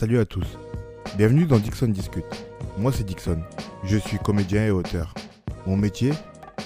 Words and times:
Salut 0.00 0.18
à 0.18 0.24
tous. 0.24 0.56
Bienvenue 1.18 1.44
dans 1.44 1.58
Dixon 1.58 1.88
Discute. 1.88 2.24
Moi 2.78 2.90
c'est 2.90 3.04
Dixon. 3.04 3.42
Je 3.84 3.98
suis 3.98 4.16
comédien 4.16 4.64
et 4.64 4.70
auteur. 4.70 5.12
Mon 5.66 5.76
métier, 5.76 6.12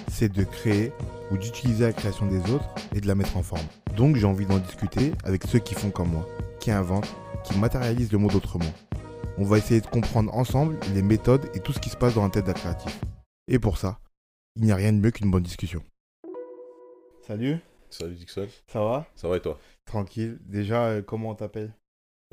c'est 0.08 0.28
de 0.28 0.44
créer 0.44 0.92
ou 1.32 1.36
d'utiliser 1.36 1.82
la 1.82 1.92
création 1.92 2.26
des 2.26 2.48
autres 2.52 2.72
et 2.94 3.00
de 3.00 3.08
la 3.08 3.16
mettre 3.16 3.36
en 3.36 3.42
forme. 3.42 3.66
Donc 3.96 4.14
j'ai 4.14 4.24
envie 4.24 4.46
d'en 4.46 4.58
discuter 4.58 5.14
avec 5.24 5.42
ceux 5.48 5.58
qui 5.58 5.74
font 5.74 5.90
comme 5.90 6.10
moi, 6.10 6.28
qui 6.60 6.70
inventent, 6.70 7.12
qui 7.42 7.58
matérialisent 7.58 8.12
le 8.12 8.18
monde 8.18 8.36
autrement. 8.36 8.72
On 9.36 9.42
va 9.42 9.58
essayer 9.58 9.80
de 9.80 9.88
comprendre 9.88 10.32
ensemble 10.32 10.78
les 10.94 11.02
méthodes 11.02 11.50
et 11.54 11.58
tout 11.58 11.72
ce 11.72 11.80
qui 11.80 11.90
se 11.90 11.96
passe 11.96 12.14
dans 12.14 12.22
la 12.22 12.30
tête 12.30 12.46
d'un 12.46 12.52
créatif. 12.52 13.00
Et 13.48 13.58
pour 13.58 13.78
ça, 13.78 13.98
il 14.54 14.62
n'y 14.62 14.70
a 14.70 14.76
rien 14.76 14.92
de 14.92 14.98
mieux 14.98 15.10
qu'une 15.10 15.32
bonne 15.32 15.42
discussion. 15.42 15.82
Salut, 17.26 17.58
Salut 17.90 18.14
Dixon, 18.14 18.46
ça 18.68 18.78
va? 18.78 19.08
Ça 19.16 19.26
va 19.26 19.38
et 19.38 19.40
toi? 19.40 19.58
Tranquille. 19.86 20.38
Déjà, 20.46 20.84
euh, 20.84 21.02
comment 21.02 21.30
on 21.30 21.34
t'appelle? 21.34 21.74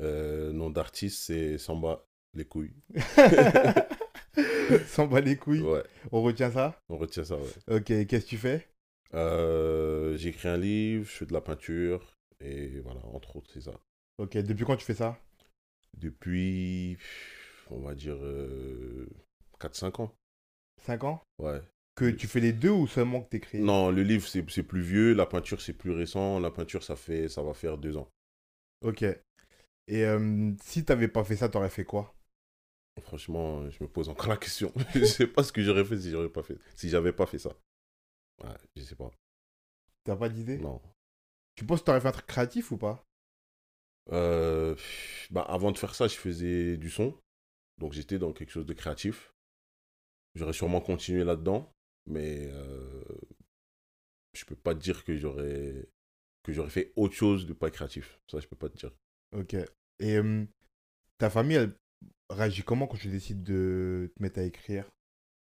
Euh, 0.02 0.52
Nom 0.52 0.70
d'artiste 0.70 1.22
c'est 1.24 1.58
Samba, 1.58 2.04
les 2.34 2.44
couilles. 2.44 2.74
S'en 4.86 5.06
bat 5.06 5.20
les 5.20 5.36
couilles. 5.36 5.60
Ouais, 5.60 5.82
On 6.12 6.22
retient 6.22 6.50
ça? 6.50 6.78
On 6.88 6.96
retient 6.96 7.24
ça, 7.24 7.36
ouais. 7.36 7.76
Ok, 7.76 7.84
qu'est-ce 7.84 8.24
que 8.24 8.30
tu 8.30 8.38
fais? 8.38 8.66
Euh, 9.14 10.16
J'ai 10.16 10.30
écrit 10.30 10.48
un 10.48 10.56
livre, 10.56 11.04
je 11.04 11.10
fais 11.10 11.26
de 11.26 11.32
la 11.32 11.40
peinture, 11.40 12.16
et 12.40 12.80
voilà, 12.80 13.00
entre 13.06 13.36
autres, 13.36 13.50
c'est 13.52 13.60
ça. 13.60 13.72
Ok, 14.18 14.36
depuis 14.38 14.64
quand 14.64 14.76
tu 14.76 14.84
fais 14.84 14.94
ça? 14.94 15.18
Depuis, 15.98 16.96
on 17.70 17.80
va 17.80 17.94
dire, 17.94 18.16
4-5 19.60 20.00
ans. 20.00 20.14
5 20.80 21.04
ans? 21.04 21.22
Ouais. 21.38 21.60
Que 21.94 22.10
tu 22.10 22.26
fais 22.26 22.40
les 22.40 22.52
deux 22.54 22.70
ou 22.70 22.86
seulement 22.86 23.20
que 23.22 23.28
t'écris 23.28 23.58
Non, 23.60 23.90
le 23.90 24.02
livre 24.02 24.26
c'est 24.26 24.62
plus 24.62 24.80
vieux, 24.80 25.12
la 25.12 25.26
peinture 25.26 25.60
c'est 25.60 25.74
plus 25.74 25.90
récent, 25.90 26.40
la 26.40 26.50
peinture 26.50 26.82
ça 26.82 26.96
fait 26.96 27.28
ça 27.28 27.42
va 27.42 27.52
faire 27.52 27.76
2 27.76 27.98
ans. 27.98 28.08
Ok. 28.82 29.04
Et 29.92 30.06
euh, 30.06 30.52
si 30.62 30.86
t'avais 30.86 31.06
pas 31.06 31.22
fait 31.22 31.36
ça, 31.36 31.50
t'aurais 31.50 31.68
fait 31.68 31.84
quoi? 31.84 32.14
Franchement, 33.02 33.68
je 33.68 33.84
me 33.84 33.88
pose 33.88 34.08
encore 34.08 34.28
la 34.28 34.38
question. 34.38 34.72
je 34.94 35.04
sais 35.04 35.26
pas 35.26 35.42
ce 35.42 35.52
que 35.52 35.62
j'aurais 35.62 35.84
fait 35.84 35.98
si 35.98 36.10
j'aurais 36.10 36.30
pas 36.30 36.42
fait, 36.42 36.56
si 36.74 36.88
j'avais 36.88 37.12
pas 37.12 37.26
fait 37.26 37.38
ça. 37.38 37.50
Ouais, 38.42 38.56
je 38.74 38.82
sais 38.84 38.94
pas. 38.94 39.10
T'as 40.04 40.16
pas 40.16 40.30
d'idée? 40.30 40.56
Non. 40.56 40.80
Tu 41.56 41.66
penses 41.66 41.80
que 41.80 41.84
t'aurais 41.84 42.00
fait 42.00 42.08
un 42.08 42.12
truc 42.12 42.26
créatif 42.26 42.72
ou 42.72 42.78
pas? 42.78 43.04
Euh, 44.12 44.74
bah, 45.30 45.42
avant 45.42 45.72
de 45.72 45.76
faire 45.76 45.94
ça, 45.94 46.08
je 46.08 46.16
faisais 46.16 46.78
du 46.78 46.88
son. 46.88 47.14
Donc 47.76 47.92
j'étais 47.92 48.18
dans 48.18 48.32
quelque 48.32 48.50
chose 48.50 48.66
de 48.66 48.72
créatif. 48.72 49.34
J'aurais 50.34 50.54
sûrement 50.54 50.80
continué 50.80 51.22
là-dedans. 51.22 51.70
Mais 52.06 52.46
euh, 52.50 53.04
je 54.32 54.46
peux 54.46 54.56
pas 54.56 54.74
te 54.74 54.80
dire 54.80 55.04
que 55.04 55.18
j'aurais 55.18 55.86
que 56.44 56.52
j'aurais 56.54 56.70
fait 56.70 56.94
autre 56.96 57.14
chose 57.14 57.44
de 57.44 57.52
pas 57.52 57.70
créatif. 57.70 58.18
Ça, 58.26 58.40
je 58.40 58.48
peux 58.48 58.56
pas 58.56 58.70
te 58.70 58.78
dire. 58.78 58.90
Ok. 59.32 59.54
Et 60.02 60.16
euh, 60.18 60.46
ta 61.18 61.30
famille, 61.30 61.56
elle 61.58 61.74
réagit 62.30 62.62
comment 62.64 62.86
quand 62.88 62.98
tu 62.98 63.08
décides 63.08 63.42
de 63.44 64.12
te 64.16 64.22
mettre 64.22 64.40
à 64.40 64.44
écrire 64.44 64.90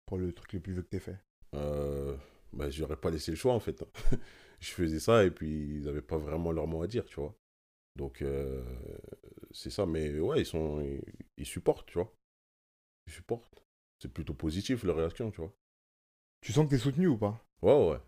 pour 0.07 0.17
le 0.17 0.33
truc 0.33 0.53
le 0.53 0.61
plus 0.61 0.73
vieux 0.73 0.83
que 0.83 0.89
t'aies 0.89 0.99
fait? 0.99 1.19
Euh, 1.55 2.17
bah, 2.53 2.69
j'aurais 2.69 2.97
pas 2.97 3.11
laissé 3.11 3.31
le 3.31 3.37
choix 3.37 3.53
en 3.53 3.61
fait. 3.61 3.83
hein. 3.83 3.87
je 4.61 4.71
faisais 4.71 4.99
ça 4.99 5.25
et 5.25 5.31
puis 5.31 5.77
ils 5.79 5.87
avaient 5.89 6.01
pas 6.01 6.17
vraiment 6.17 6.51
leur 6.53 6.67
mot 6.67 6.83
à 6.83 6.87
dire, 6.87 7.05
tu 7.05 7.17
vois. 7.19 7.35
Donc 7.95 8.21
euh, 8.21 8.63
c'est 9.51 9.71
ça. 9.71 9.85
Mais 9.85 10.19
ouais, 10.19 10.41
ils 10.41 10.45
sont 10.47 10.81
ils, 10.81 11.01
ils 11.37 11.45
supportent, 11.45 11.87
tu 11.87 11.95
vois. 11.99 12.13
Ils 13.07 13.13
supportent. 13.13 13.63
C'est 13.99 14.13
plutôt 14.13 14.35
positif 14.35 14.83
leur 14.83 14.97
réaction, 14.97 15.31
tu 15.31 15.41
vois. 15.41 15.53
Tu 16.41 16.53
sens 16.53 16.65
que 16.65 16.71
t'es 16.71 16.79
soutenu 16.79 17.07
ou 17.07 17.17
pas? 17.17 17.43
Ouais, 17.61 17.73
ouais. 17.89 17.99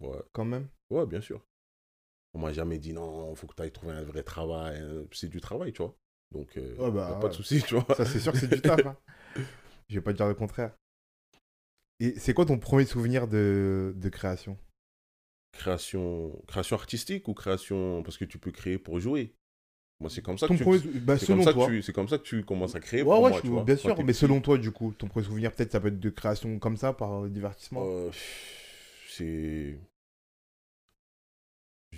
Ouais, 0.00 0.22
Quand 0.32 0.44
même? 0.46 0.68
Ouais, 0.90 1.06
bien 1.06 1.20
sûr. 1.20 1.44
On 2.34 2.38
m'a 2.40 2.52
jamais 2.52 2.78
dit 2.78 2.92
non, 2.92 3.34
faut 3.34 3.46
que 3.46 3.54
tu 3.54 3.62
ailles 3.62 3.72
trouver 3.72 3.94
un 3.94 4.02
vrai 4.02 4.22
travail. 4.22 4.78
hein. 4.80 5.04
C'est 5.12 5.28
du 5.28 5.40
travail, 5.40 5.72
tu 5.72 5.82
vois. 5.82 5.96
Donc, 6.32 6.56
euh, 6.58 6.74
bah, 6.90 7.16
pas 7.20 7.28
de 7.28 7.34
souci, 7.34 7.62
tu 7.66 7.74
vois. 7.74 7.86
Ça, 7.94 8.04
c'est 8.04 8.20
sûr 8.20 8.32
que 8.32 8.38
c'est 8.38 8.48
du 8.48 8.62
taf. 8.62 8.84
hein. 8.86 8.96
Je 9.88 9.94
vais 9.96 10.00
pas 10.00 10.12
te 10.12 10.18
dire 10.18 10.28
le 10.28 10.34
contraire. 10.34 10.72
Et 11.98 12.14
c'est 12.20 12.34
quoi 12.34 12.46
ton 12.46 12.58
premier 12.58 12.84
souvenir 12.84 13.26
de, 13.26 13.94
de 13.96 14.08
création? 14.08 14.56
Création, 15.52 16.42
création 16.48 16.76
artistique 16.76 17.28
ou 17.28 17.34
création. 17.34 18.02
Parce 18.02 18.18
que 18.18 18.24
tu 18.24 18.38
peux 18.38 18.50
créer 18.50 18.78
pour 18.78 18.98
jouer? 19.00 19.34
Moi, 20.00 20.10
c'est 20.10 20.22
comme 20.22 20.38
ça 20.38 20.48
Ton 20.48 20.56
que 20.56 20.64
tu. 20.64 20.64
premier- 20.64 20.80
bah, 21.00 21.16
C'est 21.16 21.26
comme, 21.26 21.36
selon 21.36 21.44
ça 21.44 21.52
toi. 21.52 21.66
que 21.66 21.76
tu, 21.76 21.82
c'est 21.82 21.92
comme 21.92 22.08
ça 22.08 22.18
que 22.18 22.24
tu 22.24 22.44
commences 22.44 22.74
à 22.74 22.80
créer. 22.80 23.02
Ouais, 23.02 23.16
pour 23.16 23.24
ouais, 23.24 23.30
moi, 23.30 23.40
je- 23.42 23.48
tu 23.48 23.52
vois. 23.52 23.64
bien 23.64 23.76
sûr, 23.76 24.02
mais 24.02 24.12
selon 24.12 24.40
toi, 24.40 24.58
du 24.58 24.70
coup, 24.72 24.92
ton 24.98 25.06
premier 25.08 25.24
souvenir, 25.26 25.52
peut-être 25.52 25.72
ça 25.72 25.80
peut 25.80 25.88
être 25.88 26.00
de 26.00 26.10
création 26.10 26.58
comme 26.58 26.76
ça, 26.76 26.92
par 26.92 27.24
euh, 27.24 27.28
divertissement? 27.28 27.82
Euh, 27.82 28.10
c'est. 29.08 29.78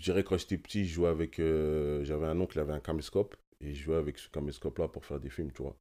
Dirais 0.06 0.24
quand 0.24 0.38
j'étais 0.38 0.58
petit, 0.58 0.86
je 0.86 0.94
jouais 0.94 1.08
avec. 1.08 1.40
euh, 1.40 2.04
J'avais 2.04 2.26
un 2.26 2.40
oncle, 2.40 2.56
il 2.56 2.60
avait 2.60 2.72
un 2.72 2.80
caméscope. 2.80 3.36
Et 3.60 3.74
je 3.74 3.82
jouais 3.84 3.96
avec 3.96 4.18
ce 4.18 4.28
caméscope-là 4.28 4.88
pour 4.88 5.04
faire 5.04 5.20
des 5.20 5.30
films, 5.30 5.50
tu 5.52 5.62
vois. 5.62 5.76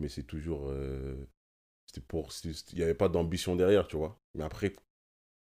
Mais 0.00 0.08
c'est 0.08 0.24
toujours. 0.24 0.68
euh, 0.68 1.16
C'était 1.86 2.02
pour. 2.06 2.30
Il 2.44 2.54
n'y 2.76 2.82
avait 2.82 2.94
pas 2.94 3.08
d'ambition 3.08 3.56
derrière, 3.56 3.88
tu 3.88 3.96
vois. 3.96 4.20
Mais 4.34 4.44
après, 4.44 4.74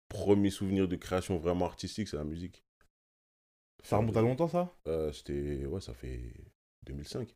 premier 0.10 0.52
souvenir 0.52 0.88
de 0.88 0.96
création 0.98 1.38
vraiment 1.38 1.66
artistique, 1.66 2.08
c'est 2.10 2.18
la 2.18 2.26
musique. 2.26 2.64
ça 3.84 3.98
remonte 3.98 4.18
à 4.18 4.22
longtemps, 4.22 4.48
ça? 4.48 4.74
Euh, 4.88 5.12
C'était. 5.12 5.66
Ouais, 5.66 5.82
ça 5.82 5.94
fait 5.94 6.34
2005. 6.86 7.36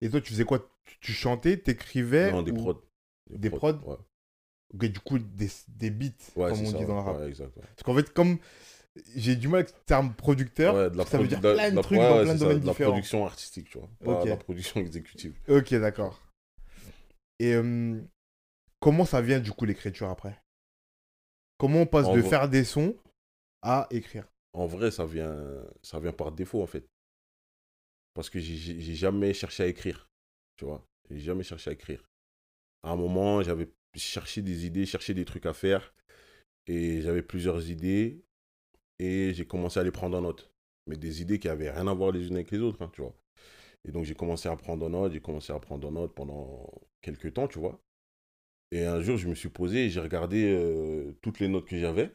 Et 0.00 0.10
toi, 0.10 0.20
tu 0.20 0.30
faisais 0.32 0.44
quoi? 0.44 0.70
Tu, 0.84 0.98
tu 1.00 1.12
chantais, 1.12 1.56
t'écrivais 1.56 2.32
Non, 2.32 2.42
des 2.42 2.52
ou- 2.52 2.56
prods. 2.56 2.82
Des 3.30 3.50
prods 3.50 3.78
Ouais, 3.86 3.96
Ok, 4.74 4.86
du 4.86 5.00
coup, 5.00 5.18
des, 5.18 5.48
des 5.68 5.90
beats, 5.90 6.08
ouais 6.36 6.48
comme 6.50 6.60
on 6.60 6.70
ça. 6.72 6.78
dit 6.78 6.84
dans 6.84 6.94
le 6.94 7.00
ouais, 7.00 7.04
rap. 7.06 7.18
ouais, 7.20 7.28
exact. 7.28 7.56
ouais. 7.56 7.62
Parce 7.62 7.82
qu'en 7.84 7.94
fait, 7.94 8.12
comme 8.12 8.38
j'ai 9.16 9.36
du 9.36 9.48
mal 9.48 9.60
avec 9.60 9.74
le 9.74 9.80
terme 9.86 10.14
producteur, 10.14 10.74
Ouais, 10.74 10.90
de 10.90 10.96
la 10.96 11.04
ça 11.06 11.18
veut 11.18 11.26
dire 11.26 11.40
de 11.40 11.48
la- 11.48 11.54
plein 11.54 11.72
de 11.72 11.80
trucs 11.82 11.98
ouais, 11.98 12.08
dans 12.08 12.14
plein 12.22 12.24
de 12.26 12.32
c'est 12.32 12.38
ça, 12.38 12.44
domaines 12.44 12.60
de 12.60 12.66
la 12.66 12.72
différents. 12.72 12.90
production 12.92 13.26
artistique, 13.26 13.68
tu 13.70 13.78
vois. 13.78 13.88
Pas 14.04 14.24
la 14.24 14.36
production 14.36 14.80
exécutive. 14.80 15.34
Ok, 15.48 15.74
d'accord. 15.74 16.20
Et 17.40 17.54
euh, 17.54 18.00
comment 18.80 19.04
ça 19.04 19.20
vient, 19.20 19.40
du 19.40 19.50
coup, 19.52 19.64
l'écriture 19.64 20.08
après? 20.08 20.40
Comment 21.58 21.82
on 21.82 21.86
passe 21.86 22.06
En 22.06 22.14
de 22.14 22.20
vrai- 22.20 22.28
faire 22.30 22.48
des 22.48 22.64
sons 22.64 22.96
à 23.62 23.86
écrire? 23.90 24.26
En 24.52 24.66
vrai, 24.66 24.90
ça 24.90 25.04
vient, 25.04 25.36
ça 25.82 25.98
vient 25.98 26.12
par 26.12 26.30
défaut, 26.30 26.62
en 26.62 26.66
fait. 26.66 26.86
Parce 28.14 28.30
que 28.30 28.38
j'ai 28.38 28.94
jamais 28.94 29.34
cherché 29.34 29.64
à 29.64 29.66
écrire. 29.66 30.08
Tu 30.56 30.64
vois 30.64 30.86
J'ai 31.10 31.18
jamais 31.20 31.42
cherché 31.42 31.70
à 31.70 31.72
écrire. 31.72 32.04
À 32.84 32.90
un 32.90 32.96
moment, 32.96 33.42
j'avais 33.42 33.68
cherché 33.96 34.42
des 34.42 34.66
idées, 34.66 34.86
cherché 34.86 35.14
des 35.14 35.24
trucs 35.24 35.46
à 35.46 35.52
faire. 35.54 35.92
Et 36.68 37.02
j'avais 37.02 37.22
plusieurs 37.22 37.68
idées. 37.70 38.22
Et 38.98 39.32
j'ai 39.34 39.46
commencé 39.46 39.80
à 39.80 39.82
les 39.82 39.90
prendre 39.90 40.16
en 40.18 40.22
note. 40.22 40.50
Mais 40.86 40.96
des 40.96 41.22
idées 41.22 41.38
qui 41.38 41.48
avaient 41.48 41.70
rien 41.70 41.86
à 41.88 41.94
voir 41.94 42.12
les 42.12 42.28
unes 42.28 42.34
avec 42.36 42.50
les 42.50 42.58
autres, 42.60 42.82
hein, 42.82 42.90
tu 42.92 43.02
vois. 43.02 43.14
Et 43.86 43.92
donc, 43.92 44.04
j'ai 44.04 44.14
commencé 44.14 44.48
à 44.48 44.56
prendre 44.56 44.86
en 44.86 44.90
note. 44.90 45.12
J'ai 45.12 45.20
commencé 45.20 45.52
à 45.52 45.58
prendre 45.60 45.88
en 45.88 45.92
note 45.92 46.14
pendant 46.14 46.70
quelques 47.02 47.34
temps, 47.34 47.48
tu 47.48 47.58
vois. 47.58 47.80
Et 48.72 48.84
un 48.84 49.00
jour, 49.02 49.16
je 49.16 49.28
me 49.28 49.34
suis 49.34 49.48
posé 49.50 49.86
et 49.86 49.90
j'ai 49.90 50.00
regardé 50.00 50.52
euh, 50.52 51.12
toutes 51.22 51.40
les 51.40 51.48
notes 51.48 51.66
que 51.68 51.78
j'avais. 51.78 52.12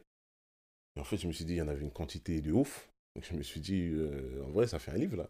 Et 0.95 1.00
en 1.00 1.03
fait, 1.03 1.17
je 1.17 1.28
me 1.28 1.31
suis 1.34 1.45
dit, 1.45 1.53
il 1.53 1.57
y 1.57 1.62
en 1.62 1.67
avait 1.67 1.81
une 1.84 1.91
quantité 1.91 2.41
de 2.41 2.51
ouf. 2.51 2.91
Donc, 3.16 3.25
je 3.25 3.34
me 3.35 3.44
suis 3.44 3.61
dit, 3.61 3.90
euh, 3.91 4.44
en 4.46 4.51
vrai, 4.51 4.67
ça 4.67 4.79
fait 4.79 4.91
un 4.91 4.97
livre, 4.97 5.17
là. 5.17 5.29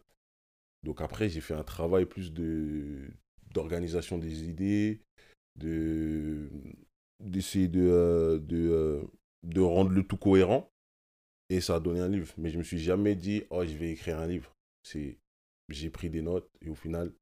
Donc, 0.84 1.02
après, 1.02 1.30
j'ai 1.30 1.42
fait 1.42 1.54
un 1.56 1.64
travail 1.64 2.06
plus 2.06 2.34
de 2.34 3.10
d'organisation 3.54 4.18
des 4.20 4.44
idées, 4.44 5.02
de 5.58 6.50
d'essayer 7.20 7.68
de, 7.68 7.82
euh, 7.82 8.40
de, 8.40 9.02
de 9.44 9.62
rendre 9.62 9.92
le 9.92 10.04
tout 10.04 10.18
cohérent. 10.18 10.72
Et 11.50 11.62
ça 11.62 11.76
a 11.76 11.80
donné 11.80 12.00
un 12.00 12.10
livre. 12.10 12.34
Mais 12.38 12.50
je 12.50 12.58
me 12.58 12.64
suis 12.64 12.80
jamais 12.80 13.16
dit, 13.16 13.44
oh, 13.50 13.66
je 13.66 13.76
vais 13.76 13.92
écrire 13.92 14.20
un 14.20 14.28
livre. 14.28 14.52
C'est, 14.84 15.18
j'ai 15.70 15.90
pris 15.90 16.10
des 16.10 16.22
notes 16.22 16.50
et 16.62 16.70
au 16.70 16.76
final, 16.76 17.14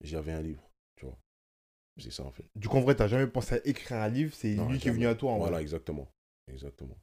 j'avais 0.00 0.32
un 0.32 0.42
livre. 0.42 0.70
Tu 0.96 1.04
vois. 1.06 1.18
C'est 1.98 2.10
ça, 2.10 2.24
en 2.24 2.32
fait. 2.32 2.44
Du 2.56 2.68
coup, 2.68 2.76
en 2.76 2.80
vrai, 2.80 2.96
t'as 2.96 3.08
jamais 3.08 3.26
pensé 3.26 3.56
à 3.56 3.66
écrire 3.66 3.98
un 3.98 4.08
livre, 4.08 4.34
c'est 4.34 4.56
lui 4.56 4.78
qui 4.78 4.88
est 4.88 4.92
venu 4.92 5.06
à 5.06 5.14
toi, 5.14 5.32
en 5.32 5.38
Voilà, 5.38 5.52
vrai. 5.52 5.62
exactement. 5.62 6.08
Exactement. 6.50 6.98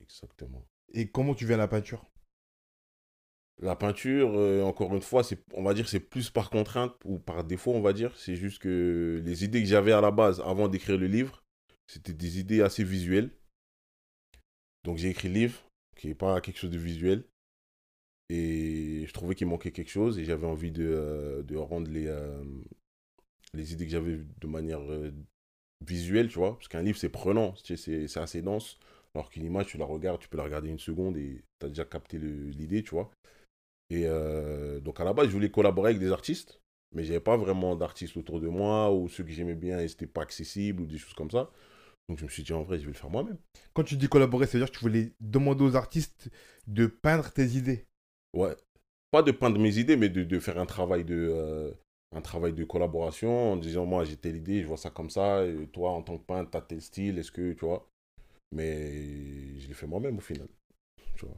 Exactement. 0.00 0.64
Et 0.94 1.10
comment 1.10 1.34
tu 1.34 1.46
viens 1.46 1.56
à 1.56 1.58
la 1.58 1.68
peinture? 1.68 2.04
La 3.60 3.76
peinture, 3.76 4.32
euh, 4.34 4.62
encore 4.62 4.94
une 4.94 5.02
fois, 5.02 5.22
c'est, 5.22 5.38
on 5.54 5.62
va 5.62 5.74
dire 5.74 5.88
c'est 5.88 6.00
plus 6.00 6.30
par 6.30 6.50
contrainte 6.50 6.94
ou 7.04 7.18
par 7.18 7.44
défaut, 7.44 7.72
on 7.72 7.80
va 7.82 7.92
dire. 7.92 8.16
C'est 8.16 8.34
juste 8.34 8.60
que 8.60 9.22
les 9.24 9.44
idées 9.44 9.60
que 9.60 9.68
j'avais 9.68 9.92
à 9.92 10.00
la 10.00 10.10
base 10.10 10.40
avant 10.40 10.68
d'écrire 10.68 10.98
le 10.98 11.06
livre, 11.06 11.44
c'était 11.86 12.14
des 12.14 12.38
idées 12.40 12.62
assez 12.62 12.82
visuelles. 12.82 13.30
Donc 14.84 14.96
j'ai 14.98 15.10
écrit 15.10 15.28
le 15.28 15.34
livre, 15.34 15.62
qui 15.96 16.08
n'est 16.08 16.14
pas 16.14 16.40
quelque 16.40 16.58
chose 16.58 16.70
de 16.70 16.78
visuel. 16.78 17.24
Et 18.28 19.04
je 19.06 19.12
trouvais 19.12 19.34
qu'il 19.34 19.46
manquait 19.46 19.72
quelque 19.72 19.90
chose 19.90 20.18
et 20.18 20.24
j'avais 20.24 20.46
envie 20.46 20.70
de, 20.70 20.84
euh, 20.86 21.42
de 21.42 21.56
rendre 21.56 21.90
les, 21.90 22.06
euh, 22.06 22.42
les 23.52 23.72
idées 23.72 23.84
que 23.84 23.92
j'avais 23.92 24.18
de 24.40 24.46
manière 24.46 24.80
euh, 24.80 25.12
visuelle, 25.86 26.28
tu 26.28 26.38
vois. 26.38 26.54
Parce 26.56 26.68
qu'un 26.68 26.82
livre, 26.82 26.98
c'est 26.98 27.10
prenant, 27.10 27.54
c'est, 27.62 28.16
assez 28.16 28.42
dense. 28.42 28.78
Alors 29.14 29.28
qu'une 29.28 29.44
image, 29.44 29.66
tu 29.66 29.76
la 29.76 29.84
regardes, 29.84 30.20
tu 30.20 30.28
peux 30.28 30.38
la 30.38 30.44
regarder 30.44 30.70
une 30.70 30.78
seconde 30.78 31.16
et 31.18 31.44
tu 31.58 31.66
as 31.66 31.68
déjà 31.68 31.84
capté 31.84 32.18
l'idée, 32.18 32.82
tu 32.82 32.90
vois. 32.90 33.10
Et 33.90 34.06
donc 34.80 35.00
à 35.00 35.04
la 35.04 35.12
base, 35.12 35.26
je 35.26 35.32
voulais 35.32 35.50
collaborer 35.50 35.90
avec 35.90 36.00
des 36.00 36.10
artistes, 36.12 36.62
mais 36.92 37.04
j'avais 37.04 37.20
pas 37.20 37.36
vraiment 37.36 37.76
d'artistes 37.76 38.16
autour 38.16 38.40
de 38.40 38.48
moi 38.48 38.90
ou 38.90 39.08
ceux 39.10 39.24
que 39.24 39.30
j'aimais 39.30 39.54
bien 39.54 39.80
et 39.80 39.88
c'était 39.88 40.06
pas 40.06 40.22
accessible 40.22 40.82
ou 40.82 40.86
des 40.86 40.96
choses 40.96 41.12
comme 41.12 41.30
ça. 41.30 41.50
Donc 42.12 42.18
je 42.18 42.24
me 42.24 42.28
suis 42.28 42.42
dit 42.42 42.52
en 42.52 42.62
vrai, 42.62 42.78
je 42.78 42.82
vais 42.84 42.92
le 42.92 42.98
faire 42.98 43.08
moi-même. 43.08 43.38
Quand 43.72 43.84
tu 43.84 43.96
dis 43.96 44.06
collaborer, 44.06 44.44
ça 44.44 44.58
veut 44.58 44.64
dire 44.64 44.70
que 44.70 44.76
tu 44.76 44.84
voulais 44.84 45.14
demander 45.20 45.64
aux 45.64 45.76
artistes 45.76 46.28
de 46.66 46.84
peindre 46.84 47.30
tes 47.32 47.46
idées. 47.56 47.86
Ouais. 48.34 48.54
Pas 49.10 49.22
de 49.22 49.32
peindre 49.32 49.58
mes 49.58 49.78
idées, 49.78 49.96
mais 49.96 50.10
de, 50.10 50.22
de 50.22 50.38
faire 50.38 50.58
un 50.58 50.66
travail 50.66 51.06
de, 51.06 51.30
euh, 51.32 51.72
un 52.14 52.20
travail 52.20 52.52
de 52.52 52.64
collaboration 52.64 53.52
en 53.54 53.56
disant 53.56 53.86
moi 53.86 54.04
j'ai 54.04 54.18
telle 54.18 54.36
idée, 54.36 54.60
je 54.60 54.66
vois 54.66 54.76
ça 54.76 54.90
comme 54.90 55.08
ça, 55.08 55.42
et 55.46 55.66
toi 55.68 55.92
en 55.92 56.02
tant 56.02 56.18
que 56.18 56.24
peintre, 56.26 56.50
t'as 56.50 56.60
tel 56.60 56.82
style, 56.82 57.18
est-ce 57.18 57.32
que 57.32 57.54
tu 57.54 57.64
vois. 57.64 57.88
Mais 58.54 59.58
je 59.58 59.68
l'ai 59.68 59.74
fait 59.74 59.86
moi-même 59.86 60.18
au 60.18 60.20
final. 60.20 60.48
Tu 61.16 61.24
vois. 61.24 61.36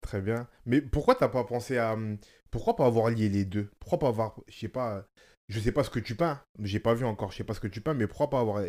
Très 0.00 0.20
bien. 0.20 0.48
Mais 0.64 0.80
pourquoi 0.80 1.14
t'as 1.14 1.28
pas 1.28 1.44
pensé 1.44 1.78
à. 1.78 1.92
hum, 1.92 2.18
Pourquoi 2.50 2.74
pas 2.74 2.86
avoir 2.86 3.10
lié 3.10 3.28
les 3.28 3.44
deux? 3.44 3.70
Pourquoi 3.78 4.00
pas 4.00 4.08
avoir. 4.08 4.40
Je 4.48 4.58
sais 4.58 4.68
pas. 4.68 5.06
Je 5.48 5.60
sais 5.60 5.70
pas 5.72 5.84
ce 5.84 5.90
que 5.90 6.00
tu 6.00 6.16
peins. 6.16 6.40
J'ai 6.62 6.80
pas 6.80 6.94
vu 6.94 7.04
encore. 7.04 7.30
Je 7.30 7.36
sais 7.36 7.44
pas 7.44 7.54
ce 7.54 7.60
que 7.60 7.68
tu 7.68 7.80
peins. 7.80 7.94
Mais 7.94 8.08
pourquoi 8.08 8.30
pas 8.30 8.40
avoir 8.40 8.64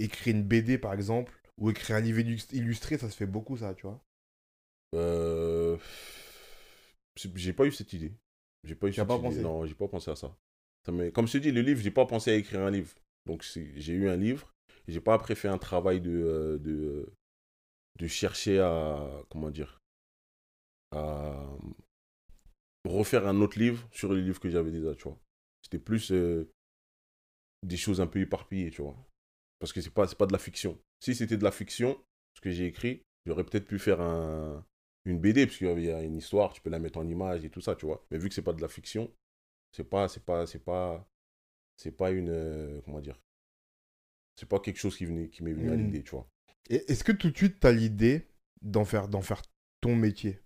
é- 0.00 0.04
écrit 0.04 0.30
une 0.32 0.42
BD 0.42 0.78
par 0.78 0.94
exemple 0.94 1.32
Ou 1.58 1.70
écrire 1.70 1.96
un 1.96 2.00
livre 2.00 2.18
illus- 2.20 2.52
illustré 2.52 2.98
Ça 2.98 3.10
se 3.10 3.16
fait 3.16 3.26
beaucoup 3.26 3.56
ça, 3.56 3.74
tu 3.74 3.86
vois. 3.86 4.00
Euh, 4.94 5.76
J'ai 7.36 7.52
pas 7.52 7.66
eu 7.66 7.72
cette 7.72 7.92
idée. 7.92 8.12
J'ai 8.64 8.74
pas 8.74 8.88
eu 8.88 8.92
cette 8.92 9.06
pas 9.06 9.14
idée. 9.16 9.22
pensé? 9.24 9.42
Non, 9.42 9.66
j'ai 9.66 9.74
pas 9.74 9.88
pensé 9.88 10.10
à 10.10 10.16
ça. 10.16 10.34
Comme 11.14 11.26
je 11.28 11.32
te 11.34 11.38
dis, 11.38 11.52
le 11.52 11.60
livre, 11.60 11.80
j'ai 11.80 11.90
pas 11.90 12.06
pensé 12.06 12.30
à 12.30 12.34
écrire 12.34 12.60
un 12.62 12.70
livre. 12.70 12.92
Donc 13.26 13.44
j'ai 13.44 13.92
eu 13.92 14.08
un 14.08 14.16
livre. 14.16 14.52
J'ai 14.88 15.00
pas 15.00 15.14
après 15.14 15.34
fait 15.34 15.48
un 15.48 15.58
travail 15.58 16.00
de, 16.00 16.10
euh, 16.10 16.58
de, 16.58 17.12
de 17.98 18.06
chercher 18.08 18.60
à. 18.60 19.08
Comment 19.30 19.50
dire 19.50 19.80
À 20.92 21.00
refaire 22.86 23.26
un 23.26 23.40
autre 23.40 23.58
livre 23.58 23.88
sur 23.90 24.12
les 24.12 24.20
livres 24.22 24.38
que 24.40 24.50
j'avais 24.50 24.70
déjà, 24.70 24.94
tu 24.94 25.04
vois. 25.04 25.18
C'était 25.62 25.78
plus 25.78 26.12
euh, 26.12 26.50
des 27.62 27.76
choses 27.78 28.00
un 28.02 28.06
peu 28.06 28.20
éparpillées, 28.20 28.70
tu 28.70 28.82
vois. 28.82 28.96
Parce 29.60 29.72
que 29.72 29.82
c'est 29.82 29.90
pas, 29.94 30.08
pas 30.08 30.26
de 30.26 30.32
la 30.32 30.40
fiction. 30.40 30.80
Si 31.00 31.14
c'était 31.14 31.38
de 31.38 31.44
la 31.44 31.52
fiction, 31.52 32.02
ce 32.34 32.42
que 32.42 32.50
j'ai 32.50 32.66
écrit, 32.66 33.04
j'aurais 33.26 33.44
peut-être 33.44 33.66
pu 33.66 33.78
faire 33.78 34.00
un, 34.02 34.66
une 35.06 35.20
BD, 35.20 35.46
parce 35.46 35.58
qu'il 35.58 35.80
y 35.84 35.92
a 35.92 36.02
une 36.02 36.16
histoire, 36.16 36.52
tu 36.54 36.62
peux 36.62 36.70
la 36.70 36.80
mettre 36.80 36.98
en 36.98 37.08
image 37.08 37.44
et 37.44 37.50
tout 37.50 37.62
ça, 37.62 37.76
tu 37.76 37.86
vois. 37.86 38.04
Mais 38.10 38.18
vu 38.18 38.28
que 38.28 38.34
c'est 38.34 38.42
pas 38.42 38.54
de 38.54 38.62
la 38.62 38.68
fiction, 38.68 39.12
c'est 39.72 39.84
pas, 39.88 40.08
c'est 40.08 40.24
pas, 40.24 40.46
c'est 40.46 40.64
pas, 40.64 41.08
c'est 41.76 41.92
pas 41.92 42.12
une, 42.12 42.30
euh, 42.30 42.80
comment 42.84 43.00
dire, 43.00 43.20
c'est 44.36 44.48
pas 44.48 44.60
quelque 44.60 44.78
chose 44.78 44.96
qui 44.96 45.04
venait, 45.04 45.28
qui 45.28 45.42
m'est 45.44 45.52
venu 45.52 45.70
à 45.70 45.76
Hmm. 45.76 45.76
l'idée, 45.76 46.02
tu 46.02 46.10
vois. 46.10 46.28
Est-ce 46.70 47.04
que 47.04 47.12
tout 47.12 47.30
de 47.30 47.36
suite 47.36 47.60
t'as 47.60 47.72
l'idée 47.72 48.28
d'en 48.62 48.84
faire, 48.84 49.08
d'en 49.08 49.22
faire 49.22 49.42
ton 49.80 49.94
métier? 49.96 50.40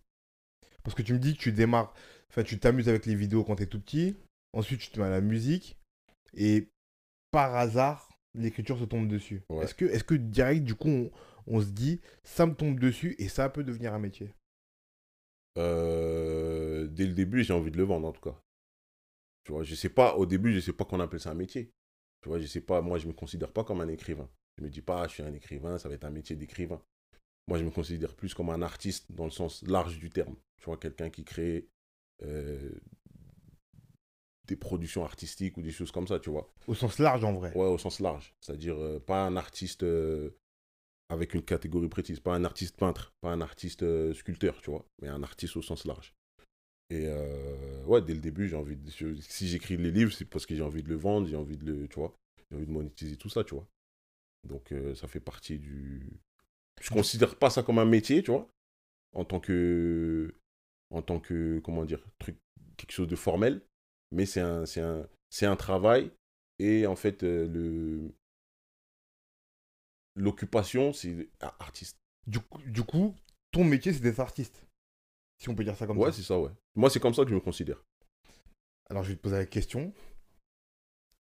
Parce 0.83 0.95
que 0.97 1.03
tu 1.03 1.13
me 1.15 1.19
dis 1.19 1.37
que 1.37 1.43
tu 1.43 1.53
démarres. 1.53 1.95
Enfin, 2.31 2.45
tu 2.45 2.59
t'amuses 2.59 2.89
avec 2.89 3.07
les 3.07 3.15
vidéos 3.15 3.45
quand 3.45 3.57
t'es 3.57 3.67
tout 3.67 3.81
petit. 3.81 4.17
Ensuite, 4.53 4.81
tu 4.81 4.91
te 4.91 5.01
mets 5.01 5.07
à 5.07 5.11
la 5.11 5.21
musique. 5.21 5.79
Et 6.35 6.71
par 7.31 7.55
hasard, 7.57 8.11
l'écriture 8.35 8.79
se 8.79 8.85
tombe 8.85 9.09
dessus. 9.09 9.43
Ouais. 9.49 9.65
Est-ce 9.65 9.75
que, 9.75 9.85
est-ce 9.85 10.05
que 10.05 10.15
direct, 10.15 10.65
du 10.65 10.75
coup, 10.75 10.89
on, 10.89 11.11
on 11.47 11.61
se 11.61 11.71
dit, 11.71 12.01
ça 12.23 12.47
me 12.47 12.55
tombe 12.55 12.79
dessus 12.79 13.15
et 13.19 13.29
ça 13.29 13.49
peut 13.49 13.65
devenir 13.65 13.95
un 13.95 13.99
métier? 13.99 14.33
Euh, 15.57 16.87
dès 16.87 17.07
le 17.07 17.15
début, 17.15 17.45
j'ai 17.45 17.53
envie 17.53 17.71
de 17.71 17.77
le 17.77 17.85
vendre, 17.85 18.09
en 18.09 18.13
tout 18.13 18.21
cas. 18.21 18.41
Tu 19.45 19.53
vois, 19.53 19.63
je 19.63 19.75
sais 19.75 19.89
pas, 19.89 20.17
au 20.17 20.27
début, 20.27 20.53
je 20.53 20.61
sais 20.61 20.73
pas 20.73 20.85
qu'on 20.85 21.01
appelle 21.01 21.21
ça 21.21 21.31
un 21.31 21.35
métier. 21.35 21.71
Tu 22.23 22.29
vois, 22.29 22.39
je 22.39 22.47
sais 22.47 22.63
pas, 22.63 22.81
moi, 22.81 22.99
je 22.99 23.07
me 23.07 23.13
considère 23.13 23.53
pas 23.53 23.65
comme 23.65 23.81
un 23.81 23.89
écrivain. 23.89 24.29
Je 24.57 24.65
me 24.65 24.71
dis 24.71 24.81
pas, 24.81 25.07
je 25.07 25.15
suis 25.15 25.23
un 25.23 25.35
écrivain, 25.35 25.79
ça 25.79 25.89
va 25.89 25.95
être 25.95 26.05
un 26.05 26.11
métier 26.11 26.37
d'écrivain. 26.37 26.81
Moi, 27.47 27.59
je 27.59 27.65
me 27.65 27.71
considère 27.71 28.15
plus 28.15 28.33
comme 28.33 28.49
un 28.49 28.63
artiste 28.63 29.13
dans 29.13 29.25
le 29.25 29.31
sens 29.31 29.63
large 29.63 29.99
du 29.99 30.09
terme. 30.09 30.35
Tu 30.59 30.65
vois, 30.65 30.79
quelqu'un 30.79 31.11
qui 31.11 31.25
crée 31.25 31.69
euh, 32.23 32.71
des 34.47 34.57
productions 34.57 35.05
artistiques 35.05 35.57
ou 35.57 35.63
des 35.63 35.71
choses 35.71 35.91
comme 35.91 36.07
ça, 36.07 36.19
tu 36.21 36.31
vois. 36.31 36.53
Au 36.67 36.75
sens 36.75 36.99
large, 36.99 37.25
en 37.25 37.33
vrai. 37.33 37.53
Ouais, 37.55 37.67
au 37.67 37.79
sens 37.79 38.01
large. 38.01 38.35
C'est-à-dire, 38.41 38.77
euh, 38.77 38.99
pas 39.01 39.25
un 39.25 39.37
artiste 39.37 39.83
euh, 39.83 40.31
avec 41.09 41.35
une 41.35 41.43
catégorie 41.43 41.89
précise, 41.89 42.21
pas 42.21 42.35
un 42.35 42.45
artiste 42.45 42.77
peintre, 42.77 43.13
pas 43.21 43.31
un 43.31 43.41
artiste 43.41 43.83
euh, 43.83 44.13
sculpteur, 44.15 44.61
tu 44.61 44.71
vois, 44.71 44.85
mais 45.01 45.09
un 45.09 45.23
artiste 45.23 45.57
au 45.57 45.63
sens 45.63 45.85
large. 45.85 46.15
Et 46.91 47.09
ouais, 47.87 48.03
dès 48.03 48.15
le 48.15 48.21
début, 48.21 48.47
j'ai 48.49 48.57
envie 48.57 48.77
de. 48.77 48.91
je- 48.91 49.15
si 49.21 49.49
j'écris 49.49 49.77
les 49.77 49.91
livres, 49.91 50.13
c'est 50.13 50.27
parce 50.27 50.47
que 50.47 50.55
j'ai 50.55 50.63
envie 50.63 50.83
de 50.83 50.89
le 50.91 50.97
vendre, 50.97 51.27
j'ai 51.27 51.37
envie 51.37 51.57
de 51.57 51.65
le. 51.65 51.89
Tu 51.89 51.99
vois, 51.99 52.15
j'ai 52.51 52.57
envie 52.57 52.67
de 52.67 52.71
monétiser 52.71 53.17
tout 53.17 53.31
ça, 53.31 53.43
tu 53.43 53.55
vois. 53.55 53.67
Donc, 54.47 54.73
ça 54.95 55.09
fait 55.09 55.21
partie 55.21 55.59
du. 55.59 56.09
Je 56.81 56.91
considère 56.91 57.37
pas 57.37 57.51
ça 57.51 57.63
comme 57.63 57.79
un 57.79 57.85
métier, 57.87 58.23
tu 58.23 58.31
vois, 58.31 58.49
en 59.15 59.25
tant 59.25 59.41
que. 59.41 60.35
En 60.91 61.03
tant 61.03 61.21
que. 61.21 61.61
Comment 61.65 61.85
dire 61.85 62.05
Truc. 62.19 62.37
Quelque 62.77 62.93
chose 62.93 63.09
de 63.09 63.17
formel. 63.17 63.63
Mais 64.15 64.27
c'est 64.27 64.41
un, 64.41 64.65
c'est 64.65 64.81
un, 64.81 65.07
un 65.43 65.57
travail. 65.57 66.11
Et 66.59 66.87
en 66.87 66.97
fait, 66.97 67.23
euh, 67.25 67.47
le. 67.49 68.11
L'occupation, 70.17 70.93
c'est 70.93 71.29
artiste. 71.59 71.97
Du, 72.27 72.39
coup- 72.41 72.63
du 72.67 72.83
coup, 72.85 73.15
ton 73.51 73.65
métier, 73.65 73.93
c'est 73.93 74.01
d'être 74.01 74.21
artiste. 74.21 74.65
Si 75.43 75.49
on 75.49 75.55
peut 75.57 75.65
dire 75.65 75.77
ça 75.77 75.87
comme 75.87 75.99
Ouais, 75.99 76.13
ça. 76.13 76.17
c'est 76.19 76.23
ça, 76.23 76.39
ouais. 76.39 76.51
Moi, 76.77 76.89
c'est 76.89 77.01
comme 77.01 77.15
ça 77.15 77.25
que 77.25 77.31
je 77.31 77.35
me 77.35 77.41
considère. 77.41 77.83
Alors, 78.89 79.03
je 79.03 79.11
vais 79.11 79.17
te 79.17 79.21
poser 79.23 79.37
la 79.37 79.47
question. 79.47 79.93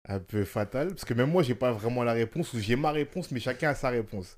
Un 0.08 0.20
peu 0.20 0.44
fatale. 0.44 0.88
Parce 0.90 1.04
que 1.04 1.14
même 1.14 1.30
moi, 1.30 1.42
j'ai 1.42 1.56
pas 1.56 1.72
vraiment 1.72 2.04
la 2.04 2.12
réponse. 2.12 2.52
Ou 2.52 2.60
j'ai 2.60 2.76
ma 2.76 2.92
réponse, 2.92 3.32
mais 3.32 3.40
chacun 3.40 3.70
a 3.70 3.74
sa 3.74 3.90
réponse. 3.90 4.36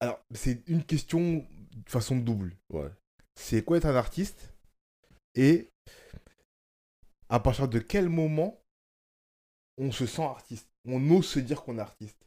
Alors, 0.00 0.20
c'est 0.32 0.62
une 0.68 0.84
question 0.84 1.38
de 1.74 1.90
façon 1.90 2.16
double. 2.16 2.54
Ouais. 2.70 2.90
C'est 3.34 3.64
quoi 3.64 3.78
être 3.78 3.86
un 3.86 3.96
artiste 3.96 4.52
Et 5.34 5.68
à 7.30 7.40
partir 7.40 7.68
de 7.68 7.78
quel 7.78 8.08
moment 8.10 8.60
on 9.78 9.92
se 9.92 10.06
sent 10.06 10.22
artiste? 10.22 10.68
On 10.84 11.10
ose 11.10 11.26
se 11.26 11.38
dire 11.38 11.62
qu'on 11.62 11.78
est 11.78 11.82
artiste? 11.82 12.18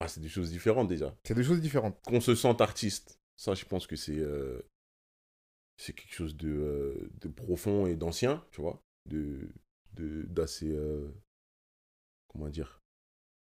Ah, 0.00 0.08
c'est 0.08 0.20
des 0.20 0.28
choses 0.30 0.50
différentes 0.50 0.88
déjà. 0.88 1.14
C'est 1.24 1.34
deux 1.34 1.42
choses 1.44 1.60
différentes. 1.60 1.98
Qu'on 2.06 2.20
se 2.20 2.34
sente 2.34 2.60
artiste, 2.60 3.18
ça, 3.36 3.54
je 3.54 3.64
pense 3.66 3.86
que 3.86 3.96
c'est. 3.96 4.18
euh, 4.18 4.60
c'est 5.76 5.92
quelque 5.94 6.14
chose 6.14 6.36
de, 6.36 6.48
euh, 6.48 7.10
de 7.20 7.28
profond 7.28 7.86
et 7.86 7.96
d'ancien, 7.96 8.44
tu 8.52 8.60
vois? 8.60 8.82
De, 9.06 9.48
de, 9.94 10.22
d'assez. 10.28 10.70
euh, 10.70 11.08
comment 12.28 12.48
dire? 12.48 12.80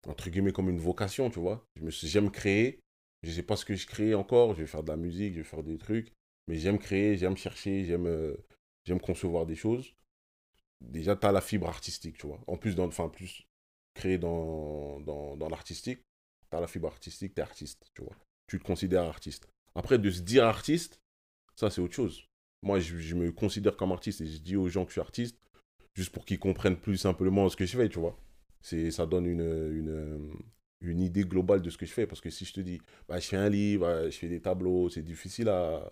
Entre 0.08 0.30
guillemets, 0.30 0.52
comme 0.52 0.70
une 0.70 0.80
vocation, 0.80 1.30
tu 1.30 1.40
vois? 1.40 1.66
Je 1.76 1.82
me 1.84 1.92
suis- 1.92 2.08
J'aime 2.08 2.30
créer. 2.32 2.80
Je 3.24 3.32
sais 3.32 3.42
pas 3.44 3.56
ce 3.56 3.64
que 3.66 3.76
je 3.76 3.86
crée 3.86 4.14
encore. 4.14 4.54
Je 4.54 4.60
vais 4.62 4.66
faire 4.66 4.82
de 4.84 4.90
la 4.90 4.96
musique, 4.96 5.34
je 5.34 5.38
vais 5.40 5.44
faire 5.44 5.62
des 5.64 5.78
trucs. 5.78 6.12
Mais 6.48 6.56
j'aime 6.58 6.78
créer, 6.78 7.16
j'aime 7.16 7.36
chercher, 7.36 7.84
j'aime, 7.84 8.36
j'aime 8.84 9.00
concevoir 9.00 9.46
des 9.46 9.56
choses. 9.56 9.94
Déjà, 10.80 11.16
tu 11.16 11.26
as 11.26 11.32
la 11.32 11.40
fibre 11.40 11.68
artistique, 11.68 12.18
tu 12.18 12.26
vois. 12.26 12.40
En 12.46 12.56
plus, 12.56 12.74
dans, 12.74 12.88
plus 13.08 13.46
créer 13.94 14.18
dans, 14.18 15.00
dans, 15.00 15.36
dans 15.36 15.48
l'artistique, 15.48 16.00
tu 16.50 16.56
as 16.56 16.60
la 16.60 16.66
fibre 16.66 16.88
artistique, 16.88 17.34
tu 17.34 17.40
es 17.40 17.42
artiste, 17.42 17.90
tu 17.94 18.02
vois. 18.02 18.16
Tu 18.46 18.58
te 18.58 18.64
considères 18.64 19.04
artiste. 19.04 19.48
Après, 19.74 19.98
de 19.98 20.10
se 20.10 20.20
dire 20.20 20.44
artiste, 20.44 21.00
ça, 21.56 21.70
c'est 21.70 21.80
autre 21.80 21.94
chose. 21.94 22.24
Moi, 22.62 22.80
je, 22.80 23.14
me 23.14 23.30
considère 23.32 23.76
comme 23.76 23.92
artiste 23.92 24.20
et 24.20 24.26
je 24.26 24.38
dis 24.38 24.56
aux 24.56 24.68
gens 24.68 24.84
que 24.84 24.90
je 24.90 24.94
suis 24.94 25.00
artiste 25.00 25.38
juste 25.94 26.10
pour 26.10 26.24
qu'ils 26.24 26.38
comprennent 26.38 26.76
plus 26.78 26.96
simplement 26.96 27.48
ce 27.48 27.56
que 27.56 27.66
je 27.66 27.76
fais, 27.76 27.88
tu 27.88 27.98
vois. 27.98 28.16
C'est, 28.60 28.90
ça 28.90 29.06
donne 29.06 29.26
une, 29.26 31.00
idée 31.00 31.24
globale 31.24 31.62
de 31.62 31.70
ce 31.70 31.78
que 31.78 31.86
je 31.86 31.92
fais. 31.92 32.06
Parce 32.06 32.20
que 32.20 32.30
si 32.30 32.44
je 32.44 32.52
te 32.52 32.60
dis, 32.60 32.80
bah, 33.08 33.18
je 33.18 33.26
fais 33.26 33.36
un 33.36 33.48
livre, 33.48 33.86
euh, 33.86 34.10
je 34.10 34.16
fais 34.16 34.28
des 34.28 34.40
tableaux, 34.40 34.88
c'est 34.88 35.02
difficile 35.02 35.48
à 35.48 35.90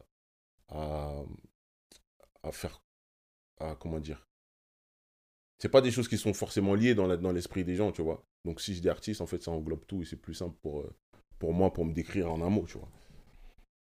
faire, 2.53 2.83
à, 3.59 3.77
comment 3.77 4.01
dire, 4.01 4.27
c'est 5.59 5.69
pas 5.71 5.81
des 5.83 5.91
choses 5.91 6.09
qui 6.09 6.19
sont 6.19 6.35
forcément 6.35 6.75
liées 6.75 6.95
dans, 6.95 7.07
la- 7.07 7.17
dans 7.17 7.33
l'esprit 7.33 7.65
des 7.65 7.77
gens, 7.77 7.93
tu 7.93 8.03
vois. 8.03 8.25
Donc 8.45 8.61
si 8.61 8.75
je 8.75 8.81
dis 8.81 8.89
artiste, 8.89 9.21
en 9.21 9.27
fait, 9.27 9.43
ça 9.43 9.51
englobe 9.51 9.85
tout 9.87 10.03
et 10.03 10.05
c'est 10.05 10.17
plus 10.17 10.35
simple 10.35 10.57
pour, 10.63 10.81
euh, 10.81 10.97
pour 11.39 11.53
moi, 11.55 11.73
pour 11.73 11.85
me 11.85 11.93
décrire 11.95 12.31
en 12.33 12.43
un 12.43 12.51
mot, 12.51 12.65
tu 12.69 12.79
vois. 12.79 12.89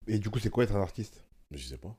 Et 0.06 0.18
du 0.18 0.30
coup, 0.30 0.38
c'est 0.38 0.49
quoi 0.49 0.64
être 0.64 0.75
un 0.76 0.80
artiste? 0.80 1.26
Je 1.50 1.62
sais 1.62 1.76
pas. 1.78 1.94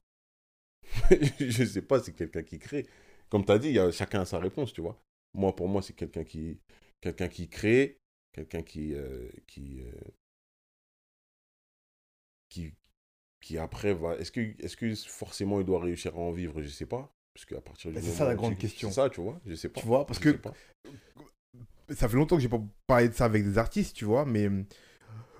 je 1.40 1.64
sais 1.66 1.82
pas, 1.82 2.00
c'est 2.00 2.14
quelqu'un 2.14 2.44
qui 2.44 2.60
crée. 2.60 2.86
Comme 3.30 3.46
tu 3.46 3.52
as 3.52 3.60
dit, 3.60 3.70
il 3.70 3.76
y 3.76 3.80
a, 3.80 3.92
chacun 3.92 4.22
a 4.22 4.26
sa 4.26 4.40
réponse, 4.40 4.74
tu 4.74 4.82
vois. 4.82 5.00
Moi, 5.34 5.56
pour 5.56 5.68
moi, 5.68 5.82
c'est 5.82 5.94
quelqu'un 5.94 6.24
qui, 6.24 6.60
quelqu'un 7.02 7.28
qui 7.28 7.50
crée, 7.50 8.00
quelqu'un 8.34 8.62
qui, 8.64 8.94
euh, 8.96 9.30
qui, 9.48 9.82
euh, 9.82 9.92
qui, 12.50 12.74
qui 13.42 13.58
après 13.60 13.94
va. 13.94 14.18
Est-ce 14.18 14.32
que, 14.32 14.42
est-ce 14.64 14.78
que 14.78 14.94
forcément 14.96 15.60
il 15.62 15.66
doit 15.68 15.82
réussir 15.82 16.16
à 16.16 16.20
en 16.20 16.32
vivre? 16.32 16.62
Je 16.62 16.70
sais 16.70 16.86
pas. 16.88 17.14
Parce 17.36 17.46
qu'à 17.46 17.60
partir 17.62 17.92
du 17.92 17.96
Bah, 17.98 18.02
c'est 18.02 18.12
ça, 18.12 18.26
la 18.26 18.34
grande 18.36 18.58
question. 18.58 18.88
C'est 18.90 18.96
ça, 18.96 19.10
tu 19.10 19.20
vois. 19.22 19.40
Je 19.46 19.54
sais 19.56 19.68
pas. 19.70 19.82
Tu 19.82 19.86
vois, 19.86 20.06
parce 20.08 20.20
Je 20.22 20.32
que 20.32 20.40
ça 21.94 22.08
fait 22.10 22.16
longtemps 22.16 22.38
que 22.38 22.42
j'ai 22.42 22.48
pas 22.50 22.62
parlé 22.88 23.10
de 23.10 23.14
ça 23.14 23.26
avec 23.26 23.44
des 23.44 23.58
artistes, 23.58 23.94
tu 23.96 24.06
vois, 24.06 24.26
mais 24.26 24.46
euh, 24.48 24.64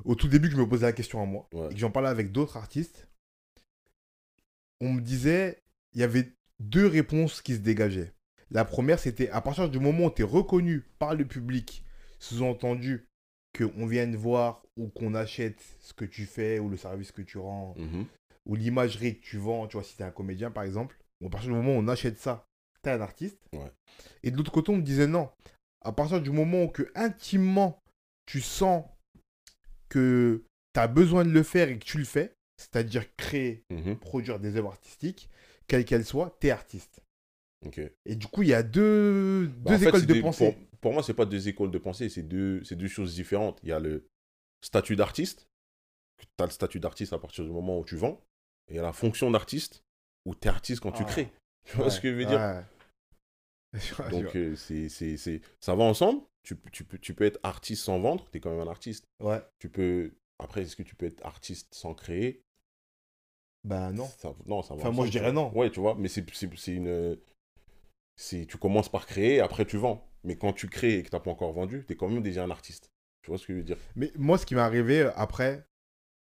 au 0.04 0.14
tout 0.14 0.28
début 0.28 0.50
que 0.50 0.56
je 0.56 0.60
me 0.60 0.68
posais 0.68 0.86
la 0.86 0.92
question 0.94 1.22
à 1.22 1.26
moi, 1.26 1.48
Ouais. 1.54 1.68
et 1.68 1.74
que 1.74 1.80
j'en 1.80 1.90
parlais 1.92 2.10
avec 2.10 2.32
d'autres 2.34 2.58
artistes, 2.58 3.08
on 4.82 4.92
me 4.94 5.02
disait, 5.02 5.64
il 5.94 6.02
y 6.02 6.04
avait 6.04 6.34
deux 6.60 6.86
réponses 6.86 7.42
qui 7.42 7.54
se 7.56 7.60
dégageaient. 7.60 8.12
La 8.52 8.66
première, 8.66 9.00
c'était 9.00 9.30
à 9.30 9.42
partir 9.42 9.70
du 9.70 9.80
moment 9.80 10.06
où 10.08 10.12
tu 10.12 10.22
es 10.22 10.26
reconnu 10.26 10.82
par 11.00 11.16
le 11.16 11.26
public, 11.26 11.84
sous-entendu 12.20 13.08
qu'on 13.58 13.86
vienne 13.88 14.16
voir 14.18 14.64
ou 14.78 14.90
qu'on 14.90 15.16
achète 15.16 15.64
ce 15.80 15.94
que 15.94 16.04
tu 16.06 16.26
fais 16.26 16.60
ou 16.60 16.68
le 16.70 16.76
service 16.78 17.12
que 17.14 17.22
tu 17.22 17.38
rends 17.38 17.74
Mhm. 17.78 18.06
ou 18.46 18.56
l'imagerie 18.56 19.18
que 19.18 19.26
tu 19.26 19.38
vends, 19.38 19.66
tu 19.68 19.78
vois, 19.78 19.84
si 19.84 19.96
tu 19.96 20.04
es 20.04 20.06
un 20.06 20.12
comédien 20.12 20.52
par 20.52 20.64
exemple, 20.66 20.98
à 21.24 21.30
partir 21.30 21.50
du 21.50 21.56
moment 21.56 21.76
où 21.76 21.80
on 21.80 21.88
achète 21.88 22.18
ça, 22.20 22.46
tu 22.84 22.90
es 22.90 22.94
un 22.94 23.02
artiste. 23.02 23.40
Ouais. 23.54 23.72
Et 24.24 24.32
de 24.32 24.38
l'autre 24.38 24.52
côté, 24.52 24.72
on 24.72 24.78
me 24.78 24.82
disait 24.82 25.08
non. 25.08 25.30
À 25.82 25.92
partir 25.92 26.22
du 26.22 26.32
moment 26.32 26.64
où 26.64 26.68
que 26.70 26.92
intimement 26.96 27.80
tu 28.26 28.42
sens 28.42 28.84
que 29.90 30.44
tu 30.74 30.80
as 30.80 30.88
besoin 30.88 31.24
de 31.26 31.30
le 31.30 31.44
faire 31.44 31.70
et 31.70 31.78
que 31.78 31.86
tu 31.86 31.98
le 31.98 32.06
fais, 32.06 32.36
c'est-à-dire 32.58 33.06
créer, 33.18 33.64
Mhm. 33.72 33.98
produire 33.98 34.40
des 34.40 34.56
œuvres 34.56 34.70
artistiques, 34.70 35.30
quelles 35.68 35.86
qu'elles 35.86 36.06
soient, 36.06 36.36
tu 36.42 36.48
es 36.48 36.52
artiste. 36.52 37.02
Et 38.06 38.16
du 38.16 38.28
coup, 38.28 38.44
il 38.44 38.50
y 38.50 38.54
a 38.54 38.62
deux, 38.62 39.48
Bah, 39.48 39.72
deux 39.72 39.76
en 39.76 39.80
fait, 39.80 39.88
écoles 39.90 40.06
de 40.06 40.14
des- 40.14 40.22
pensée. 40.22 40.52
Pour, 40.52 40.80
pour 40.82 40.94
moi, 40.94 41.02
c'est 41.02 41.16
pas 41.16 41.26
deux 41.26 41.48
écoles 41.48 41.72
de 41.72 41.80
pensée, 41.80 42.10
c'est 42.10 42.22
deux, 42.22 42.64
c'est 42.64 42.76
deux 42.76 42.88
choses 42.88 43.16
différentes. 43.16 43.60
Il 43.64 43.70
y 43.70 43.72
a 43.72 43.80
le 43.80 44.08
statut 44.64 44.96
d'artiste. 44.96 45.48
Tu 46.20 46.28
as 46.40 46.46
le 46.46 46.52
statut 46.52 46.80
d'artiste 46.80 47.14
à 47.14 47.18
partir 47.20 47.44
du 47.44 47.50
moment 47.52 47.80
où 47.80 47.84
tu 47.86 47.96
vends. 47.96 48.22
Et 48.68 48.74
il 48.74 48.76
y 48.76 48.80
a 48.80 48.84
la 48.84 48.94
fonction 48.94 49.32
d'artiste, 49.32 49.84
où 50.26 50.36
tu 50.36 50.48
es 50.48 50.52
artiste 50.52 50.82
quand 50.82 50.92
tu 50.92 51.06
crées. 51.06 51.32
Tu 51.66 51.78
vois 51.78 51.86
Ouais, 51.86 51.92
ce 51.92 52.00
que 52.00 52.10
je 52.12 52.16
veux 52.16 52.26
dire? 52.26 52.40
ouais. 52.40 52.64
Donc, 54.12 54.36
euh, 54.36 54.56
c'est, 54.56 54.88
c'est, 54.90 55.18
c'est- 55.18 55.42
ça 55.60 55.76
va 55.76 55.84
ensemble. 55.84 56.22
Tu, 56.44 56.56
tu, 56.72 56.84
peux, 56.84 57.00
tu 57.00 57.14
peux 57.16 57.24
être 57.24 57.40
artiste 57.44 57.84
sans 57.84 58.00
vendre, 58.00 58.28
tu 58.32 58.38
es 58.38 58.40
quand 58.42 58.52
même 58.52 58.60
un 58.68 58.70
artiste. 58.70 59.06
Ouais. 59.20 59.42
Tu 59.60 59.70
peux. 59.70 60.12
Après, 60.38 60.62
est-ce 60.62 60.76
que 60.76 60.84
tu 60.84 60.96
peux 60.96 61.08
être 61.08 61.26
artiste 61.26 61.74
sans 61.74 61.94
créer? 61.96 62.44
Bah 63.64 63.92
non. 63.92 64.06
Ça- 64.06 64.36
non, 64.46 64.62
ça 64.62 64.76
va 64.76 64.82
Enfin, 64.82 64.92
moi, 64.92 65.06
je 65.08 65.12
dirais 65.12 65.32
non. 65.32 65.52
Ouais, 65.56 65.72
tu 65.72 65.80
vois, 65.80 65.96
mais 65.96 66.08
c'est, 66.08 66.24
c'est, 66.34 66.56
c'est 66.56 66.74
une. 66.76 67.18
C'est, 68.18 68.46
tu 68.46 68.58
commences 68.58 68.90
par 68.90 69.06
créer, 69.08 69.40
après 69.40 69.66
tu 69.66 69.78
vends. 69.78 70.08
Mais 70.24 70.38
quand 70.38 70.54
tu 70.54 70.68
crées 70.68 71.00
et 71.00 71.04
que 71.04 71.10
tu 71.10 71.16
n'as 71.16 71.20
pas 71.20 71.32
encore 71.32 71.54
vendu, 71.54 71.84
tu 71.88 71.94
es 71.94 71.96
quand 71.96 72.10
même 72.10 72.24
déjà 72.24 72.44
un 72.44 72.52
artiste. 72.52 72.92
Tu 73.22 73.30
vois 73.30 73.38
ce 73.38 73.46
que 73.48 73.54
je 73.54 73.58
veux 73.60 73.64
dire? 73.64 73.78
Mais 73.96 74.12
moi, 74.16 74.38
ce 74.38 74.46
qui 74.46 74.56
m'est 74.56 74.62
arrivé 74.62 75.02
euh, 75.02 75.12
après, 75.16 75.66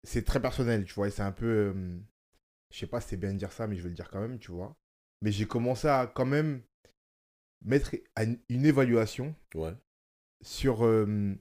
c'est 0.03 0.25
très 0.25 0.41
personnel, 0.41 0.85
tu 0.85 0.93
vois. 0.93 1.07
Et 1.07 1.11
c'est 1.11 1.21
un 1.23 1.31
peu. 1.31 1.73
euh, 1.75 1.99
je 2.73 2.79
sais 2.79 2.87
pas 2.87 2.99
si 3.01 3.09
c'est 3.09 3.17
bien 3.17 3.31
de 3.33 3.37
dire 3.37 3.51
ça, 3.51 3.67
mais 3.67 3.75
je 3.75 3.83
vais 3.83 3.89
le 3.89 3.95
dire 3.95 4.09
quand 4.09 4.19
même, 4.19 4.39
tu 4.39 4.51
vois. 4.51 4.75
Mais 5.21 5.31
j'ai 5.31 5.45
commencé 5.45 5.87
à 5.87 6.07
quand 6.07 6.25
même 6.25 6.63
mettre 7.61 7.95
une- 8.19 8.65
évaluation 8.65 9.35
Ouais. 9.55 9.73
sur 10.41 10.83
euh, 10.85 11.35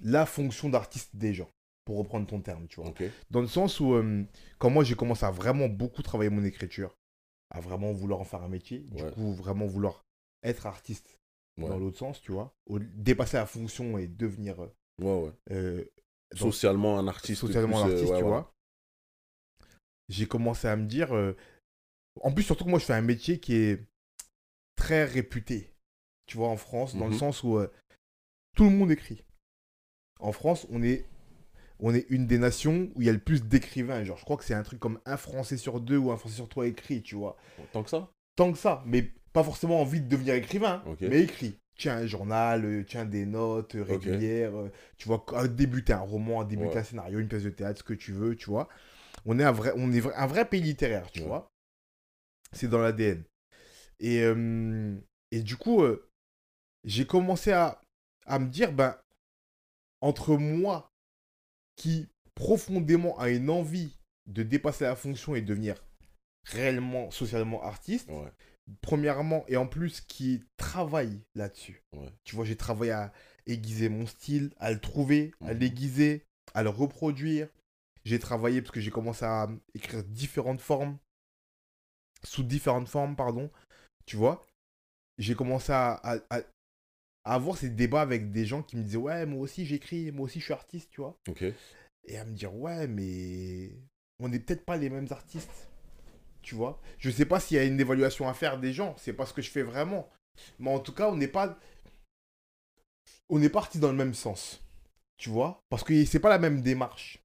la 0.00 0.26
fonction 0.26 0.68
d'artiste 0.68 1.16
des 1.16 1.32
gens, 1.34 1.48
pour 1.84 1.96
reprendre 1.98 2.26
ton 2.26 2.40
terme, 2.40 2.66
tu 2.68 2.80
vois. 2.80 2.92
Dans 3.30 3.40
le 3.40 3.46
sens 3.46 3.80
où, 3.80 3.94
euh, 3.94 4.24
quand 4.58 4.70
moi 4.70 4.84
j'ai 4.84 4.94
commencé 4.94 5.24
à 5.24 5.30
vraiment 5.30 5.68
beaucoup 5.68 6.02
travailler 6.02 6.30
mon 6.30 6.44
écriture, 6.44 6.98
à 7.50 7.60
vraiment 7.60 7.92
vouloir 7.92 8.20
en 8.20 8.24
faire 8.24 8.42
un 8.42 8.48
métier, 8.48 8.80
du 8.80 9.04
coup, 9.12 9.32
vraiment 9.32 9.66
vouloir 9.66 10.04
être 10.42 10.66
artiste 10.66 11.18
Ouais. 11.58 11.68
dans 11.68 11.78
l'autre 11.78 11.98
sens, 11.98 12.20
tu 12.20 12.32
vois, 12.32 12.54
au- 12.66 12.78
dépasser 12.78 13.36
la 13.36 13.46
fonction 13.46 13.98
et 13.98 14.06
devenir 14.06 14.56
euh, 15.50 15.84
Socialement 16.34 16.98
un 16.98 17.08
artiste. 17.08 17.40
socialement 17.40 17.82
plus, 17.82 17.90
euh, 17.90 17.92
l'artiste, 17.94 18.12
ouais, 18.12 18.18
tu 18.18 18.24
vois. 18.24 18.54
J'ai 20.12 20.26
commencé 20.26 20.68
à 20.68 20.76
me 20.76 20.84
dire. 20.86 21.14
euh, 21.16 21.34
En 22.20 22.30
plus, 22.32 22.42
surtout 22.42 22.64
que 22.64 22.70
moi, 22.70 22.78
je 22.78 22.84
fais 22.84 22.92
un 22.92 23.00
métier 23.00 23.40
qui 23.40 23.54
est 23.54 23.82
très 24.76 25.04
réputé, 25.04 25.72
tu 26.26 26.36
vois, 26.36 26.48
en 26.48 26.58
France, 26.58 26.94
dans 26.94 27.06
le 27.06 27.12
Mhm. 27.12 27.18
sens 27.18 27.42
où 27.42 27.56
euh, 27.56 27.72
tout 28.54 28.64
le 28.64 28.70
monde 28.70 28.90
écrit. 28.90 29.24
En 30.20 30.32
France, 30.32 30.66
on 30.70 30.82
est, 30.82 31.06
on 31.80 31.94
est 31.94 32.06
une 32.10 32.26
des 32.26 32.38
nations 32.38 32.90
où 32.94 33.00
il 33.00 33.06
y 33.06 33.08
a 33.08 33.12
le 33.14 33.18
plus 33.18 33.42
d'écrivains. 33.44 34.04
Genre, 34.04 34.18
je 34.18 34.24
crois 34.24 34.36
que 34.36 34.44
c'est 34.44 34.54
un 34.54 34.62
truc 34.62 34.78
comme 34.78 35.00
un 35.06 35.16
Français 35.16 35.56
sur 35.56 35.80
deux 35.80 35.96
ou 35.96 36.12
un 36.12 36.18
Français 36.18 36.36
sur 36.36 36.48
trois 36.50 36.66
écrit, 36.66 37.02
tu 37.02 37.14
vois. 37.16 37.36
Tant 37.72 37.82
que 37.82 37.90
ça? 37.90 38.10
Tant 38.36 38.52
que 38.52 38.58
ça, 38.58 38.82
mais 38.86 39.10
pas 39.32 39.42
forcément 39.42 39.80
envie 39.80 40.02
de 40.02 40.08
devenir 40.08 40.34
écrivain, 40.34 40.82
mais 41.00 41.22
écrit. 41.22 41.56
Tiens 41.78 41.96
un 41.96 42.06
journal, 42.06 42.64
euh, 42.66 42.84
tiens 42.86 43.06
des 43.06 43.24
notes 43.24 43.72
régulières, 43.80 44.52
tu 44.98 45.08
vois, 45.08 45.24
à 45.34 45.48
débuter 45.48 45.94
un 45.94 46.00
roman, 46.00 46.42
à 46.42 46.44
débuter 46.44 46.74
Ouais. 46.74 46.78
un 46.80 46.84
scénario, 46.84 47.18
une 47.18 47.28
pièce 47.28 47.44
de 47.44 47.50
théâtre, 47.50 47.78
ce 47.78 47.84
que 47.84 47.94
tu 47.94 48.12
veux, 48.12 48.36
tu 48.36 48.50
vois. 48.50 48.68
On 49.24 49.38
est 49.38 49.44
un 49.44 49.52
vrai, 49.52 49.72
on 49.76 49.92
est 49.92 50.00
vra- 50.00 50.14
un 50.16 50.26
vrai 50.26 50.48
pays 50.48 50.60
littéraire, 50.62 51.10
tu 51.12 51.20
Ouais. 51.20 51.26
vois. 51.26 51.48
C'est 52.52 52.68
dans 52.68 52.78
l'ADN. 52.78 53.24
Et, 54.00 54.20
euh, 54.22 54.96
et 55.30 55.42
du 55.42 55.56
coup, 55.56 55.82
euh, 55.82 56.08
j'ai 56.84 57.06
commencé 57.06 57.52
à, 57.52 57.80
à 58.26 58.38
me 58.38 58.48
dire, 58.48 58.72
ben, 58.72 58.96
entre 60.00 60.36
moi 60.36 60.92
qui 61.76 62.08
profondément 62.34 63.18
a 63.18 63.28
une 63.30 63.50
envie 63.50 63.98
de 64.26 64.42
dépasser 64.42 64.84
la 64.84 64.96
fonction 64.96 65.34
et 65.34 65.42
devenir 65.42 65.84
réellement 66.44 67.10
socialement 67.10 67.62
artiste, 67.62 68.08
Ouais. 68.10 68.32
premièrement, 68.80 69.44
et 69.48 69.56
en 69.56 69.66
plus 69.66 70.00
qui 70.00 70.42
travaille 70.56 71.20
là-dessus. 71.34 71.82
Ouais. 71.92 72.12
Tu 72.24 72.34
vois, 72.34 72.44
j'ai 72.44 72.56
travaillé 72.56 72.92
à 72.92 73.12
aiguiser 73.46 73.88
mon 73.88 74.06
style, 74.06 74.52
à 74.58 74.72
le 74.72 74.80
trouver, 74.80 75.32
à 75.40 75.52
Mhm. 75.54 75.60
l'aiguiser, 75.60 76.26
à 76.54 76.62
le 76.62 76.68
reproduire. 76.68 77.48
J'ai 78.04 78.18
travaillé 78.18 78.62
parce 78.62 78.72
que 78.72 78.80
j'ai 78.80 78.90
commencé 78.90 79.24
à 79.24 79.48
écrire 79.74 80.02
différentes 80.04 80.60
formes, 80.60 80.98
sous 82.24 82.42
différentes 82.42 82.88
formes, 82.88 83.16
pardon. 83.16 83.50
Tu 84.06 84.16
vois, 84.16 84.44
j'ai 85.18 85.34
commencé 85.34 85.72
à, 85.72 85.92
à- 85.94 86.18
à- 86.30 86.42
à 87.24 87.34
avoir 87.34 87.56
ces 87.56 87.70
débats 87.70 88.00
avec 88.02 88.32
des 88.32 88.46
gens 88.46 88.62
qui 88.62 88.76
me 88.76 88.82
disaient 88.82 88.96
Ouais, 88.96 89.26
moi 89.26 89.40
aussi 89.40 89.64
j'écris, 89.66 90.10
moi 90.10 90.24
aussi 90.24 90.40
je 90.40 90.44
suis 90.46 90.52
artiste, 90.52 90.90
tu 90.90 91.00
vois. 91.00 91.16
Et 92.06 92.18
à 92.18 92.24
me 92.24 92.32
dire 92.34 92.54
Ouais, 92.54 92.86
mais 92.88 93.70
on 94.18 94.28
n'est 94.28 94.40
peut-être 94.40 94.64
pas 94.64 94.76
les 94.76 94.90
mêmes 94.90 95.08
artistes. 95.10 95.68
Tu 96.42 96.56
vois 96.56 96.80
Je 96.98 97.10
sais 97.10 97.24
pas 97.26 97.38
s'il 97.38 97.56
y 97.56 97.60
a 97.60 97.64
une 97.64 97.78
évaluation 97.80 98.28
à 98.28 98.34
faire 98.34 98.58
des 98.58 98.72
gens, 98.72 98.96
c'est 98.98 99.12
pas 99.12 99.26
ce 99.26 99.32
que 99.32 99.42
je 99.42 99.50
fais 99.50 99.62
vraiment. 99.62 100.10
Mais 100.58 100.70
en 100.70 100.80
tout 100.80 100.92
cas, 100.92 101.08
on 101.08 101.16
n'est 101.16 101.28
pas. 101.28 101.58
On 103.28 103.40
pas 103.40 103.48
parti 103.48 103.78
dans 103.78 103.90
le 103.90 103.96
même 103.96 104.14
sens. 104.14 104.60
Tu 105.16 105.30
vois 105.30 105.60
Parce 105.70 105.84
que 105.84 106.04
c'est 106.04 106.18
pas 106.20 106.28
la 106.28 106.38
même 106.38 106.62
démarche. 106.62 107.21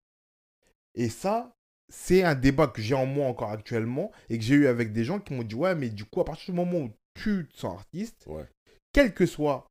Et 0.98 1.08
ça, 1.10 1.54
c'est 1.90 2.24
un 2.24 2.36
débat 2.36 2.68
que 2.68 2.82
j'ai 2.82 2.96
en 2.96 3.06
moi 3.06 3.28
encore 3.28 3.52
actuellement 3.52 4.12
et 4.30 4.38
que 4.38 4.44
j'ai 4.44 4.56
eu 4.56 4.68
avec 4.68 4.92
des 4.92 5.06
gens 5.06 5.20
qui 5.20 5.34
m'ont 5.34 5.44
dit 5.44 5.56
Ouais, 5.56 5.76
mais 5.76 5.90
du 5.90 6.04
coup, 6.04 6.20
à 6.20 6.26
partir 6.26 6.54
du 6.54 6.60
moment 6.60 6.80
où 6.80 6.92
tu 7.14 7.48
te 7.48 7.58
sens 7.58 7.78
artiste, 7.78 8.26
Ouais. 8.28 8.46
quelle 8.92 9.14
que 9.14 9.26
soit 9.26 9.66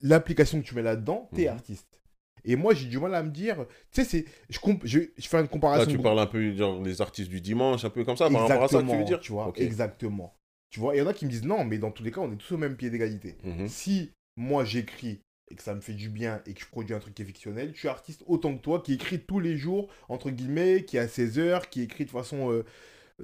l'application 0.00 0.60
que 0.60 0.66
tu 0.66 0.74
mets 0.74 0.82
là-dedans, 0.82 1.28
t'es 1.34 1.42
Mhm. 1.42 1.48
artiste. 1.48 2.00
Et 2.44 2.56
moi, 2.56 2.74
j'ai 2.74 2.86
du 2.88 2.98
mal 2.98 3.14
à 3.14 3.22
me 3.22 3.30
dire, 3.30 3.66
tu 3.92 4.02
sais, 4.02 4.04
c'est, 4.04 4.24
je, 4.50 4.58
comp- 4.58 4.84
je, 4.84 4.98
je 5.16 5.28
fais 5.28 5.36
une 5.36 5.42
Là, 5.44 5.48
comparaison. 5.48 5.88
tu 5.90 5.98
parles 5.98 6.18
un 6.18 6.26
peu 6.26 6.52
genre 6.56 6.82
les 6.82 7.00
artistes 7.00 7.30
du 7.30 7.40
dimanche, 7.40 7.84
un 7.84 7.90
peu 7.90 8.04
comme 8.04 8.16
ça, 8.16 8.28
par 8.28 8.48
rapport 8.48 8.64
à 8.64 8.68
ça 8.68 8.82
que 8.82 8.90
tu 8.90 8.96
veux 8.96 9.04
dire 9.04 9.20
tu 9.20 9.30
vois, 9.32 9.52
exactement. 9.56 10.34
Tu 10.70 10.80
vois, 10.80 10.96
il 10.96 10.98
y 10.98 11.02
en 11.02 11.06
a 11.06 11.12
qui 11.14 11.24
me 11.26 11.30
disent 11.30 11.44
non, 11.44 11.64
mais 11.64 11.78
dans 11.78 11.92
tous 11.92 12.02
les 12.02 12.10
cas, 12.10 12.20
on 12.22 12.32
est 12.32 12.36
tous 12.36 12.54
au 12.54 12.58
même 12.58 12.76
pied 12.76 12.90
d'égalité. 12.90 13.36
Mhm. 13.44 13.68
Si 13.68 14.10
moi 14.36 14.64
j'écris 14.64 15.20
et 15.50 15.54
que 15.54 15.62
ça 15.62 15.74
me 15.74 15.80
fait 15.80 15.92
du 15.94 16.08
bien 16.08 16.40
et 16.46 16.54
que 16.54 16.60
je 16.60 16.66
produis 16.66 16.94
un 16.94 16.98
truc 16.98 17.14
qui 17.14 17.22
est 17.22 17.26
fictionnel, 17.26 17.72
je 17.74 17.78
suis 17.80 17.88
artiste 17.88 18.22
autant 18.26 18.56
que 18.56 18.62
toi 18.62 18.80
qui 18.80 18.94
écrit 18.94 19.20
tous 19.20 19.40
les 19.40 19.56
jours, 19.56 19.88
entre 20.08 20.30
guillemets, 20.30 20.84
qui 20.84 20.98
a 20.98 21.08
16 21.08 21.38
heures, 21.38 21.68
qui 21.68 21.82
écrit 21.82 22.04
de 22.04 22.10
façon 22.10 22.50
euh, 22.50 22.64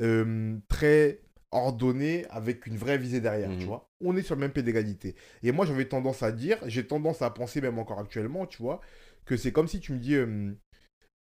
euh, 0.01 0.57
très 0.69 1.21
ordonnée, 1.51 2.27
avec 2.29 2.67
une 2.67 2.77
vraie 2.77 2.99
visée 2.99 3.21
derrière, 3.23 3.51
Mhm. 3.51 3.59
tu 3.59 3.65
vois. 3.65 3.89
On 4.03 4.17
est 4.17 4.23
sur 4.23 4.35
le 4.35 4.43
même 4.43 4.53
pied 4.53 4.63
d'égalité. 4.63 5.15
Et 5.43 5.51
moi 5.53 5.65
j'avais 5.65 5.87
tendance 5.89 6.23
à 6.23 6.31
dire, 6.31 6.59
j'ai 6.67 6.87
tendance 6.87 7.23
à 7.23 7.31
penser 7.31 7.61
même 7.63 7.79
encore 7.79 7.99
actuellement, 8.01 8.47
tu 8.47 8.61
vois, 8.63 8.81
que 9.25 9.37
c'est 9.39 9.51
comme 9.53 9.67
si 9.69 9.81
tu 9.81 9.93
me 9.93 9.99
dis, 9.99 10.15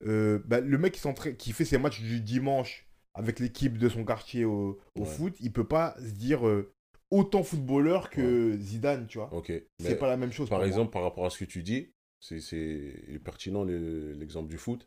euh, 0.05 0.39
bah, 0.45 0.59
le 0.61 0.77
mec 0.77 0.99
qui, 1.37 1.51
fait 1.53 1.65
ses 1.65 1.77
matchs 1.77 2.01
du 2.01 2.21
dimanche 2.21 2.87
avec 3.13 3.39
l'équipe 3.39 3.77
de 3.77 3.89
son 3.89 4.05
quartier 4.05 4.45
au, 4.45 4.79
au 4.95 5.01
Ouais. 5.01 5.05
foot, 5.05 5.35
il 5.39 5.51
peut 5.51 5.67
pas 5.67 5.95
se 5.99 6.11
dire 6.11 6.45
autant 7.13 7.43
footballeur 7.43 8.09
que 8.09 8.57
Zidane, 8.59 9.07
tu 9.07 9.17
vois. 9.19 9.33
Ok. 9.33 9.51
C'est 9.79 9.97
pas 9.97 10.07
la 10.09 10.17
même 10.17 10.31
chose. 10.31 10.49
par 10.49 10.57
pour 10.59 10.65
moi. 10.65 10.67
exemple, 10.67 10.91
par 10.91 11.03
rapport 11.03 11.25
à 11.25 11.29
ce 11.29 11.37
que 11.37 11.45
tu 11.45 11.63
dis, 11.63 11.93
c'est 12.19 13.19
pertinent 13.23 13.63
le- 13.63 14.13
l'exemple 14.13 14.49
du 14.49 14.57
foot. 14.57 14.85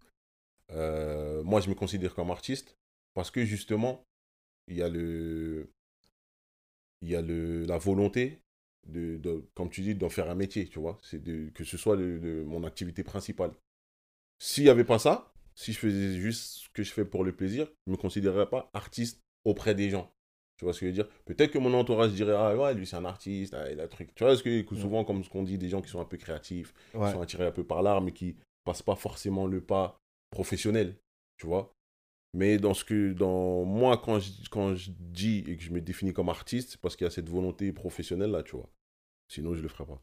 Euh, 0.73 1.43
moi, 1.45 1.61
je 1.61 1.69
me 1.69 1.75
considère 1.75 2.15
comme 2.15 2.31
artiste 2.31 2.77
parce 3.15 3.31
que 3.31 3.45
justement, 3.45 4.05
il 4.69 4.77
y 4.77 4.83
a 4.83 4.89
le, 4.89 5.71
il 7.03 7.09
y 7.11 7.17
a 7.17 7.23
le, 7.23 7.65
la 7.65 7.79
volonté 7.79 8.41
de, 8.89 9.17
de- 9.19 9.45
comme 9.55 9.71
tu 9.71 9.83
dis, 9.83 9.95
d'en 9.95 10.09
faire 10.11 10.29
un 10.31 10.35
métier, 10.35 10.67
tu 10.69 10.79
vois. 10.81 10.99
C'est 11.03 11.23
que 11.53 11.65
ce 11.65 11.77
soit 11.77 11.97
le- 11.97 12.19
le- 12.19 12.45
mon 12.45 12.65
activité 12.65 13.03
principale. 13.05 13.53
S'il 14.39 14.65
n'y 14.65 14.71
avait 14.71 14.85
pas 14.85 14.99
ça, 14.99 15.33
si 15.55 15.73
je 15.73 15.79
faisais 15.79 16.17
juste 16.19 16.43
ce 16.65 16.69
que 16.71 16.83
je 16.83 16.93
fais 16.93 17.05
pour 17.05 17.25
le 17.25 17.35
plaisir, 17.35 17.67
je 17.87 17.93
ne 17.93 17.97
me 17.97 18.01
considérerais 18.01 18.49
pas 18.51 18.69
artiste 18.75 19.23
auprès 19.45 19.75
des 19.75 19.89
gens. 19.91 20.13
Tu 20.59 20.65
vois 20.65 20.73
ce 20.73 20.81
que 20.81 20.87
je 20.87 20.91
veux 20.91 20.95
dire? 20.95 21.09
Peut-être 21.27 21.51
que 21.53 21.59
mon 21.59 21.75
entourage 21.75 22.13
dirait 22.13 22.35
Ah 22.35 22.57
ouais, 22.57 22.75
lui 22.75 22.87
c'est 22.87 22.97
un 22.97 23.05
artiste, 23.05 23.55
ah, 23.55 23.71
il 23.71 23.79
a 23.81 23.85
un 23.85 23.89
truc. 23.89 24.15
Tu 24.15 24.25
vois 24.25 24.37
ce 24.37 24.43
que 24.43 24.63
que 24.63 24.75
souvent, 24.77 25.05
comme 25.05 25.23
ce 25.23 25.29
qu'on 25.29 25.43
dit, 25.43 25.59
des 25.59 25.69
gens 25.69 25.83
qui 25.83 25.91
sont 25.91 26.01
un 26.01 26.05
peu 26.07 26.17
créatifs, 26.17 26.73
Ouais. 26.95 27.07
qui 27.07 27.13
sont 27.13 27.21
attirés 27.21 27.47
un 27.47 27.53
peu 27.53 27.65
par 27.65 27.83
l'art, 27.83 28.01
mais 28.01 28.13
qui 28.13 28.37
passent 28.65 28.83
pas 28.83 28.97
forcément 28.97 29.47
le 29.47 29.61
pas 29.61 29.99
professionnel. 30.31 30.97
Tu 31.37 31.47
vois? 31.47 31.73
Mais 32.35 32.59
dans 32.59 32.75
ce 32.75 32.85
que, 32.85 33.13
dans 33.13 33.65
moi, 33.65 33.97
quand 33.99 34.19
je, 34.19 34.31
quand 34.51 34.75
je 34.75 34.91
dis 34.99 35.45
et 35.47 35.57
que 35.57 35.63
je 35.63 35.71
me 35.71 35.81
définis 35.81 36.13
comme 36.13 36.29
artiste, 36.29 36.71
c'est 36.73 36.81
parce 36.81 36.97
qu'il 36.97 37.05
y 37.05 37.09
a 37.09 37.11
cette 37.11 37.29
volonté 37.29 37.73
professionnelle 37.73 38.31
là, 38.31 38.43
tu 38.43 38.57
vois? 38.57 38.69
Sinon, 39.29 39.55
je 39.55 39.63
le 39.63 39.69
ferais 39.69 39.87
pas. 39.87 40.03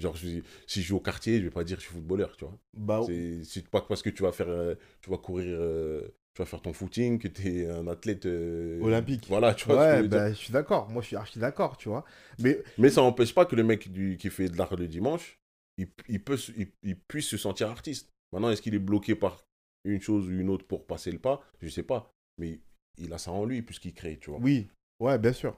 Genre, 0.00 0.16
je- 0.16 0.40
si 0.66 0.82
je 0.82 0.86
joue 0.88 0.96
au 0.96 1.00
quartier, 1.00 1.38
je 1.38 1.44
vais 1.44 1.50
pas 1.50 1.64
dire 1.64 1.76
que 1.76 1.82
je 1.82 1.88
suis 1.88 1.96
footballeur, 1.96 2.36
tu 2.36 2.44
vois? 2.44 2.58
Bah, 2.74 3.02
C'est 3.06 3.44
c'est 3.44 3.68
pas 3.68 3.80
parce 3.82 4.02
que 4.02 4.10
tu 4.10 4.22
vas 4.22 4.32
faire, 4.32 4.48
euh, 4.48 4.74
tu 5.02 5.10
vas 5.10 5.18
courir, 5.18 5.46
euh, 5.58 6.08
tu 6.34 6.42
vas 6.42 6.46
faire 6.46 6.60
ton 6.62 6.72
footing 6.72 7.18
que 7.18 7.28
tu 7.28 7.46
es 7.48 7.70
un 7.70 7.86
athlète 7.86 8.26
euh, 8.26 8.80
Olympique. 8.82 9.26
Voilà, 9.28 9.54
tu 9.54 9.66
vois. 9.66 10.02
je 10.02 10.06
bah, 10.08 10.30
je 10.30 10.34
suis 10.34 10.52
d'accord. 10.52 10.88
Moi, 10.90 11.00
je 11.00 11.06
suis 11.08 11.16
archi 11.16 11.38
d'accord, 11.38 11.76
tu 11.76 11.88
vois. 11.88 12.04
Mais 12.40 12.62
Mais 12.76 12.90
ça 12.90 13.02
n'empêche 13.02 13.32
pas 13.34 13.46
que 13.46 13.54
le 13.54 13.62
mec 13.62 13.90
du, 13.92 14.16
qui 14.16 14.30
fait 14.30 14.48
de 14.48 14.56
l'art 14.58 14.74
le 14.76 14.88
dimanche, 14.88 15.38
il, 15.78 15.88
il 16.08 16.22
peut, 16.22 16.36
se- 16.36 16.52
il, 16.56 16.68
il 16.82 16.96
puisse 16.98 17.28
se 17.28 17.36
sentir 17.36 17.68
artiste. 17.70 18.08
Maintenant, 18.32 18.50
est-ce 18.50 18.62
qu'il 18.62 18.74
est 18.74 18.80
bloqué 18.80 19.14
par 19.14 19.44
une 19.84 20.00
chose 20.00 20.26
ou 20.26 20.32
une 20.32 20.48
autre 20.50 20.66
pour 20.66 20.86
passer 20.86 21.12
le 21.12 21.20
pas? 21.20 21.40
Je 21.60 21.68
sais 21.68 21.84
pas. 21.84 22.10
Mais 22.38 22.58
il 22.98 23.12
a 23.12 23.18
ça 23.18 23.30
en 23.30 23.44
lui 23.44 23.62
puisqu'il 23.62 23.94
crée, 23.94 24.18
tu 24.20 24.30
vois. 24.30 24.40
oui, 24.40 24.68
ouais, 25.00 25.18
bien 25.18 25.32
sûr. 25.32 25.56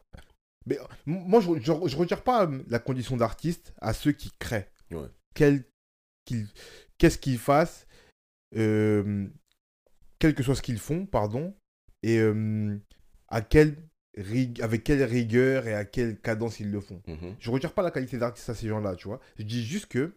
Mais 0.66 0.78
moi, 1.06 1.40
je, 1.40 1.58
je 1.60 1.96
retire 1.96 2.22
pas 2.22 2.44
euh, 2.46 2.62
la 2.68 2.80
condition 2.80 3.16
d'artiste 3.16 3.72
à 3.80 3.94
ceux 3.94 4.12
qui 4.12 4.30
créent. 4.38 4.68
Ouais. 4.90 5.06
Qu'est-ce 6.98 7.18
qu'ils 7.18 7.38
fassent, 7.38 7.86
euh, 8.56 9.28
quel 10.18 10.34
que 10.34 10.42
soit 10.42 10.54
ce 10.54 10.62
qu'ils 10.62 10.78
font, 10.78 11.06
pardon, 11.06 11.54
et 12.02 12.18
euh, 12.18 12.78
à 13.28 13.40
rig- 14.16 14.62
avec 14.62 14.84
quelle 14.84 15.02
rigueur 15.02 15.66
et 15.66 15.74
à 15.74 15.84
quelle 15.84 16.18
cadence 16.20 16.60
ils 16.60 16.70
le 16.70 16.80
font. 16.80 17.02
Mhm. 17.06 17.36
Je 17.38 17.50
retire 17.50 17.72
pas 17.74 17.82
la 17.82 17.90
qualité 17.90 18.18
d'artiste 18.18 18.48
à 18.48 18.54
ces 18.54 18.68
gens-là, 18.68 18.96
tu 18.96 19.08
vois. 19.08 19.20
Je 19.38 19.42
dis 19.44 19.64
juste 19.64 19.86
que, 19.86 20.14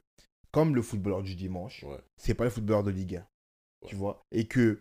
comme 0.51 0.75
le 0.75 0.81
footballeur 0.81 1.21
du 1.23 1.35
dimanche, 1.35 1.83
Ouais. 1.83 1.99
c'est 2.17 2.33
pas 2.33 2.43
le 2.45 2.49
footballeur 2.49 2.83
de 2.83 2.91
Ligue 2.91 3.17
1, 3.17 3.87
tu 3.87 3.95
vois. 3.95 4.25
Et 4.31 4.47
que 4.47 4.79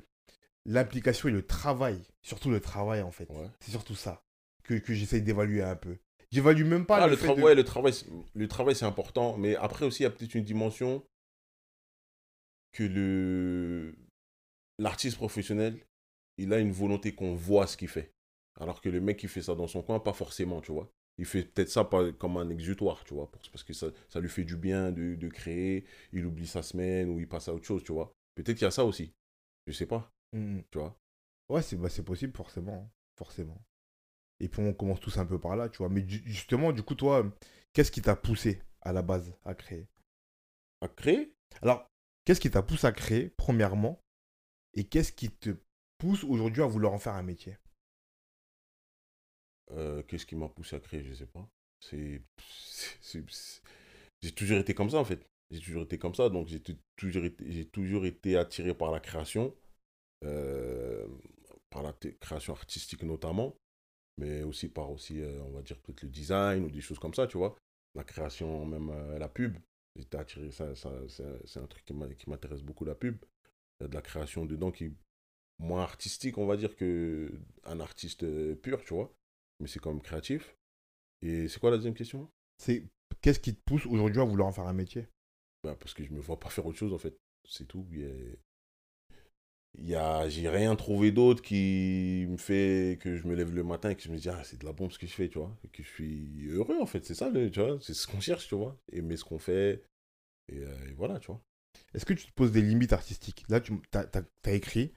l'implication 0.66 1.28
et 1.28 1.32
le 1.32 1.42
travail, 1.46 2.00
surtout 2.22 2.50
le 2.50 2.60
travail 2.60 3.02
en 3.02 3.10
fait, 3.10 3.28
Ouais. 3.30 3.48
c'est 3.60 3.70
surtout 3.72 3.94
ça 3.94 4.22
que, 4.64 4.74
que 4.74 4.92
j'essaye 4.94 5.22
d'évaluer 5.22 5.62
un 5.62 5.76
peu. 5.76 5.96
J'évalue 6.30 6.64
même 6.64 6.84
pas 6.84 6.98
Ah, 6.98 7.06
le, 7.06 7.12
le, 7.12 7.16
fait 7.16 7.26
tra- 7.28 7.36
de- 7.36 7.42
ouais, 7.42 7.54
le 7.54 7.64
travail, 7.64 7.94
le 8.34 8.48
travail 8.48 8.74
c'est 8.76 8.84
important, 8.84 9.36
mais 9.38 9.56
après 9.56 9.86
aussi 9.86 10.00
il 10.00 10.04
y 10.04 10.06
a 10.06 10.10
peut-être 10.10 10.34
une 10.34 10.44
dimension 10.44 11.02
que 12.72 12.84
le 12.84 13.94
l'artiste 14.78 15.16
professionnel, 15.16 15.78
il 16.38 16.52
a 16.52 16.58
une 16.58 16.72
volonté 16.72 17.14
qu'on 17.14 17.34
voit 17.34 17.66
ce 17.66 17.76
qu'il 17.76 17.88
fait, 17.88 18.12
alors 18.60 18.80
que 18.80 18.88
le 18.88 19.00
mec 19.00 19.18
qui 19.18 19.28
fait 19.28 19.42
ça 19.42 19.54
dans 19.54 19.66
son 19.66 19.82
coin, 19.82 20.00
pas 20.00 20.12
forcément, 20.12 20.60
tu 20.60 20.72
vois. 20.72 20.90
Il 21.18 21.24
fait 21.26 21.42
peut-être 21.44 21.68
ça 21.70 21.84
pas 21.84 22.12
comme 22.12 22.36
un 22.36 22.48
exutoire, 22.50 23.04
tu 23.04 23.14
vois, 23.14 23.30
parce 23.30 23.64
que 23.64 23.72
ça, 23.72 23.88
ça 24.08 24.20
lui 24.20 24.28
fait 24.28 24.44
du 24.44 24.56
bien 24.56 24.92
de, 24.92 25.16
de 25.16 25.28
créer, 25.28 25.84
il 26.12 26.24
oublie 26.26 26.46
sa 26.46 26.62
semaine 26.62 27.10
ou 27.10 27.18
il 27.20 27.28
passe 27.28 27.48
à 27.48 27.54
autre 27.54 27.66
chose, 27.66 27.82
tu 27.84 27.92
vois. 27.92 28.12
Peut-être 28.36 28.56
qu'il 28.56 28.64
y 28.64 28.68
a 28.68 28.70
ça 28.70 28.84
aussi, 28.84 29.14
je 29.66 29.72
sais 29.72 29.86
pas, 29.86 30.12
Mm, 30.34 30.60
tu 30.70 30.78
vois. 30.78 30.98
Ouais, 31.48 31.62
c'est 31.62 31.76
bah, 31.76 31.88
c'est 31.88 32.04
possible, 32.04 32.36
forcément. 32.36 32.90
Forcément. 33.16 33.62
Et 34.40 34.48
puis 34.48 34.62
on 34.62 34.72
commence 34.74 35.00
tous 35.00 35.18
un 35.18 35.26
peu 35.26 35.38
par 35.40 35.56
là, 35.56 35.68
tu 35.68 35.78
vois. 35.78 35.88
Mais 35.88 36.06
ju- 36.08 36.22
justement, 36.26 36.72
du 36.72 36.82
coup, 36.82 36.94
toi, 36.94 37.24
qu'est-ce 37.72 37.92
qui 37.92 38.02
t'a 38.02 38.16
poussé 38.16 38.62
à 38.82 38.92
la 38.92 39.02
base 39.02 39.34
à 39.44 39.54
créer? 39.54 39.88
À 40.80 40.88
créer, 40.88 41.34
Alors, 41.62 41.86
qu'est-ce 42.24 42.40
qui 42.40 42.50
t'a 42.50 42.62
poussé 42.62 42.86
à 42.86 42.92
créer, 42.92 43.30
premièrement 43.36 44.02
Et 44.72 44.84
qu'est-ce 44.84 45.12
qui 45.12 45.28
te 45.28 45.50
pousse 45.98 46.24
aujourd'hui 46.24 46.62
à 46.62 46.66
vouloir 46.66 46.94
en 46.94 46.98
faire 46.98 47.12
un 47.12 47.22
métier? 47.22 47.58
Euh, 49.72 50.02
qu'est-ce 50.04 50.26
qui 50.26 50.36
m'a 50.36 50.48
poussé 50.48 50.76
à 50.76 50.80
créer 50.80 51.02
Je 51.04 51.14
sais 51.14 51.26
pas. 51.26 51.46
C'est, 51.80 52.22
j'ai 54.22 54.32
toujours 54.32 54.58
été 54.58 54.74
comme 54.74 54.90
ça 54.90 54.98
en 54.98 55.04
fait. 55.04 55.26
J'ai 55.50 55.60
toujours 55.60 55.82
été 55.84 55.98
comme 55.98 56.14
ça, 56.14 56.28
donc 56.28 56.48
j'ai 56.48 56.60
tou- 56.60 56.76
toujours 56.96 57.24
été, 57.24 57.50
j'ai 57.50 57.64
toujours 57.66 58.04
été 58.04 58.36
attiré 58.36 58.74
par 58.74 58.90
la 58.90 59.00
création, 59.00 59.54
euh, 60.24 61.06
par 61.70 61.82
la 61.82 61.94
création 62.20 62.54
artistique 62.54 63.02
notamment, 63.04 63.56
mais 64.18 64.42
aussi 64.44 64.68
par 64.68 64.90
aussi, 64.90 65.20
euh, 65.22 65.42
on 65.44 65.50
va 65.52 65.62
dire 65.62 65.78
peut-être 65.80 66.02
le 66.02 66.10
design 66.10 66.64
ou 66.64 66.70
des 66.70 66.80
choses 66.82 66.98
comme 66.98 67.14
ça, 67.14 67.26
tu 67.26 67.38
vois. 67.38 67.56
La 67.94 68.04
création, 68.04 68.66
même 68.66 68.92
la 69.18 69.28
pub. 69.28 69.58
J'étais 69.96 70.18
attiré, 70.18 70.50
c'est, 70.52 70.64
un- 70.64 71.66
truc 71.68 71.84
qui 71.84 72.30
m'intéresse 72.30 72.62
beaucoup 72.62 72.84
la 72.84 72.94
pub. 72.94 73.16
Il 73.80 73.84
y 73.84 73.86
a 73.86 73.88
de 73.88 73.94
la 73.94 74.02
création 74.02 74.44
dedans 74.46 74.70
qui 74.70 74.84
est 74.84 74.92
moins 75.58 75.82
artistique, 75.82 76.38
on 76.38 76.46
va 76.46 76.56
dire, 76.56 76.76
que 76.76 77.32
un 77.64 77.80
artiste 77.80 78.24
euh, 78.24 78.54
pur, 78.54 78.84
tu 78.84 78.94
vois 78.94 79.12
mais 79.60 79.66
c'est 79.66 79.80
quand 79.80 79.92
même 79.92 80.02
créatif. 80.02 80.56
Et 81.22 81.48
c'est 81.48 81.58
quoi 81.58 81.70
la 81.70 81.76
deuxième 81.76 81.94
question? 81.94 82.30
C'est 82.58 82.84
qu'est-ce 83.20 83.40
qui 83.40 83.54
te 83.54 83.60
pousse 83.64 83.86
aujourd'hui 83.86 84.20
à 84.20 84.24
vouloir 84.24 84.48
en 84.48 84.52
faire 84.52 84.66
un 84.66 84.72
métier? 84.72 85.08
Bah, 85.64 85.76
Parce 85.78 85.94
que 85.94 86.04
je 86.04 86.12
me 86.12 86.20
vois 86.20 86.38
pas 86.38 86.50
faire 86.50 86.66
autre 86.66 86.78
chose 86.78 86.92
en 86.92 86.98
fait. 86.98 87.16
C'est 87.48 87.66
tout. 87.66 87.86
Il 87.90 88.00
y 88.00 88.04
a... 88.04 88.08
il 89.78 89.88
y 89.88 89.94
a... 89.94 90.28
J'ai 90.28 90.48
rien 90.48 90.76
trouvé 90.76 91.10
d'autre 91.12 91.42
qui 91.42 92.26
me 92.28 92.36
fait 92.36 92.98
que 93.00 93.16
je 93.16 93.26
me 93.26 93.34
lève 93.34 93.54
le 93.54 93.64
matin 93.64 93.90
et 93.90 93.96
que 93.96 94.02
je 94.02 94.10
me 94.10 94.18
dis 94.18 94.28
ah 94.28 94.42
c'est 94.44 94.60
de 94.60 94.64
la 94.64 94.72
bombe 94.72 94.92
ce 94.92 94.98
que 94.98 95.06
je 95.06 95.14
fais, 95.14 95.28
tu 95.28 95.38
vois. 95.38 95.56
Et 95.64 95.68
que 95.68 95.82
je 95.82 95.88
suis 95.88 96.46
heureux 96.48 96.78
en 96.80 96.86
fait. 96.86 97.04
C'est 97.04 97.14
ça, 97.14 97.30
tu 97.32 97.60
vois. 97.60 97.78
C'est 97.80 97.94
ce 97.94 98.06
qu'on 98.06 98.20
cherche, 98.20 98.48
tu 98.48 98.54
vois. 98.54 98.78
Aimer 98.92 99.16
ce 99.16 99.24
qu'on 99.24 99.38
fait. 99.38 99.82
Et, 100.48 100.58
euh, 100.58 100.88
et 100.88 100.92
voilà, 100.92 101.18
tu 101.18 101.28
vois. 101.28 101.42
Est-ce 101.94 102.04
que 102.04 102.14
tu 102.14 102.26
te 102.26 102.32
poses 102.32 102.52
des 102.52 102.62
limites 102.62 102.92
artistiques? 102.92 103.44
Là, 103.48 103.60
tu 103.60 103.72
as, 103.94 104.52
écrit, 104.52 104.92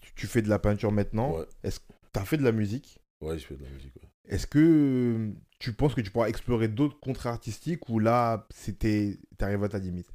tu, 0.00 0.12
tu 0.14 0.26
fais 0.26 0.42
de 0.42 0.48
la 0.48 0.58
peinture 0.58 0.92
maintenant, 0.92 1.36
Ouais, 1.38 1.46
tu 1.62 2.20
as 2.20 2.24
fait 2.24 2.36
de 2.36 2.44
la 2.44 2.52
musique? 2.52 2.98
ouais 3.20 3.38
je 3.38 3.46
fais 3.46 3.56
de 3.56 3.64
la 3.64 3.70
musique. 3.70 3.94
ouais. 3.96 4.08
Est-ce 4.26 4.46
que 4.46 4.58
euh, 4.58 5.32
tu 5.58 5.72
penses 5.72 5.94
que 5.94 6.00
tu 6.00 6.10
pourras 6.10 6.28
explorer 6.28 6.68
d'autres 6.68 6.98
contrats 7.00 7.30
artistiques 7.30 7.88
ou 7.88 7.98
là, 7.98 8.46
c'était, 8.50 9.18
t'arrives 9.36 9.64
à 9.64 9.68
ta 9.68 9.78
limite? 9.78 10.08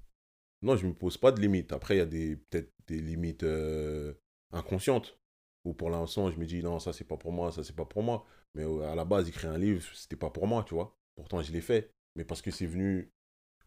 Non, 0.61 0.75
je 0.75 0.87
me 0.87 0.93
pose 0.93 1.17
pas 1.17 1.31
de 1.31 1.39
limites. 1.39 1.71
Après, 1.71 1.95
il 1.95 1.97
y 1.99 2.01
a 2.01 2.05
des 2.05 2.35
peut-être 2.35 2.73
des 2.87 2.99
limites 2.99 3.43
euh, 3.43 4.13
inconscientes. 4.51 5.17
Où 5.65 5.73
pour 5.73 5.89
l'instant, 5.89 6.31
je 6.31 6.39
me 6.39 6.45
dis 6.45 6.63
non, 6.63 6.79
ça 6.79 6.93
c'est 6.93 7.03
pas 7.03 7.17
pour 7.17 7.31
moi, 7.33 7.51
ça 7.51 7.63
c'est 7.63 7.75
pas 7.75 7.85
pour 7.85 8.01
moi. 8.01 8.25
Mais 8.55 8.63
euh, 8.63 8.91
à 8.91 8.95
la 8.95 9.05
base, 9.05 9.27
écrire 9.27 9.51
un 9.51 9.57
livre, 9.57 9.83
c'était 9.93 10.15
pas 10.15 10.29
pour 10.29 10.47
moi, 10.47 10.63
tu 10.67 10.73
vois. 10.73 10.97
Pourtant, 11.15 11.41
je 11.41 11.51
l'ai 11.51 11.61
fait. 11.61 11.93
Mais 12.15 12.23
parce 12.25 12.41
que 12.41 12.49
c'est 12.51 12.65
venu, 12.65 13.11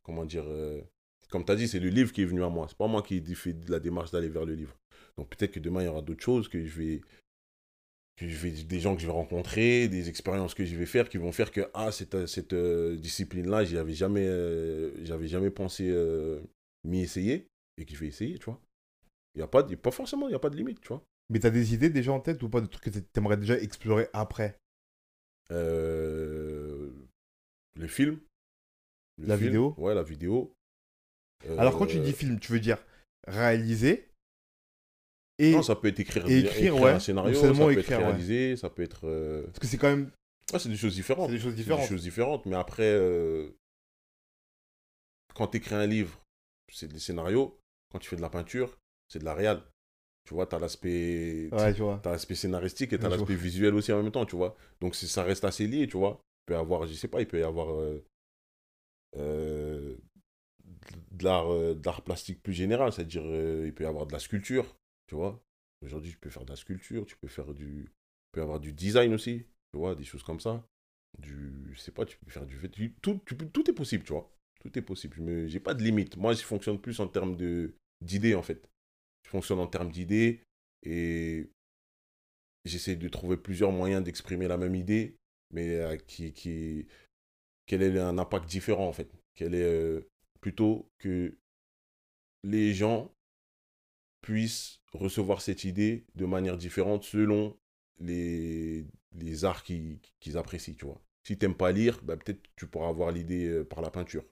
comment 0.02 0.24
dire, 0.24 0.44
euh, 0.46 0.82
comme 1.32 1.44
tu 1.44 1.50
as 1.52 1.56
dit, 1.56 1.66
c'est 1.66 1.80
le 1.80 1.88
livre 1.88 2.12
qui 2.12 2.22
est 2.22 2.26
venu 2.26 2.44
à 2.44 2.48
moi. 2.48 2.66
C'est 2.68 2.76
pas 2.76 2.86
moi 2.86 3.02
qui 3.02 3.16
ai 3.16 3.34
fait 3.34 3.56
la 3.68 3.80
démarche 3.80 4.10
d'aller 4.12 4.28
vers 4.28 4.44
le 4.44 4.54
livre. 4.54 4.76
Donc 5.16 5.28
peut-être 5.30 5.52
que 5.52 5.60
demain, 5.60 5.82
il 5.82 5.86
y 5.86 5.88
aura 5.88 6.02
d'autres 6.02 6.22
choses 6.22 6.48
que 6.48 6.64
je 6.64 6.78
vais. 6.78 7.00
Que 8.16 8.28
je 8.28 8.36
vais 8.36 8.50
des 8.50 8.78
gens 8.78 8.94
que 8.94 9.00
je 9.00 9.06
vais 9.06 9.12
rencontrer, 9.12 9.88
des 9.88 10.10
expériences 10.10 10.54
que 10.54 10.66
je 10.66 10.76
vais 10.76 10.86
faire 10.86 11.08
qui 11.08 11.16
vont 11.16 11.32
faire 11.32 11.50
que 11.50 11.62
ah 11.72 11.90
cette, 11.90 12.26
cette 12.26 12.52
euh, 12.52 12.94
discipline-là, 12.96 13.64
j'y 13.64 13.78
avais 13.78 13.94
jamais, 13.94 14.26
euh, 14.26 14.92
j'avais 15.04 15.28
jamais 15.28 15.50
pensé 15.50 15.88
euh, 15.90 16.40
m'y 16.84 17.00
essayer 17.00 17.46
et 17.78 17.86
que 17.86 17.94
je 17.94 17.98
vais 17.98 18.08
essayer, 18.08 18.38
tu 18.38 18.44
vois. 18.44 18.60
Il 19.34 19.38
y 19.38 19.42
a 19.42 19.46
pas, 19.48 19.62
de- 19.62 19.74
pas 19.76 19.90
forcément, 19.90 20.28
il 20.28 20.32
y 20.32 20.34
a 20.34 20.38
pas 20.38 20.50
de 20.50 20.56
limite, 20.56 20.80
tu 20.82 20.88
vois. 20.88 21.02
Mais 21.30 21.40
tu 21.40 21.46
as 21.46 21.50
des 21.50 21.72
idées 21.72 21.88
déjà 21.88 22.12
en 22.12 22.20
tête 22.20 22.42
ou 22.42 22.50
pas 22.50 22.60
de 22.60 22.66
trucs 22.66 22.84
que 22.84 22.90
tu 22.90 23.02
aimerais 23.16 23.38
déjà 23.38 23.58
explorer 23.58 24.08
après? 24.12 24.58
Le 27.74 27.86
film. 27.86 28.20
Le 29.18 29.26
La 29.26 29.36
film, 29.36 29.48
vidéo 29.48 29.74
Ouais, 29.78 29.94
la 29.94 30.02
vidéo. 30.02 30.54
Alors 31.58 31.76
quand 31.78 31.86
tu 31.86 31.98
dis 32.00 32.12
film, 32.12 32.38
tu 32.40 32.52
veux 32.52 32.60
dire 32.60 32.78
réaliser 33.26 34.08
et... 35.38 35.52
Non, 35.52 35.62
ça 35.62 35.74
peut 35.76 35.88
être 35.88 35.98
écrire, 36.00 36.28
et 36.28 36.40
écrire, 36.40 36.52
écrire, 36.56 36.80
ouais, 36.80 36.90
un 36.92 37.00
scénario, 37.00 37.34
ça 37.34 37.48
peut 37.52 37.72
écrire, 37.72 37.78
être 37.78 37.88
ouais. 38.00 38.06
réalisé, 38.10 38.56
ça 38.56 38.68
peut 38.70 38.82
être... 38.82 39.08
euh, 39.08 39.44
Parce 39.46 39.58
que 39.60 39.66
c'est 39.66 39.78
quand 39.78 39.88
même 39.88 40.10
Ah, 40.52 40.58
c'est 40.58 40.68
des 40.68 40.76
choses 40.76 40.94
différentes. 40.94 41.30
c'est 41.30 41.36
des 41.36 41.40
choses 41.40 41.52
C'est 41.52 41.56
des 41.56 41.62
différentes. 41.62 41.88
choses 41.88 42.02
différentes, 42.02 42.46
mais 42.46 42.54
après, 42.56 42.82
euh, 42.84 43.48
quand 45.34 45.48
tu 45.48 45.56
écris 45.56 45.74
un 45.74 45.86
livre, 45.86 46.20
c'est 46.72 46.86
des 46.92 46.98
scénarios. 46.98 47.58
Quand 47.90 47.98
tu 47.98 48.08
fais 48.08 48.16
de 48.16 48.20
la 48.22 48.28
peinture, 48.30 48.78
c'est 49.08 49.18
de 49.18 49.24
la 49.24 49.34
réal. 49.34 49.62
Tu 50.28 50.34
vois, 50.34 50.46
tu 50.46 50.54
as 50.54 50.58
l'aspect 50.58 51.48
Ouais, 51.50 51.74
tu 51.74 51.80
vois. 51.80 51.98
t'as 52.02 52.12
l'aspect 52.12 52.34
scénaristique 52.36 52.92
et 52.92 52.98
t'as 52.98 53.10
je 53.10 53.16
l'aspect 53.16 53.34
visuel 53.34 53.74
aussi 53.74 53.92
en 53.92 54.02
même 54.02 54.12
temps, 54.12 54.26
tu 54.26 54.36
vois. 54.36 54.54
Donc 54.80 54.94
ça 54.94 55.22
reste 55.24 55.44
assez 55.44 55.66
lié, 55.66 55.86
tu 55.88 55.96
vois. 55.96 56.20
Il 56.42 56.44
peut 56.46 56.54
y 56.54 56.56
avoir, 56.56 56.86
je 56.86 56.92
sais 56.92 57.08
pas, 57.08 57.20
il 57.20 57.26
peut 57.26 57.40
y 57.40 57.42
avoir 57.42 57.72
euh, 57.74 58.04
euh, 61.26 61.74
de 61.74 61.84
l'art 61.84 62.02
plastique 62.02 62.42
plus 62.42 62.52
général, 62.52 62.92
c'est-à-dire 62.92 63.22
euh, 63.24 63.64
il 63.66 63.74
peut 63.74 63.84
y 63.84 63.86
avoir 63.86 64.06
de 64.06 64.12
la 64.12 64.18
sculpture, 64.18 64.76
tu 65.06 65.14
vois. 65.14 65.42
Aujourd'hui, 65.82 66.10
tu 66.10 66.18
peux 66.18 66.30
faire 66.30 66.44
de 66.44 66.50
la 66.50 66.56
sculpture, 66.56 67.06
tu 67.06 67.16
peux 67.16 67.28
faire 67.28 67.52
du, 67.54 67.84
tu 67.86 68.32
peux 68.32 68.42
avoir 68.42 68.60
du 68.60 68.72
design 68.72 69.14
aussi, 69.14 69.46
tu 69.72 69.78
vois, 69.78 69.94
des 69.94 70.04
choses 70.04 70.22
comme 70.22 70.40
ça. 70.40 70.64
Du, 71.18 71.68
je 71.72 71.78
sais 71.78 71.92
pas, 71.92 72.06
tu 72.06 72.16
peux 72.18 72.30
faire 72.30 72.46
du, 72.46 72.94
tout, 73.02 73.20
tout 73.26 73.70
est 73.70 73.74
possible, 73.74 74.04
tu 74.04 74.12
vois. 74.12 74.32
Tout 74.60 74.78
est 74.78 74.82
possible. 74.82 75.16
Je 75.16 75.46
j'ai 75.46 75.60
pas 75.60 75.74
de 75.74 75.82
limite. 75.82 76.16
Moi, 76.16 76.34
je 76.34 76.42
fonctionne 76.42 76.78
plus 76.78 77.00
en 77.00 77.08
termes 77.08 77.36
de 77.36 77.74
d'idées 78.00 78.34
en 78.34 78.42
fait. 78.42 78.68
Je 79.24 79.30
fonctionne 79.30 79.58
en 79.58 79.66
termes 79.66 79.90
d'idées 79.90 80.42
et 80.84 81.50
j'essaie 82.64 82.96
de 82.96 83.08
trouver 83.08 83.36
plusieurs 83.36 83.72
moyens 83.72 84.02
d'exprimer 84.02 84.48
la 84.48 84.56
même 84.56 84.74
idée, 84.74 85.16
mais 85.52 85.76
euh, 85.80 85.96
qui, 85.96 86.32
qui, 86.32 86.86
quel 87.66 87.82
est 87.82 87.98
un 87.98 88.18
impact 88.18 88.48
différent 88.48 88.88
en 88.88 88.92
fait. 88.92 89.10
Quel 89.34 89.54
est 89.54 90.06
plutôt 90.42 90.92
que 90.98 91.38
les 92.44 92.72
gens 92.72 93.12
puissent 94.20 94.80
recevoir 94.92 95.40
cette 95.40 95.64
idée 95.64 96.06
de 96.14 96.26
manière 96.26 96.56
différente 96.56 97.04
selon 97.04 97.56
les, 97.98 98.86
les 99.14 99.44
arts 99.44 99.62
qu'ils 99.64 99.98
qu'ils 100.20 100.38
apprécient, 100.38 100.74
tu 100.74 100.84
vois. 100.86 101.00
Si 101.24 101.38
t'aimes 101.38 101.54
pas 101.54 101.72
lire, 101.72 102.00
bah, 102.02 102.16
peut-être 102.16 102.40
tu 102.56 102.66
pourras 102.66 102.88
avoir 102.88 103.10
l'idée 103.12 103.46
euh, 103.48 103.64
par 103.64 103.80
la 103.80 103.90
peinture. 103.90 104.24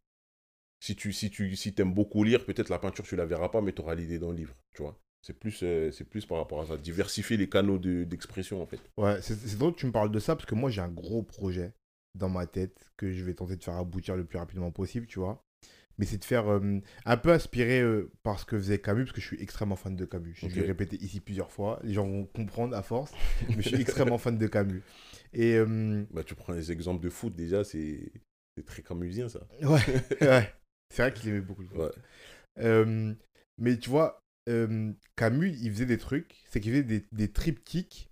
Si 0.80 0.96
tu 0.96 1.12
si 1.12 1.30
tu 1.30 1.56
si 1.56 1.74
aimes 1.78 1.94
beaucoup 1.94 2.24
lire, 2.24 2.46
peut-être 2.46 2.70
la 2.70 2.78
peinture 2.78 3.04
tu 3.06 3.16
la 3.16 3.26
verras 3.26 3.50
pas, 3.50 3.60
mais 3.62 3.72
tu 3.72 3.82
auras 3.82 3.94
l'idée 3.94 4.18
dans 4.18 4.30
le 4.30 4.36
livre, 4.36 4.54
tu 4.74 4.82
vois. 4.82 4.98
C'est 5.22 5.38
plus, 5.38 5.60
euh, 5.64 5.90
plus 6.10 6.26
par 6.26 6.38
rapport 6.38 6.62
à 6.62 6.66
ça, 6.66 6.76
diversifier 6.78 7.36
les 7.36 7.48
canaux 7.48 7.78
de- 7.78 8.04
d'expression 8.04 8.62
en 8.62 8.66
fait. 8.66 8.80
Ouais, 8.96 9.20
c'est 9.22 9.58
drôle 9.58 9.74
que 9.74 9.80
tu 9.80 9.86
me 9.86 9.92
parles 9.92 10.10
de 10.10 10.18
ça 10.18 10.36
parce 10.36 10.46
que 10.46 10.54
moi 10.54 10.70
j'ai 10.70 10.80
un 10.80 10.88
gros 10.88 11.22
projet 11.22 11.74
dans 12.14 12.28
ma 12.28 12.46
tête 12.46 12.90
que 12.96 13.12
je 13.12 13.24
vais 13.24 13.34
tenter 13.34 13.56
de 13.56 13.64
faire 13.64 13.76
aboutir 13.76 14.16
le 14.16 14.24
plus 14.24 14.38
rapidement 14.38 14.70
possible, 14.70 15.06
tu 15.06 15.18
vois. 15.18 15.44
Mais 16.00 16.06
c'est 16.06 16.18
de 16.18 16.24
faire 16.24 16.48
euh, 16.50 16.80
un 17.04 17.16
peu 17.16 17.30
inspiré 17.32 17.80
euh, 17.80 18.10
par 18.24 18.40
ce 18.40 18.46
que 18.46 18.58
faisait 18.58 18.78
Camus, 18.80 19.04
parce 19.04 19.12
que 19.14 19.20
je 19.20 19.26
suis 19.26 19.42
extrêmement 19.42 19.76
fan 19.76 19.94
de 19.94 20.04
Camus. 20.06 20.34
Je 20.36 20.46
Ok. 20.46 20.54
vais 20.56 20.62
répéter 20.62 20.96
ici 20.96 21.20
plusieurs 21.20 21.52
fois, 21.52 21.78
les 21.84 21.92
gens 21.92 22.06
vont 22.08 22.24
comprendre 22.24 22.76
à 22.76 22.82
force, 22.82 23.12
mais 23.48 23.62
je 23.62 23.68
suis 23.68 23.80
extrêmement 23.80 24.18
fan 24.18 24.38
de 24.38 24.46
Camus. 24.46 24.82
Et 25.32 25.54
euh, 25.56 26.04
Bah, 26.10 26.24
tu 26.24 26.34
prends 26.34 26.52
les 26.54 26.72
exemples 26.72 27.04
de 27.04 27.10
foot 27.10 27.34
déjà, 27.34 27.62
c'est 27.64 28.12
c'est 28.56 28.66
très 28.66 28.82
camusien 28.82 29.28
ça. 29.28 29.40
ouais, 29.62 29.80
ouais. 30.22 30.52
c'est 30.90 31.02
vrai 31.02 31.12
qu'il 31.12 31.28
aimait 31.30 31.40
beaucoup 31.40 31.62
le 31.62 31.68
foot. 31.68 31.96
Ouais. 32.56 33.16
Mais 33.58 33.78
tu 33.78 33.90
vois, 33.90 34.22
Camus, 35.16 35.56
il 35.60 35.70
faisait 35.72 35.86
des 35.86 35.98
trucs, 35.98 36.34
c'est 36.50 36.60
qu'il 36.60 36.72
faisait 36.72 36.82
des, 36.84 37.04
des 37.12 37.28
triptyques 37.30 38.10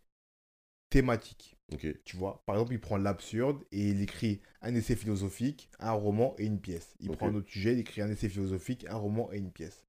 thématiques. 0.90 1.57
Tu 2.04 2.16
vois, 2.16 2.42
par 2.46 2.56
exemple, 2.56 2.72
il 2.72 2.80
prend 2.80 2.96
l'absurde 2.96 3.62
et 3.72 3.90
il 3.90 4.00
écrit 4.00 4.40
un 4.62 4.74
essai 4.74 4.96
philosophique, 4.96 5.70
un 5.78 5.92
roman 5.92 6.34
et 6.38 6.46
une 6.46 6.60
pièce. 6.60 6.94
Il 7.00 7.10
prend 7.10 7.28
un 7.28 7.34
autre 7.34 7.50
sujet, 7.50 7.74
il 7.74 7.80
écrit 7.80 8.00
un 8.00 8.10
essai 8.10 8.28
philosophique, 8.28 8.86
un 8.88 8.96
roman 8.96 9.30
et 9.32 9.38
une 9.38 9.52
pièce. 9.52 9.84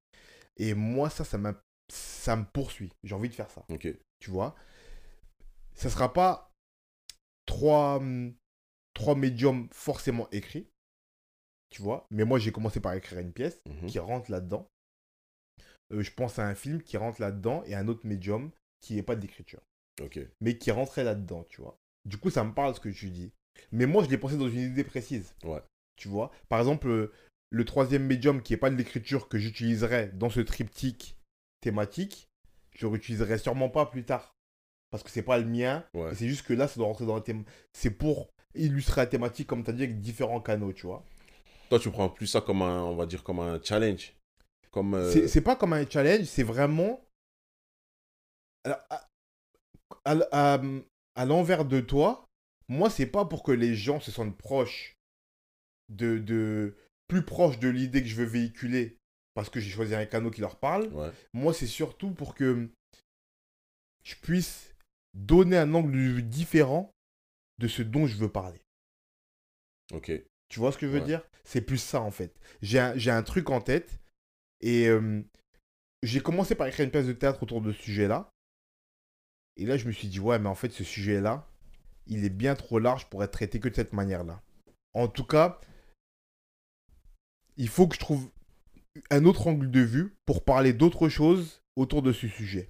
Et 0.57 0.73
moi, 0.73 1.09
ça, 1.09 1.23
ça, 1.23 1.37
m'a- 1.37 1.61
ça 1.91 2.35
me 2.35 2.45
poursuit. 2.45 2.91
J'ai 3.03 3.15
envie 3.15 3.29
de 3.29 3.35
faire 3.35 3.51
ça. 3.51 3.65
Ok. 3.69 3.87
Tu 4.19 4.31
vois, 4.31 4.55
ça 5.73 5.89
sera 5.89 6.13
pas 6.13 6.51
trois, 7.45 7.97
hum, 7.97 8.35
trois 8.93 9.15
médiums 9.15 9.67
forcément 9.71 10.29
écrits. 10.31 10.69
Tu 11.69 11.81
vois? 11.81 12.05
Mais 12.11 12.25
moi, 12.25 12.39
j'ai 12.39 12.51
commencé 12.51 12.79
par 12.79 12.93
écrire 12.93 13.19
une 13.19 13.33
pièce 13.33 13.61
Mhm. 13.67 13.87
qui 13.87 13.99
rentre 13.99 14.31
là-dedans. 14.31 14.69
Euh, 15.91 16.01
je 16.01 16.11
pense 16.11 16.39
à 16.39 16.47
un 16.47 16.55
film 16.55 16.81
qui 16.81 16.97
rentre 16.97 17.21
là-dedans 17.21 17.63
et 17.65 17.75
un 17.75 17.87
autre 17.87 18.05
médium 18.05 18.51
qui 18.79 18.95
n'est 18.95 19.03
pas 19.03 19.15
d'écriture, 19.15 19.61
Mais 20.41 20.57
qui 20.57 20.71
rentrait 20.71 21.03
là-dedans, 21.03 21.45
tu 21.49 21.61
vois. 21.61 21.77
Du 22.05 22.17
coup, 22.17 22.29
ça 22.29 22.43
me 22.43 22.53
parle 22.53 22.75
ce 22.75 22.79
que 22.79 22.89
tu 22.89 23.09
dis. 23.09 23.31
Mais 23.71 23.85
moi, 23.85 24.03
je 24.03 24.09
l'ai 24.09 24.17
pensé 24.17 24.37
dans 24.37 24.47
une 24.49 24.59
idée 24.71 24.83
précise. 24.83 25.33
Ouais. 25.43 25.61
Tu 25.97 26.07
vois 26.07 26.31
Par 26.47 26.59
exemple, 26.59 27.11
le 27.51 27.65
troisième 27.65 28.05
médium 28.05 28.41
qui 28.41 28.53
n'est 28.53 28.57
pas 28.57 28.69
de 28.69 28.75
l'écriture 28.75 29.27
que 29.27 29.37
j'utiliserais 29.37 30.07
dans 30.13 30.29
ce 30.29 30.39
triptyque 30.39 31.17
thématique, 31.61 32.29
je 32.73 32.85
le 32.85 32.91
réutiliserai 32.91 33.37
sûrement 33.37 33.69
pas 33.69 33.85
plus 33.85 34.05
tard. 34.05 34.35
Parce 34.91 35.03
que 35.03 35.09
c'est 35.11 35.21
pas 35.23 35.37
le 35.37 35.45
mien. 35.45 35.85
Ouais. 35.93 36.15
C'est 36.15 36.27
juste 36.27 36.45
que 36.45 36.53
là, 36.53 36.67
ça 36.67 36.75
doit 36.77 36.87
rentrer 36.87 37.05
dans 37.05 37.15
le 37.15 37.21
thème. 37.21 37.43
C'est 37.73 37.91
pour 37.91 38.29
illustrer 38.55 39.01
la 39.01 39.07
thématique, 39.07 39.47
comme 39.47 39.63
tu 39.63 39.69
as 39.69 39.73
dit, 39.73 39.83
avec 39.83 39.99
différents 39.99 40.41
canaux, 40.41 40.73
tu 40.73 40.87
vois. 40.87 41.03
Toi, 41.69 41.79
tu 41.79 41.91
prends 41.91 42.09
plus 42.09 42.25
ça 42.27 42.41
comme 42.41 42.61
un, 42.63 42.81
on 42.83 42.95
va 42.95 43.05
dire, 43.05 43.23
comme 43.23 43.39
un 43.39 43.61
challenge. 43.61 44.15
Comme. 44.71 44.95
euh, 44.95 45.11
C'est- 45.11 45.27
C'est 45.27 45.41
pas 45.41 45.55
comme 45.55 45.73
un 45.73 45.87
challenge, 45.87 46.23
c'est 46.25 46.43
vraiment. 46.43 47.01
Alors, 48.63 48.79
à, 50.05 50.11
à- 50.31 50.55
à- 50.55 50.61
à 51.15 51.25
l'envers 51.25 51.65
de 51.65 51.79
toi, 51.81 52.25
moi, 52.67 52.89
c'est 52.89 53.05
pas 53.07 53.25
pour 53.25 53.43
que 53.43 53.51
les 53.51 53.75
gens 53.75 53.99
se 53.99 54.11
sentent 54.11 54.37
proches 54.37 54.95
de. 55.89 56.17
de 56.17 56.75
plus 57.07 57.25
proches 57.25 57.57
de 57.57 57.67
l'idée 57.69 58.03
que 58.03 58.07
je 58.07 58.15
veux 58.15 58.25
véhiculer 58.25 58.95
parce 59.33 59.49
que 59.49 59.59
j'ai 59.59 59.71
choisi 59.71 59.95
un 59.95 60.05
canot 60.05 60.29
qui 60.29 60.41
leur 60.41 60.59
parle. 60.59 60.87
Ouais. 60.93 61.09
Moi, 61.33 61.55
c'est 61.55 61.65
surtout 61.65 62.11
pour 62.11 62.35
que 62.35 62.69
je 64.03 64.13
puisse 64.15 64.75
donner 65.15 65.57
un 65.57 65.73
angle 65.73 65.91
de 65.91 65.97
vue 65.97 66.21
différent 66.23 66.93
de 67.57 67.67
ce 67.67 67.81
dont 67.81 68.05
je 68.05 68.15
veux 68.15 68.29
parler. 68.31 68.61
Ok. 69.91 70.11
Tu 70.49 70.59
vois 70.59 70.71
ce 70.71 70.77
que 70.77 70.85
je 70.85 70.91
veux 70.91 70.99
Ouais. 70.99 71.05
dire? 71.05 71.23
C'est 71.43 71.61
plus 71.61 71.79
ça 71.79 72.01
en 72.01 72.11
fait. 72.11 72.39
J'ai 72.61 72.79
un, 72.79 73.23
truc 73.23 73.49
en 73.49 73.59
tête 73.59 73.99
et 74.61 74.87
euh, 74.87 75.23
j'ai 76.03 76.21
commencé 76.21 76.53
par 76.53 76.67
écrire 76.67 76.85
une 76.85 76.91
pièce 76.91 77.07
de 77.07 77.13
théâtre 77.13 77.41
autour 77.41 77.61
de 77.61 77.71
ce 77.71 77.81
sujet-là. 77.81 78.29
Et 79.59 79.65
là, 79.65 79.75
je 79.75 79.85
me 79.87 79.91
suis 79.91 80.07
dit, 80.07 80.19
ouais, 80.21 80.39
mais 80.39 80.47
en 80.47 80.55
fait, 80.55 80.71
ce 80.71 80.85
sujet-là, 80.85 81.45
il 82.07 82.23
est 82.23 82.29
bien 82.29 82.55
trop 82.55 82.79
large 82.79 83.05
pour 83.07 83.23
être 83.23 83.31
traité 83.31 83.59
que 83.59 83.67
de 83.67 83.75
cette 83.75 83.91
manière-là. 83.93 84.41
En 84.93 85.09
tout 85.09 85.25
cas, 85.25 85.59
il 87.57 87.67
faut 87.67 87.85
que 87.87 87.95
je 87.95 87.99
trouve 87.99 88.29
un 89.11 89.25
autre 89.25 89.47
angle 89.47 89.69
de 89.69 89.81
vue 89.81 90.15
pour 90.25 90.45
parler 90.45 90.71
d'autre 90.71 91.09
chose 91.09 91.61
autour 91.75 92.01
de 92.01 92.13
ce 92.13 92.27
sujet. 92.27 92.69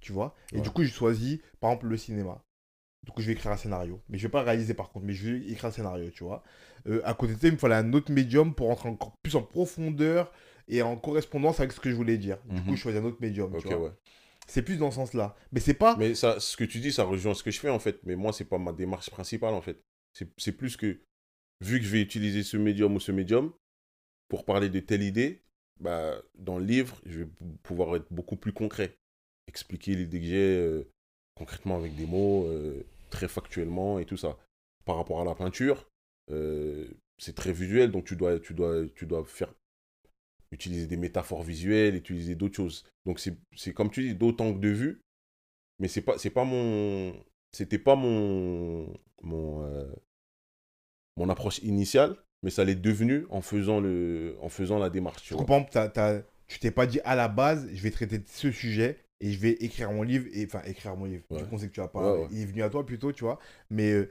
Tu 0.00 0.12
vois? 0.12 0.34
Et 0.52 0.56
Ouais. 0.56 0.62
du 0.62 0.70
coup, 0.70 0.82
j'ai 0.82 0.90
choisi, 0.90 1.40
par 1.60 1.70
exemple, 1.70 1.86
le 1.86 1.96
cinéma. 1.96 2.42
Du 3.04 3.12
coup, 3.12 3.20
je 3.22 3.28
vais 3.28 3.34
écrire 3.34 3.52
un 3.52 3.56
scénario. 3.56 4.02
Mais 4.08 4.18
je 4.18 4.24
vais 4.26 4.30
pas 4.30 4.42
réaliser 4.42 4.74
par 4.74 4.90
contre, 4.90 5.04
mais 5.06 5.12
je 5.12 5.30
vais 5.30 5.38
écrire 5.46 5.66
un 5.66 5.70
scénario, 5.70 6.10
tu 6.10 6.24
vois. 6.24 6.42
Euh, 6.86 7.00
à 7.04 7.14
côté 7.14 7.34
de 7.34 7.40
ça, 7.40 7.46
il 7.46 7.52
me 7.52 7.58
fallait 7.58 7.74
un 7.76 7.92
autre 7.92 8.10
médium 8.10 8.54
pour 8.54 8.70
entrer 8.70 8.88
encore 8.88 9.14
plus 9.22 9.36
en 9.36 9.42
profondeur 9.42 10.32
et 10.68 10.82
en 10.82 10.96
correspondance 10.96 11.60
avec 11.60 11.72
ce 11.72 11.80
que 11.80 11.90
je 11.90 11.94
voulais 11.94 12.18
dire. 12.18 12.38
Du 12.48 12.60
coup, 12.62 12.70
Mhm. 12.70 12.76
je 12.76 12.80
choisis 12.82 13.00
un 13.00 13.04
autre 13.04 13.18
médium, 13.20 13.54
Ok, 13.54 13.60
tu 13.62 13.68
vois. 13.68 13.78
ouais. 13.78 13.92
C'est 14.46 14.62
plus 14.62 14.76
dans 14.76 14.90
ce 14.90 14.96
sens-là. 14.96 15.36
Mais 15.52 15.60
c'est 15.60 15.74
pas... 15.74 15.96
Mais 15.96 16.14
ça, 16.14 16.38
ce 16.40 16.56
que 16.56 16.64
tu 16.64 16.78
dis, 16.80 16.92
ça 16.92 17.04
rejoint 17.04 17.34
ce 17.34 17.42
que 17.42 17.50
je 17.50 17.58
fais 17.60 17.70
en 17.70 17.78
fait. 17.78 18.00
Mais 18.04 18.16
moi, 18.16 18.32
c'est 18.32 18.44
pas 18.44 18.58
ma 18.58 18.72
démarche 18.72 19.10
principale 19.10 19.54
en 19.54 19.62
fait. 19.62 19.80
C'est 20.36 20.52
plus 20.52 20.76
que, 20.76 21.00
vu 21.60 21.78
que 21.78 21.84
je 21.84 21.90
vais 21.90 22.00
utiliser 22.02 22.42
ce 22.42 22.56
médium 22.56 22.94
ou 22.94 23.00
ce 23.00 23.10
médium 23.12 23.52
pour 24.28 24.44
parler 24.44 24.68
de 24.68 24.80
telle 24.80 25.02
idée, 25.02 25.42
bah, 25.80 26.22
dans 26.34 26.58
le 26.58 26.64
livre, 26.64 27.00
je 27.04 27.20
vais 27.20 27.26
pou- 27.26 27.58
pouvoir 27.62 27.96
être 27.96 28.06
beaucoup 28.10 28.36
plus 28.36 28.52
concret. 28.52 28.96
Expliquer 29.48 29.94
l'idée 29.94 30.20
que 30.20 30.26
j'ai 30.26 30.56
euh, 30.56 30.88
concrètement 31.34 31.76
avec 31.76 31.96
des 31.96 32.06
mots, 32.06 32.46
euh, 32.46 32.84
très 33.10 33.28
factuellement 33.28 33.98
et 33.98 34.04
tout 34.04 34.16
ça. 34.16 34.38
Par 34.84 34.96
rapport 34.96 35.20
à 35.20 35.24
la 35.24 35.34
peinture, 35.34 35.88
euh, 36.30 36.86
c'est 37.18 37.34
très 37.34 37.52
visuel, 37.52 37.90
donc 37.90 38.04
tu 38.04 38.16
dois, 38.16 38.38
tu 38.38 38.54
dois, 38.54 38.86
tu 38.94 39.06
dois 39.06 39.24
faire 39.24 39.52
utiliser 40.54 40.86
des 40.86 40.96
métaphores 40.96 41.42
visuelles, 41.42 41.94
utiliser 41.96 42.34
d'autres 42.34 42.56
choses. 42.56 42.84
Donc 43.06 43.20
c'est 43.20 43.72
comme 43.74 43.90
tu 43.90 44.02
dis, 44.02 44.14
d'autres 44.14 44.42
angles 44.44 44.60
de 44.60 44.68
vue, 44.68 45.02
mais 45.78 45.88
c'est 45.88 46.02
pas 46.02 46.16
c'est 46.18 46.30
pas 46.30 46.44
mon 46.44 47.14
c'était 47.52 47.78
pas 47.78 47.96
mon 47.96 48.92
mon 49.22 49.62
euh, 49.64 49.86
mon 51.16 51.28
approche 51.28 51.58
initiale, 51.58 52.16
mais 52.42 52.50
ça 52.50 52.64
l'est 52.64 52.74
devenu 52.74 53.26
en 53.30 53.40
faisant 53.40 53.80
le 53.80 54.36
en 54.40 54.48
faisant 54.48 54.78
la 54.78 54.90
démarche. 54.90 55.22
Tu 55.22 55.34
comprends 55.34 55.64
t'as- 55.64 55.88
t'as- 55.88 56.22
Tu 56.46 56.58
t'es 56.58 56.70
pas 56.70 56.86
dit 56.86 57.00
à 57.04 57.14
la 57.14 57.28
base, 57.28 57.68
je 57.72 57.82
vais 57.82 57.90
traiter 57.90 58.18
de 58.18 58.28
ce 58.28 58.50
sujet 58.50 58.98
et 59.20 59.32
je 59.32 59.38
vais 59.40 59.52
écrire 59.52 59.90
mon 59.90 60.02
livre. 60.02 60.26
Et, 60.34 60.44
enfin, 60.44 60.60
écrire 60.66 60.94
mon 60.94 61.06
livre. 61.06 61.24
Ouais. 61.30 61.38
Du 61.42 61.48
que 61.48 61.72
tu 61.72 61.80
vas 61.80 61.88
pas... 61.88 62.12
Ouais, 62.16 62.20
ouais. 62.22 62.28
Il 62.32 62.42
est 62.42 62.44
venu 62.44 62.62
à 62.62 62.68
toi 62.68 62.84
plutôt, 62.84 63.12
tu 63.12 63.24
vois. 63.24 63.38
Mais 63.70 63.90
euh, 63.92 64.10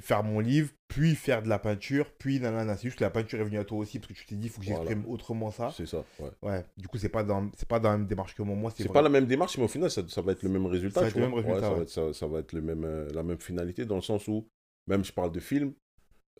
faire 0.00 0.22
mon 0.24 0.40
livre, 0.40 0.70
puis 0.88 1.14
faire 1.14 1.42
de 1.42 1.48
la 1.48 1.58
peinture, 1.58 2.10
puis 2.18 2.40
nanana. 2.40 2.76
C'est 2.76 2.84
juste 2.84 2.98
que 2.98 3.04
la 3.04 3.10
peinture 3.10 3.40
est 3.40 3.44
venue 3.44 3.58
à 3.58 3.64
toi 3.64 3.78
aussi 3.78 3.98
parce 3.98 4.12
que 4.12 4.18
tu 4.18 4.24
t'es 4.24 4.36
dit, 4.36 4.46
il 4.46 4.50
faut 4.50 4.60
que 4.60 4.66
Voilà. 4.66 4.80
j'exprime 4.84 5.06
autrement 5.10 5.50
ça. 5.50 5.70
C'est 5.76 5.86
ça. 5.86 6.04
Ouais. 6.18 6.30
Ouais, 6.42 6.64
du 6.76 6.88
coup, 6.88 6.96
c'est 6.98 7.08
pas 7.10 7.22
dans, 7.24 7.48
pas 7.68 7.78
dans 7.78 7.90
la 7.90 7.98
même 7.98 8.06
démarche 8.06 8.34
que 8.34 8.42
moi. 8.42 8.56
Moi, 8.56 8.72
c'est 8.74 8.88
pas 8.90 9.02
la 9.02 9.08
même 9.10 9.26
démarche, 9.26 9.58
mais 9.58 9.64
au 9.64 9.68
final, 9.68 9.90
ça, 9.90 10.02
ça 10.08 10.22
va 10.22 10.32
être 10.32 10.42
le 10.42 10.48
même 10.48 10.66
résultat. 10.66 11.00
Ça 11.00 11.00
va 11.02 11.08
être 11.08 11.16
le 11.16 11.22
même 11.22 11.34
résultat, 11.34 11.60
ça, 11.60 11.70
ouais. 11.70 11.76
va 11.76 11.82
être, 11.82 11.90
ça, 11.90 12.12
ça 12.12 12.26
va 12.26 12.38
être 12.38 12.52
le 12.52 12.62
même, 12.62 12.84
euh, 12.84 13.08
la 13.12 13.22
même 13.22 13.38
finalité, 13.40 13.84
dans 13.84 13.96
le 13.96 14.02
sens 14.02 14.28
où, 14.28 14.48
même 14.86 15.04
je 15.04 15.12
parle 15.12 15.32
de 15.32 15.40
film, 15.40 15.74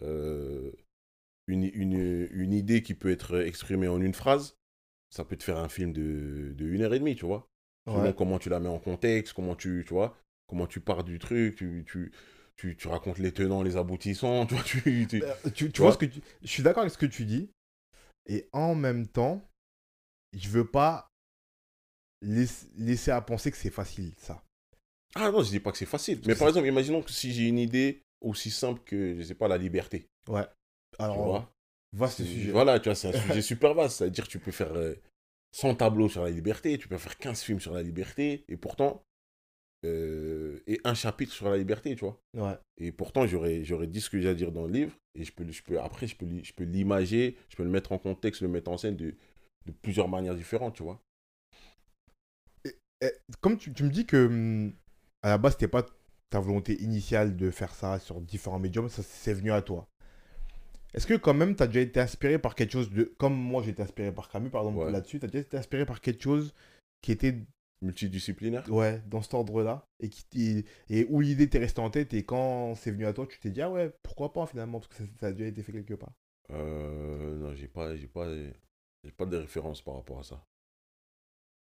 euh, 0.00 0.72
une, 1.46 1.64
une, 1.74 2.28
une 2.32 2.52
idée 2.52 2.82
qui 2.82 2.94
peut 2.94 3.10
être 3.10 3.40
exprimée 3.44 3.88
en 3.88 4.00
une 4.00 4.14
phrase, 4.14 4.56
ça 5.10 5.24
peut 5.24 5.36
te 5.36 5.44
faire 5.44 5.58
un 5.58 5.68
film 5.68 5.92
de, 5.92 6.52
de 6.56 6.66
une 6.66 6.80
heure 6.82 6.94
et 6.94 6.98
demie, 6.98 7.16
tu 7.16 7.26
vois. 7.26 7.48
Selon 7.86 8.12
comment 8.12 8.38
tu 8.38 8.48
la 8.48 8.60
mets 8.60 8.68
en 8.68 8.78
contexte, 8.78 9.32
comment 9.34 9.56
tu, 9.56 9.84
tu 9.86 9.92
vois, 9.92 10.16
comment 10.46 10.66
tu 10.68 10.80
pars 10.80 11.02
du 11.04 11.18
truc, 11.18 11.56
tu, 11.56 11.84
tu, 11.84 12.12
tu, 12.56 12.76
tu 12.76 12.88
racontes 12.88 13.18
les 13.18 13.32
tenants, 13.32 13.62
les 13.62 13.76
aboutissants, 13.76 14.46
tu 14.48 14.54
vois, 14.54 14.62
tu, 14.64 15.06
tu- 15.08 15.22
Euh, 15.22 15.34
tu, 15.54 15.70
tu 15.72 15.80
vois 15.80 15.90
vois? 15.90 15.92
ce 15.92 15.98
que 15.98 16.06
tu... 16.06 16.20
Je 16.42 16.46
suis 16.48 16.62
d'accord 16.62 16.82
avec 16.82 16.92
ce 16.92 16.98
que 16.98 17.06
tu 17.06 17.24
dis. 17.24 17.50
Et 18.26 18.48
en 18.52 18.74
même 18.74 19.06
temps, 19.08 19.42
je 20.32 20.48
veux 20.48 20.66
pas 20.66 21.08
laiss- 22.22 22.68
laisser 22.76 23.10
à 23.10 23.20
penser 23.20 23.50
que 23.50 23.56
c'est 23.56 23.70
facile, 23.70 24.12
ça. 24.18 24.42
Ah 25.14 25.30
non, 25.30 25.42
je 25.42 25.50
dis 25.50 25.60
pas 25.60 25.72
que 25.72 25.78
c'est 25.78 25.86
facile. 25.86 26.20
Mais 26.26 26.34
par 26.34 26.48
exemple, 26.48 26.66
imaginons 26.66 27.02
que 27.02 27.10
si 27.12 27.32
j'ai 27.32 27.46
une 27.48 27.58
idée 27.58 28.02
aussi 28.20 28.50
simple 28.50 28.80
que, 28.84 29.16
je 29.18 29.22
sais 29.22 29.34
pas, 29.34 29.48
la 29.48 29.58
liberté, 29.58 30.06
Ouais. 30.28 30.46
tu 30.92 30.98
Alors, 31.02 31.18
vois. 31.24 31.52
vaste 31.92 32.24
sujet. 32.24 32.50
Voilà, 32.52 32.78
tu 32.80 32.88
vois, 32.88 32.94
c'est 32.94 33.08
un 33.08 33.12
sujet 33.28 33.42
super 33.42 33.74
vaste. 33.74 33.98
C'est-à-dire 33.98 34.24
que 34.24 34.30
tu 34.30 34.38
peux 34.38 34.52
faire 34.52 34.72
euh, 34.74 34.94
100 35.52 35.74
tableaux 35.74 36.08
sur 36.08 36.24
la 36.24 36.30
liberté, 36.30 36.78
tu 36.78 36.88
peux 36.88 36.96
faire 36.98 37.18
15 37.18 37.42
films 37.42 37.60
sur 37.60 37.74
la 37.74 37.82
liberté, 37.82 38.44
et 38.48 38.56
pourtant, 38.56 39.02
euh, 39.84 40.31
et 40.66 40.80
un 40.84 40.94
chapitre 40.94 41.32
sur 41.32 41.48
la 41.50 41.56
liberté, 41.56 41.94
tu 41.94 42.04
vois. 42.04 42.20
Ouais. 42.34 42.58
Et 42.78 42.92
pourtant, 42.92 43.26
j'aurais, 43.26 43.64
j'aurais 43.64 43.86
dit 43.86 44.00
ce 44.00 44.10
que 44.10 44.20
j'ai 44.20 44.28
à 44.28 44.34
dire 44.34 44.52
dans 44.52 44.66
le 44.66 44.72
livre, 44.72 44.92
et 45.14 45.24
je 45.24 45.32
peux, 45.32 45.50
je 45.50 45.62
peux, 45.62 45.80
après, 45.80 46.06
je 46.06 46.16
peux, 46.16 46.26
li- 46.26 46.44
je 46.44 46.52
peux 46.52 46.64
l'imager, 46.64 47.36
je 47.48 47.56
peux 47.56 47.64
le 47.64 47.70
mettre 47.70 47.92
en 47.92 47.98
contexte, 47.98 48.42
le 48.42 48.48
mettre 48.48 48.70
en 48.70 48.76
scène 48.78 48.96
de, 48.96 49.14
de 49.66 49.72
plusieurs 49.82 50.08
manières 50.08 50.34
différentes, 50.34 50.74
tu 50.74 50.82
vois. 50.82 51.00
Eh, 53.00 53.10
Comme 53.40 53.58
tu, 53.58 53.72
tu 53.72 53.82
me 53.84 53.90
dis 53.90 54.06
que 54.06 54.26
hum, 54.26 54.72
à 55.22 55.30
la 55.30 55.38
base, 55.38 55.52
c'était 55.52 55.68
pas 55.68 55.86
ta 56.30 56.40
volonté 56.40 56.80
initiale 56.82 57.36
de 57.36 57.50
faire 57.50 57.74
ça 57.74 57.98
sur 57.98 58.20
différents 58.20 58.58
médiums, 58.58 58.88
ça 58.88 59.02
c'est 59.02 59.34
venu 59.34 59.52
à 59.52 59.62
toi. 59.62 59.88
Est-ce 60.94 61.06
que 61.06 61.14
quand 61.14 61.34
même, 61.34 61.56
tu 61.56 61.62
as 61.62 61.66
déjà 61.66 61.80
été 61.80 62.00
inspiré 62.00 62.38
par 62.38 62.54
quelque 62.54 62.72
chose 62.72 62.90
de... 62.90 63.04
Comme 63.18 63.34
moi, 63.34 63.62
j'ai 63.62 63.70
été 63.70 63.82
inspiré 63.82 64.12
par 64.12 64.28
Camus, 64.28 64.50
par 64.50 64.62
exemple, 64.62 64.78
Ouais. 64.84 64.92
là-dessus, 64.92 65.18
tu 65.18 65.24
as 65.24 65.28
déjà 65.28 65.40
été 65.40 65.56
inspiré 65.56 65.86
par 65.86 66.00
quelque 66.00 66.22
chose 66.22 66.54
qui 67.00 67.12
était 67.12 67.34
Multidisciplinaire. 67.82 68.64
Ouais, 68.70 69.02
dans 69.08 69.20
cet 69.20 69.34
ordre-là. 69.34 69.86
Et, 70.00 70.08
qui, 70.08 70.24
et, 70.34 70.64
et 70.88 71.06
où 71.10 71.20
l'idée 71.20 71.48
t'est 71.48 71.58
restée 71.58 71.80
en 71.80 71.90
tête 71.90 72.14
et 72.14 72.24
quand 72.24 72.74
c'est 72.76 72.92
venu 72.92 73.06
à 73.06 73.12
toi, 73.12 73.26
tu 73.26 73.38
t'es 73.38 73.50
dit, 73.50 73.60
ah 73.60 73.70
ouais, 73.70 73.92
pourquoi 74.02 74.32
pas 74.32 74.46
finalement, 74.46 74.80
parce 74.80 74.88
que 74.88 74.96
ça, 74.96 75.04
ça 75.20 75.26
a 75.26 75.32
déjà 75.32 75.48
été 75.48 75.62
fait 75.62 75.72
quelque 75.72 75.94
part. 75.94 76.12
Euh, 76.50 77.36
non, 77.36 77.54
j'ai 77.54 77.68
pas, 77.68 77.96
j'ai 77.96 78.06
pas, 78.06 78.28
j'ai 79.04 79.12
pas 79.12 79.26
de 79.26 79.36
référence 79.36 79.82
par 79.82 79.94
rapport 79.94 80.20
à 80.20 80.22
ça. 80.22 80.44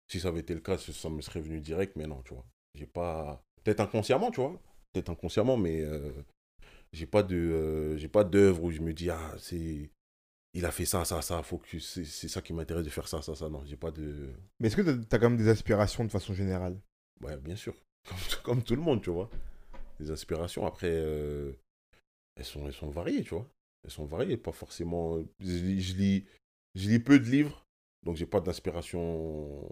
Si 0.07 0.19
ça 0.19 0.27
avait 0.27 0.41
été 0.41 0.53
le 0.53 0.59
cas, 0.59 0.77
ça 0.77 0.93
ça 0.93 1.09
me 1.09 1.21
serait 1.21 1.41
venu 1.41 1.59
direct, 1.59 1.95
mais 1.95 2.05
non, 2.07 2.21
tu 2.23 2.33
vois. 2.33 2.45
J'ai 2.75 2.85
pas, 2.85 3.43
peut-être 3.63 3.79
inconsciemment, 3.79 4.31
tu 4.31 4.41
vois. 4.41 4.61
Peut-être 4.91 5.09
inconsciemment, 5.09 5.57
mais 5.57 5.81
euh, 5.81 6.11
j'ai 6.91 7.07
pas 7.07 7.23
de, 7.23 7.35
euh, 7.35 7.97
j'ai 7.97 8.09
pas 8.09 8.23
d'œuvre 8.23 8.63
où 8.63 8.71
je 8.71 8.81
me 8.81 8.93
dis 8.93 9.09
ah 9.09 9.35
c'est, 9.39 9.89
il 10.53 10.65
a 10.65 10.71
fait 10.71 10.85
ça, 10.85 11.05
ça, 11.05 11.21
ça. 11.21 11.41
Faut 11.43 11.57
que 11.57 11.79
c'est, 11.79 12.05
ça 12.05 12.41
qui 12.41 12.53
m'intéresse 12.53 12.85
de 12.85 12.89
faire 12.89 13.07
ça, 13.07 13.21
ça, 13.21 13.35
ça. 13.35 13.49
Non, 13.49 13.63
j'ai 13.65 13.77
pas 13.77 13.91
de, 13.91 14.29
Mais 14.59 14.67
est-ce 14.67 14.75
que 14.75 14.81
t'as 14.81 15.17
as 15.17 15.19
quand 15.19 15.29
même 15.29 15.37
des 15.37 15.49
aspirations 15.49 16.05
de 16.05 16.11
façon 16.11 16.33
générale? 16.33 16.79
Ouais, 17.21 17.37
bien 17.37 17.55
sûr, 17.55 17.73
comme, 18.07 18.17
comme 18.43 18.63
tout 18.63 18.75
le 18.75 18.81
monde, 18.81 19.01
tu 19.01 19.09
vois. 19.09 19.29
Les 19.99 20.11
inspirations 20.11 20.65
après, 20.65 20.91
euh, 20.91 21.53
elles 22.35 22.45
sont, 22.45 22.65
elles 22.67 22.73
sont 22.73 22.89
variées, 22.89 23.23
tu 23.23 23.31
vois. 23.35 23.47
Elles 23.83 23.91
sont 23.91 24.05
variées, 24.05 24.37
pas 24.37 24.51
forcément. 24.51 25.19
Je 25.39 25.45
lis, 25.47 25.81
je 25.81 25.95
lis, 25.95 26.25
je 26.75 26.89
lis 26.89 26.99
peu 26.99 27.19
de 27.19 27.25
livres, 27.25 27.65
donc 28.03 28.17
j'ai 28.17 28.25
pas 28.25 28.41
d'inspiration 28.41 29.69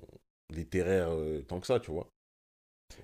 littéraire 0.52 1.10
euh, 1.12 1.41
tant 1.44 1.60
que 1.60 1.67
ça, 1.67 1.80
tu 1.80 1.91
vois. 1.91 2.10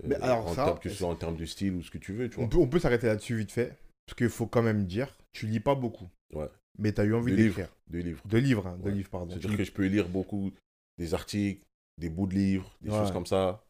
Mais 0.06 0.16
Euh, 0.16 0.22
alors 0.22 0.46
en 0.48 0.54
ça, 0.54 0.66
termes- 0.66 0.80
que 0.80 0.90
ce 0.90 0.96
soit 0.96 1.08
en 1.10 1.16
termes 1.16 1.38
de 1.38 1.46
style 1.46 1.74
ou 1.76 1.82
ce 1.84 1.92
que 1.92 1.98
tu 1.98 2.14
veux, 2.14 2.30
tu 2.30 2.36
vois. 2.36 2.46
On 2.46 2.50
peut, 2.50 2.58
on 2.58 2.68
peut 2.68 2.80
s'arrêter 2.80 3.08
là-dessus 3.08 3.38
vite 3.38 3.52
fait, 3.52 3.78
parce 4.06 4.16
qu'il 4.18 4.30
faut 4.30 4.48
quand 4.48 4.62
même 4.64 4.86
dire, 4.86 5.18
tu 5.34 5.48
lis 5.48 5.60
pas 5.60 5.76
beaucoup. 5.76 6.10
Ouais. 6.34 6.50
Mais 6.78 6.92
t'as 6.92 7.06
eu 7.06 7.14
envie 7.14 7.36
d'écrire. 7.36 7.70
De 7.90 8.00
livres. 8.00 8.22
De 8.26 8.38
livres, 8.38 8.68
hein, 8.68 8.78
de 8.78 8.90
livres, 8.90 9.10
pardon. 9.10 9.34
Tu 9.34 9.40
C'est-à-dire 9.40 9.58
que 9.58 9.64
je 9.64 9.72
peux 9.72 9.86
lire 9.88 10.10
beaucoup 10.10 10.52
des 10.98 11.14
articles, 11.14 11.66
des 11.98 12.10
bouts 12.10 12.28
de 12.28 12.36
livres, 12.36 12.76
des 12.82 12.90
Ouais. 12.92 12.98
choses 12.98 13.12
comme 13.12 13.26
ça. 13.26 13.64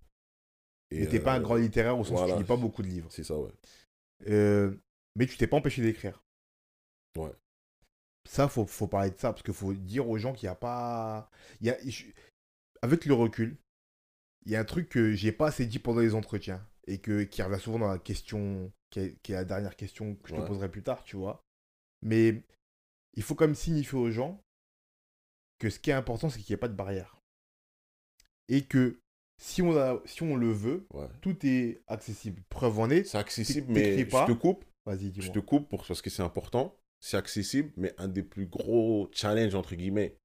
Et, 0.92 1.02
Mais 1.02 1.08
t'es 1.08 1.20
pas 1.20 1.34
un 1.34 1.40
euh, 1.40 1.44
grand 1.44 1.56
littéraire 1.56 1.98
au 1.98 2.04
sens 2.04 2.14
où 2.14 2.18
voilà. 2.18 2.34
tu 2.34 2.40
lis 2.40 2.48
pas 2.48 2.56
beaucoup 2.56 2.82
de 2.82 2.88
livres. 2.88 3.08
C'est 3.12 3.24
ça, 3.24 3.38
ouais. 3.38 3.52
Euh, 4.28 4.74
mais 5.16 5.26
tu 5.26 5.38
t'es 5.38 5.48
pas 5.48 5.58
empêché 5.58 5.82
d'écrire. 5.82 6.24
Ouais. 7.18 7.32
Ça, 8.30 8.48
faut, 8.48 8.66
faut 8.66 8.88
parler 8.88 9.12
de 9.12 9.18
ça, 9.20 9.32
parce 9.32 9.44
qu'il 9.44 9.54
faut 9.54 9.74
dire 9.74 10.10
aux 10.10 10.18
gens 10.18 10.34
qu'il 10.34 10.48
n'y 10.48 10.52
a 10.52 10.56
pas. 10.56 11.30
Il 11.62 11.68
y 11.68 11.70
a... 11.70 11.78
Avec 12.82 13.06
le 13.06 13.14
recul, 13.14 13.58
il 14.46 14.52
y 14.52 14.56
a 14.56 14.60
un 14.60 14.66
truc 14.66 14.90
que 14.90 15.14
j'ai 15.14 15.32
pas 15.32 15.48
assez 15.48 15.66
dit 15.66 15.80
pendant 15.80 16.02
les 16.02 16.14
entretiens, 16.14 16.66
et 16.88 17.00
que, 17.00 17.24
qui 17.24 17.42
revient 17.42 17.60
souvent 17.62 17.80
dans 17.80 17.88
la 17.88 18.00
question, 18.00 18.72
qui 18.90 19.00
est, 19.00 19.18
qui 19.24 19.32
est 19.32 19.36
la 19.36 19.46
dernière 19.46 19.76
question 19.76 20.16
que 20.16 20.30
je 20.30 20.36
te 20.36 20.42
poserai 20.42 20.70
plus 20.70 20.84
tard, 20.84 21.04
tu 21.04 21.16
vois. 21.16 21.44
Mais 22.02 22.42
il 23.16 23.24
faut 23.24 23.36
quand 23.36 23.46
même 23.46 23.56
signifier 23.56 23.98
aux 23.98 24.12
gens 24.12 24.42
que 25.60 25.70
ce 25.70 25.80
qui 25.80 25.90
est 25.90 25.94
important, 25.94 26.30
c'est 26.30 26.40
qu'il 26.40 26.52
n'y 26.54 26.56
ait 26.56 26.60
pas 26.60 26.68
de 26.68 26.76
barrière. 26.76 27.18
Et 28.48 28.64
que 28.66 29.00
si 29.40 29.62
on, 29.62 29.76
a, 29.78 30.02
si 30.06 30.24
on 30.24 30.36
le 30.36 30.52
veut, 30.52 30.88
Ouais. 30.94 31.08
tout 31.22 31.36
est 31.46 31.82
accessible. 31.88 32.42
Preuve 32.50 32.80
en 32.80 32.90
est. 32.90 33.04
C'est 33.04 33.18
accessible, 33.18 33.72
mais 33.72 34.06
pas. 34.06 34.26
je 34.28 34.34
te 34.34 34.38
coupe. 34.38 34.66
Vas-y, 34.86 35.08
Je 35.08 35.10
dis-moi. 35.10 35.34
te 35.34 35.40
coupe 35.40 35.70
pour, 35.70 35.86
parce 35.86 36.02
que 36.02 36.10
c'est 36.10 36.22
important. 36.24 36.76
C'est 37.00 37.18
accessible, 37.18 37.72
mais 37.78 37.94
un 37.98 38.08
des 38.08 38.24
plus 38.24 38.48
gros 38.48 39.10
challenges, 39.12 39.54
entre 39.54 39.76
guillemets, 39.76 40.18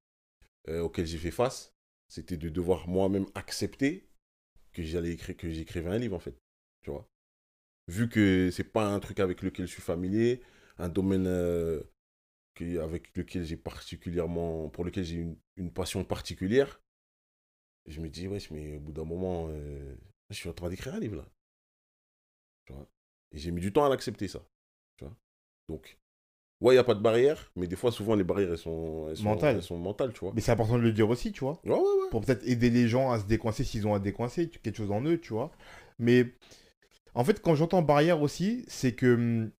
euh, 0.69 0.81
auxquels 0.81 1.07
j'ai 1.07 1.19
fait 1.19 1.31
face, 1.31 1.75
c'était 2.09 2.37
de 2.37 2.49
devoir 2.49 2.89
moi-même 2.89 3.27
accepter 3.35 4.09
que 4.73 4.83
j'allais 4.83 5.11
écrire, 5.13 5.37
que 5.37 5.51
j'écrivais 5.51 5.91
un 5.91 5.99
livre, 5.99 6.17
en 6.17 6.21
fait. 6.21 6.37
Tu 6.83 6.91
vois? 6.91 7.07
Vu 7.89 8.09
que 8.09 8.51
c'est 8.53 8.65
pas 8.65 8.87
un 8.87 9.01
truc 9.01 9.19
avec 9.21 9.43
lequel 9.43 9.67
je 9.67 9.73
suis 9.73 9.83
familier, 9.83 10.41
un 10.79 10.89
domaine 10.89 11.27
euh, 11.27 11.83
que- 12.55 12.79
avec 12.81 13.17
lequel 13.17 13.45
j'ai 13.45 13.57
particulièrement, 13.59 14.69
pour 14.71 14.85
lequel 14.85 15.05
j'ai 15.05 15.17
une, 15.17 15.37
une 15.57 15.73
passion 15.73 16.05
particulière, 16.05 16.83
je 17.87 18.01
me 18.01 18.09
dis, 18.09 18.27
wesh, 18.29 18.51
mais 18.51 18.77
au 18.77 18.81
bout 18.81 18.93
d'un 18.93 19.05
moment, 19.05 19.47
euh, 19.51 19.95
je 20.31 20.35
suis 20.37 20.49
en 20.49 20.53
train 20.53 20.69
d'écrire 20.69 20.95
un 20.95 21.01
livre, 21.01 21.17
là. 21.17 21.27
Tu 22.67 22.73
vois? 22.73 22.87
Et 23.33 23.39
j'ai 23.39 23.51
mis 23.51 23.61
du 23.61 23.73
temps 23.73 23.85
à 23.85 23.89
l'accepter, 23.89 24.29
ça. 24.29 24.41
Tu 24.97 25.05
vois? 25.05 25.15
Donc, 25.69 25.99
ouais, 26.61 26.75
il 26.75 26.77
n'y 26.77 26.81
a 26.81 26.85
pas 26.85 26.95
de 26.95 27.01
barrière, 27.01 27.53
mais 27.57 27.67
des 27.67 27.77
fois, 27.77 27.93
souvent, 27.93 28.15
les 28.15 28.25
barrières, 28.25 28.53
elles 28.53 28.59
sont, 28.59 29.09
elles 29.11 29.17
sont, 29.17 29.25
Mentales. 29.25 29.57
elles 29.57 29.63
sont 29.63 29.79
mentales, 29.79 30.13
tu 30.13 30.21
vois? 30.21 30.33
Mais 30.35 30.41
c'est 30.41 30.53
important 30.53 30.79
de 30.79 30.83
le 30.85 30.93
dire 30.93 31.09
aussi, 31.11 31.33
tu 31.33 31.41
vois? 31.41 31.61
Ouais, 31.65 31.73
ouais, 31.73 31.79
ouais. 31.79 32.11
Pour 32.11 32.23
peut-être 32.23 32.47
aider 32.47 32.71
les 32.71 32.89
gens 32.89 33.11
à 33.13 33.19
se 33.21 33.27
décoincer 33.27 33.65
s'ils 33.65 33.87
ont 33.87 33.95
à 33.95 34.01
décoincer, 34.01 34.49
quelque 34.49 34.77
chose 34.77 34.91
en 34.93 35.03
eux, 35.05 35.19
tu 35.21 35.33
vois? 35.33 35.51
Mais 35.99 36.35
en 37.15 37.25
fait, 37.25 37.41
quand 37.43 37.55
j'entends 37.55 37.83
barrière 37.83 38.23
aussi, 38.23 38.65
c'est 38.69 38.95
que 38.95 39.15
hum, 39.15 39.51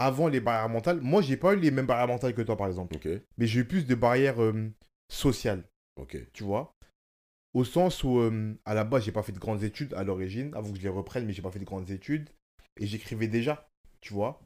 avant 0.00 0.28
les 0.28 0.40
barrières 0.40 0.70
mentales, 0.70 1.00
moi, 1.02 1.20
j'ai 1.22 1.36
pas 1.36 1.52
eu 1.52 1.60
les 1.60 1.70
mêmes 1.70 1.86
barrières 1.86 2.08
mentales 2.08 2.34
que 2.34 2.42
toi, 2.42 2.56
par 2.56 2.68
exemple. 2.68 2.96
Ok, 2.96 3.08
Mais 3.38 3.46
j'ai 3.46 3.60
eu 3.60 3.64
plus 3.66 3.86
de 3.86 3.94
barrières 3.94 4.38
hum, 4.38 4.72
sociales, 5.08 5.64
tu 6.32 6.44
vois? 6.44 6.74
Au 7.52 7.64
sens 7.64 8.04
où, 8.04 8.18
hum, 8.18 8.56
à 8.64 8.74
la 8.74 8.84
base, 8.84 9.04
j'ai 9.04 9.12
pas 9.12 9.22
fait 9.22 9.32
de 9.32 9.38
grandes 9.38 9.62
études 9.62 9.94
à 9.94 10.04
l'origine, 10.04 10.52
avant 10.54 10.70
que 10.72 10.78
je 10.78 10.82
les 10.82 10.88
reprenne, 10.88 11.26
mais 11.26 11.32
j'ai 11.32 11.42
pas 11.42 11.50
fait 11.50 11.58
de 11.58 11.64
grandes 11.64 11.90
études. 11.90 12.30
Et 12.78 12.86
j'écrivais 12.86 13.28
déjà, 13.28 13.68
tu 14.00 14.14
vois? 14.14 14.40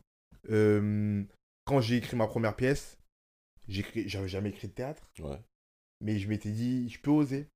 Hum, 0.50 1.26
quand 1.64 1.80
j'ai 1.80 1.96
écrit 1.96 2.16
ma 2.16 2.26
première 2.26 2.56
pièce, 2.56 2.98
j'avais 3.68 4.28
jamais 4.28 4.50
écrit 4.50 4.68
de 4.68 4.72
théâtre. 4.72 5.10
Ouais. 5.20 5.38
Mais 6.00 6.18
je 6.18 6.28
m'étais 6.28 6.50
dit, 6.50 6.88
je 6.88 7.00
peux 7.00 7.10
oser, 7.10 7.48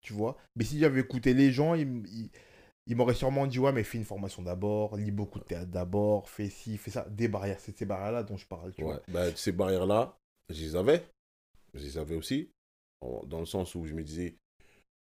tu 0.00 0.12
vois? 0.14 0.36
Mais 0.56 0.64
si 0.64 0.78
j'avais 0.78 1.00
écouté 1.00 1.34
les 1.34 1.52
gens, 1.52 1.74
ils, 1.74 2.02
ils- 2.08 2.30
ils 2.86 2.96
m'auraient 2.96 3.14
sûrement 3.14 3.46
dit, 3.46 3.58
ouais, 3.58 3.72
mais 3.72 3.82
fais 3.84 3.98
une 3.98 4.04
formation 4.04 4.42
d'abord, 4.42 4.96
lis 4.96 5.10
beaucoup 5.10 5.38
de 5.38 5.44
théâtre 5.44 5.70
d'abord, 5.70 6.28
fais 6.28 6.50
ci, 6.50 6.76
fais 6.76 6.90
ça. 6.90 7.06
Des 7.10 7.28
barrières, 7.28 7.58
c'est 7.60 7.76
ces 7.76 7.86
barrières-là 7.86 8.22
dont 8.22 8.36
je 8.36 8.46
parle, 8.46 8.72
tu 8.72 8.82
Ouais. 8.82 8.92
vois. 8.92 9.02
Bah, 9.08 9.34
ces 9.36 9.52
barrières-là, 9.52 10.18
je 10.50 10.60
les 10.62 10.76
avais. 10.76 11.04
Je 11.72 11.82
les 11.84 11.98
avais 11.98 12.16
aussi. 12.16 12.50
Dans 13.26 13.40
le 13.40 13.46
sens 13.46 13.74
où 13.74 13.84
je 13.86 13.94
me 13.94 14.02
disais, 14.02 14.36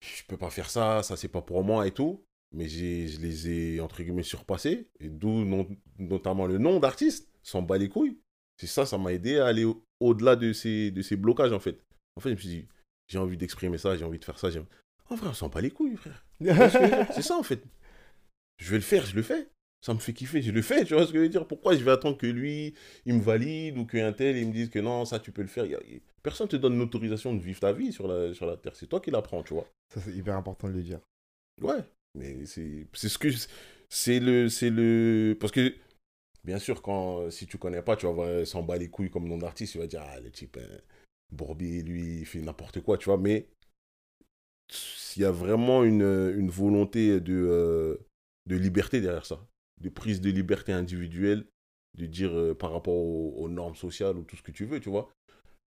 je 0.00 0.22
peux 0.26 0.36
pas 0.36 0.50
faire 0.50 0.70
ça, 0.70 1.02
ça 1.02 1.16
c'est 1.16 1.28
pas 1.28 1.42
pour 1.42 1.64
moi 1.64 1.86
et 1.86 1.92
tout. 1.92 2.24
Mais 2.52 2.68
je 2.68 3.20
les 3.20 3.48
ai, 3.50 3.80
entre 3.80 4.02
guillemets, 4.02 4.22
surpassés. 4.22 4.88
Et 5.00 5.08
d'où 5.10 5.44
non- 5.44 5.68
notamment 5.98 6.46
le 6.46 6.56
nom 6.58 6.80
d'artiste, 6.80 7.30
s'en 7.42 7.60
bat 7.62 7.76
les 7.76 7.88
couilles. 7.90 8.18
C'est 8.56 8.66
ça, 8.66 8.86
ça 8.86 8.96
m'a 8.98 9.12
aidé 9.12 9.38
à 9.38 9.46
aller 9.46 9.64
au- 9.64 9.84
au-delà 10.00 10.34
de 10.34 10.52
ces, 10.54 10.90
de 10.90 11.02
ces 11.02 11.16
blocages, 11.16 11.52
en 11.52 11.60
fait. 11.60 11.84
En 12.16 12.20
fait, 12.20 12.30
je 12.30 12.34
me 12.34 12.40
suis 12.40 12.48
dit, 12.48 12.68
j'ai 13.06 13.18
envie 13.18 13.36
d'exprimer 13.36 13.76
ça, 13.78 13.96
j'ai 13.96 14.04
envie 14.04 14.18
de 14.18 14.24
faire 14.24 14.38
ça. 14.38 14.48
J'ai- 15.08 15.14
En 15.14 15.16
vrai, 15.16 15.28
on 15.30 15.34
s'en 15.34 15.48
bat 15.48 15.60
les 15.60 15.70
couilles, 15.70 15.96
frère. 15.96 16.24
C'est 17.12 17.22
ça, 17.22 17.36
en 17.36 17.42
fait. 17.42 17.62
Je 18.58 18.70
vais 18.70 18.76
le 18.76 18.82
faire, 18.82 19.06
je 19.06 19.14
le 19.16 19.22
fais. 19.22 19.48
Ça 19.80 19.94
me 19.94 20.00
fait 20.00 20.12
kiffer, 20.12 20.42
je 20.42 20.50
le 20.50 20.62
fais. 20.62 20.84
Tu 20.84 20.94
vois 20.94 21.06
ce 21.06 21.12
que 21.12 21.18
je 21.18 21.22
veux 21.22 21.28
dire? 21.28 21.46
Pourquoi 21.46 21.76
je 21.76 21.84
vais 21.84 21.92
attendre 21.92 22.18
que 22.18 22.26
lui, 22.26 22.74
il 23.06 23.14
me 23.14 23.20
valide 23.22 23.78
ou 23.78 23.86
qu'un 23.86 24.12
tel, 24.12 24.36
il 24.36 24.48
me 24.48 24.52
dise 24.52 24.70
que 24.70 24.80
non, 24.80 25.04
ça, 25.04 25.20
tu 25.20 25.32
peux 25.32 25.42
le 25.42 25.48
faire? 25.48 25.66
Personne 26.22 26.48
te 26.48 26.56
donne 26.56 26.78
l'autorisation 26.78 27.34
de 27.34 27.40
vivre 27.40 27.60
ta 27.60 27.72
vie 27.72 27.92
sur 27.92 28.08
la, 28.08 28.34
sur 28.34 28.46
la 28.46 28.56
Terre. 28.56 28.74
C'est 28.74 28.88
toi 28.88 29.00
qui 29.00 29.10
la 29.12 29.22
prends, 29.22 29.42
tu 29.44 29.54
vois. 29.54 29.66
Ça, 29.94 30.00
c'est 30.00 30.12
hyper 30.12 30.36
important 30.36 30.68
de 30.68 30.74
le 30.74 30.82
dire. 30.82 31.00
Ouais, 31.60 31.82
mais 32.14 32.46
c'est 32.46 32.86
c'est 32.94 33.08
ce 33.08 33.18
que 33.18 33.28
c'est 33.88 34.20
le 34.20 34.48
c'est 34.48 34.70
le 34.70 35.36
parce 35.40 35.52
que 35.52 35.74
bien 36.44 36.58
sûr 36.58 36.82
quand 36.82 37.30
si 37.30 37.46
tu 37.46 37.58
connais 37.58 37.82
pas, 37.82 37.96
tu 37.96 38.06
vas 38.06 38.12
voir 38.12 38.46
s'en 38.46 38.62
bat 38.62 38.78
les 38.78 38.88
couilles 38.88 39.10
comme 39.10 39.28
nom 39.28 39.38
d'artiste, 39.38 39.72
tu 39.72 39.78
vas 39.78 39.86
dire 39.86 40.02
ah 40.04 40.20
le 40.20 40.30
type 40.30 40.58
hein, 40.60 40.78
Bourbier 41.32 41.82
lui 41.82 42.20
il 42.20 42.26
fait 42.26 42.40
n'importe 42.40 42.80
quoi, 42.80 42.98
tu 42.98 43.06
vois, 43.06 43.18
mais 43.18 43.48
il 45.16 45.22
y 45.22 45.24
a 45.24 45.30
vraiment 45.30 45.84
une, 45.84 46.02
une 46.02 46.50
volonté 46.50 47.20
de 47.20 47.34
euh, 47.34 47.96
de 48.46 48.56
liberté 48.56 49.00
derrière 49.00 49.26
ça, 49.26 49.46
de 49.80 49.88
prise 49.88 50.20
de 50.20 50.30
liberté 50.30 50.72
individuelle, 50.72 51.46
de 51.96 52.06
dire 52.06 52.32
euh, 52.36 52.54
par 52.54 52.72
rapport 52.72 52.94
aux, 52.94 53.34
aux 53.36 53.48
normes 53.48 53.76
sociales 53.76 54.16
ou 54.16 54.24
tout 54.24 54.36
ce 54.36 54.42
que 54.42 54.52
tu 54.52 54.64
veux, 54.64 54.80
tu 54.80 54.90
vois. 54.90 55.10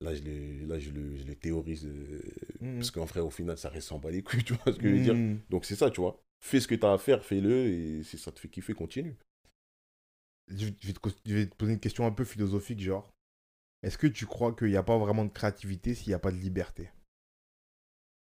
Là, 0.02 0.16
je 0.16 0.22
les, 0.22 0.66
là, 0.66 0.80
je 0.80 0.92
le, 0.92 1.16
je 1.18 1.24
théorise. 1.34 1.86
euh, 1.86 2.22
Mhm. 2.62 2.76
Parce 2.76 2.92
qu'en 2.92 3.06
vrai, 3.06 3.22
au 3.22 3.30
final, 3.30 3.58
ça 3.58 3.72
s'en 3.82 4.00
bat 4.00 4.12
les 4.12 4.22
couilles, 4.22 4.44
tu 4.46 4.54
vois 4.54 4.74
ce 4.74 4.78
que 4.80 4.88
je 4.88 4.94
veux 4.94 5.00
dire. 5.02 5.16
Mm. 5.16 5.40
Donc 5.50 5.66
c'est 5.66 5.76
ça, 5.76 5.90
tu 5.90 6.02
vois. 6.02 6.22
Fais 6.42 6.60
ce 6.60 6.68
que 6.68 6.76
tu 6.76 6.86
as 6.86 6.94
à 6.94 6.98
faire, 6.98 7.24
fais-le, 7.24 7.68
et 7.68 8.04
si 8.04 8.18
ça 8.18 8.32
te 8.32 8.40
fait 8.40 8.50
kiffer, 8.50 8.74
continue. 8.74 9.16
Je, 10.48 10.66
vais 10.66 10.72
te, 10.94 11.10
je 11.26 11.36
vais 11.36 11.48
te 11.48 11.56
poser 11.56 11.74
une 11.74 11.80
question 11.80 12.06
un 12.06 12.12
peu 12.12 12.24
philosophique, 12.24 12.80
genre. 12.82 13.12
Est-ce 13.84 13.98
que 13.98 14.08
tu 14.08 14.26
crois 14.26 14.54
qu'il 14.54 14.68
n'y 14.68 14.76
a 14.78 14.84
pas 14.84 14.98
vraiment 14.98 15.24
de 15.26 15.32
créativité 15.32 15.94
s'il 15.96 16.10
n'y 16.10 16.14
a 16.14 16.20
pas 16.20 16.32
de 16.32 16.38
liberté? 16.38 16.90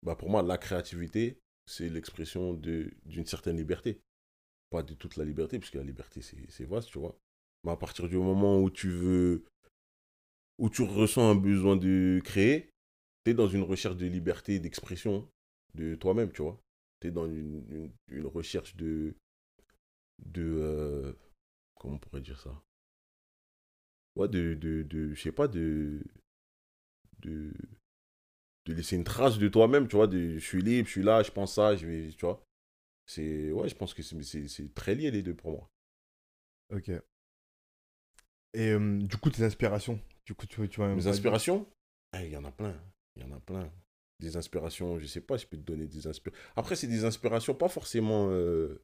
Bah 0.02 0.16
pour 0.16 0.30
moi, 0.30 0.42
la 0.42 0.58
créativité, 0.58 1.38
c'est 1.66 1.88
l'expression 1.88 2.54
d'une 2.54 3.26
certaine 3.26 3.56
liberté. 3.56 4.00
Pas 4.70 4.82
de 4.82 4.94
toute 4.94 5.16
la 5.16 5.24
liberté, 5.24 5.58
puisque 5.58 5.74
la 5.76 5.84
liberté, 5.84 6.22
c'est 6.22 6.64
vaste, 6.66 6.90
tu 6.90 6.98
vois. 6.98 7.18
Mais 7.64 7.72
à 7.72 7.76
partir 7.76 8.08
du 8.08 8.18
moment 8.18 8.60
où 8.60 8.70
tu 8.70 8.90
veux, 8.90 9.44
où 10.58 10.68
tu 10.70 10.82
ressens 10.82 11.30
un 11.30 11.34
besoin 11.34 11.76
de 11.76 12.20
créer, 12.24 12.70
tu 13.24 13.30
es 13.30 13.34
dans 13.34 13.48
une 13.48 13.62
recherche 13.62 13.96
de 13.96 14.06
liberté 14.06 14.58
d'expression 14.60 15.28
de 15.74 15.94
toi-même, 15.94 16.32
tu 16.32 16.42
vois. 16.42 16.60
Tu 17.00 17.08
es 17.08 17.10
dans 17.10 17.26
une, 17.26 17.64
une- 17.70 17.92
une 18.08 18.26
recherche 18.26 18.76
de... 18.76 19.14
de 20.24 20.42
euh, 20.62 21.12
comment 21.76 21.94
on 21.94 21.98
pourrait 21.98 22.22
dire 22.22 22.40
ça? 22.40 22.62
Ouais, 24.14 24.28
de, 24.28 24.54
de, 24.54 24.82
de 24.84 25.14
je 25.14 25.20
sais 25.20 25.32
pas, 25.32 25.48
de, 25.48 26.00
de, 27.22 27.52
de 28.70 28.76
laisser 28.76 28.96
une 28.96 29.04
trace 29.04 29.38
de 29.38 29.48
toi-même, 29.48 29.88
tu 29.88 29.96
vois, 29.96 30.06
de, 30.06 30.38
je 30.38 30.44
suis 30.46 30.62
libre, 30.62 30.86
je 30.88 30.92
suis 30.92 31.02
là, 31.02 31.22
je 31.22 31.30
pense 31.30 31.54
ça, 31.54 31.76
je 31.76 31.86
vais, 31.86 32.08
tu 32.10 32.26
vois. 32.26 32.44
C'est, 33.06 33.52
ouais, 33.52 33.68
je 33.68 33.74
pense 33.76 33.94
que 33.94 34.02
c'est- 34.02 34.74
très 34.74 34.94
lié 34.94 35.10
les 35.10 35.22
deux 35.22 35.34
pour 35.34 35.52
moi. 35.52 35.70
Ok. 36.70 36.90
Et 38.52 38.70
euh, 38.70 38.98
du 39.02 39.16
coup, 39.16 39.30
tes 39.30 39.44
inspirations 39.44 40.00
Du 40.26 40.34
coup, 40.34 40.46
tu, 40.46 40.68
tu 40.68 40.80
Mes 40.80 41.06
inspirations? 41.06 41.66
Ah, 42.12 42.24
Il 42.24 42.30
y 42.32 42.36
en 42.36 42.44
a 42.44 42.50
plein, 42.52 42.74
il 43.16 43.22
y 43.22 43.26
en 43.26 43.32
a 43.32 43.40
plein. 43.40 43.70
Des 44.18 44.36
inspirations, 44.36 44.98
je 44.98 45.06
sais 45.06 45.20
pas, 45.20 45.36
je 45.36 45.46
peux 45.46 45.56
te 45.56 45.62
donner 45.62 45.86
des 45.86 46.06
inspirations. 46.06 46.44
Après, 46.56 46.76
c'est 46.76 46.86
des 46.88 47.04
inspirations 47.04 47.54
pas 47.54 47.68
forcément 47.68 48.28
euh, 48.30 48.82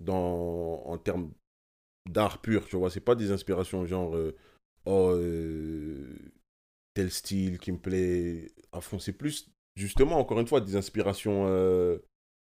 dans, 0.00 0.82
en 0.86 0.98
termes 0.98 1.32
d'art 2.08 2.40
pur, 2.40 2.66
tu 2.68 2.76
vois. 2.76 2.90
C'est 2.90 3.00
pas 3.00 3.14
des 3.14 3.32
inspirations 3.32 3.86
genre, 3.86 4.16
euh, 4.16 4.36
oh, 4.86 5.12
tel 6.96 7.10
style 7.10 7.58
qui 7.58 7.72
me 7.72 7.78
plaît 7.78 8.50
à 8.72 8.80
fond. 8.80 8.98
C'est 8.98 9.12
plus, 9.12 9.50
justement, 9.76 10.18
encore 10.18 10.40
une 10.40 10.46
fois, 10.46 10.62
des 10.62 10.76
inspirations 10.76 11.44
euh, 11.46 11.98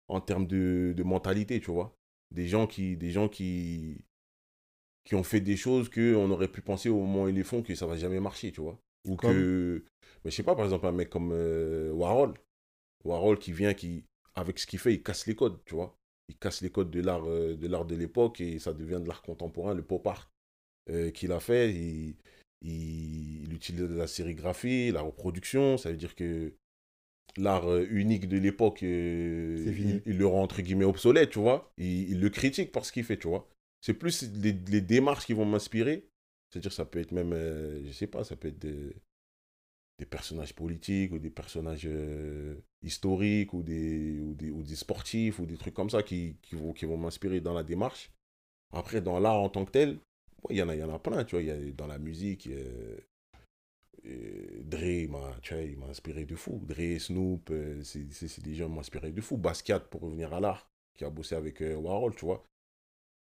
en 0.09 0.19
termes 0.19 0.45
de, 0.45 0.93
de 0.95 1.03
mentalité, 1.03 1.61
tu 1.61 1.71
vois. 1.71 1.95
Des 2.31 2.47
gens 2.47 2.67
qui, 2.67 2.97
des 2.97 3.11
gens 3.11 3.29
qui, 3.29 4.03
qui 5.05 5.15
ont 5.15 5.23
fait 5.23 5.39
des 5.39 5.55
choses 5.55 5.89
qu'on 5.89 6.29
aurait 6.31 6.51
pu 6.51 6.61
penser 6.61 6.89
au 6.89 6.97
moment 6.97 7.23
où 7.23 7.29
ils 7.29 7.35
les 7.35 7.45
font 7.45 7.63
que 7.63 7.73
ça 7.75 7.87
va 7.87 7.95
jamais 7.95 8.19
marcher, 8.19 8.51
tu 8.51 8.59
vois. 8.59 8.77
Ou 9.07 9.15
Comme 9.15 9.31
que, 9.31 9.85
mais 10.25 10.31
je 10.31 10.35
sais 10.35 10.43
pas, 10.43 10.55
par 10.55 10.65
exemple, 10.65 10.85
un 10.85 10.91
mec 10.91 11.09
comme 11.09 11.31
euh, 11.31 11.91
Warhol. 11.93 12.33
Warhol 13.05 13.39
qui 13.39 13.53
vient, 13.53 13.73
qui, 13.73 14.03
avec 14.35 14.59
ce 14.59 14.67
qu'il 14.67 14.79
fait, 14.79 14.93
il 14.93 15.01
casse 15.01 15.25
les 15.27 15.35
codes, 15.35 15.59
tu 15.65 15.75
vois. 15.75 15.97
Il 16.27 16.35
casse 16.37 16.61
les 16.61 16.69
codes 16.69 16.91
de 16.91 17.01
l'art 17.01 17.25
euh, 17.25 17.55
de 17.55 17.67
l'art 17.67 17.85
de 17.85 17.95
l'époque 17.95 18.41
et 18.41 18.59
ça 18.59 18.73
devient 18.73 18.99
de 19.01 19.07
l'art 19.07 19.21
contemporain, 19.21 19.73
le 19.73 19.81
pop 19.81 20.05
art 20.07 20.29
euh, 20.89 21.09
qu'il 21.11 21.31
a 21.31 21.39
fait. 21.39 21.73
Il, 21.73 22.15
il, 22.61 23.43
il 23.43 23.53
utilise 23.53 23.83
la 23.83 24.07
sérigraphie, 24.07 24.91
la 24.91 25.01
reproduction, 25.01 25.77
ça 25.77 25.91
veut 25.91 25.97
dire 25.97 26.15
que 26.15 26.53
l'art 27.37 27.69
euh, 27.69 27.87
unique 27.89 28.27
de 28.27 28.37
l'époque, 28.37 28.83
euh, 28.83 29.63
il, 29.67 30.01
il 30.05 30.17
le 30.17 30.27
rend 30.27 30.43
entre 30.43 30.61
guillemets 30.61 30.85
obsolète, 30.85 31.31
tu 31.31 31.39
vois. 31.39 31.73
Il, 31.77 32.11
il 32.11 32.19
le 32.19 32.29
critique 32.29 32.71
pour 32.71 32.85
ce 32.85 32.91
qu'il 32.91 33.03
fait, 33.03 33.17
tu 33.17 33.27
vois. 33.27 33.47
C'est 33.81 33.93
plus 33.93 34.23
les, 34.35 34.53
les 34.53 34.81
démarches 34.81 35.25
qui 35.25 35.33
vont 35.33 35.45
m'inspirer. 35.45 36.07
C'est-à-dire, 36.49 36.73
ça 36.73 36.85
peut 36.85 36.99
être 36.99 37.13
même, 37.13 37.33
euh, 37.33 37.83
je 37.85 37.91
sais 37.91 38.07
pas, 38.07 38.23
ça 38.25 38.35
peut 38.35 38.49
être 38.49 38.59
des, 38.59 38.93
des 39.99 40.05
personnages 40.05 40.53
politiques 40.53 41.13
ou 41.13 41.19
des 41.19 41.29
personnages 41.29 41.85
euh, 41.85 42.55
historiques 42.81 43.53
ou 43.53 43.63
des, 43.63 44.19
ou, 44.19 44.33
des, 44.33 44.51
ou 44.51 44.61
des 44.61 44.75
sportifs 44.75 45.39
ou 45.39 45.45
des 45.45 45.57
trucs 45.57 45.73
comme 45.73 45.89
ça 45.89 46.03
qui, 46.03 46.37
qui 46.41 46.55
vont, 46.55 46.73
qui 46.73 46.85
vont 46.85 46.97
m'inspirer 46.97 47.39
dans 47.39 47.53
la 47.53 47.63
démarche. 47.63 48.11
Après, 48.73 48.99
dans 49.01 49.19
l'art 49.19 49.39
en 49.39 49.49
tant 49.49 49.63
que 49.63 49.71
tel, 49.71 49.99
il 50.49 50.57
y, 50.57 50.61
en 50.61 50.69
a, 50.69 50.75
y 50.75 50.83
en 50.83 50.93
a 50.93 50.99
plein, 50.99 51.23
tu 51.23 51.35
vois. 51.35 51.43
Y 51.43 51.51
a, 51.51 51.71
dans 51.71 51.87
la 51.87 51.99
musique, 51.99 52.49
Dre, 54.03 54.83
il 54.83 55.77
m'a 55.77 55.87
inspiré 55.87 56.25
de 56.25 56.35
fou. 56.35 56.59
Dre, 56.65 56.99
Snoop, 56.99 57.49
euh, 57.51 57.83
c'est 57.83 58.41
des 58.41 58.55
gens 58.55 58.67
qui 58.67 58.73
m'ont 58.73 58.79
inspiré 58.79 59.11
de 59.11 59.21
fou. 59.21 59.37
Basquiat, 59.37 59.79
pour 59.79 60.01
revenir 60.01 60.33
à 60.33 60.39
l'art, 60.39 60.69
qui 60.95 61.05
a 61.05 61.09
bossé 61.09 61.35
avec 61.35 61.61
euh, 61.61 61.75
Warhol, 61.75 62.15
tu 62.15 62.25
vois. 62.25 62.45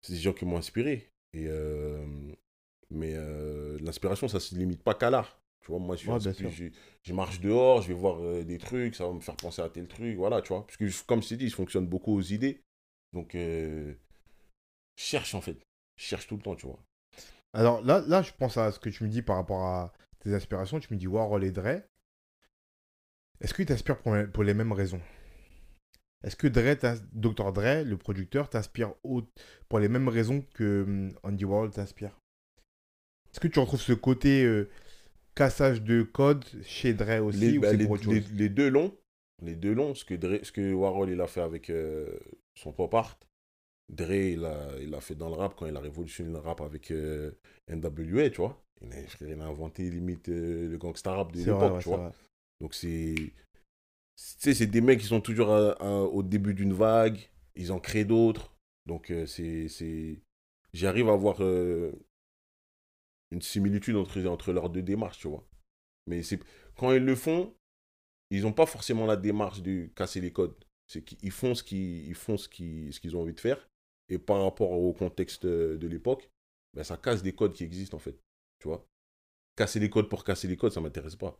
C'est 0.00 0.14
des 0.14 0.18
gens 0.18 0.32
qui 0.32 0.46
m'ont 0.46 0.56
inspiré. 0.56 1.10
Et, 1.32 1.46
euh, 1.48 2.06
mais 2.90 3.14
l'inspiration, 3.80 4.26
ça 4.28 4.38
ne 4.38 4.40
se 4.40 4.54
limite 4.54 4.82
pas 4.82 4.94
qu'à 4.94 5.10
l'art. 5.10 5.40
Tu 5.60 5.70
vois, 5.70 5.78
moi, 5.78 5.94
je, 5.94 6.06
je, 7.02 7.12
marche 7.12 7.40
dehors, 7.40 7.82
je 7.82 7.88
vais 7.88 7.94
voir 7.94 8.44
des 8.44 8.56
trucs, 8.56 8.94
ça 8.94 9.06
va 9.06 9.12
me 9.12 9.20
faire 9.20 9.36
penser 9.36 9.60
à 9.60 9.68
tel 9.68 9.86
truc, 9.86 10.16
voilà, 10.16 10.40
tu 10.40 10.48
vois. 10.48 10.66
Parce 10.66 10.78
que, 10.78 11.04
comme 11.04 11.22
je 11.22 11.28
t'ai 11.28 11.36
dit, 11.36 11.50
je 11.50 11.54
fonctionne 11.54 11.86
beaucoup 11.86 12.16
aux 12.16 12.22
idées. 12.22 12.62
Donc, 13.12 13.32
je 13.34 13.94
cherche, 14.96 15.34
en 15.34 15.42
fait. 15.42 15.58
Je 15.96 16.04
cherche 16.04 16.26
tout 16.26 16.36
le 16.36 16.42
temps, 16.42 16.56
tu 16.56 16.66
vois. 16.66 16.82
Alors 17.52 17.82
là, 17.82 18.04
là, 18.06 18.22
je 18.22 18.32
pense 18.32 18.56
à 18.56 18.70
ce 18.70 18.78
que 18.78 18.90
tu 18.90 19.04
me 19.04 19.08
dis 19.08 19.22
par 19.22 19.36
rapport 19.36 19.64
à 19.64 19.92
tes 20.20 20.34
aspirations, 20.34 20.78
tu 20.78 20.92
me 20.92 20.98
dis 20.98 21.06
Warhol 21.06 21.44
et 21.44 21.50
Dre. 21.50 21.82
Est-ce 23.40 23.54
qu'il 23.54 23.66
t'inspire 23.66 23.98
pour, 23.98 24.44
les 24.44 24.54
mêmes 24.54 24.72
raisons? 24.72 25.00
Est-ce 26.22 26.36
que 26.36 26.46
Dre, 26.46 26.76
Dr. 27.12 27.52
Dre, 27.52 27.82
le 27.84 27.96
producteur, 27.96 28.50
t'inspire 28.50 28.92
pour 29.68 29.78
les 29.78 29.88
mêmes 29.88 30.08
raisons 30.08 30.44
que 30.54 30.84
hum, 30.86 31.12
Andy 31.22 31.44
Warhol 31.44 31.70
t'inspire 31.70 32.20
Est-ce 33.32 33.40
que 33.40 33.48
tu 33.48 33.58
retrouves 33.58 33.80
ce 33.80 33.94
côté 33.94 34.44
euh, 34.44 34.68
cassage 35.34 35.82
de 35.82 36.02
code 36.02 36.44
chez 36.62 36.92
Dre 36.92 37.24
aussi 37.24 37.38
les, 37.38 37.58
ou 37.58 37.60
bah, 37.62 37.72
les, 37.72 38.48
deux 38.48 38.68
longs. 38.68 38.94
Les 39.42 39.56
deux 39.56 39.72
longs, 39.72 39.94
ce 39.94 40.04
que, 40.04 40.44
ce 40.44 40.52
que 40.52 40.72
Warhol 40.72 41.10
il 41.10 41.20
a 41.20 41.26
fait 41.26 41.40
avec 41.40 41.70
euh, 41.70 42.06
son 42.54 42.72
pop 42.72 42.92
art, 42.94 43.18
Dre 43.90 44.12
il 44.12 44.44
a, 44.44 44.78
il 44.80 44.94
a 44.94 45.00
fait 45.00 45.14
dans 45.14 45.28
le 45.28 45.34
rap 45.34 45.54
quand 45.56 45.66
il 45.66 45.76
a 45.76 45.80
révolutionné 45.80 46.30
le 46.30 46.38
rap 46.38 46.60
avec 46.60 46.90
euh, 46.90 47.32
NWA, 47.68 48.30
tu 48.30 48.36
vois. 48.36 48.62
Il 48.82 49.40
a, 49.40 49.44
inventé 49.44 49.90
limite 49.90 50.28
euh, 50.28 50.68
le 50.68 50.78
gangsta 50.78 51.12
rap 51.12 51.32
de 51.32 51.38
l'époque, 51.38 51.82
tu 51.82 51.88
vois. 51.88 52.12
Donc 52.60 52.74
c'est. 52.74 53.14
Tu 54.40 54.54
c'est 54.54 54.66
des 54.66 54.80
mecs 54.80 55.00
qui 55.00 55.06
sont 55.06 55.20
toujours 55.20 55.48
au 55.50 56.22
début 56.22 56.54
d'une 56.54 56.74
vague, 56.74 57.18
ils 57.56 57.72
en 57.72 57.80
créent 57.80 58.04
d'autres. 58.04 58.54
Donc 58.86 59.10
euh, 59.10 59.26
c'est. 59.26 60.18
J'arrive 60.72 61.08
à 61.08 61.16
voir 61.16 61.42
euh, 61.42 61.92
une 63.30 63.42
similitude 63.42 63.96
entre, 63.96 64.24
entre 64.26 64.52
leurs 64.52 64.70
deux 64.70 64.82
démarches, 64.82 65.18
tu 65.18 65.28
vois. 65.28 65.46
Mais 66.06 66.22
c'est 66.22 66.40
quand 66.76 66.92
ils 66.92 67.04
le 67.04 67.16
font, 67.16 67.54
ils 68.30 68.42
n'ont 68.42 68.52
pas 68.52 68.66
forcément 68.66 69.06
la 69.06 69.16
démarche 69.16 69.62
de 69.62 69.86
casser 69.94 70.20
les 70.20 70.32
codes. 70.32 70.54
C'est 70.86 71.02
qu'ils 71.02 71.30
font 71.30 71.54
ce 71.54 71.62
qu'ils 71.62 72.14
font 72.14 72.36
ce 72.36 72.48
qu'ils 72.48 72.92
ce 72.92 73.00
qu'ils 73.00 73.16
ont 73.16 73.22
envie 73.22 73.34
de 73.34 73.40
faire. 73.40 73.69
Et 74.10 74.18
par 74.18 74.42
rapport 74.42 74.72
au 74.72 74.92
contexte 74.92 75.46
de 75.46 75.86
l'époque, 75.86 76.30
ben, 76.74 76.84
ça 76.84 76.96
casse 76.96 77.22
des 77.22 77.34
codes 77.34 77.54
qui 77.54 77.64
existent 77.64 77.96
en 77.96 78.00
fait. 78.00 78.18
Tu 78.58 78.68
vois? 78.68 78.86
Casser 79.56 79.80
les 79.80 79.90
codes 79.90 80.08
pour 80.08 80.24
casser 80.24 80.48
les 80.48 80.56
codes, 80.56 80.72
ça 80.72 80.80
m'intéresse 80.80 81.16
pas. 81.16 81.38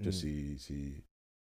Mm. 0.00 0.12
C'est, 0.12 1.04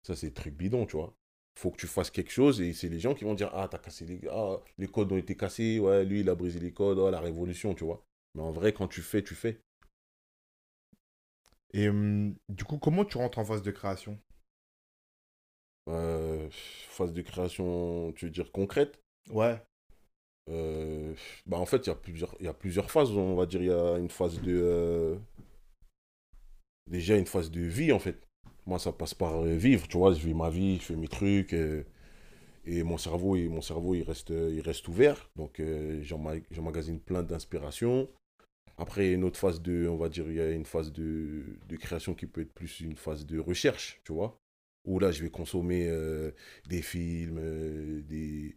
ça, 0.03 0.15
c'est 0.15 0.33
truc 0.33 0.55
bidon, 0.55 0.85
tu 0.85 0.97
vois. 0.97 1.15
faut 1.57 1.71
que 1.71 1.77
tu 1.77 1.87
fasses 1.87 2.11
quelque 2.11 2.31
chose 2.31 2.61
et 2.61 2.73
c'est 2.73 2.89
les 2.89 2.99
gens 2.99 3.13
qui 3.15 3.23
vont 3.25 3.33
dire 3.33 3.49
Ah, 3.53 3.67
t'as 3.69 3.79
cassé 3.79 4.05
les... 4.05 4.21
Ah, 4.29 4.57
les 4.77 4.87
codes 4.87 5.11
ont 5.11 5.17
été 5.17 5.35
cassés, 5.35 5.79
ouais, 5.79 6.05
lui, 6.05 6.21
il 6.21 6.29
a 6.29 6.35
brisé 6.35 6.59
les 6.59 6.73
codes, 6.73 6.99
oh, 6.99 7.09
la 7.09 7.19
révolution, 7.19 7.73
tu 7.75 7.83
vois. 7.85 8.03
Mais 8.35 8.41
en 8.43 8.51
vrai, 8.51 8.73
quand 8.73 8.87
tu 8.87 9.01
fais, 9.01 9.23
tu 9.23 9.35
fais. 9.35 9.59
Et 11.71 11.87
hum, 11.87 12.35
du 12.49 12.65
coup, 12.65 12.77
comment 12.77 13.05
tu 13.05 13.17
rentres 13.17 13.39
en 13.39 13.45
phase 13.45 13.61
de 13.61 13.71
création? 13.71 14.19
Euh, 15.89 16.47
Phase 16.51 17.13
de 17.13 17.21
création, 17.21 18.11
tu 18.13 18.25
veux 18.25 18.31
dire 18.31 18.51
concrète? 18.51 19.01
Ouais. 19.29 19.61
Euh, 20.49 21.13
bah 21.45 21.57
en 21.57 21.65
fait, 21.65 21.85
il 21.85 21.87
y, 21.87 21.91
a 21.91 21.95
plusieurs, 21.95 22.35
y 22.41 22.47
a 22.47 22.53
plusieurs 22.53 22.89
phases, 22.91 23.11
on 23.11 23.35
va 23.35 23.45
dire. 23.45 23.61
Il 23.61 23.67
y 23.67 23.71
a 23.71 23.97
une 23.97 24.09
phase 24.09 24.41
de. 24.41 24.59
Euh, 24.63 25.15
déjà, 26.89 27.17
une 27.17 27.25
phase 27.25 27.51
de 27.51 27.61
vie, 27.61 27.91
en 27.91 27.99
fait. 27.99 28.17
Moi, 28.65 28.79
ça 28.79 28.91
passe 28.91 29.13
par 29.13 29.43
euh, 29.43 29.55
vivre, 29.55 29.87
tu 29.87 29.97
vois. 29.97 30.13
Je 30.13 30.25
vis 30.25 30.33
ma 30.33 30.49
vie, 30.49 30.77
je 30.77 30.83
fais 30.83 30.95
mes 30.95 31.07
trucs. 31.07 31.53
et 32.65 32.83
mon 32.83 32.97
cerveau, 32.97 33.35
et 33.35 33.47
mon 33.47 33.61
cerveau 33.61 33.95
il, 33.95 34.03
reste, 34.03 34.29
il 34.29 34.61
reste 34.61 34.87
ouvert. 34.87 35.29
Donc, 35.35 35.61
j'emmagasine 36.01 36.99
plein 36.99 37.23
d'inspiration. 37.23 38.09
Après, 38.77 39.11
une 39.13 39.23
autre 39.23 39.39
phase 39.39 39.61
de. 39.61 39.87
On 39.87 39.97
va 39.97 40.09
dire, 40.09 40.25
il 40.29 40.35
y 40.35 40.41
a 40.41 40.51
une 40.51 40.65
phase 40.65 40.91
de, 40.93 41.43
de 41.67 41.75
création 41.77 42.13
qui 42.13 42.27
peut 42.27 42.41
être 42.41 42.53
plus 42.53 42.81
une 42.81 42.97
phase 42.97 43.25
de 43.25 43.39
recherche, 43.39 44.01
tu 44.05 44.13
vois. 44.13 44.37
Où 44.85 44.99
là, 44.99 45.11
je 45.11 45.23
vais 45.23 45.29
consommer 45.29 45.91
des 46.69 46.81
films, 46.81 48.01
des 48.03 48.55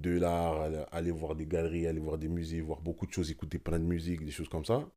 de 0.00 0.18
l'art, 0.18 0.70
aller 0.92 1.10
voir 1.10 1.34
des 1.34 1.46
galeries, 1.46 1.86
aller 1.86 2.00
voir 2.00 2.18
des 2.18 2.28
musées, 2.28 2.60
voir 2.60 2.80
beaucoup 2.80 3.06
de 3.06 3.12
choses, 3.12 3.30
écouter 3.30 3.58
plein 3.58 3.78
de 3.78 3.84
musique, 3.84 4.24
des 4.24 4.30
choses 4.30 4.48
comme 4.48 4.64
ça. 4.64 4.88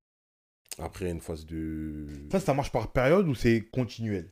Après, 0.79 1.09
une 1.11 1.21
phase 1.21 1.45
de. 1.45 2.07
Ça, 2.31 2.39
ça 2.39 2.53
marche 2.53 2.71
par 2.71 2.91
période 2.91 3.27
ou 3.27 3.35
c'est 3.35 3.61
continuel? 3.69 4.31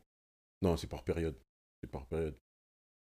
Non, 0.62 0.76
c'est 0.76 0.88
par 0.88 1.04
période. 1.04 1.36
C'est 1.80 1.90
par 1.90 2.06
période. 2.06 2.36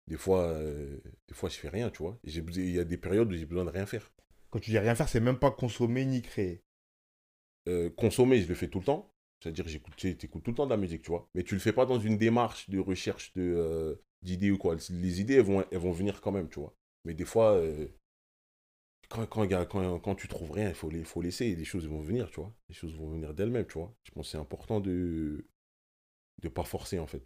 Des 0.07 0.17
fois, 0.17 0.43
euh, 0.43 0.99
des 1.29 1.35
fois, 1.35 1.49
je 1.49 1.57
fais 1.57 1.69
rien, 1.69 1.91
tu 1.91 2.03
vois. 2.03 2.19
Il 2.25 2.71
y 2.71 2.79
a 2.79 2.85
des 2.85 2.97
périodes 2.97 3.33
où 3.33 3.37
j'ai 3.37 3.47
besoin 3.47 3.65
de 3.65 3.71
rien 3.71 3.87
faire. 3.87 4.13
Quand 4.51 4.59
tu 4.59 4.71
dis 4.71 4.79
rien 4.79 4.95
faire, 4.95 5.09
c'est 5.09 5.21
même 5.21 5.39
pas 5.39 5.51
consommer 5.51 6.05
ni 6.05 6.23
créer. 6.23 6.65
Euh, 7.69 7.91
consommer, 7.91 8.41
je 8.41 8.49
le 8.49 8.55
fais 8.55 8.69
tout 8.69 8.81
le 8.81 8.85
temps. 8.87 9.15
C'est-à-dire, 9.43 9.69
j'écoute, 9.69 9.95
tu 9.97 10.09
écoutes 10.09 10.43
tout 10.43 10.51
le 10.51 10.57
temps 10.57 10.67
de 10.67 10.71
la 10.71 10.77
musique, 10.77 11.03
tu 11.03 11.11
vois. 11.11 11.29
Mais 11.35 11.45
tu 11.45 11.55
le 11.55 11.61
fais 11.61 11.73
pas 11.73 11.87
dans 11.87 11.99
une 11.99 12.19
démarche 12.19 12.69
de 12.69 12.79
recherche 12.79 13.33
de, 13.35 13.43
euh, 13.43 13.95
d'idées 14.23 14.51
ou 14.51 14.59
quoi. 14.59 14.75
Les 14.91 15.21
idées, 15.21 15.37
elles 15.37 15.45
vont, 15.45 15.65
elles 15.71 15.79
vont 15.79 15.93
venir 15.93 16.21
quand 16.21 16.33
même, 16.33 16.49
tu 16.49 16.61
vois. 16.61 16.75
Mais 17.05 17.15
des 17.15 17.25
fois, 17.25 17.55
euh, 17.55 17.89
quand, 19.09 19.27
quand, 19.27 20.15
tu 20.15 20.29
trouves 20.29 20.53
rien, 20.53 20.69
il 20.69 20.75
faut, 20.75 20.91
faut 21.05 21.23
laisser. 21.23 21.55
Les 21.57 21.65
choses 21.65 21.87
vont 21.87 22.01
venir, 22.01 22.31
tu 22.31 22.41
vois. 22.41 22.53
Les 22.69 22.75
choses 22.75 22.95
vont 22.95 23.11
venir 23.11 23.35
d'elles-mêmes, 23.35 23.67
tu 23.67 23.79
vois. 23.79 23.95
Je 24.05 24.13
pense 24.13 24.27
que 24.27 24.33
c'est 24.33 24.39
important 24.39 24.81
de 24.81 25.47
ne 26.43 26.49
pas 26.49 26.65
forcer, 26.65 26.99
en 26.99 27.07
fait. 27.07 27.25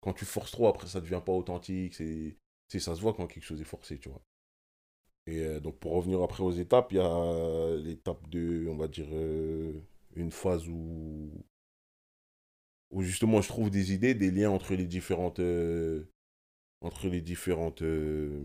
Quand 0.00 0.12
tu 0.12 0.24
forces 0.24 0.52
trop, 0.52 0.68
après, 0.68 0.86
ça 0.86 1.00
ne 1.00 1.04
devient 1.04 1.22
pas 1.24 1.32
authentique. 1.32 1.94
C'est, 1.94 2.38
ça 2.78 2.94
se 2.94 3.00
voit 3.00 3.14
quand 3.14 3.26
quelque 3.26 3.44
chose 3.44 3.60
est 3.60 3.64
forcé, 3.64 3.98
tu 3.98 4.08
vois. 4.08 4.22
Et 5.26 5.40
euh, 5.40 5.60
donc, 5.60 5.78
pour 5.78 5.92
revenir 5.92 6.22
après 6.22 6.42
aux 6.42 6.52
étapes, 6.52 6.92
il 6.92 6.96
y 6.96 7.00
a 7.00 7.76
l'étape 7.76 8.28
de, 8.30 8.66
on 8.68 8.76
va 8.76 8.88
dire, 8.88 9.08
euh, 9.12 9.72
une 10.14 10.30
phase 10.30 10.68
où, 10.68 11.30
où 12.90 13.02
justement 13.02 13.40
je 13.42 13.48
trouve 13.48 13.70
des 13.70 13.92
idées, 13.92 14.14
des 14.14 14.30
liens 14.30 14.50
entre 14.50 14.74
les 14.74 14.86
différentes, 14.86 15.40
entre 16.86 17.08
les 17.08 17.20
différentes 17.20 17.82
euh, 17.82 18.40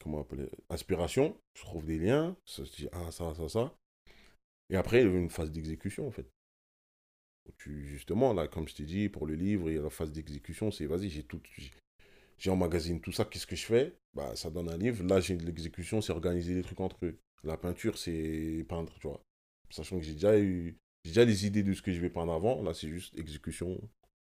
comment 0.00 0.20
appeler, 0.20 0.48
inspirations. 0.68 1.36
Je 1.54 1.62
trouve 1.62 1.86
des 1.86 1.98
liens, 1.98 2.36
ça 2.44 2.64
se 2.64 2.76
dit 2.76 2.88
ah 2.92 3.10
ça, 3.10 3.34
ça, 3.34 3.48
ça. 3.48 3.74
Et 4.70 4.76
après, 4.76 5.02
il 5.02 5.10
y 5.10 5.14
a 5.14 5.18
une 5.18 5.30
phase 5.30 5.50
d'exécution 5.50 6.06
en 6.06 6.10
fait. 6.10 6.26
Tu, 7.58 7.86
justement, 7.86 8.32
là, 8.32 8.46
comme 8.46 8.68
je 8.68 8.74
t'ai 8.74 8.84
dit, 8.84 9.08
pour 9.08 9.26
le 9.26 9.34
livre, 9.34 9.68
il 9.68 9.76
y 9.76 9.78
a 9.78 9.82
la 9.82 9.90
phase 9.90 10.12
d'exécution, 10.12 10.70
c'est 10.70 10.86
vas-y, 10.86 11.08
j'ai 11.10 11.24
tout. 11.24 11.40
J'ai 12.38 12.50
emmagasine 12.50 13.00
tout 13.00 13.12
ça, 13.12 13.24
qu'est-ce 13.24 13.46
que 13.46 13.56
je 13.56 13.66
fais? 13.66 13.96
Bah, 14.14 14.36
ça 14.36 14.50
donne 14.50 14.68
un 14.68 14.76
livre. 14.76 15.04
Là, 15.04 15.20
j'ai 15.20 15.36
l'exécution, 15.36 16.00
c'est 16.00 16.12
organiser 16.12 16.54
les 16.54 16.62
trucs 16.62 16.80
entre 16.80 17.04
eux. 17.04 17.18
La 17.42 17.56
peinture, 17.56 17.98
c'est 17.98 18.64
peindre, 18.68 18.92
tu 19.00 19.08
vois. 19.08 19.22
Sachant 19.70 19.98
que 19.98 20.04
j'ai 20.04 20.14
déjà 20.14 20.38
eu. 20.38 20.76
J'ai 21.04 21.10
déjà 21.10 21.24
les 21.24 21.46
idées 21.46 21.64
de 21.64 21.72
ce 21.74 21.82
que 21.82 21.92
je 21.92 22.00
vais 22.00 22.10
peindre 22.10 22.32
avant. 22.32 22.62
Là, 22.62 22.74
c'est 22.74 22.88
juste 22.88 23.18
exécution. 23.18 23.80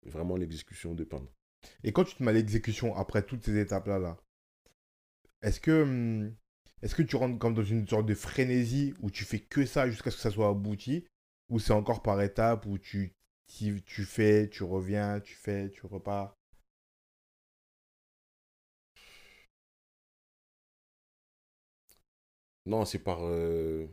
Vraiment 0.05 0.35
l'exécution 0.35 0.93
de 0.95 1.03
peindre. 1.03 1.31
Et 1.83 1.91
quand 1.91 2.03
tu 2.03 2.15
te 2.15 2.23
mets 2.23 2.31
à 2.31 2.33
l'exécution 2.33 2.95
après 2.95 3.23
toutes 3.25 3.43
ces 3.43 3.57
étapes-là, 3.59 3.99
là, 3.99 4.17
est-ce 5.41 5.59
que, 5.59 5.81
hum, 5.83 6.35
est 6.81 6.93
que 6.93 7.01
tu 7.03 7.15
rentres 7.15 7.39
comme 7.39 7.53
dans 7.55 7.63
une 7.63 7.87
sorte 7.87 8.05
de 8.05 8.13
frénésie 8.13 8.93
où 9.01 9.09
tu 9.11 9.25
fais 9.25 9.39
que 9.39 9.65
ça 9.65 9.89
jusqu'à 9.89 10.11
ce 10.11 10.17
que 10.17 10.21
ça 10.21 10.31
soit 10.31 10.49
abouti? 10.49 11.05
Ou 11.49 11.59
c'est 11.59 11.73
encore 11.73 12.01
par 12.03 12.21
étapes 12.21 12.65
où 12.65 12.77
tu, 12.77 13.13
tu, 13.47 13.81
fais, 14.05 14.49
tu 14.49 14.63
reviens, 14.63 15.19
tu 15.21 15.35
fais, 15.35 15.69
tu 15.71 15.85
repars? 15.85 16.35
Non, 22.65 22.85
c'est 22.85 22.99
par. 22.99 23.19
Euh, 23.25 23.87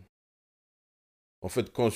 en 1.41 1.49
fait, 1.49 1.73
quand 1.73 1.91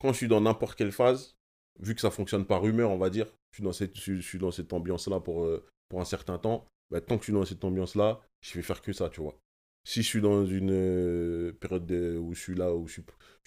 quand 0.00 0.12
je 0.12 0.18
suis 0.18 0.28
dans 0.28 0.40
n'importe 0.40 0.76
quelle 0.76 0.92
phase, 0.92 1.36
vu 1.80 1.94
que 1.94 2.00
ça 2.00 2.10
fonctionne 2.10 2.44
par 2.44 2.66
humeur, 2.66 2.90
on 2.90 2.98
va 2.98 3.10
dire, 3.10 3.26
je 3.50 3.56
suis 3.56 3.64
dans 3.64 3.72
cette, 3.72 3.98
je, 3.98 4.20
suis 4.20 4.38
dans 4.38 4.50
ambiance-là 4.72 5.20
pour, 5.20 5.44
euh, 5.44 5.64
pour 5.88 6.00
un 6.00 6.04
certain 6.04 6.38
temps, 6.38 6.66
bah, 6.90 7.00
tant 7.00 7.16
que 7.16 7.22
je 7.22 7.26
suis 7.26 7.32
dans 7.32 7.44
cette 7.44 7.64
ambiance-là, 7.64 8.20
je 8.40 8.54
vais 8.54 8.62
faire 8.62 8.82
que 8.82 8.92
ça, 8.92 9.08
tu 9.08 9.20
vois. 9.20 9.38
Si 9.84 10.02
je 10.02 10.08
suis 10.08 10.20
dans 10.20 10.46
une 10.46 10.70
euh, 10.70 11.52
période 11.52 11.90
où 11.90 12.34
je 12.34 12.40
suis 12.40 12.54
là, 12.54 12.74
où 12.74 12.86
je 12.86 13.00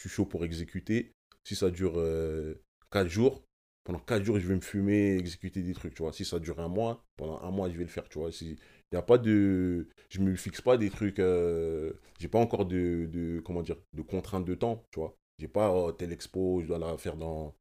chaud 0.08 0.26
pour 0.26 0.44
exécuter, 0.44 1.14
si 1.44 1.56
ça 1.56 1.70
dure 1.70 1.94
4 1.94 1.98
euh, 1.98 3.08
jours, 3.08 3.44
pendant 3.84 4.00
4 4.00 4.24
jours, 4.24 4.40
je 4.40 4.48
vais 4.48 4.56
me 4.56 4.62
fumer, 4.62 5.16
exécuter 5.18 5.62
des 5.62 5.74
trucs, 5.74 5.96
tu 5.96 6.02
vois. 6.02 6.12
Si 6.12 6.26
ça 6.26 6.40
dure 6.40 6.60
un 6.60 6.68
mois, 6.68 7.04
pendant 7.18 7.40
un 7.42 7.52
mois, 7.52 7.70
je 7.70 7.78
vais 7.78 7.84
le 7.84 7.90
faire, 7.90 8.10
tu 8.10 8.20
vois. 8.20 8.32
Si, 8.32 8.58
y 8.92 8.96
a 8.96 9.02
pas 9.02 9.18
de... 9.18 9.88
Je 10.10 10.20
me 10.20 10.36
fixe 10.36 10.62
pas 10.62 10.78
des 10.78 10.90
trucs... 10.90 11.18
j'ai 11.18 12.28
pas 12.30 12.40
encore 12.40 12.66
de, 12.66 13.08
de, 13.12 13.42
de 13.94 14.02
contraintes 14.02 14.46
de 14.46 14.56
temps, 14.56 14.84
tu 14.92 15.00
vois. 15.00 15.16
J'ai 15.40 15.48
pas 15.48 15.72
oh, 15.72 15.92
telle 15.92 16.12
expo, 16.12 16.62
je 16.62 16.68
dois 16.68 16.80
la 16.80 16.98
faire 16.98 17.18
dans, 17.18 17.54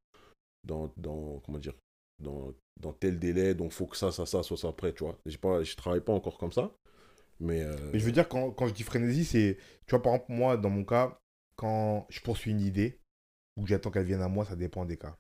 dans, 0.65 0.93
dans 0.97 1.41
comment 1.41 1.59
dire, 1.59 1.75
dans, 2.23 2.55
dans 2.81 2.93
tel 2.93 3.19
délai, 3.19 3.55
donc 3.55 3.73
faut 3.73 3.87
que 3.87 3.97
ça, 3.97 4.13
ça, 4.13 4.27
ça 4.27 4.43
soit 4.43 4.57
ça 4.57 4.73
prêt, 4.73 4.93
tu 4.93 5.05
vois. 5.05 5.19
Pas, 5.41 5.63
je 5.63 5.77
travaille 5.77 6.01
pas 6.01 6.13
encore 6.13 6.39
comme 6.39 6.53
ça. 6.53 6.75
Mais, 7.41 7.63
euh, 7.63 7.91
mais 7.93 7.99
je 7.99 8.05
veux 8.05 8.13
dire, 8.13 8.29
quand, 8.29 8.53
quand 8.53 8.67
je 8.69 8.75
dis 8.75 8.85
frénésie, 8.85 9.25
c'est, 9.25 9.59
tu 9.87 9.91
vois, 9.91 10.03
par 10.03 10.15
exemple, 10.15 10.33
moi, 10.33 10.57
dans 10.57 10.71
mon 10.71 10.85
cas, 10.85 11.21
quand 11.57 12.07
je 12.09 12.21
poursuis 12.21 12.53
une 12.53 12.61
idée 12.61 13.01
ou 13.57 13.67
j'attends 13.67 13.91
qu'elle 13.91 14.07
vienne 14.07 14.23
à 14.23 14.29
moi, 14.29 14.45
ça 14.45 14.57
dépend 14.57 14.85
des 14.85 14.97
cas. 14.97 15.17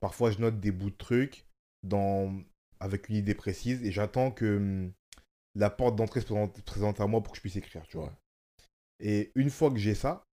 Parfois, 0.00 0.30
je 0.30 0.38
note 0.38 0.60
des 0.60 0.72
bouts 0.72 0.90
de 0.90 0.96
trucs 0.96 1.46
dans... 1.82 2.42
avec 2.80 3.08
une 3.08 3.16
idée 3.16 3.34
précise 3.34 3.82
et 3.84 3.92
j'attends 3.92 4.30
que 4.30 4.56
hum, 4.56 4.92
la 5.54 5.70
porte 5.70 5.96
d'entrée 5.96 6.20
se 6.20 6.26
présente, 6.26 6.60
présente 6.62 7.00
à 7.00 7.06
moi 7.06 7.22
pour 7.22 7.32
que 7.32 7.36
je 7.36 7.42
puisse 7.42 7.56
écrire, 7.56 7.86
tu 7.86 7.98
vois. 7.98 8.06
Ouais. 8.06 8.12
Et 9.00 9.32
une 9.34 9.50
fois 9.50 9.70
que 9.70 9.78
j'ai 9.78 9.94
ça, 9.94 10.24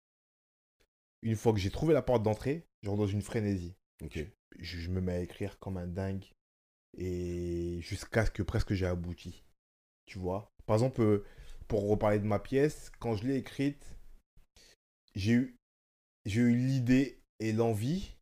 une 1.23 1.37
fois 1.37 1.53
que 1.53 1.59
j'ai 1.59 1.71
trouvé 1.71 1.95
la 1.95 2.03
porte 2.03 2.23
d'entrée, 2.23 2.67
je 2.83 2.89
rentre 2.89 3.03
dans 3.03 3.09
une 3.09 3.23
frénésie. 3.23 3.75
Ok. 4.03 4.25
Je, 4.59 4.89
me 4.91 5.01
mets 5.01 5.13
à 5.13 5.21
écrire 5.21 5.59
comme 5.59 5.77
un 5.77 5.87
dingue 5.87 6.25
et 6.97 7.79
jusqu'à 7.81 8.27
ce 8.27 8.31
que 8.31 8.43
presque 8.43 8.73
j'ai 8.73 8.87
abouti. 8.87 9.45
Tu 10.07 10.19
vois 10.19 10.51
Par 10.67 10.77
exemple, 10.77 11.03
euh, 11.03 11.25
pour 11.69 11.89
reparler 11.89 12.19
de 12.19 12.25
ma 12.25 12.39
pièce, 12.39 12.91
quand 12.99 13.15
je 13.15 13.27
l'ai 13.27 13.37
écrite, 13.37 13.97
j'ai 15.15 15.33
eu, 15.33 15.57
j'ai 16.25 16.41
eu 16.41 16.55
l'idée 16.55 17.21
et 17.41 17.53
l'envie. 17.53 18.17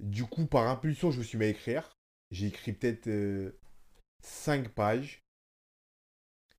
Du 0.00 0.24
coup, 0.24 0.46
par 0.46 0.68
impulsion, 0.68 1.10
je 1.10 1.18
me 1.18 1.24
suis 1.24 1.38
mis 1.38 1.46
à 1.46 1.48
écrire. 1.48 1.96
J'ai 2.30 2.46
écrit 2.46 2.72
peut-être 2.72 3.08
5 4.22 4.68
pages. 4.68 5.22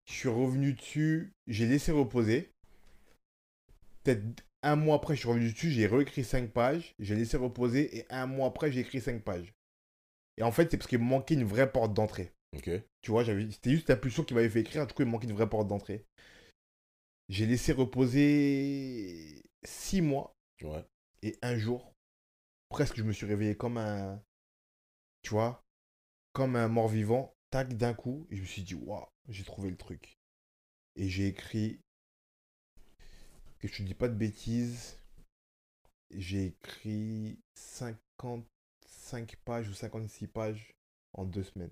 Je 0.06 0.14
suis 0.14 0.30
revenu 0.30 0.74
dessus, 0.74 1.34
j'ai 1.48 1.66
laissé 1.66 1.92
reposer. 1.92 2.52
Peut-être 4.04 4.44
un 4.64 4.76
mois 4.76 4.96
après, 4.96 5.16
je 5.16 5.20
suis 5.20 5.30
revenu 5.30 5.52
dessus, 5.52 5.72
j'ai 5.72 5.88
réécrit 5.88 6.24
5 6.24 6.52
pages, 6.52 6.96
j'ai 7.00 7.16
laissé 7.16 7.38
reposer 7.38 7.98
et 7.98 8.06
un 8.10 8.26
mois 8.26 8.48
après, 8.48 8.72
j'ai 8.72 8.82
écrit 8.82 9.02
5 9.02 9.24
pages. 9.24 9.54
Et 10.38 10.44
en 10.44 10.52
fait, 10.52 10.72
c'est 10.72 10.78
parce 10.78 10.88
qu'il 10.90 11.00
me 11.00 11.04
manquait 11.06 11.36
une 11.36 11.44
vraie 11.44 11.72
porte 11.72 11.94
d'entrée. 11.94 12.34
Ok. 12.56 12.70
Tu 13.02 13.12
vois, 13.12 13.24
j'avais, 13.24 13.50
c'était 13.52 13.72
juste 13.72 13.90
l'impulsion 13.90 14.24
qui 14.24 14.34
m'avait 14.34 14.50
fait 14.50 14.62
écrire, 14.62 14.88
du 14.88 14.94
coup, 14.94 15.02
il 15.02 15.06
me 15.06 15.12
manquait 15.12 15.28
une 15.28 15.36
vraie 15.36 15.50
porte 15.50 15.68
d'entrée. 15.68 16.06
J'ai 17.30 17.46
laissé 17.46 17.72
reposer 17.72 19.44
6 19.64 20.02
mois 20.02 20.36
Ouais. 20.62 20.86
et 21.22 21.38
un 21.42 21.58
jour, 21.58 21.94
presque, 22.70 22.96
je 22.96 23.04
me 23.04 23.12
suis 23.12 23.26
réveillé 23.26 23.56
comme 23.58 23.78
un. 23.78 24.22
Tu 25.24 25.32
vois, 25.32 25.62
comme 26.34 26.56
un 26.56 26.68
mort-vivant, 26.68 27.36
tac, 27.50 27.74
d'un 27.76 27.94
coup, 27.94 28.28
et 28.30 28.36
je 28.38 28.42
me 28.42 28.48
suis 28.48 28.62
dit, 28.64 28.76
waouh, 28.76 29.06
j'ai 29.30 29.44
trouvé 29.44 29.70
le 29.70 29.78
truc. 29.78 30.18
Et 30.96 31.10
j'ai 31.10 31.28
écrit. 31.28 31.80
Que 33.64 33.70
je 33.70 33.78
te 33.78 33.84
dis 33.84 33.94
pas 33.94 34.10
de 34.10 34.14
bêtises. 34.14 34.98
J'ai 36.14 36.48
écrit 36.48 37.40
55 37.56 39.38
pages 39.46 39.70
ou 39.70 39.74
56 39.74 40.28
pages 40.28 40.74
en 41.14 41.24
deux 41.24 41.44
semaines. 41.44 41.72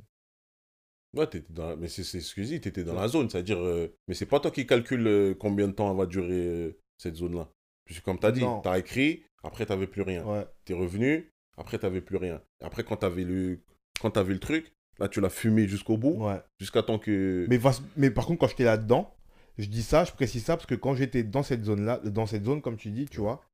Ouais, 1.14 1.28
dans 1.50 1.68
la- 1.72 1.76
mais 1.76 1.90
c'est 1.90 2.04
ce 2.06 2.34
que 2.34 2.42
je 2.44 2.48
dis, 2.48 2.62
t'étais 2.62 2.86
dans 2.86 2.94
la 2.94 3.10
zone, 3.10 3.30
c'est-à-dire, 3.30 3.60
euh, 3.60 3.94
mais 4.08 4.14
c'est 4.14 4.26
pas 4.26 4.40
toi 4.40 4.52
qui 4.52 4.66
calcule 4.66 5.06
euh, 5.06 5.34
combien 5.38 5.68
de 5.68 5.74
temps 5.74 5.94
va 5.94 6.06
durer 6.06 6.48
euh, 6.48 6.80
cette 6.98 7.16
zone-là. 7.18 7.52
Puisque 7.84 8.04
comme 8.04 8.20
t'as 8.20 8.32
dit, 8.32 8.40
Non. 8.40 8.62
t'as 8.62 8.80
écrit, 8.80 9.24
après 9.44 9.66
t'avais 9.66 9.88
plus 9.88 10.02
rien. 10.04 10.26
Ouais. 10.26 10.48
T'es 10.64 10.74
revenu, 10.74 11.30
après 11.58 11.78
t'avais 11.78 12.00
plus 12.00 12.16
rien. 12.16 12.42
Après 12.62 12.86
quand 12.86 12.96
t'avais 12.96 13.26
le, 13.26 13.60
quand 14.00 14.12
t'avais 14.12 14.34
le 14.34 14.40
truc, 14.40 14.74
là 14.98 15.10
tu 15.10 15.20
l'as 15.20 15.30
fumé 15.30 15.68
jusqu'au 15.68 15.98
bout, 15.98 16.24
Ouais. 16.26 16.42
jusqu'à 16.58 16.84
temps 16.84 17.00
que. 17.00 17.46
Mais, 17.50 17.60
mais 17.98 18.12
par 18.12 18.26
contre, 18.26 18.40
quand 18.40 18.48
j'étais 18.48 18.64
là-dedans, 18.64 19.14
je 19.62 19.68
dis 19.70 19.84
ça, 19.84 20.04
je 20.06 20.12
précise 20.14 20.44
ça 20.46 20.58
parce 20.58 20.68
que 20.68 20.76
quand 20.76 20.96
j'étais 20.96 21.24
dans 21.24 21.44
cette 21.44 21.64
zone-là, 21.66 22.00
dans 22.00 22.26
cette 22.28 22.46
zone, 22.46 22.62
comme 22.62 22.78
tu 22.78 22.92
dis, 22.92 23.06
tu 23.08 23.22
vois, 23.22 23.46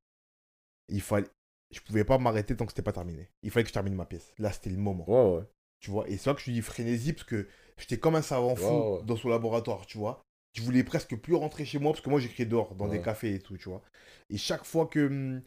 il 0.90 1.02
fallait. 1.02 1.28
Je 1.72 1.82
pouvais 1.82 2.06
pas 2.06 2.18
m'arrêter 2.18 2.56
tant 2.56 2.66
que 2.66 2.72
c'était 2.72 2.82
pas 2.82 2.94
terminé. 2.94 3.30
Il 3.44 3.52
fallait 3.52 3.66
que 3.66 3.70
je 3.70 3.74
termine 3.74 3.96
ma 3.96 4.06
pièce. 4.06 4.34
Là, 4.40 4.52
c'était 4.54 4.70
le 4.70 4.78
moment. 4.78 5.10
Ouais, 5.10 5.38
ouais. 5.40 5.44
Tu 5.80 5.92
vois, 5.92 6.08
et 6.10 6.18
c'est 6.18 6.30
vrai 6.30 6.36
que 6.36 6.42
je 6.46 6.52
dis 6.52 6.62
frénésie 6.62 7.14
parce 7.14 7.26
que 7.26 7.48
j'étais 7.78 8.00
comme 8.00 8.16
un 8.16 8.22
savant 8.22 8.56
fou 8.56 8.66
Ouais, 8.66 9.04
dans 9.04 9.18
son 9.18 9.30
laboratoire, 9.30 9.86
tu 9.86 9.98
vois. 9.98 10.24
Je 10.54 10.62
voulais 10.64 10.84
presque 10.84 11.16
plus 11.18 11.36
rentrer 11.36 11.66
chez 11.66 11.78
moi 11.78 11.92
parce 11.92 12.02
que 12.04 12.10
moi 12.10 12.20
j'écris 12.20 12.48
dehors, 12.48 12.74
dans 12.76 12.88
des 12.88 13.02
cafés 13.02 13.36
et 13.36 13.40
tout, 13.40 13.58
tu 13.58 13.70
vois. 13.70 13.84
Et 14.30 14.38
chaque 14.38 14.64
fois 14.66 14.88
que 14.88 15.08
hum, 15.08 15.44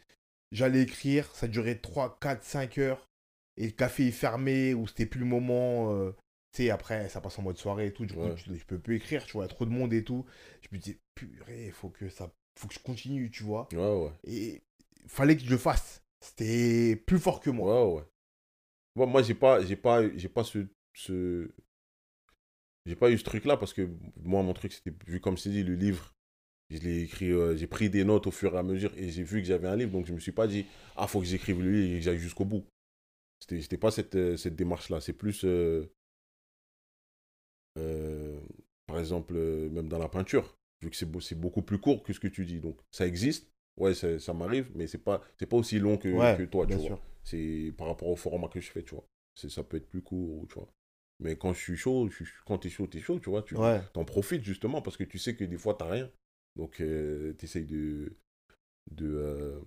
j'allais 0.53 0.83
écrire, 0.83 1.35
ça 1.35 1.49
durait 1.49 1.77
3, 1.77 2.19
4, 2.21 2.45
5 2.45 2.79
heures. 2.79 3.09
Et 3.57 3.67
le 3.67 3.73
café 3.73 4.09
est 4.09 4.13
fermé 4.13 4.75
ou 4.75 4.87
c'était 4.87 5.07
plus 5.07 5.21
le 5.21 5.27
moment. 5.27 5.93
euh, 5.95 6.15
tu 6.53 6.65
sais, 6.65 6.71
après, 6.71 7.09
ça 7.09 7.21
passe 7.21 7.39
en 7.39 7.43
mode 7.43 7.59
soirée 7.59 7.87
et 7.89 7.93
tout. 7.93 8.07
Du 8.07 8.15
coup, 8.15 8.21
Ouais. 8.21 8.37
je, 8.37 8.55
je 8.55 8.65
peux 8.65 8.79
plus 8.79 8.97
écrire, 8.97 9.25
tu 9.25 9.33
vois, 9.33 9.45
il 9.45 9.49
y 9.49 9.51
a 9.51 9.55
trop 9.55 9.65
de 9.67 9.71
monde 9.71 9.93
et 9.93 10.05
tout. 10.05 10.25
Je 10.63 10.69
me 10.73 10.79
disais, 10.81 10.99
purée, 11.15 11.67
il 11.67 11.73
faut 11.73 11.91
que 11.91 12.09
ça. 12.09 12.33
faut 12.59 12.69
que 12.69 12.75
je 12.75 12.81
continue, 12.81 13.31
tu 13.31 13.43
vois. 13.45 13.69
Ouais, 13.73 13.79
ouais. 14.05 14.11
Et 14.25 14.63
fallait 15.07 15.37
que 15.37 15.43
je 15.45 15.51
le 15.51 15.59
fasse. 15.59 16.03
C'était 16.21 16.97
plus 16.97 17.19
fort 17.19 17.41
que 17.41 17.51
moi. 17.51 17.93
Ouais, 17.93 17.97
ouais. 18.01 18.05
Bon, 18.97 19.07
moi, 19.07 19.23
j'ai 19.23 19.35
pas, 19.35 19.65
j'ai 19.65 19.77
pas, 19.77 20.09
j'ai 20.17 20.29
pas 20.29 20.45
ce, 20.45 20.67
ce... 20.95 21.49
j'ai 22.87 22.97
pas 22.97 23.11
eu 23.11 23.19
ce 23.19 23.25
truc-là 23.25 23.57
parce 23.57 23.73
que 23.73 23.89
moi, 24.23 24.43
mon 24.43 24.53
truc, 24.55 24.73
c'était 24.73 24.93
vu 25.07 25.21
comme 25.21 25.37
c'est 25.37 25.51
dit, 25.51 25.63
le 25.63 25.75
livre, 25.75 26.15
je 26.71 26.79
l'ai 26.79 27.03
écrit, 27.03 27.31
euh, 27.33 27.57
j'ai 27.57 27.67
pris 27.67 27.91
des 27.91 28.05
notes 28.05 28.27
au 28.27 28.31
fur 28.31 28.55
et 28.55 28.59
à 28.59 28.63
mesure 28.63 28.93
et 28.97 29.11
j'ai 29.11 29.23
vu 29.23 29.41
que 29.41 29.47
j'avais 29.47 29.69
un 29.69 29.77
livre, 29.77 29.93
donc 29.93 30.07
je 30.07 30.13
me 30.13 30.21
suis 30.21 30.33
pas 30.33 30.47
dit, 30.47 30.67
ah, 30.97 31.07
faut 31.07 31.21
que 31.21 31.27
j'écrive 31.27 31.63
le 31.63 31.71
livre 31.71 31.95
et 31.95 31.99
que 31.99 32.05
j'aille 32.05 32.19
jusqu'au 32.19 32.45
bout. 32.45 32.67
C'était, 33.41 33.61
c'était 33.63 33.79
pas 33.79 33.91
cette, 33.91 34.17
euh, 34.17 34.37
cette 34.37 34.57
démarche-là. 34.57 35.01
C'est 35.01 35.13
plus, 35.15 35.45
euh, 35.45 35.93
par 38.87 38.99
exemple, 38.99 39.35
euh, 39.37 39.69
même 39.71 39.89
dans 39.89 39.99
la 39.99 40.09
peinture, 40.09 40.57
vu 40.83 40.91
que 40.91 40.97
c'est, 40.97 41.07
beau- 41.07 41.21
c'est 41.21 41.35
beaucoup 41.35 41.63
plus 41.63 41.79
court 41.79 42.03
que 42.03 42.13
ce 42.13 42.21
que 42.21 42.29
tu 42.29 42.45
dis. 42.45 42.61
Donc, 42.61 42.79
ça 42.91 43.07
existe. 43.07 43.49
Ouais, 43.77 43.95
ça, 43.95 44.19
ça 44.19 44.35
m'arrive, 44.35 44.71
mais 44.75 44.87
c'est 44.87 44.99
pas, 44.99 45.23
c'est 45.39 45.47
pas 45.47 45.57
aussi 45.57 45.79
long 45.79 45.97
que, 45.97 46.09
Ouais, 46.09 46.37
que 46.37 46.43
toi, 46.43 46.67
tu 46.67 46.75
vois. 46.79 47.01
C'est 47.25 47.73
par 47.77 47.87
rapport 47.87 48.09
au 48.09 48.17
format 48.17 48.49
que 48.49 48.61
je 48.61 48.71
fais, 48.71 48.83
tu 48.83 48.95
vois. 48.95 49.05
Ça 49.35 49.63
peut 49.63 49.77
être 49.79 49.89
plus 49.89 50.03
court, 50.03 50.47
tu 50.49 50.55
vois. 50.55 50.69
Mais 51.21 51.37
quand 51.37 51.53
je 51.53 51.61
suis 51.61 51.77
chaud, 51.77 52.09
je 52.11 52.25
suis, 52.25 52.27
quand 52.47 52.59
t'es 52.59 52.69
chaud, 52.71 52.87
t'es 52.87 53.01
chaud, 53.01 53.21
tu 53.21 53.31
vois. 53.31 53.43
Tu 53.43 53.57
Ouais. 53.57 53.81
en 53.95 54.05
profites 54.05 54.43
justement 54.43 54.83
parce 54.83 54.97
que 54.97 55.05
tu 55.05 55.19
sais 55.19 55.35
que 55.37 55.45
des 55.45 55.57
fois, 55.59 55.75
t'as 55.75 55.89
rien. 55.91 56.11
Donc, 56.57 56.77
tu 56.77 57.35
essayes 57.43 57.65
de, 57.65 58.13
de, 58.91 59.07
euh, 59.15 59.61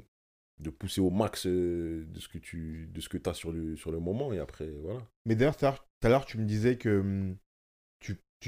de 0.60 0.70
pousser 0.70 1.01
au 1.01 1.10
max 1.10 1.45
euh, 1.47 2.06
de 2.08 2.20
ce 2.20 2.28
que 2.30 2.38
tu 2.39 2.88
de 2.93 3.01
ce 3.01 3.10
que 3.10 3.18
as 3.30 3.34
sur 3.34 3.51
le, 3.51 3.76
sur 3.78 3.91
le 3.91 3.99
moment. 3.99 4.34
Et 4.34 4.39
après, 4.39 4.70
voilà. 4.70 5.01
Mais 5.26 5.36
d'ailleurs, 5.36 5.58
tout 5.58 5.66
à 5.66 5.70
l'heure- 5.72 5.88
tout 5.99 6.08
à 6.08 6.10
l'heure, 6.10 6.26
tu 6.26 6.38
me 6.38 6.45
disais 6.45 6.78
que 6.78 6.99
hum, 6.99 7.38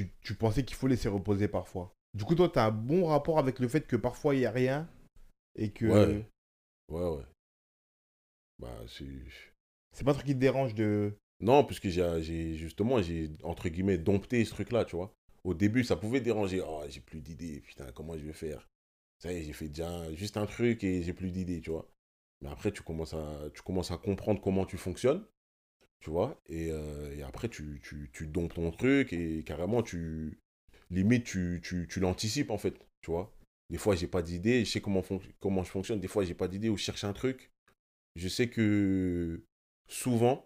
tu, 0.04 0.36
pensais 0.36 0.64
qu'il 0.64 0.76
faut 0.76 0.88
laisser 0.88 1.10
reposer 1.10 1.48
parfois. 1.48 1.94
Du 2.14 2.24
coup, 2.24 2.36
toi, 2.36 2.50
tu 2.50 2.60
as 2.60 2.66
un 2.66 2.72
bon 2.72 3.08
rapport 3.08 3.40
avec 3.40 3.60
le 3.60 3.68
fait 3.68 3.88
que 3.88 3.96
parfois, 3.96 4.36
il 4.36 4.40
n'y 4.40 4.46
a 4.46 4.52
rien 4.52 4.90
et 5.56 5.72
que 5.72 5.86
Ouais. 5.86 6.26
Ouais, 6.90 7.18
ouais. 7.18 7.24
Bah, 8.60 8.78
c'est. 8.88 9.06
c'est 9.92 10.04
pas 10.04 10.12
un 10.12 10.14
truc 10.14 10.28
qui 10.28 10.34
te 10.34 10.40
dérange 10.40 10.76
de... 10.76 11.14
Non, 11.42 11.66
puisque 11.66 11.90
j'ai 11.90 12.22
j'ai- 12.22 12.56
justement, 12.56 13.02
j'ai 13.02 13.32
entre 13.44 13.68
guillemets 13.68 13.98
dompté 13.98 14.46
ce 14.46 14.52
truc-là, 14.52 14.86
tu 14.86 14.96
vois. 14.96 15.14
Au 15.44 15.54
début, 15.54 15.84
ça 15.84 15.96
pouvait 15.96 16.22
déranger. 16.22 16.62
Oh, 16.66 16.84
j'ai 16.88 17.02
plus 17.02 17.22
d'idées, 17.22 17.62
putain, 17.62 17.92
comment 17.92 18.18
je 18.18 18.26
vais 18.26 18.34
faire? 18.34 18.68
Ça 19.20 19.34
y 19.34 19.38
est, 19.38 19.44
j'ai 19.44 19.54
fait 19.54 19.68
déjà 19.68 20.14
juste 20.14 20.38
un 20.38 20.46
truc 20.46 20.84
et 20.84 21.04
j'ai 21.04 21.14
plus 21.14 21.32
d'idées, 21.32 21.62
tu 21.62 21.72
vois. 21.72 21.90
Mais 22.42 22.50
après, 22.50 22.72
tu 22.72 22.82
commences 22.84 23.14
à, 23.14 23.50
tu 23.54 23.62
commences 23.62 23.92
à 23.92 23.98
comprendre 23.98 24.42
comment 24.42 24.66
tu 24.66 24.78
fonctionnes, 24.78 25.26
tu 26.06 26.12
vois. 26.12 26.40
Et, 26.50 26.70
euh, 26.72 27.16
et 27.18 27.24
après, 27.24 27.50
tu, 27.50 27.82
tu, 27.82 28.32
ton 28.32 28.70
truc 28.72 29.12
et 29.12 29.44
carrément, 29.44 29.82
tu. 29.82 30.40
Limite, 30.92 31.24
tu, 31.24 31.62
tu, 31.64 31.88
tu 31.90 32.00
l'anticipes, 32.00 32.52
en 32.52 32.60
fait, 32.60 32.76
tu 33.02 33.10
vois. 33.10 33.34
Des 33.72 33.80
fois, 33.80 33.96
j'ai 33.96 34.06
pas 34.06 34.22
d'idée, 34.22 34.64
je 34.64 34.70
sais 34.70 34.82
comment, 34.82 35.02
fon- 35.02 35.20
comment 35.40 35.64
je 35.64 35.72
fonctionne. 35.72 36.00
Des 36.00 36.08
fois, 36.08 36.24
j'ai 36.24 36.36
pas 36.36 36.48
d'idée 36.48 36.70
ou 36.70 36.78
je 36.78 36.84
cherche 36.84 37.04
un 37.04 37.14
truc. 37.14 37.50
Je 38.16 38.28
sais 38.28 38.50
que 38.50 39.42
souvent, 39.90 40.46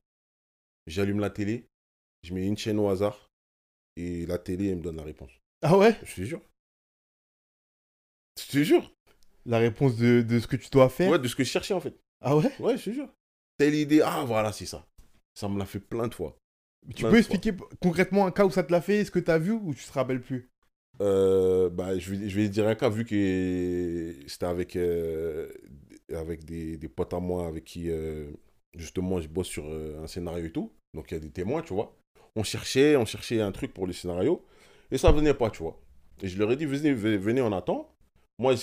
j'allume 0.88 1.20
la 1.20 1.30
télé, 1.30 1.68
je 2.24 2.34
mets 2.34 2.47
une 2.47 2.57
chaîne 2.57 2.80
au 2.80 2.88
hasard 2.88 3.30
et 3.97 4.26
la 4.28 4.38
télé, 4.38 4.70
elle 4.70 4.78
me 4.78 4.82
donne 4.82 4.95
la 4.95 5.03
réponse. 5.03 5.32
Ah 5.62 5.78
ouais? 5.78 5.93
Je 6.05 6.16
te 6.16 6.22
jure. 6.22 6.41
Je 8.39 8.49
te 8.49 8.64
jure. 8.64 8.93
La 9.45 9.57
réponse 9.60 9.97
de, 9.97 10.22
de 10.22 10.39
ce 10.39 10.47
que 10.47 10.55
tu 10.55 10.70
dois 10.70 10.89
faire? 10.89 11.12
Ouais, 11.12 11.20
de 11.20 11.28
ce 11.28 11.36
que 11.36 11.43
je 11.43 11.49
cherchais 11.49 11.74
en 11.74 11.82
fait. 11.82 11.99
Ah 12.22 12.38
ouais? 12.38 12.49
Ouais, 12.60 12.78
je 12.78 12.86
te 12.86 12.89
jure. 12.91 13.10
Telle 13.57 13.76
idée, 13.76 14.01
ah 14.01 14.24
voilà, 14.26 14.53
c'est 14.53 14.66
ça. 14.66 14.88
Ça 15.40 15.48
me 15.48 15.58
l'a 15.58 15.66
fait 15.66 15.80
plein 15.80 16.08
de 16.08 16.14
fois. 16.14 16.36
Tu 16.96 17.04
Plein 17.04 17.12
peux 17.12 17.22
fois. 17.22 17.38
expliquer 17.38 17.54
concrètement 17.82 18.26
un 18.26 18.32
cas 18.32 18.46
où 18.46 18.52
ça 18.52 18.64
te 18.64 18.72
l'a 18.72 18.82
fait, 18.82 19.06
ce 19.06 19.12
que 19.12 19.20
tu 19.20 19.32
as 19.32 19.38
vu 19.38 19.52
ou 19.52 19.74
tu 19.74 19.86
te 19.86 19.92
rappelles 19.94 20.22
plus? 20.22 20.50
Euh, 21.02 21.70
bah, 21.70 21.98
je, 21.98 22.12
vais, 22.14 22.28
je 22.30 22.36
vais 22.40 22.50
dire 22.50 22.68
un 22.68 22.76
cas, 22.76 22.90
vu 22.90 23.06
que 23.06 24.16
c'était 24.28 24.46
avec, 24.46 24.76
euh, 24.76 25.50
avec 26.14 26.44
des, 26.44 26.78
des 26.78 26.90
potes 26.90 27.14
à 27.14 27.20
moi 27.20 27.48
avec 27.48 27.64
qui, 27.64 27.90
euh, 27.90 28.32
justement, 28.76 29.22
je 29.22 29.28
bosse 29.30 29.48
sur 29.48 29.66
un 29.66 30.08
scénario 30.08 30.46
et 30.46 30.52
tout. 30.52 30.74
Donc, 30.94 31.12
il 31.12 31.14
y 31.14 31.18
a 31.18 31.20
des 31.22 31.30
témoins, 31.32 31.62
tu 31.62 31.74
vois. 31.74 31.96
On 32.36 32.44
cherchait, 32.44 32.96
on 32.98 33.06
cherchait 33.06 33.40
un 33.42 33.52
truc 33.52 33.74
pour 33.74 33.88
le 33.88 33.94
scénario 33.94 34.44
et 34.92 34.98
ça 34.98 35.12
venait 35.12 35.34
pas, 35.34 35.50
tu 35.50 35.64
vois. 35.64 35.82
Et 36.22 36.28
je 36.28 36.38
leur 36.38 36.52
ai 36.52 36.58
dit, 36.58 36.66
venez, 36.66 36.92
venez 36.94 37.42
on 37.42 37.54
attend. 37.54 37.96
Moi, 38.40 38.56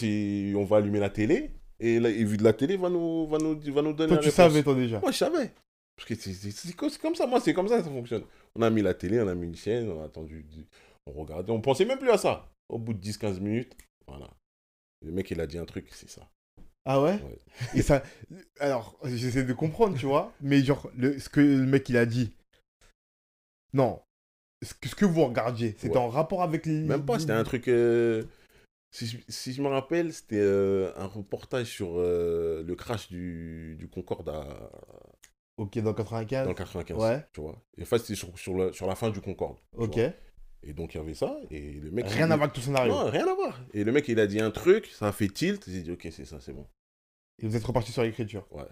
on 0.56 0.64
va 0.64 0.76
allumer 0.78 1.00
la 1.00 1.10
télé 1.10 1.52
et, 1.80 2.00
la, 2.00 2.10
et 2.10 2.24
vu 2.24 2.36
de 2.36 2.44
la 2.44 2.52
télé, 2.52 2.76
va 2.76 2.88
nous, 2.90 3.26
va 3.28 3.38
nous, 3.38 3.58
va 3.72 3.82
nous 3.82 3.92
donner 3.94 4.08
Toi, 4.08 4.16
la 4.16 4.22
tu 4.22 4.28
réponse. 4.28 4.34
savais, 4.34 4.62
toi 4.62 4.74
déjà. 4.74 5.00
Moi, 5.00 5.10
je 5.12 5.16
savais. 5.16 5.50
Parce 5.96 6.08
que 6.08 6.14
c'est- 6.14 6.76
comme 6.76 7.14
ça, 7.14 7.26
moi, 7.26 7.40
c'est 7.40 7.54
comme 7.54 7.68
ça 7.68 7.78
que 7.78 7.84
ça 7.84 7.90
fonctionne. 7.90 8.24
On 8.54 8.62
a 8.62 8.70
mis 8.70 8.82
la 8.82 8.94
télé, 8.94 9.20
on 9.20 9.28
a 9.28 9.34
mis 9.34 9.46
une 9.46 9.56
chaîne, 9.56 9.88
on 9.90 10.02
a 10.02 10.06
attendu, 10.06 10.44
on 11.06 11.12
regardait, 11.12 11.50
on 11.52 11.60
pensait 11.60 11.84
même 11.86 11.98
plus 11.98 12.10
à 12.10 12.18
ça. 12.18 12.48
Au 12.68 12.78
bout 12.78 12.92
de 12.94 12.98
10-15 13.00 13.40
minutes, 13.40 13.74
voilà. 14.06 14.28
Le 15.04 15.12
mec, 15.12 15.30
il 15.30 15.40
a 15.40 15.46
dit 15.46 15.56
un 15.58 15.64
truc, 15.64 15.88
c'est 15.92 16.08
ça. 16.10 16.28
Ah 16.84 17.00
ouais, 17.02 17.14
Ouais. 17.22 17.38
Et 17.74 17.82
ça. 17.82 18.02
Alors, 18.60 18.98
j'essaie 19.04 19.42
de 19.44 19.52
comprendre, 19.52 19.96
tu 19.98 20.06
vois, 20.06 20.32
mais 20.40 20.62
genre, 20.62 20.90
le, 20.96 21.18
ce 21.18 21.28
que 21.28 21.40
le 21.40 21.66
mec 21.66 21.88
il 21.88 21.96
a 21.96 22.06
dit. 22.06 22.32
Non. 23.72 24.00
Ce 24.62 24.72
que, 24.74 24.88
ce 24.88 24.94
que 24.94 25.04
vous 25.04 25.24
regardiez, 25.24 25.74
c'était 25.78 25.90
Ouais. 25.90 25.96
en 25.98 26.08
rapport 26.08 26.42
avec 26.42 26.66
les. 26.66 26.80
Même 26.80 27.04
pas, 27.04 27.18
c'était 27.18 27.32
un 27.32 27.44
truc. 27.44 27.68
euh, 27.68 28.24
Si 28.92 29.06
je, 29.06 29.18
si 29.28 29.52
je 29.52 29.60
me 29.62 29.68
rappelle, 29.68 30.12
c'était 30.12 30.38
euh, 30.40 30.92
un 30.96 31.06
reportage 31.06 31.66
sur 31.66 31.98
euh, 31.98 32.62
le 32.62 32.74
crash 32.74 33.08
du, 33.08 33.76
du 33.78 33.88
Concorde 33.88 34.28
à, 34.30 34.70
Ok, 35.58 35.78
dans 35.78 35.94
95 35.94 36.44
dans 36.44 36.50
le 36.50 36.54
95. 36.54 36.96
Ouais. 36.98 37.26
Tu 37.32 37.40
vois. 37.40 37.62
Et 37.78 37.82
en 37.82 37.86
fait, 37.86 37.98
c'était 37.98 38.14
sur, 38.14 38.38
sur, 38.38 38.54
le- 38.54 38.72
sur 38.72 38.86
la 38.86 38.94
fin 38.94 39.10
du 39.10 39.20
Concorde. 39.20 39.58
Ok. 39.72 39.98
Et 40.62 40.72
donc, 40.72 40.94
il 40.94 40.98
y 40.98 41.00
avait 41.00 41.14
ça. 41.14 41.38
Et 41.50 41.72
le 41.74 41.90
mec. 41.90 42.06
Rien 42.08 42.26
il- 42.26 42.32
à 42.32 42.36
voir 42.36 42.42
avec 42.42 42.54
ton 42.54 42.60
scénario. 42.60 42.92
Non, 42.92 43.10
rien 43.10 43.26
à 43.26 43.34
voir. 43.34 43.60
Et 43.72 43.84
le 43.84 43.92
mec, 43.92 44.06
il 44.08 44.18
a 44.20 44.26
dit 44.26 44.40
un 44.40 44.50
truc, 44.50 44.86
ça 44.86 45.08
a 45.08 45.12
fait 45.12 45.28
tilt. 45.28 45.64
J'ai 45.68 45.82
dit, 45.82 45.92
ok, 45.92 46.08
c'est 46.10 46.24
ça, 46.24 46.40
c'est 46.40 46.52
bon. 46.52 46.66
Et 47.42 47.46
vous 47.46 47.56
êtes 47.56 47.64
reparti 47.64 47.92
sur 47.92 48.02
l'écriture. 48.02 48.46
Ouais. 48.50 48.64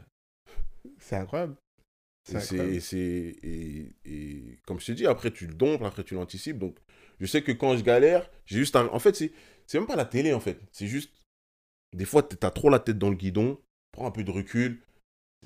C'est 0.99 1.17
incroyable. 1.17 1.57
Et, 2.33 2.41
c'est, 2.41 2.97
et, 2.97 3.37
et, 3.43 3.97
et 4.07 4.59
comme 4.67 4.81
je 4.81 4.87
t'ai 4.87 4.95
dit, 4.95 5.07
après 5.07 5.31
tu 5.31 5.47
le 5.47 5.53
domptes, 5.53 5.83
après 5.83 6.05
tu 6.05 6.15
l'anticipes. 6.15 6.59
Donc 6.59 6.79
je 7.21 7.27
sais 7.27 7.43
que 7.43 7.53
quand 7.53 7.77
je 7.77 7.83
galère, 7.85 8.31
j'ai 8.47 8.57
juste. 8.57 8.77
un- 8.77 8.89
En 8.93 8.99
fait, 8.99 9.15
c'est 9.15 9.33
même 9.75 9.87
pas 9.87 9.95
la 9.97 10.07
télé, 10.07 10.33
en 10.33 10.41
fait. 10.41 10.59
C'est 10.73 10.87
juste. 10.87 11.13
Des 11.95 12.07
fois, 12.07 12.23
t'as 12.23 12.51
trop 12.51 12.71
la 12.71 12.79
tête 12.79 12.99
dans 12.99 13.11
le 13.11 13.15
guidon, 13.17 13.61
prends 13.93 14.07
un 14.07 14.11
peu 14.11 14.25
de 14.25 14.31
recul, 14.31 14.83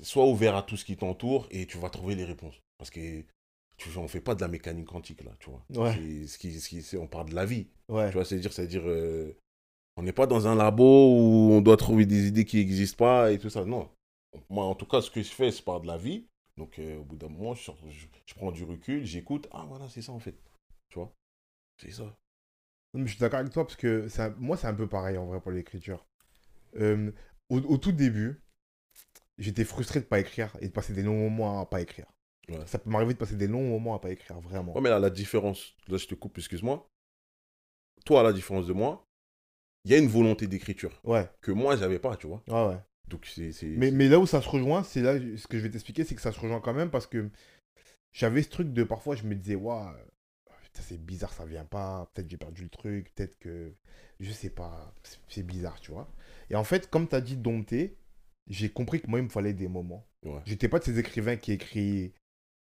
sois 0.01 0.27
ouvert 0.27 0.55
à 0.55 0.63
tout 0.63 0.77
ce 0.77 0.85
qui 0.85 0.97
t'entoure 0.97 1.47
et 1.51 1.65
tu 1.65 1.77
vas 1.77 1.89
trouver 1.89 2.15
les 2.15 2.25
réponses. 2.25 2.61
Parce 2.77 2.89
que 2.89 3.23
tu 3.77 3.89
on 3.97 4.07
fait 4.07 4.21
pas 4.21 4.35
de 4.35 4.41
la 4.41 4.47
mécanique 4.47 4.87
quantique, 4.87 5.23
là, 5.23 5.31
tu 5.39 5.49
vois. 5.49 5.63
Ouais. 5.69 5.93
Ce 6.27 6.37
qui, 6.37 6.59
ce 6.59 6.67
qui, 6.67 6.81
c'est, 6.81 6.97
on 6.97 7.07
parle 7.07 7.29
de 7.29 7.35
la 7.35 7.45
vie. 7.45 7.67
Ouais. 7.87 8.07
Tu 8.09 8.13
vois, 8.13 8.25
c'est-à-dire, 8.25 8.51
c'est-à-dire 8.51 8.83
euh, 8.85 9.37
on 9.95 10.03
n'est 10.03 10.11
pas 10.11 10.27
dans 10.27 10.47
un 10.47 10.55
labo 10.55 10.83
où 10.83 11.51
on 11.53 11.61
doit 11.61 11.77
trouver 11.77 12.05
des 12.05 12.27
idées 12.27 12.45
qui 12.45 12.57
n'existent 12.57 12.97
pas 12.97 13.31
et 13.31 13.39
tout 13.39 13.49
ça. 13.49 13.63
Non. 13.65 13.89
Moi, 14.49 14.65
en 14.65 14.75
tout 14.75 14.85
cas, 14.85 15.01
ce 15.01 15.09
que 15.09 15.21
je 15.21 15.31
fais, 15.31 15.51
c'est 15.51 15.63
par 15.63 15.81
de 15.81 15.87
la 15.87 15.97
vie. 15.97 16.27
Donc, 16.57 16.77
euh, 16.77 16.97
au 16.99 17.03
bout 17.03 17.15
d'un 17.15 17.29
moment, 17.29 17.53
je, 17.53 17.63
sors- 17.63 17.77
je, 17.89 18.05
je 18.25 18.33
prends 18.35 18.51
du 18.51 18.63
recul, 18.65 19.05
j'écoute. 19.05 19.47
Ah, 19.51 19.65
voilà, 19.67 19.87
c'est 19.89 20.01
ça, 20.01 20.11
en 20.11 20.19
fait. 20.19 20.35
Tu 20.89 20.99
vois? 20.99 21.13
C'est 21.81 21.91
ça. 21.91 22.03
Non, 22.93 23.01
mais 23.01 23.05
je 23.05 23.11
suis 23.11 23.19
d'accord 23.19 23.39
avec 23.39 23.53
toi 23.53 23.65
parce 23.65 23.77
que 23.77 24.09
ça, 24.09 24.31
moi, 24.37 24.57
c'est 24.57 24.67
un 24.67 24.73
peu 24.73 24.87
pareil 24.87 25.17
en 25.17 25.25
vrai 25.25 25.39
pour 25.39 25.51
l'écriture. 25.51 26.05
Euh, 26.75 27.11
au, 27.49 27.59
au 27.59 27.77
tout 27.77 27.91
début, 27.93 28.41
j'étais 29.39 29.63
frustré 29.65 29.99
de 29.99 30.05
pas 30.05 30.19
écrire 30.19 30.55
et 30.61 30.67
de 30.67 30.73
passer 30.73 30.93
des 30.93 31.01
longs 31.03 31.29
moments 31.29 31.59
à 31.61 31.65
pas 31.65 31.81
écrire. 31.81 32.05
Ouais. 32.49 32.59
Ça 32.65 32.79
peut 32.79 32.89
m'arriver 32.89 33.13
de 33.13 33.19
passer 33.19 33.35
des 33.35 33.47
longs 33.47 33.67
moments 33.67 33.95
à 33.95 33.99
pas 33.99 34.09
écrire, 34.11 34.39
vraiment. 34.41 34.73
Ouais, 34.75 34.81
mais 34.81 34.89
là, 34.89 34.99
la 34.99 35.09
différence, 35.09 35.75
là, 35.87 35.97
je 35.97 36.07
te 36.07 36.15
coupe, 36.15 36.37
excuse-moi. 36.37 36.87
Toi, 38.05 38.21
à 38.21 38.23
la 38.23 38.33
différence 38.33 38.67
de 38.67 38.73
moi, 38.73 39.03
il 39.85 39.91
y 39.91 39.95
a 39.95 39.97
une 39.97 40.07
volonté 40.07 40.47
d'écriture 40.47 40.99
Ouais, 41.03 41.29
que 41.41 41.51
moi, 41.51 41.75
j'avais 41.75 41.99
pas, 41.99 42.15
tu 42.17 42.27
vois. 42.27 42.43
ouais, 42.47 42.67
ouais. 42.73 42.79
Donc, 43.07 43.25
c'est. 43.25 43.51
Mais, 43.63 43.91
mais 43.91 44.07
là 44.07 44.19
où 44.19 44.27
ça 44.27 44.41
se 44.41 44.49
rejoint, 44.49 44.83
c'est 44.83 45.01
là, 45.01 45.15
ce 45.37 45.47
que 45.47 45.57
je 45.57 45.63
vais 45.63 45.69
t'expliquer, 45.71 46.03
c'est 46.03 46.15
que 46.15 46.21
ça 46.21 46.31
se 46.31 46.39
rejoint 46.39 46.61
quand 46.61 46.73
même 46.73 46.91
parce 46.91 47.07
que 47.07 47.29
j'avais 48.11 48.43
ce 48.43 48.49
truc 48.49 48.71
de 48.73 48.83
parfois, 48.83 49.15
je 49.15 49.23
me 49.23 49.35
disais, 49.35 49.55
waouh, 49.55 49.93
c'est 50.73 51.03
bizarre, 51.03 51.33
ça 51.33 51.45
vient 51.45 51.65
pas, 51.65 52.09
peut-être 52.13 52.29
j'ai 52.29 52.37
perdu 52.37 52.63
le 52.63 52.69
truc, 52.69 53.13
peut-être 53.13 53.37
que, 53.39 53.73
je 54.19 54.31
sais 54.31 54.49
pas, 54.49 54.93
c'est- 55.03 55.19
c'est 55.27 55.43
bizarre, 55.43 55.79
tu 55.81 55.91
vois. 55.91 56.07
Et 56.49 56.55
en 56.55 56.63
fait, 56.63 56.89
comme 56.89 57.07
tu 57.07 57.15
as 57.15 57.21
dit 57.21 57.35
dompter, 57.37 57.97
j'ai 58.49 58.69
compris 58.69 59.01
que 59.01 59.07
moi, 59.07 59.19
il 59.19 59.23
me 59.25 59.29
fallait 59.29 59.53
des 59.53 59.67
moments. 59.67 60.05
Ouais. 60.25 60.41
J'étais 60.45 60.67
pas 60.67 60.79
de 60.79 60.83
ces 60.83 60.99
écrivains 60.99 61.35
qui 61.37 61.51
écrit, 61.53 62.13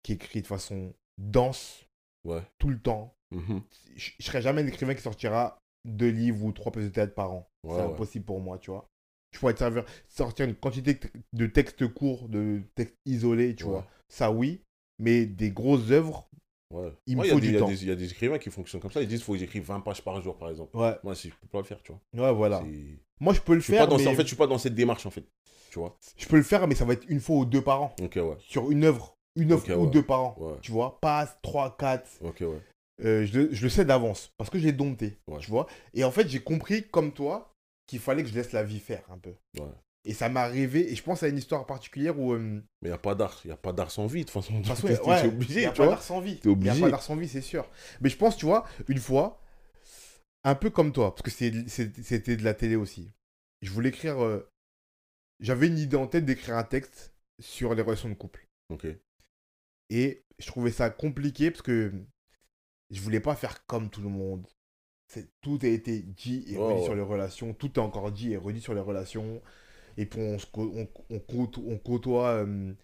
qui 0.02 0.12
écrit 0.12 0.42
de 0.42 0.46
façon 0.46 0.94
dense 1.18 1.84
Ouais. 2.24 2.42
tout 2.58 2.68
le 2.68 2.78
temps. 2.80 3.14
Mhm. 3.30 3.62
Je, 3.96 4.10
je 4.18 4.24
serais 4.24 4.42
jamais 4.42 4.62
un 4.62 4.66
écrivain 4.66 4.94
qui 4.94 5.02
sortira 5.02 5.58
deux 5.86 6.10
livres 6.10 6.44
ou 6.44 6.52
trois 6.52 6.72
pièces 6.72 6.86
de 6.86 6.90
théâtre 6.90 7.14
par 7.14 7.32
an. 7.32 7.48
Ouais, 7.64 7.76
c'est 7.76 7.82
impossible 7.82 8.24
pour 8.24 8.40
moi, 8.40 8.58
tu 8.58 8.70
vois. 8.70 8.86
Je 9.32 9.38
pourrais 9.38 9.56
servir- 9.56 9.84
sortir 10.08 10.46
une 10.46 10.54
quantité 10.54 10.98
de 11.32 11.46
textes 11.46 11.86
courts, 11.88 12.28
de 12.28 12.62
textes 12.74 12.96
isolés, 13.06 13.54
tu 13.54 13.64
vois. 13.64 13.86
Ça, 14.08 14.30
oui. 14.32 14.62
Mais 14.98 15.26
des 15.26 15.50
grosses 15.50 15.90
œuvres, 15.90 16.24
Ouais. 16.70 16.92
Il 17.06 17.16
me 17.16 17.22
Ouais, 17.22 17.28
y 17.28 17.30
a 17.30 17.34
faut 17.34 17.40
des- 17.40 17.48
du 17.48 17.56
a 17.56 17.60
temps. 17.60 17.68
des- 17.68 17.82
Il 17.82 17.88
y 17.88 17.90
a 17.90 17.96
des 17.96 18.10
écrivains 18.10 18.38
qui 18.38 18.50
fonctionnent 18.50 18.82
comme 18.82 18.90
ça. 18.92 19.00
Ils 19.00 19.08
disent 19.08 19.20
qu'il 19.20 19.24
faut 19.24 19.32
que 19.32 19.38
j'écrive 19.38 19.62
20 19.64 19.80
pages 19.80 20.02
par 20.04 20.20
jour, 20.20 20.36
par 20.36 20.50
exemple. 20.50 20.76
ouais, 20.76 20.94
Moi, 21.02 21.14
si 21.14 21.30
je 21.30 21.34
peux 21.34 21.46
pas 21.46 21.60
le 21.60 21.64
faire, 21.64 21.82
tu 21.82 21.92
vois. 21.92 22.26
ouais, 22.28 22.34
voilà. 22.34 22.60
C'est- 22.62 22.98
Moi, 23.20 23.32
je 23.32 23.40
peux 23.40 23.54
le 23.54 23.60
Je 23.60 23.64
suis 23.64 23.72
pas 23.72 23.78
faire, 23.78 23.88
dans, 23.88 23.96
mais 23.96 24.06
En 24.06 24.14
fait, 24.14 24.20
je 24.22 24.26
suis 24.26 24.36
pas 24.36 24.46
dans 24.46 24.58
cette 24.58 24.74
démarche, 24.74 25.06
en 25.06 25.10
fait. 25.10 25.24
Tu 25.70 25.78
vois 25.78 25.96
je 26.16 26.26
peux 26.26 26.36
le 26.36 26.42
faire, 26.42 26.66
mais 26.66 26.74
ça 26.74 26.84
va 26.84 26.94
être 26.94 27.08
une 27.08 27.20
fois 27.20 27.36
ou 27.36 27.44
deux 27.44 27.62
par 27.62 27.82
an. 27.82 27.94
Ok, 28.02 28.16
ouais. 28.16 28.36
Sur 28.40 28.70
une 28.70 28.84
œuvre, 28.84 29.16
une 29.36 29.52
œuvre 29.52 29.64
Ok, 29.70 29.76
ou 29.76 29.84
ouais. 29.84 29.90
deux 29.90 30.02
par 30.02 30.20
an. 30.22 30.36
Ouais. 30.38 30.54
Tu 30.62 30.72
vois, 30.72 30.98
pas 31.00 31.26
trois, 31.42 31.76
quatre. 31.78 32.08
Ok, 32.22 32.38
ouais. 32.40 32.60
Euh, 33.04 33.24
je, 33.26 33.38
le- 33.38 33.48
je 33.54 33.62
le 33.62 33.68
sais 33.68 33.84
d'avance 33.84 34.32
parce 34.38 34.50
que 34.50 34.58
j'ai 34.58 34.72
dompté, 34.72 35.18
Ouais. 35.28 35.38
tu 35.38 35.50
vois. 35.50 35.66
Et 35.94 36.02
en 36.04 36.10
fait, 36.10 36.28
j'ai 36.28 36.40
compris, 36.40 36.84
comme 36.88 37.12
toi, 37.12 37.54
qu'il 37.86 38.00
fallait 38.00 38.22
que 38.24 38.28
je 38.28 38.34
laisse 38.34 38.52
la 38.52 38.64
vie 38.64 38.80
faire 38.80 39.02
un 39.10 39.18
peu. 39.18 39.34
Ouais. 39.58 39.66
Et 40.04 40.14
ça 40.14 40.28
m'est 40.28 40.40
arrivé, 40.40 40.90
et 40.90 40.94
je 40.96 41.02
pense 41.02 41.22
à 41.22 41.28
une 41.28 41.36
histoire 41.38 41.66
particulière 41.66 42.18
où... 42.18 42.32
euh, 42.32 42.38
Mais 42.38 42.62
il 42.84 42.88
n'y 42.88 42.94
a 42.94 42.98
pas 42.98 43.14
d'art. 43.14 43.40
Il 43.44 43.48
n'y 43.48 43.52
a 43.52 43.56
pas 43.58 43.72
d'art 43.72 43.90
sans 43.90 44.06
vie, 44.06 44.24
de 44.24 44.30
toute 44.30 44.42
façon. 44.42 44.60
T'es- 44.62 45.00
ouais, 45.06 45.20
t'es 45.20 45.26
y 45.26 45.28
obligé, 45.28 45.66
a 45.66 45.70
tu 45.72 45.78
pas 45.82 45.86
d'art 45.88 46.02
sans 46.02 46.20
vie. 46.20 46.40
Il 46.44 46.64
y 46.66 46.70
a 46.70 46.74
pas 46.74 46.90
d'art 46.90 47.02
sans 47.02 47.14
vie, 47.16 47.28
c'est 47.28 47.40
sûr. 47.42 47.68
Mais 48.00 48.08
je 48.08 48.16
pense, 48.16 48.36
tu 48.36 48.46
vois, 48.46 48.64
une 48.88 48.98
fois, 48.98 49.40
un 50.44 50.54
peu 50.54 50.70
comme 50.70 50.92
toi, 50.92 51.14
parce 51.14 51.22
que 51.22 51.30
c'était 51.30 52.36
de 52.36 52.44
la 52.44 52.54
télé 52.54 52.76
aussi. 52.76 53.10
Je 53.62 53.70
voulais 53.70 53.90
écrire... 53.90 54.22
euh, 54.24 54.48
J'avais 55.40 55.68
une 55.68 55.78
idée 55.78 55.96
en 55.96 56.06
tête 56.06 56.24
d'écrire 56.24 56.56
un 56.56 56.64
texte 56.64 57.14
sur 57.40 57.74
les 57.74 57.82
relations 57.82 58.08
de 58.08 58.14
couple. 58.14 58.46
Ok. 58.70 58.86
Et 59.90 60.24
je 60.38 60.46
trouvais 60.46 60.72
ça 60.72 60.90
compliqué 60.90 61.50
parce 61.50 61.62
que 61.62 61.92
je 62.90 63.00
voulais 63.00 63.20
pas 63.20 63.36
faire 63.36 63.64
comme 63.66 63.88
tout 63.90 64.02
le 64.02 64.08
monde. 64.08 64.46
C'est- 65.06 65.28
Tout 65.40 65.58
a 65.62 65.66
été 65.68 66.00
dit 66.02 66.44
et 66.48 66.56
Ouais, 66.58 66.74
redit 66.74 66.84
sur 66.84 66.94
les 66.94 67.00
relations. 67.02 67.54
Tout 67.54 67.72
est 67.74 67.78
encore 67.78 68.12
dit 68.12 68.32
et 68.32 68.36
redit 68.36 68.60
sur 68.60 68.74
les 68.74 68.80
relations. 68.80 69.40
Et 69.96 70.06
puis 70.06 70.20
on, 70.20 70.38
se 70.38 70.46
on, 70.56 70.88
on 71.10 71.78
côtoie 71.78 72.44
euh, 72.44 72.74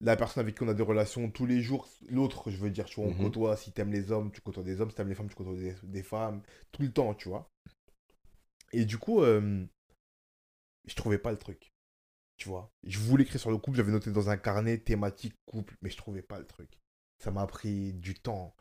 la 0.00 0.16
personne 0.16 0.42
avec 0.42 0.54
qui 0.56 0.62
on 0.62 0.68
a 0.68 0.74
des 0.74 0.82
relations 0.82 1.28
tous 1.30 1.44
les 1.46 1.60
jours. 1.60 1.88
L'autre, 2.08 2.50
je 2.50 2.56
veux 2.56 2.70
dire, 2.70 2.84
tu 2.84 3.00
vois, 3.00 3.10
on 3.10 3.14
Mhm. 3.14 3.22
côtoie. 3.24 3.56
Si 3.56 3.72
t'aimes 3.72 3.90
les 3.92 4.12
hommes, 4.12 4.30
tu 4.30 4.40
côtoies 4.40 4.62
des 4.62 4.80
hommes. 4.80 4.90
Si 4.90 4.96
t'aimes 4.96 5.08
les 5.08 5.14
femmes, 5.16 5.28
tu 5.28 5.34
côtoies 5.34 5.56
des, 5.56 5.74
des 5.82 6.02
femmes. 6.04 6.42
Tout 6.70 6.82
le 6.82 6.92
temps, 6.92 7.14
tu 7.14 7.28
vois. 7.28 7.50
Et 8.72 8.84
du 8.84 8.98
coup, 8.98 9.22
euh, 9.22 9.64
je 10.88 10.96
trouvais 10.96 11.18
pas 11.18 11.30
le 11.30 11.38
truc. 11.38 11.72
Tu 12.36 12.48
vois. 12.48 12.72
Je 12.84 12.98
voulais 12.98 13.24
écrire 13.24 13.40
sur 13.40 13.50
le 13.50 13.58
couple. 13.58 13.76
J'avais 13.76 13.92
noté 13.92 14.10
dans 14.10 14.30
un 14.30 14.36
carnet 14.36 14.78
thématique 14.78 15.34
couple, 15.44 15.76
mais 15.82 15.90
je 15.90 15.96
trouvais 15.96 16.22
pas 16.22 16.38
le 16.38 16.46
truc. 16.46 16.70
Ça 17.18 17.30
m'a 17.30 17.46
pris 17.46 17.92
du 17.94 18.14
temps. 18.14 18.54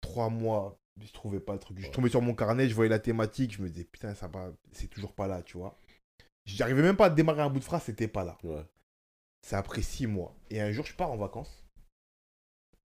Trois 0.00 0.30
mois, 0.30 0.80
je 1.00 1.12
trouvais 1.12 1.40
pas 1.40 1.54
le 1.54 1.58
truc. 1.58 1.78
Je 1.80 1.90
tombais 1.90 2.08
sur 2.08 2.22
mon 2.22 2.34
carnet, 2.34 2.68
je 2.68 2.74
voyais 2.74 2.88
la 2.88 2.98
thématique, 2.98 3.52
je 3.52 3.62
me 3.62 3.68
disais 3.68 3.84
putain, 3.84 4.14
ça 4.14 4.28
va, 4.28 4.52
c'est 4.72 4.88
toujours 4.88 5.12
pas 5.12 5.26
là, 5.26 5.42
tu 5.42 5.58
vois. 5.58 5.78
J'arrivais 6.46 6.82
même 6.82 6.96
pas 6.96 7.06
à 7.06 7.10
démarrer 7.10 7.42
un 7.42 7.50
bout 7.50 7.58
de 7.58 7.64
phrase, 7.64 7.82
c'était 7.82 8.08
pas 8.08 8.24
là. 8.24 8.38
Ouais. 8.44 8.64
Ça 9.42 9.58
a 9.58 9.62
pris 9.62 9.82
six 9.82 10.06
mois. 10.06 10.36
Et 10.50 10.60
un 10.60 10.72
jour, 10.72 10.86
je 10.86 10.94
pars 10.94 11.10
en 11.10 11.16
vacances. 11.16 11.64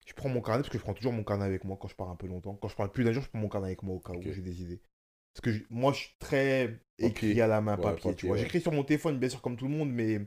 Je 0.07 0.13
prends 0.13 0.29
mon 0.29 0.43
carnet, 0.43 0.63
parce 0.63 0.71
que 0.71 0.79
je 0.79 0.83
prends 0.83 0.95
toujours 0.95 1.13
mon 1.13 1.25
carnet 1.25 1.45
avec 1.45 1.65
moi 1.65 1.79
quand 1.81 1.89
je 1.89 1.95
pars 1.95 2.11
un 2.11 2.17
peu 2.17 2.27
longtemps. 2.27 2.57
Quand 2.57 2.69
je 2.69 2.77
parle 2.77 2.93
plus 2.93 3.05
d'un 3.05 3.13
jour, 3.13 3.23
je 3.23 3.29
prends 3.29 3.39
mon 3.39 3.49
carnet 3.49 3.69
avec 3.69 3.83
moi 3.83 3.95
au 3.95 4.01
cas 4.01 4.13
où 4.13 4.21
j'ai 4.23 4.43
des 4.43 4.63
idées. 4.63 4.83
Parce 5.35 5.43
que 5.43 5.53
je- 5.53 5.65
moi, 5.71 5.93
je 5.93 5.99
suis 5.99 6.15
très 6.19 6.79
écrit 6.99 7.41
à 7.41 7.47
la 7.47 7.61
main, 7.61 7.77
Ouais, 7.77 7.83
papier, 7.83 8.15
tu 8.15 8.27
vois. 8.27 8.37
ouais. 8.37 8.43
J'écris 8.43 8.61
sur 8.61 8.73
mon 8.73 8.85
téléphone, 8.85 9.19
bien 9.19 9.29
sûr, 9.29 9.43
comme 9.43 9.57
tout 9.57 9.67
le 9.67 9.75
monde, 9.75 9.91
mais 9.91 10.21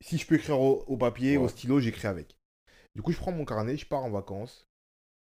si 0.00 0.18
je 0.18 0.26
peux 0.26 0.36
écrire 0.36 0.58
au, 0.60 0.84
au 0.86 0.96
papier, 0.96 1.36
au 1.36 1.48
stylo, 1.48 1.80
j'écris 1.80 2.06
avec. 2.08 2.36
Du 2.94 3.02
coup, 3.02 3.12
je 3.12 3.18
prends 3.18 3.32
mon 3.32 3.44
carnet, 3.44 3.76
je 3.76 3.86
pars 3.86 4.02
en 4.04 4.10
vacances. 4.10 4.66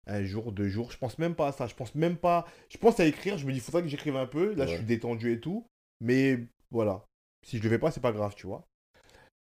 Un 0.07 0.23
jour, 0.23 0.51
deux 0.51 0.67
jours, 0.67 0.91
je 0.91 0.97
pense 0.97 1.19
même 1.19 1.35
pas 1.35 1.49
à 1.49 1.51
ça. 1.51 1.67
Je 1.67 1.75
pense 1.75 1.93
même 1.93 2.17
pas. 2.17 2.47
Je 2.69 2.77
pense 2.77 2.99
à 2.99 3.05
écrire, 3.05 3.37
je 3.37 3.45
me 3.45 3.51
dis, 3.51 3.59
il 3.59 3.61
faudrait 3.61 3.83
que 3.83 3.87
j'écrive 3.87 4.15
un 4.15 4.25
peu. 4.25 4.53
Là, 4.55 4.65
je 4.65 4.71
suis 4.77 4.85
détendu 4.85 5.31
et 5.33 5.39
tout. 5.39 5.67
Mais 5.99 6.39
voilà. 6.71 7.05
Si 7.45 7.57
je 7.57 7.63
le 7.63 7.69
fais 7.69 7.79
pas, 7.79 7.91
c'est 7.91 8.01
pas 8.01 8.11
grave, 8.11 8.33
tu 8.35 8.47
vois. 8.47 8.67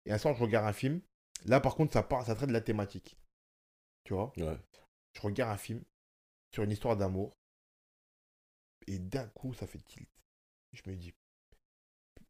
Et 0.07 0.12
un 0.12 0.18
soir, 0.18 0.34
je 0.34 0.42
regarde 0.42 0.66
un 0.66 0.72
film. 0.72 1.01
Là, 1.44 1.61
par 1.61 1.74
contre, 1.74 1.92
ça, 1.92 2.03
part, 2.03 2.24
ça 2.24 2.34
traite 2.34 2.49
de 2.49 2.55
la 2.55 2.61
thématique. 2.62 3.18
Tu 4.05 4.14
vois. 4.14 4.32
Je 5.14 5.20
regarde 5.20 5.53
un 5.53 5.57
film 5.59 5.82
sur 6.55 6.62
une 6.64 6.70
histoire 6.70 6.96
d'amour. 6.96 7.32
Et 8.89 8.99
d'un 8.99 9.26
coup, 9.28 9.53
ça 9.55 9.66
fait 9.66 9.78
tilt. 9.86 10.09
Je 10.72 10.82
me 10.91 10.97
dis, 10.97 11.12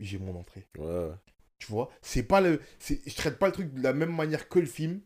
j'ai 0.00 0.18
mon 0.18 0.34
entrée. 0.38 0.66
Ouais. 0.76 1.10
Tu 1.58 1.66
vois 1.68 1.90
C'est 2.02 2.22
pas 2.22 2.40
le. 2.40 2.60
c'est- 2.78 3.00
Je 3.08 3.14
traite 3.16 3.38
pas 3.38 3.46
le 3.46 3.52
truc 3.52 3.72
de 3.72 3.82
la 3.82 3.92
même 3.92 4.14
manière 4.14 4.48
que 4.48 4.58
le 4.58 4.66
film. 4.66 5.00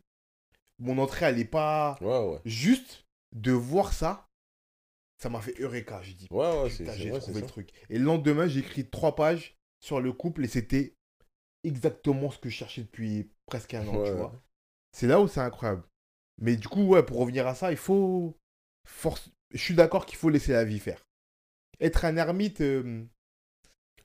Mon 0.79 0.97
entrée, 0.97 1.25
elle 1.25 1.39
est 1.39 1.45
pas. 1.45 1.97
Ouais, 2.01 2.27
ouais. 2.27 2.39
Juste 2.45 3.05
de 3.35 3.51
voir 3.51 3.93
ça, 3.93 4.27
ça 5.21 5.29
m'a 5.29 5.41
fait 5.41 5.59
Eureka. 5.59 6.01
J'ai 6.01 6.13
dit, 6.13 6.27
Ouais, 6.31 6.63
ouais, 6.63 6.69
j'ai 6.69 7.11
trouvé 7.19 7.41
le 7.41 7.47
truc. 7.47 7.69
Et 7.89 7.97
le 7.97 8.03
lendemain, 8.05 8.47
j'ai 8.47 8.59
écrit 8.59 8.87
trois 8.89 9.15
pages 9.15 9.55
sur 9.79 10.01
le 10.01 10.11
couple 10.13 10.43
et 10.43 10.47
c'était 10.47 10.95
exactement 11.63 12.29
ce 12.31 12.39
que 12.39 12.49
je 12.49 12.55
cherchais 12.55 12.81
depuis 12.81 13.31
presque 13.45 13.73
un 13.73 13.87
an, 13.87 13.95
Ouais, 13.97 14.09
tu 14.09 14.15
vois. 14.15 14.41
C'est 14.91 15.07
là 15.07 15.19
où 15.21 15.27
c'est 15.27 15.39
incroyable. 15.39 15.83
Mais 16.41 16.55
du 16.55 16.67
coup, 16.67 16.83
ouais, 16.83 17.03
pour 17.03 17.17
revenir 17.19 17.47
à 17.47 17.55
ça, 17.55 17.71
il 17.71 17.77
faut. 17.77 18.37
Force... 18.85 19.29
Je 19.51 19.59
suis 19.61 19.75
d'accord 19.75 20.05
qu'il 20.05 20.17
faut 20.17 20.29
laisser 20.29 20.51
la 20.51 20.65
vie 20.65 20.79
faire. 20.79 21.03
Être 21.79 22.05
un 22.05 22.15
ermite, 22.17 22.61
euh, 22.61 23.03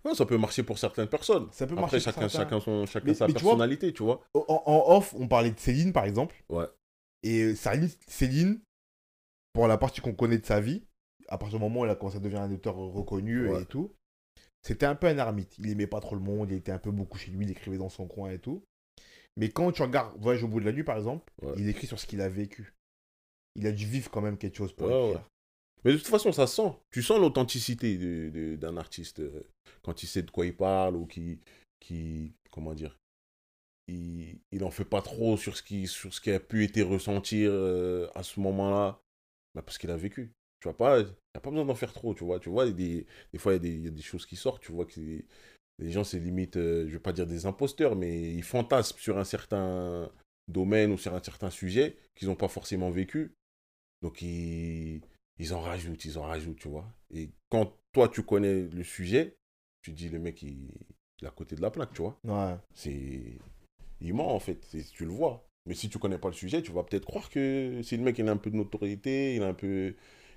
Ouais, 0.04 0.14
ça 0.14 0.24
peut 0.26 0.38
marcher 0.38 0.62
pour 0.62 0.78
certaines 0.78 1.08
personnes. 1.08 1.48
ça 1.52 1.66
peut 1.66 1.72
Après, 1.72 1.80
marcher. 1.82 1.96
pour 1.98 2.04
chacun, 2.04 2.28
certains. 2.28 2.44
chacun, 2.44 2.60
son, 2.60 2.86
chacun 2.86 3.06
Mais- 3.08 3.14
sa 3.14 3.26
mais 3.26 3.32
tu 3.34 3.40
vois- 3.42 3.52
personnalité, 3.52 3.92
tu 3.92 4.02
vois. 4.04 4.22
En, 4.34 4.62
en 4.66 4.96
off, 4.96 5.12
on 5.18 5.26
parlait 5.28 5.50
de 5.50 5.58
Céline, 5.58 5.92
par 5.92 6.04
exemple. 6.04 6.36
Ouais. 6.48 6.66
Et 7.24 7.42
euh, 7.42 7.54
Céline, 7.54 7.90
Céline, 8.06 8.60
pour 9.52 9.66
la 9.66 9.76
partie 9.76 10.00
qu'on 10.00 10.14
connaît 10.14 10.38
de 10.38 10.46
sa 10.46 10.60
vie, 10.60 10.84
à 11.28 11.36
partir 11.36 11.58
du 11.58 11.64
moment 11.64 11.80
où 11.80 11.84
elle 11.84 11.90
a 11.90 11.94
commencé 11.96 12.16
à 12.16 12.20
devenir 12.20 12.40
un 12.42 12.52
auteur 12.52 12.76
reconnu 12.76 13.48
Ouais. 13.48 13.62
et 13.62 13.66
tout, 13.66 13.92
c'était 14.62 14.86
un 14.86 14.94
peu 14.94 15.08
un 15.08 15.18
ermite. 15.18 15.56
Il 15.58 15.68
aimait 15.68 15.86
pas 15.88 16.00
trop 16.00 16.14
le 16.14 16.22
monde, 16.22 16.50
il 16.50 16.56
était 16.56 16.72
un 16.72 16.78
peu 16.78 16.90
beaucoup 16.92 17.18
chez 17.18 17.30
lui, 17.32 17.44
il 17.44 17.50
écrivait 17.50 17.76
dans 17.78 17.88
son 17.90 18.06
coin 18.06 18.30
et 18.30 18.38
tout. 18.38 18.62
Mais 19.36 19.50
quand 19.50 19.70
tu 19.72 19.82
regardes 19.82 20.16
Voyage 20.20 20.42
au 20.44 20.48
bout 20.48 20.60
de 20.60 20.64
la 20.64 20.72
nuit, 20.72 20.84
par 20.84 20.96
exemple, 20.96 21.30
Ouais. 21.42 21.52
il 21.56 21.68
écrit 21.68 21.86
sur 21.86 21.98
ce 21.98 22.06
qu'il 22.06 22.20
a 22.20 22.28
vécu. 22.28 22.72
Il 23.56 23.66
a 23.66 23.72
dû 23.72 23.84
vivre 23.84 24.10
quand 24.10 24.20
même 24.22 24.38
quelque 24.38 24.56
chose 24.56 24.72
pour 24.72 24.88
Ouais, 24.88 25.08
écrire. 25.10 25.28
Mais 25.84 25.92
de 25.92 25.96
toute 25.96 26.06
façon, 26.06 26.32
ça 26.32 26.46
se 26.46 26.56
sent. 26.56 26.72
Tu 26.90 27.02
sens 27.02 27.20
l'authenticité 27.20 27.96
d'un 28.56 28.76
artiste 28.76 29.20
euh, 29.20 29.44
quand 29.82 30.02
il 30.02 30.06
sait 30.06 30.22
de 30.22 30.30
quoi 30.30 30.46
il 30.46 30.56
parle 30.56 30.96
ou 30.96 31.06
qui, 31.06 31.40
qui 31.80 32.34
comment 32.50 32.74
dire, 32.74 32.98
il, 33.88 34.38
il 34.52 34.70
fait 34.70 34.84
pas 34.84 35.02
trop 35.02 35.36
sur 35.36 35.56
ce 35.56 35.62
qui, 35.62 35.86
sur 35.86 36.12
ce 36.12 36.20
qui 36.20 36.30
a 36.30 36.40
pu 36.40 36.64
été 36.64 36.82
ressentir 36.82 37.50
euh, 37.52 38.08
à 38.14 38.22
ce 38.22 38.40
moment-là, 38.40 39.00
bah, 39.54 39.62
parce 39.62 39.78
qu'il 39.78 39.90
a 39.90 39.96
vécu. 39.96 40.32
Tu 40.60 40.68
vois 40.68 40.76
pas, 40.76 41.02
n'y 41.02 41.08
a 41.34 41.40
pas 41.40 41.50
besoin 41.50 41.64
d'en 41.64 41.74
faire 41.74 41.92
trop, 41.92 42.14
tu 42.14 42.24
vois. 42.24 42.40
Tu 42.40 42.48
vois, 42.48 42.66
y 42.66 42.74
des, 42.74 43.06
des 43.32 43.38
fois, 43.38 43.54
il 43.54 43.64
y, 43.64 43.84
y 43.84 43.88
a 43.88 43.90
des 43.90 44.02
choses 44.02 44.26
qui 44.26 44.36
sortent, 44.36 44.62
tu 44.62 44.72
vois 44.72 44.86
que 44.86 45.00
les 45.78 45.90
gens, 45.92 46.04
c'est 46.04 46.18
limite, 46.18 46.56
euh, 46.56 46.86
je 46.88 46.92
vais 46.92 46.98
pas 46.98 47.12
dire 47.12 47.26
des 47.26 47.46
imposteurs, 47.46 47.94
mais 47.94 48.34
ils 48.34 48.42
fantasment 48.42 48.98
sur 48.98 49.18
un 49.18 49.24
certain 49.24 50.10
domaine 50.48 50.90
ou 50.92 50.98
sur 50.98 51.14
un 51.14 51.22
certain 51.22 51.50
sujet 51.50 51.96
qu'ils 52.16 52.28
n'ont 52.28 52.34
pas 52.34 52.48
forcément 52.48 52.90
vécu. 52.90 53.34
Donc, 54.02 54.20
ils, 54.22 55.00
ils 55.38 55.54
en 55.54 55.60
rajoutent, 55.60 56.04
ils 56.04 56.18
en 56.18 56.22
rajoutent, 56.22 56.58
tu 56.58 56.68
vois. 56.68 56.92
Et 57.14 57.30
quand 57.50 57.76
toi, 57.92 58.08
tu 58.08 58.22
connais 58.22 58.62
le 58.62 58.84
sujet, 58.84 59.36
tu 59.82 59.92
dis, 59.92 60.08
le 60.08 60.18
mec, 60.18 60.42
il, 60.42 60.70
il 61.20 61.24
est 61.24 61.28
à 61.28 61.30
côté 61.30 61.56
de 61.56 61.62
la 61.62 61.70
plaque, 61.70 61.92
tu 61.92 62.02
vois. 62.02 62.18
Ouais. 62.24 62.56
C'est. 62.74 63.38
Il 64.00 64.14
ment, 64.14 64.34
en 64.34 64.38
fait, 64.40 64.60
tu 64.92 65.04
le 65.04 65.10
vois. 65.10 65.48
Mais 65.66 65.74
si 65.74 65.88
tu 65.88 65.98
connais 65.98 66.18
pas 66.18 66.28
le 66.28 66.34
sujet, 66.34 66.62
tu 66.62 66.72
vas 66.72 66.82
peut-être 66.82 67.04
croire 67.04 67.30
que 67.30 67.80
si 67.82 67.96
le 67.96 68.02
mec, 68.02 68.18
il 68.18 68.28
a 68.28 68.32
un 68.32 68.36
peu 68.36 68.50
de 68.50 68.56
notoriété, 68.56 69.34
il 69.34 69.42
a 69.42 69.48
un 69.48 69.54
peu. 69.54 69.94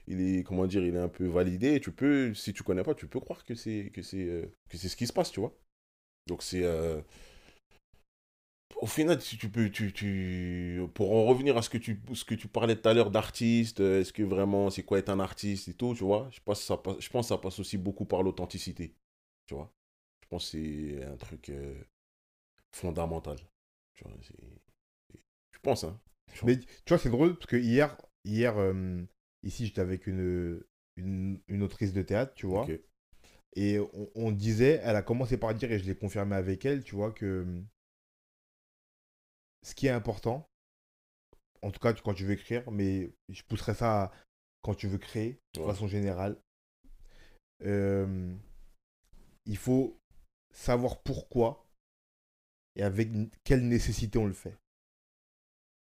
Il 0.08 0.20
est, 0.20 0.44
comment 0.44 0.66
dire, 0.66 0.84
il 0.84 0.96
est 0.96 1.00
un 1.00 1.08
peu 1.08 1.28
validé, 1.28 1.80
tu 1.80 1.92
peux, 1.92 2.34
si 2.34 2.54
tu 2.54 2.64
connais 2.64 2.84
pas, 2.84 2.96
tu 2.96 3.08
peux 3.08 3.20
croire 3.20 3.46
que 3.46 3.54
c'est 3.54 3.92
que 3.94 4.02
c'est 4.02 4.26
euh, 4.26 4.46
que 4.68 4.78
c'est 4.78 4.90
ce 4.90 4.96
qui 4.96 5.06
se 5.08 5.14
passe, 5.14 5.32
tu 5.32 5.40
vois. 5.40 5.56
Donc 6.28 6.42
c'est 6.44 6.64
euh, 6.64 7.02
au 8.82 8.88
final, 8.88 9.22
si 9.22 9.38
tu 9.38 9.50
peux, 9.50 9.70
tu, 9.70 9.94
tu, 9.94 10.82
pour 10.96 11.14
en 11.14 11.26
revenir 11.26 11.56
à 11.56 11.62
ce 11.62 11.70
que 11.70 11.78
tu, 11.78 12.02
ce 12.14 12.26
que 12.26 12.34
tu 12.36 12.48
parlais 12.48 12.76
tout 12.76 12.90
à 12.90 12.94
l'heure 12.94 13.12
d'artiste, 13.12 13.80
euh, 13.80 14.02
est-ce 14.02 14.12
que 14.12 14.24
vraiment, 14.24 14.70
c'est 14.72 14.84
quoi 14.84 14.98
être 15.00 15.10
un 15.10 15.20
artiste 15.20 15.68
et 15.70 15.74
tout, 15.76 15.94
tu 15.96 16.04
vois, 16.04 16.30
je 16.32 16.40
pense, 16.44 16.60
que 16.60 16.66
ça 16.66 16.78
passe, 16.78 17.00
je 17.00 17.10
pense 17.10 17.28
que 17.28 17.30
ça 17.30 17.38
passe 17.38 17.60
aussi 17.60 17.78
beaucoup 17.78 18.06
par 18.06 18.24
l'authenticité, 18.24 18.96
tu 19.46 19.54
vois. 19.54 19.72
Je 20.24 20.28
pense 20.30 20.52
que 20.52 20.58
c'est 20.58 21.04
un 21.06 21.16
truc 21.18 21.50
euh, 21.50 21.76
fondamental, 22.72 23.38
tu 23.94 24.04
vois. 24.04 24.14
Je 25.52 25.60
pense, 25.62 25.84
hein. 25.84 26.00
Je 26.34 26.46
Mais 26.46 26.58
tu 26.58 26.68
vois, 26.88 26.98
c'est 26.98 27.10
drôle 27.10 27.36
parce 27.36 27.48
que 27.48 27.58
hier, 27.58 27.96
hier 28.26 28.58
euh, 28.58 29.04
ici, 29.44 29.68
j'étais 29.68 29.82
avec 29.82 30.08
une, 30.08 30.64
une, 30.96 31.40
une 31.48 31.62
autrice 31.62 31.94
de 31.94 32.02
théâtre, 32.02 32.34
tu 32.34 32.48
vois. 32.48 32.68
Et 33.56 33.80
on, 33.80 34.10
on 34.16 34.32
disait, 34.32 34.80
elle 34.84 34.96
a 34.96 35.02
commencé 35.02 35.38
par 35.38 35.54
dire, 35.54 35.72
et 35.72 35.78
je 35.78 35.86
l'ai 35.86 35.96
confirmé 35.96 36.36
avec 36.36 36.66
elle, 36.66 36.84
tu 36.84 36.96
vois, 36.96 37.12
que 37.12 37.46
ce 39.64 39.76
qui 39.76 39.88
est 39.88 39.92
important, 39.92 40.48
en 41.62 41.72
tout 41.72 41.80
cas 41.80 41.94
quand 41.94 42.14
tu 42.14 42.26
veux 42.26 42.34
écrire, 42.34 42.70
mais 42.72 43.12
je 43.30 43.44
pousserais 43.44 43.76
ça 43.76 44.04
à 44.04 44.12
quand 44.64 44.76
tu 44.76 44.88
veux 44.88 44.98
créer, 44.98 45.40
de 45.54 45.60
Ouais. 45.62 45.68
façon 45.68 45.88
générale, 45.88 46.38
euh, 47.64 48.36
il 49.46 49.58
faut 49.58 49.98
savoir 50.54 51.02
pourquoi 51.02 51.66
et 52.76 52.84
avec 52.84 53.10
quelle 53.44 53.68
nécessité 53.68 54.18
on 54.18 54.26
le 54.28 54.34
fait. 54.34 54.56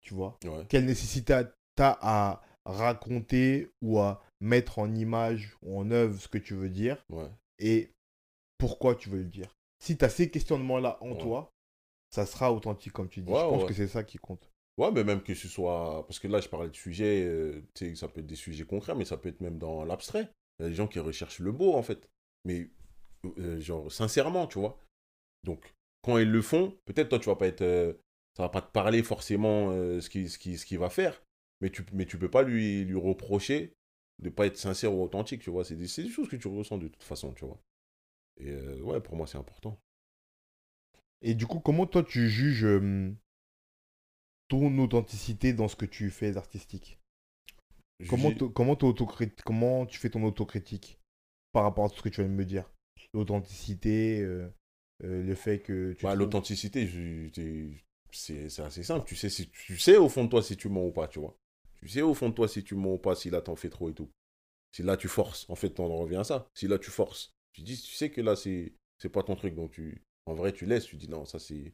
Tu 0.01 0.13
vois? 0.13 0.37
Ouais. 0.43 0.65
Quelle 0.67 0.85
nécessité 0.85 1.41
t'as 1.75 1.97
à 2.01 2.41
raconter 2.65 3.71
ou 3.81 3.99
à 3.99 4.21
mettre 4.41 4.79
en 4.79 4.93
image 4.93 5.55
ou 5.61 5.79
en 5.79 5.89
œuvre 5.91 6.19
ce 6.19 6.27
que 6.27 6.37
tu 6.37 6.53
veux 6.55 6.69
dire 6.69 7.03
Ouais. 7.09 7.29
et 7.59 7.91
pourquoi 8.57 8.95
tu 8.95 9.09
veux 9.09 9.19
le 9.19 9.29
dire. 9.29 9.55
Si 9.79 9.97
tu 9.97 10.05
as 10.05 10.09
ces 10.09 10.29
questionnements-là 10.29 10.97
en 11.01 11.11
Ouais. 11.11 11.17
toi, 11.21 11.52
ça 12.13 12.25
sera 12.25 12.53
authentique 12.53 12.93
comme 12.93 13.09
tu 13.09 13.21
dis. 13.21 13.31
Ouais, 13.31 13.39
je 13.39 13.45
pense 13.45 13.61
ouais. 13.63 13.67
que 13.67 13.73
c'est 13.73 13.87
ça 13.87 14.03
qui 14.03 14.17
compte. 14.17 14.49
Ouais, 14.77 14.91
mais 14.91 15.03
même 15.03 15.21
que 15.21 15.33
ce 15.35 15.47
soit. 15.47 16.05
Parce 16.07 16.19
que 16.19 16.27
là, 16.27 16.39
je 16.41 16.49
parlais 16.49 16.69
de 16.69 16.75
sujets, 16.75 17.23
euh, 17.25 17.61
tu 17.73 17.89
sais, 17.89 17.95
ça 17.95 18.07
peut 18.07 18.19
être 18.21 18.27
des 18.27 18.35
sujets 18.35 18.65
concrets, 18.65 18.95
mais 18.95 19.05
ça 19.05 19.17
peut 19.17 19.29
être 19.29 19.41
même 19.41 19.57
dans 19.59 19.83
l'abstrait. 19.85 20.29
Il 20.59 20.63
y 20.63 20.65
a 20.65 20.69
des 20.69 20.75
gens 20.75 20.87
qui 20.87 20.99
recherchent 20.99 21.39
le 21.39 21.51
beau, 21.51 21.73
en 21.73 21.83
fait. 21.83 22.09
Mais, 22.45 22.69
euh, 23.39 23.59
genre, 23.59 23.91
sincèrement, 23.91 24.47
tu 24.47 24.59
vois. 24.59 24.77
Donc, 25.43 25.73
quand 26.03 26.17
ils 26.17 26.29
le 26.31 26.41
font, 26.41 26.77
peut-être 26.85 27.09
toi, 27.09 27.19
tu 27.19 27.27
vas 27.29 27.35
pas 27.35 27.47
être. 27.47 27.61
euh, 27.61 27.93
ça 28.37 28.43
va 28.43 28.49
pas 28.49 28.61
te 28.61 28.71
parler 28.71 29.03
forcément 29.03 29.71
euh, 29.71 30.01
ce 30.01 30.09
qu'il 30.09 30.29
ce 30.29 30.39
qui, 30.39 30.57
ce 30.57 30.65
qu'il 30.65 30.79
va 30.79 30.89
faire, 30.89 31.23
mais 31.61 31.69
tu, 31.69 31.85
mais 31.93 32.05
tu 32.05 32.17
peux 32.17 32.29
pas 32.31 32.43
lui, 32.43 32.83
lui 32.85 32.97
reprocher 32.99 33.75
de 34.21 34.29
pas 34.29 34.47
être 34.47 34.57
sincère 34.57 34.93
ou 34.93 35.03
authentique, 35.03 35.41
tu 35.41 35.51
vois. 35.51 35.65
C'est 35.65 35.75
des, 35.75 35.87
des 35.87 36.09
choses 36.09 36.29
que 36.29 36.35
tu 36.35 36.47
ressens 36.47 36.77
de 36.79 36.87
toute 36.87 37.03
façon, 37.03 37.33
tu 37.33 37.45
vois. 37.45 37.59
Et 38.37 38.49
euh, 38.51 38.79
ouais, 38.81 39.01
pour 39.01 39.15
moi, 39.15 39.27
c'est 39.27 39.37
important. 39.37 39.79
Et 41.23 41.33
du 41.33 41.47
coup, 41.47 41.59
comment 41.59 41.87
toi 41.87 42.03
tu 42.03 42.29
juges 42.29 42.65
euh, 42.65 43.11
ton 44.47 44.77
authenticité 44.79 45.51
dans 45.51 45.67
ce 45.67 45.75
que 45.75 45.85
tu 45.85 46.09
fais 46.09 46.31
d'artistique? 46.31 46.99
Comment, 48.07 48.31
Juger- 48.31 48.53
comment, 48.53 48.75
comment 49.45 49.85
tu 49.85 49.97
fais 49.99 50.09
ton 50.09 50.23
autocritique 50.23 50.99
par 51.51 51.63
rapport 51.63 51.85
à 51.85 51.89
tout 51.89 51.97
ce 51.97 52.01
que 52.01 52.09
tu 52.09 52.21
viens 52.21 52.29
de 52.29 52.35
me 52.35 52.45
dire? 52.45 52.69
L'authenticité, 53.13 54.21
euh, 54.21 54.47
euh, 55.03 55.23
le 55.23 55.35
fait 55.35 55.59
que 55.59 55.93
tu 55.93 56.03
Bah, 56.03 56.09
trouves- 56.09 56.19
l'authenticité, 56.19 56.87
c'est 58.11 58.59
assez 58.59 58.83
simple. 58.83 59.05
Tu 59.07 59.15
sais, 59.15 59.29
si, 59.29 59.49
tu 59.49 59.77
sais 59.77 59.97
au 59.97 60.09
fond 60.09 60.25
de 60.25 60.29
toi 60.29 60.43
si 60.43 60.57
tu 60.57 60.69
mens 60.69 60.85
ou 60.85 60.91
pas, 60.91 61.07
tu 61.07 61.19
vois. 61.19 61.37
Tu 61.81 61.87
sais 61.89 62.01
au 62.01 62.13
fond 62.13 62.29
de 62.29 62.33
toi 62.33 62.47
si 62.47 62.63
tu 62.63 62.75
mens 62.75 62.93
ou 62.93 62.97
pas, 62.97 63.15
si 63.15 63.29
là 63.29 63.41
t'en 63.41 63.55
fais 63.55 63.69
trop 63.69 63.89
et 63.89 63.93
tout. 63.93 64.09
Si 64.71 64.83
là 64.83 64.97
tu 64.97 65.07
forces, 65.07 65.49
en 65.49 65.55
fait, 65.55 65.79
on 65.79 65.85
en 65.85 65.97
revient 65.97 66.17
à 66.17 66.23
ça. 66.23 66.49
Si 66.55 66.67
là 66.67 66.79
tu 66.79 66.91
forces, 66.91 67.33
tu 67.53 67.61
dis, 67.61 67.79
tu 67.81 67.93
sais 67.93 68.11
que 68.11 68.21
là 68.21 68.35
c'est 68.35 68.73
c'est 68.99 69.09
pas 69.09 69.23
ton 69.23 69.35
truc, 69.35 69.55
donc 69.55 69.71
tu, 69.71 70.03
en 70.25 70.33
vrai, 70.33 70.53
tu 70.53 70.65
laisses. 70.65 70.85
Tu 70.85 70.95
dis 70.97 71.09
non, 71.09 71.25
ça 71.25 71.39
c'est. 71.39 71.73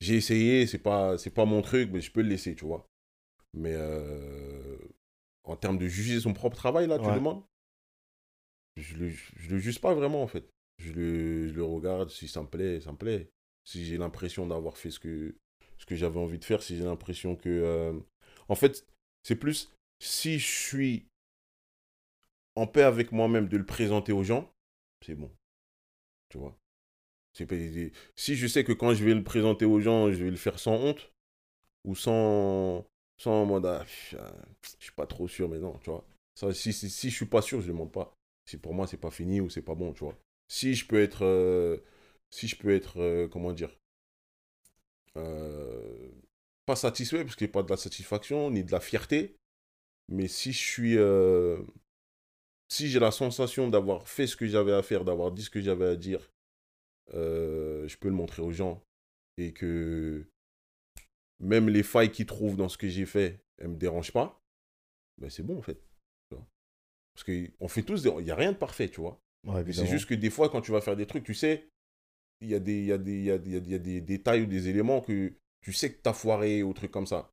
J'ai 0.00 0.16
essayé, 0.16 0.66
c'est 0.66 0.78
pas, 0.78 1.18
c'est 1.18 1.30
pas 1.30 1.46
mon 1.46 1.62
truc, 1.62 1.90
mais 1.92 2.00
je 2.02 2.12
peux 2.12 2.22
le 2.22 2.28
laisser, 2.30 2.54
tu 2.56 2.64
vois. 2.66 2.86
Mais 3.54 3.74
euh, 3.74 4.78
en 5.44 5.56
termes 5.56 5.78
de 5.78 5.88
juger 5.88 6.20
son 6.20 6.34
propre 6.34 6.56
travail, 6.56 6.86
là, 6.88 6.98
tu 7.00 7.10
Ouais. 7.10 7.12
demandes? 7.12 7.44
Je 8.76 8.96
le, 8.96 9.08
je 9.10 9.50
le 9.50 9.58
juge 9.58 9.80
pas 9.80 9.94
vraiment, 9.94 10.22
en 10.22 10.26
fait. 10.28 10.48
Je 10.78 10.92
le, 10.92 11.48
je 11.48 11.54
le 11.54 11.64
regarde, 11.64 12.10
si 12.10 12.28
ça 12.28 12.42
me 12.42 12.46
plaît, 12.48 12.80
ça 12.80 12.92
me 12.92 12.96
plaît. 12.96 13.30
Si 13.64 13.84
j'ai 13.84 13.98
l'impression 13.98 14.46
d'avoir 14.46 14.76
fait 14.76 14.90
ce 14.90 15.00
que, 15.00 15.34
ce 15.78 15.86
que 15.86 15.96
j'avais 15.96 16.18
envie 16.20 16.38
de 16.38 16.44
faire, 16.44 16.62
si 16.62 16.76
j'ai 16.76 16.84
l'impression 16.84 17.34
que... 17.36 17.48
euh, 17.48 17.92
En 18.48 18.54
fait, 18.54 18.86
c'est 19.24 19.36
plus 19.36 19.72
si 20.00 20.38
je 20.38 20.46
suis 20.46 21.06
en 22.56 22.66
paix 22.66 22.82
avec 22.82 23.10
moi-même 23.12 23.48
de 23.48 23.56
le 23.56 23.64
présenter 23.64 24.12
aux 24.12 24.22
gens, 24.22 24.52
c'est 25.04 25.14
bon. 25.14 25.30
Tu 26.30 26.38
vois? 26.38 26.58
Si 28.16 28.36
je 28.36 28.46
sais 28.46 28.64
que 28.64 28.72
quand 28.72 28.94
je 28.94 29.04
vais 29.04 29.14
le 29.14 29.24
présenter 29.24 29.64
aux 29.64 29.80
gens, 29.80 30.10
je 30.10 30.24
vais 30.24 30.30
le 30.30 30.36
faire 30.36 30.58
sans 30.58 30.74
honte, 30.74 31.12
ou 31.84 31.94
sans, 31.94 32.86
sans 33.18 33.46
mode, 33.46 33.66
ah, 33.66 33.84
ah, 34.18 34.32
je 34.62 34.84
suis 34.84 34.92
pas 34.92 35.06
trop 35.06 35.28
sûr, 35.28 35.48
mais 35.48 35.58
non, 35.58 35.78
tu 35.78 35.90
vois. 35.90 36.04
Si, 36.52 36.72
si, 36.72 36.90
si 36.90 37.10
je 37.10 37.16
suis 37.16 37.26
pas 37.26 37.42
sûr, 37.42 37.60
je 37.60 37.68
le 37.68 37.74
montre 37.74 37.92
pas. 37.92 38.16
Si 38.46 38.56
pour 38.56 38.74
moi, 38.74 38.86
c'est 38.86 38.96
pas 38.96 39.10
fini 39.10 39.40
ou 39.40 39.50
c'est 39.50 39.62
pas 39.62 39.74
bon, 39.74 39.92
tu 39.92 40.04
vois. 40.04 40.16
Si 40.48 40.74
je 40.74 40.86
peux 40.86 41.00
être, 41.02 41.24
euh, 41.24 41.78
si 42.30 42.48
je 42.48 42.56
peux 42.56 42.74
être, 42.74 43.00
euh, 43.00 43.28
comment 43.28 43.52
dire, 43.52 43.70
euh, 45.16 46.10
pas 46.64 46.76
satisfait, 46.76 47.24
parce 47.24 47.36
qu'il 47.36 47.46
n'y 47.46 47.50
a 47.50 47.54
pas 47.54 47.62
de 47.62 47.70
la 47.70 47.76
satisfaction, 47.76 48.50
ni 48.50 48.62
de 48.64 48.72
la 48.72 48.80
fierté, 48.80 49.36
mais 50.08 50.28
si 50.28 50.52
je 50.52 50.58
suis, 50.58 50.96
si 52.68 52.88
j'ai 52.88 53.00
la 53.00 53.10
sensation 53.10 53.68
d'avoir 53.68 54.08
fait 54.08 54.26
ce 54.26 54.36
que 54.36 54.46
j'avais 54.46 54.72
à 54.72 54.82
faire, 54.82 55.04
d'avoir 55.04 55.32
dit 55.32 55.42
ce 55.42 55.50
que 55.50 55.60
j'avais 55.60 55.86
à 55.86 55.96
dire, 55.96 56.30
je 57.12 57.96
peux 57.96 58.08
le 58.08 58.14
montrer 58.14 58.42
aux 58.42 58.52
gens, 58.52 58.82
et 59.36 59.52
que 59.52 60.26
même 61.40 61.68
les 61.68 61.82
failles 61.82 62.10
qu'ils 62.10 62.26
trouvent 62.26 62.56
dans 62.56 62.68
ce 62.68 62.78
que 62.78 62.88
j'ai 62.88 63.06
fait, 63.06 63.40
elles 63.58 63.68
me 63.68 63.76
dérangent 63.76 64.12
pas, 64.12 64.40
ben 65.18 65.30
c'est 65.30 65.42
bon 65.42 65.58
en 65.58 65.62
fait. 65.62 65.80
Parce 67.14 67.24
qu'on 67.24 67.66
fait 67.66 67.82
tous, 67.82 68.02
des- 68.04 68.10
il 68.18 68.24
n'y 68.24 68.30
a 68.30 68.36
rien 68.36 68.52
de 68.52 68.56
parfait, 68.56 68.88
tu 68.88 69.00
vois. 69.00 69.20
Ouais, 69.44 69.64
C'est 69.72 69.86
juste 69.86 70.06
que 70.06 70.14
des 70.14 70.30
fois, 70.30 70.48
quand 70.50 70.60
tu 70.60 70.70
vas 70.70 70.80
faire 70.80 70.94
des 70.94 71.06
trucs, 71.06 71.24
tu 71.24 71.34
sais, 71.34 71.68
il 72.40 72.48
y 72.48 72.54
a 72.54 72.60
des, 72.60 72.78
il 72.78 72.84
y 72.84 72.92
a 72.92 72.98
des, 72.98 73.12
il 73.18 73.24
y 73.24 73.30
a 73.32 73.38
des, 73.38 73.50
il 73.50 73.52
y 73.54 73.56
a 73.56 73.60
des- 73.60 73.68
il 73.70 73.72
y 73.72 73.74
a 73.74 73.78
des 73.78 74.00
détails 74.00 74.42
ou 74.42 74.46
des 74.46 74.68
éléments 74.68 75.00
que 75.00 75.32
tu 75.60 75.72
sais 75.72 75.92
que 75.92 76.00
tu 76.00 76.08
as 76.08 76.12
foiré 76.12 76.62
ou 76.62 76.72
trucs 76.72 76.92
comme 76.92 77.06
ça. 77.08 77.32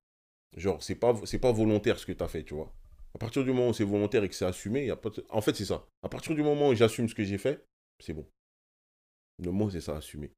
Genre, 0.58 0.82
c'est 0.82 0.96
pas, 0.96 1.14
c'est 1.26 1.38
pas 1.40 1.52
volontaire 1.52 2.00
ce 2.00 2.06
que 2.08 2.14
tu 2.14 2.24
as 2.24 2.28
fait, 2.28 2.44
tu 2.44 2.56
vois. 2.56 2.74
À 3.14 3.20
partir 3.20 3.44
du 3.44 3.52
moment 3.52 3.70
où 3.70 3.74
c'est 3.74 3.84
volontaire 3.84 4.24
et 4.24 4.30
que 4.30 4.36
c'est 4.36 4.46
assumé, 4.46 4.82
il 4.82 4.88
y 4.88 4.92
a 4.92 4.96
pas 4.96 5.10
de- 5.12 5.24
En 5.30 5.42
fait, 5.42 5.56
c'est 5.56 5.66
ça. 5.66 5.88
À 6.02 6.10
partir 6.10 6.34
du 6.34 6.42
moment 6.42 6.70
où 6.70 6.76
j'assume 6.76 7.08
ce 7.08 7.14
que 7.16 7.24
j'ai 7.24 7.38
fait, 7.38 7.64
c'est 8.00 8.14
bon. 8.14 8.28
Le 9.44 9.52
mot, 9.52 9.70
c'est 9.70 9.82
ça, 9.82 9.98
assumer. 9.98 10.32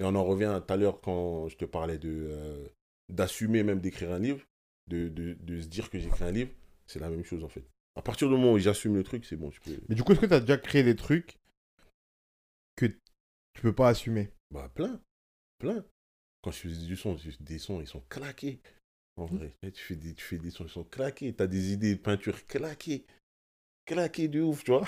Et 0.00 0.04
on 0.04 0.14
en 0.14 0.24
revient 0.24 0.60
tout 0.66 0.72
à 0.72 0.76
l'heure 0.76 1.00
quand 1.00 1.48
je 1.48 1.56
te 1.56 1.64
parlais 1.64 1.98
de 1.98 2.28
euh, 2.30 2.66
d'assumer 3.08 3.62
même 3.62 3.80
d'écrire 3.80 4.12
un 4.12 4.18
livre, 4.18 4.44
de, 4.88 5.08
de, 5.08 5.34
de 5.34 5.60
se 5.60 5.68
dire 5.68 5.90
que 5.90 5.98
j'écris 5.98 6.24
un 6.24 6.32
livre, 6.32 6.50
c'est 6.86 6.98
la 7.00 7.08
même 7.08 7.24
chose 7.24 7.44
en 7.44 7.48
fait. 7.48 7.64
À 7.96 8.02
partir 8.02 8.28
du 8.28 8.34
moment 8.34 8.52
où 8.52 8.58
j'assume 8.58 8.94
le 8.94 9.02
truc, 9.02 9.24
c'est 9.24 9.36
bon, 9.36 9.50
je 9.50 9.60
peux... 9.60 9.78
Mais 9.88 9.94
du 9.94 10.02
coup, 10.02 10.12
est-ce 10.12 10.20
que 10.20 10.26
tu 10.26 10.34
as 10.34 10.40
déjà 10.40 10.58
créé 10.58 10.82
des 10.82 10.96
trucs 10.96 11.38
que 12.76 12.86
tu 12.86 13.62
peux 13.62 13.74
pas 13.74 13.88
assumer? 13.88 14.30
Bah, 14.50 14.70
plein. 14.74 15.00
Plein. 15.58 15.84
Quand 16.42 16.50
je 16.50 16.58
faisais 16.58 16.86
du 16.86 16.96
son, 16.96 17.16
des 17.40 17.58
sons, 17.58 17.80
ils 17.80 17.86
sont 17.86 18.02
claqués. 18.08 18.60
En 19.16 19.24
vrai. 19.24 19.56
Eh, 19.62 19.72
Tu 19.72 19.82
fais 19.82 19.96
des, 19.96 20.14
tu 20.14 20.22
fais 20.24 20.38
des 20.38 20.50
sons, 20.50 20.64
ils 20.64 20.70
sont 20.70 20.84
claqués. 20.84 21.32
T'as 21.34 21.46
des 21.46 21.72
idées 21.72 21.94
de 21.94 22.00
peinture 22.00 22.46
claquées. 22.46 23.06
Claquées 23.86 24.28
de 24.28 24.42
ouf, 24.42 24.62
tu 24.62 24.72
vois. 24.72 24.86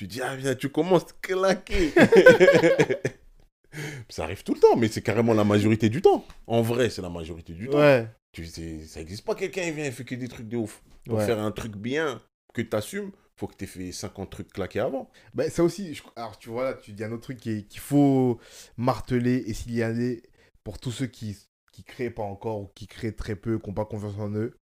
Tu 0.00 0.06
dis, 0.06 0.22
ah, 0.22 0.34
viens, 0.34 0.54
tu 0.54 0.70
commences 0.70 1.04
claqué. 1.20 1.92
ça 4.08 4.24
arrive 4.24 4.42
tout 4.42 4.54
le 4.54 4.60
temps, 4.60 4.74
mais 4.74 4.88
c'est 4.88 5.02
carrément 5.02 5.34
la 5.34 5.44
majorité 5.44 5.90
du 5.90 6.00
temps. 6.00 6.24
En 6.46 6.62
vrai, 6.62 6.88
c'est 6.88 7.02
la 7.02 7.10
majorité 7.10 7.52
du 7.52 7.68
temps. 7.68 7.76
Ouais. 7.76 8.08
Tu 8.32 8.46
sais, 8.46 8.78
ça 8.86 9.00
n'existe 9.00 9.26
pas 9.26 9.34
quelqu'un, 9.34 9.64
il 9.64 9.74
vient, 9.74 9.84
il 9.84 9.92
fait 9.92 10.06
que 10.06 10.14
des 10.14 10.28
trucs 10.28 10.48
de 10.48 10.56
ouf. 10.56 10.82
Pour 11.04 11.18
Ouais. 11.18 11.26
faire 11.26 11.38
un 11.38 11.50
truc 11.50 11.76
bien, 11.76 12.22
que 12.54 12.62
tu 12.62 12.74
assumes, 12.74 13.10
faut 13.38 13.46
que 13.46 13.56
tu 13.56 13.64
aies 13.64 13.66
fait 13.66 13.92
50 13.92 14.30
trucs 14.30 14.50
claqués 14.50 14.80
avant. 14.80 15.10
Ben, 15.34 15.50
ça 15.50 15.62
aussi, 15.62 15.94
je- 15.94 16.02
alors 16.16 16.38
tu 16.38 16.48
vois 16.48 16.64
là, 16.64 16.72
tu 16.72 16.92
dis 16.92 17.04
un 17.04 17.12
autre 17.12 17.24
truc 17.24 17.38
qui 17.38 17.50
est- 17.50 17.68
qu'il 17.68 17.82
faut 17.82 18.40
marteler 18.78 19.44
et 19.48 19.52
signaler 19.52 20.22
pour 20.64 20.78
tous 20.78 20.92
ceux 20.92 21.08
qui 21.08 21.36
qui 21.72 21.84
créent 21.84 22.08
pas 22.10 22.22
encore 22.22 22.58
ou 22.62 22.70
qui 22.74 22.86
créent 22.86 23.12
très 23.12 23.36
peu, 23.36 23.58
qui 23.58 23.68
n'ont 23.68 23.74
pas 23.74 23.84
confiance 23.84 24.18
en 24.18 24.30
eux. 24.34 24.56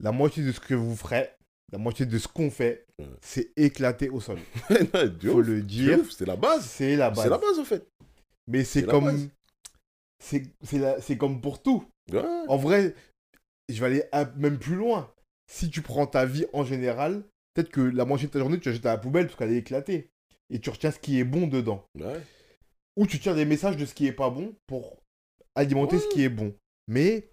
La 0.00 0.10
moitié 0.10 0.42
de 0.42 0.50
ce 0.50 0.58
que 0.58 0.74
vous 0.74 0.96
ferez, 0.96 1.30
la 1.72 1.78
moitié 1.78 2.06
de 2.06 2.18
ce 2.18 2.28
qu'on 2.28 2.50
fait, 2.50 2.86
c'est 3.20 3.52
éclater 3.56 4.08
au 4.08 4.20
sol. 4.20 4.38
De 4.70 5.30
faut 5.30 5.38
ouf, 5.38 5.46
le 5.46 5.62
dire, 5.62 6.00
c'est 6.10 6.26
la 6.26 6.36
base. 6.36 6.64
c'est 6.64 6.96
la 6.96 7.10
base. 7.10 7.24
C'est 7.24 7.30
la 7.30 7.38
base, 7.38 7.58
en 7.58 7.64
fait. 7.64 7.86
Mais 8.48 8.64
c'est 8.64 8.84
comme 8.84 9.30
c'est 10.20 11.16
comme 11.16 11.40
pour 11.40 11.62
tout. 11.62 11.84
Ouais. 12.12 12.22
En 12.48 12.56
vrai, 12.56 12.94
je 13.68 13.80
vais 13.84 14.08
aller 14.12 14.30
même 14.36 14.58
plus 14.58 14.76
loin. 14.76 15.12
Si 15.50 15.70
tu 15.70 15.82
prends 15.82 16.06
ta 16.06 16.26
vie 16.26 16.46
en 16.52 16.64
général, 16.64 17.22
peut-être 17.54 17.70
que 17.70 17.80
la 17.80 18.04
moitié 18.04 18.28
de 18.28 18.32
ta 18.32 18.38
journée, 18.38 18.60
tu 18.60 18.68
la 18.68 18.74
jettes 18.74 18.86
à 18.86 18.92
la 18.92 18.98
poubelle 18.98 19.26
parce 19.26 19.36
qu'elle 19.38 19.52
est 19.52 19.58
éclatée. 19.58 20.10
Et 20.50 20.60
tu 20.60 20.70
retiens 20.70 20.90
ce 20.90 20.98
qui 20.98 21.18
est 21.18 21.24
bon 21.24 21.46
dedans. 21.46 21.84
Ouais. 21.98 22.20
Ou 22.96 23.06
tu 23.06 23.18
tires 23.18 23.34
des 23.34 23.44
messages 23.44 23.76
de 23.76 23.86
ce 23.86 23.94
qui 23.94 24.06
est 24.06 24.12
pas 24.12 24.30
bon 24.30 24.54
pour 24.66 24.98
alimenter 25.54 25.98
ce 25.98 26.08
qui 26.08 26.22
est 26.22 26.28
bon. 26.28 26.54
Mais 26.88 27.30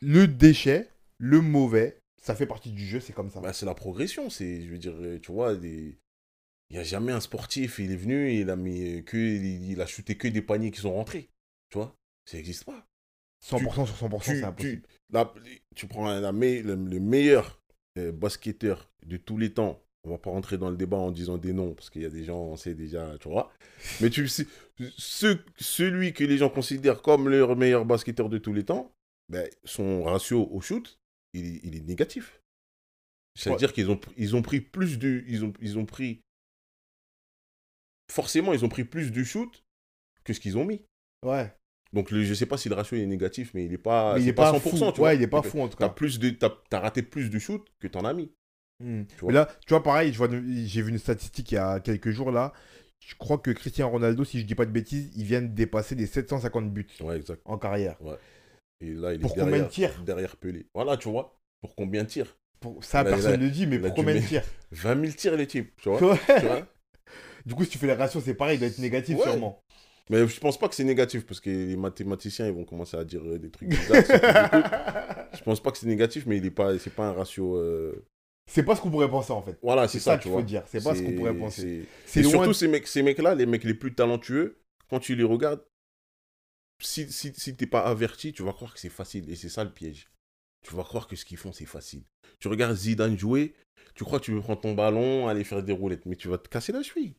le 0.00 0.26
déchet, 0.26 0.88
le 1.18 1.40
mauvais, 1.40 1.98
ça 2.26 2.34
fait 2.34 2.46
partie 2.46 2.72
du 2.72 2.84
jeu, 2.84 2.98
c'est 2.98 3.12
comme 3.12 3.30
ça. 3.30 3.40
Bah, 3.40 3.52
c'est 3.52 3.66
la 3.66 3.74
progression. 3.74 4.30
C'est, 4.30 4.62
je 4.62 4.68
veux 4.72 4.78
dire, 4.78 4.94
euh, 4.96 5.20
tu 5.20 5.30
vois, 5.30 5.54
des... 5.54 5.96
il 6.70 6.72
n'y 6.72 6.78
a 6.78 6.82
jamais 6.82 7.12
un 7.12 7.20
sportif, 7.20 7.78
il 7.78 7.92
est 7.92 7.96
venu, 7.96 8.32
il 8.32 8.50
a 8.50 8.56
mis 8.56 9.04
que, 9.04 9.16
il, 9.16 9.80
a 9.80 9.86
shooté 9.86 10.16
que 10.16 10.26
des 10.26 10.42
paniers 10.42 10.72
qui 10.72 10.80
sont 10.80 10.92
rentrés. 10.92 11.30
Tu 11.70 11.78
vois, 11.78 11.96
ça 12.24 12.36
n'existe 12.36 12.64
pas. 12.64 12.84
100% 13.44 13.86
sur 13.86 14.08
100%, 14.08 14.18
Tu, 14.18 14.24
c'est 14.24 14.42
impossible. 14.42 14.82
tu, 14.82 14.88
la- 15.10 15.32
tu 15.76 15.86
prends 15.86 16.06
la 16.06 16.32
le 16.32 16.98
meilleur 16.98 17.62
euh, 17.96 18.10
basketteur 18.10 18.90
de 19.04 19.16
tous 19.18 19.38
les 19.38 19.52
temps. 19.52 19.80
On 20.02 20.10
va 20.10 20.18
pas 20.18 20.30
rentrer 20.30 20.58
dans 20.58 20.70
le 20.70 20.76
débat 20.76 20.96
en 20.96 21.12
disant 21.12 21.38
des 21.38 21.52
noms, 21.52 21.74
parce 21.74 21.90
qu'il 21.90 22.02
y 22.02 22.06
a 22.06 22.10
des 22.10 22.24
gens, 22.24 22.40
on 22.40 22.56
sait 22.56 22.74
déjà, 22.74 23.16
tu 23.20 23.28
vois. 23.28 23.52
Mais 24.00 24.10
tu 24.10 24.26
sais, 24.26 24.48
ce, 24.96 25.38
celui 25.58 26.12
que 26.12 26.24
les 26.24 26.38
gens 26.38 26.48
considèrent 26.48 27.02
comme 27.02 27.28
le 27.28 27.54
meilleur 27.54 27.84
basketteur 27.84 28.28
de 28.28 28.38
tous 28.38 28.52
les 28.52 28.64
temps, 28.64 28.92
ben, 29.28 29.48
son 29.64 30.02
ratio 30.02 30.48
au 30.50 30.60
shoot, 30.60 30.98
il, 31.36 31.46
est- 31.56 31.60
il 31.64 31.76
est 31.76 31.82
négatif. 31.86 32.40
C'est-à-dire 33.38 33.72
qu'ils 33.72 33.90
ont, 33.90 34.00
ils 34.16 34.34
ont 34.34 34.42
pris 34.42 34.60
plus 34.60 34.98
du. 34.98 35.24
Ils 35.28 35.44
ont, 35.44 35.52
ils 35.60 35.78
ont 35.78 35.84
pris. 35.86 36.20
Forcément, 38.12 38.52
ils 38.52 38.64
ont 38.64 38.68
pris 38.68 38.84
plus 38.84 39.10
du 39.10 39.24
shoot 39.24 39.64
que 40.24 40.32
ce 40.32 40.40
qu'ils 40.40 40.56
ont 40.58 40.64
mis. 40.64 40.82
Ouais. 41.24 41.52
Donc, 41.92 42.10
le, 42.10 42.24
je 42.24 42.34
sais 42.34 42.46
pas 42.46 42.56
si 42.56 42.68
le 42.68 42.74
ratio 42.74 42.96
est 42.96 43.06
négatif, 43.06 43.52
mais 43.54 43.64
il 43.64 43.70
n'est 43.70 43.78
pas, 43.78 44.14
Mais 44.14 44.22
il 44.22 44.28
est 44.28 44.32
pas, 44.32 44.52
100%. 44.52 44.60
fou. 44.60 44.70
Tu 44.70 44.76
vois. 44.76 45.08
ouais, 45.08 45.16
il 45.16 45.22
est 45.22 45.26
pas 45.28 45.42
fou 45.42 45.60
en 45.60 45.68
tout 45.68 45.76
T'as 45.76 45.88
cas. 45.88 45.94
plus 45.94 46.18
de, 46.18 46.30
t'as, 46.30 46.50
t'as 46.70 46.80
raté 46.80 47.02
plus 47.02 47.30
de 47.30 47.38
shoot 47.38 47.64
que 47.80 47.88
t'en 47.88 48.04
as 48.04 48.12
mis. 48.14 48.32
Hmm. 48.82 49.02
vois. 49.20 49.28
Mais 49.28 49.34
là, 49.34 49.46
tu 49.66 49.70
vois, 49.70 49.82
pareil, 49.82 50.12
je 50.12 50.18
vois, 50.18 50.28
j'ai 50.30 50.82
vu 50.82 50.90
une 50.90 50.98
statistique 50.98 51.50
il 51.52 51.54
y 51.54 51.58
a 51.58 51.80
quelques 51.80 52.10
jours 52.10 52.30
là. 52.30 52.52
Je 53.00 53.14
crois 53.14 53.38
que 53.38 53.50
Cristiano 53.50 53.90
Ronaldo, 53.90 54.24
si 54.24 54.40
je 54.40 54.44
dis 54.46 54.54
pas 54.54 54.66
de 54.66 54.70
bêtises, 54.72 55.10
il 55.16 55.24
vient 55.24 55.42
de 55.42 55.46
dépasser 55.46 55.94
les 55.94 56.06
750 56.06 56.72
buts 56.72 56.86
Ouais, 57.00 57.16
exact. 57.16 57.40
en 57.44 57.58
carrière. 57.58 57.96
Et 58.80 58.90
là, 58.92 59.12
il 59.12 59.16
est 59.16 59.18
Pour 59.20 59.34
derrière, 59.34 59.44
combien 59.52 59.64
de 59.64 59.70
tirs 59.70 60.02
derrière 60.04 60.36
Pelé. 60.36 60.66
Voilà, 60.74 60.96
tu 60.96 61.08
vois. 61.08 61.38
Pour 61.60 61.74
combien 61.74 62.04
de 62.04 62.08
tirs 62.08 62.36
Pour- 62.60 62.82
Ça, 62.84 63.02
Là, 63.02 63.10
personne 63.10 63.40
ne 63.40 63.44
le 63.46 63.50
dit, 63.50 63.66
mais 63.66 63.78
pour 63.78 63.94
combien 63.94 64.14
de 64.14 64.20
tirs 64.20 64.44
20 64.72 65.00
000 65.00 65.12
tirs, 65.14 65.36
les 65.36 65.46
types. 65.46 65.72
Tu 65.80 65.88
vois, 65.88 66.02
Ouais. 66.12 66.18
tu 66.40 66.46
vois 66.46 66.66
Du 67.46 67.54
coup, 67.54 67.64
si 67.64 67.70
tu 67.70 67.78
fais 67.78 67.86
les 67.86 67.92
ratios, 67.94 68.22
c'est 68.24 68.34
pareil, 68.34 68.56
il 68.56 68.58
doit 68.60 68.68
être 68.68 68.78
négatif 68.78 69.16
Ouais. 69.16 69.22
sûrement. 69.22 69.62
Mais 70.10 70.26
je 70.28 70.38
pense 70.40 70.58
pas 70.58 70.68
que 70.68 70.74
c'est 70.74 70.84
négatif, 70.84 71.26
parce 71.26 71.40
que 71.40 71.50
les 71.50 71.76
mathématiciens, 71.76 72.46
ils 72.46 72.52
vont 72.52 72.64
commencer 72.64 72.96
à 72.96 73.04
dire 73.04 73.22
euh, 73.24 73.38
des 73.38 73.50
trucs 73.50 73.68
bizarres. 73.70 74.04
je 75.32 75.42
pense 75.42 75.60
pas 75.60 75.70
que 75.72 75.78
c'est 75.78 75.86
négatif, 75.86 76.26
mais 76.26 76.36
il 76.36 76.46
est 76.46 76.50
pas, 76.50 76.78
c'est 76.78 76.94
pas 76.94 77.06
un 77.08 77.12
ratio. 77.12 77.56
euh, 77.56 78.04
c'est 78.48 78.62
pas 78.62 78.76
ce 78.76 78.80
qu'on 78.80 78.90
pourrait 78.90 79.10
penser 79.10 79.32
en 79.32 79.42
fait. 79.42 79.58
Voilà, 79.62 79.88
C'est 79.88 79.98
ça, 79.98 80.12
ça, 80.12 80.16
tu 80.18 80.22
qu'il 80.22 80.30
vois. 80.30 80.40
faut 80.40 80.46
dire. 80.46 80.62
C'est 80.66 80.82
pas 80.84 80.94
ce 80.94 81.02
qu'on 81.02 81.12
pourrait 81.14 81.34
penser. 81.34 81.86
c'est- 82.04 82.22
surtout, 82.22 82.52
ces, 82.52 82.68
mecs, 82.68 82.86
ces 82.86 83.02
mecs-là, 83.02 83.34
les 83.34 83.46
mecs 83.46 83.64
les 83.64 83.74
plus 83.74 83.94
talentueux, 83.94 84.58
quand 84.88 85.00
tu 85.00 85.16
les 85.16 85.24
regardes, 85.24 85.62
si, 86.82 87.10
si, 87.12 87.32
si 87.34 87.56
t'es 87.56 87.66
pas 87.66 87.80
averti, 87.80 88.32
tu 88.32 88.42
vas 88.42 88.52
croire 88.52 88.74
que 88.74 88.80
c'est 88.80 88.88
facile. 88.88 89.28
Et 89.30 89.36
c'est 89.36 89.48
ça 89.48 89.64
le 89.64 89.72
piège. 89.72 90.08
Tu 90.66 90.74
vas 90.74 90.82
croire 90.84 91.06
que 91.06 91.16
ce 91.16 91.24
qu'ils 91.24 91.36
font, 91.38 91.52
c'est 91.52 91.64
facile. 91.66 92.02
Tu 92.40 92.48
regardes 92.48 92.76
Zidane 92.76 93.16
jouer, 93.18 93.54
tu 93.94 94.04
crois 94.04 94.18
que 94.20 94.24
tu 94.24 94.32
veux 94.32 94.40
prendre 94.40 94.60
ton 94.60 94.74
ballon, 94.74 95.28
aller 95.28 95.44
faire 95.44 95.62
des 95.62 95.72
roulettes, 95.72 96.06
mais 96.06 96.16
tu 96.16 96.28
vas 96.28 96.38
te 96.38 96.48
casser 96.48 96.72
la 96.72 96.82
cheville. 96.82 97.14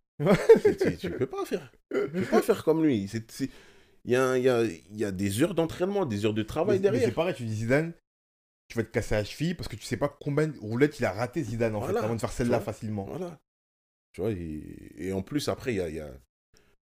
Tu 1.00 1.10
peux 1.12 1.28
pas 1.28 1.46
faire. 1.46 1.72
Tu 1.94 2.10
peux 2.10 2.22
pas 2.26 2.42
faire 2.42 2.64
comme 2.64 2.84
lui. 2.86 3.10
Il 4.06 4.12
y 4.12 4.16
a, 4.16 4.38
y, 4.38 4.50
a, 4.50 4.64
y 4.92 5.04
a 5.06 5.12
des 5.12 5.42
heures 5.44 5.54
d'entraînement, 5.54 6.06
des 6.06 6.26
heures 6.26 6.34
de 6.34 6.44
travail 6.44 6.78
Mais- 6.78 6.84
derrière. 6.84 7.08
c'est 7.08 7.14
pareil, 7.14 7.36
tu 7.36 7.44
dis 7.46 7.56
Zidane, 7.56 7.94
tu 8.70 8.78
vas 8.78 8.84
te 8.84 8.90
casser 8.92 9.16
la 9.16 9.24
cheville 9.24 9.54
parce 9.56 9.68
que 9.68 9.76
tu 9.76 9.84
sais 9.84 9.98
pas 9.98 10.10
combien 10.22 10.48
de 10.48 10.58
roulettes 10.60 11.00
il 11.00 11.06
a 11.06 11.12
raté 11.12 11.44
Zidane 11.44 11.76
en 11.76 11.80
Voilà, 11.80 12.00
fait 12.00 12.06
avant 12.06 12.16
de 12.16 12.20
faire 12.20 12.32
celle-là 12.32 12.60
facilement. 12.60 13.06
Voilà. 13.06 13.40
Tu 14.14 14.22
vois, 14.22 14.32
et, 14.32 14.92
et 14.98 15.14
en 15.14 15.22
plus, 15.22 15.48
après, 15.50 15.74
il 15.74 15.78
y 15.78 15.82
a, 15.82 15.90
il 15.90 15.96
y, 15.96 16.00
a, 16.00 16.12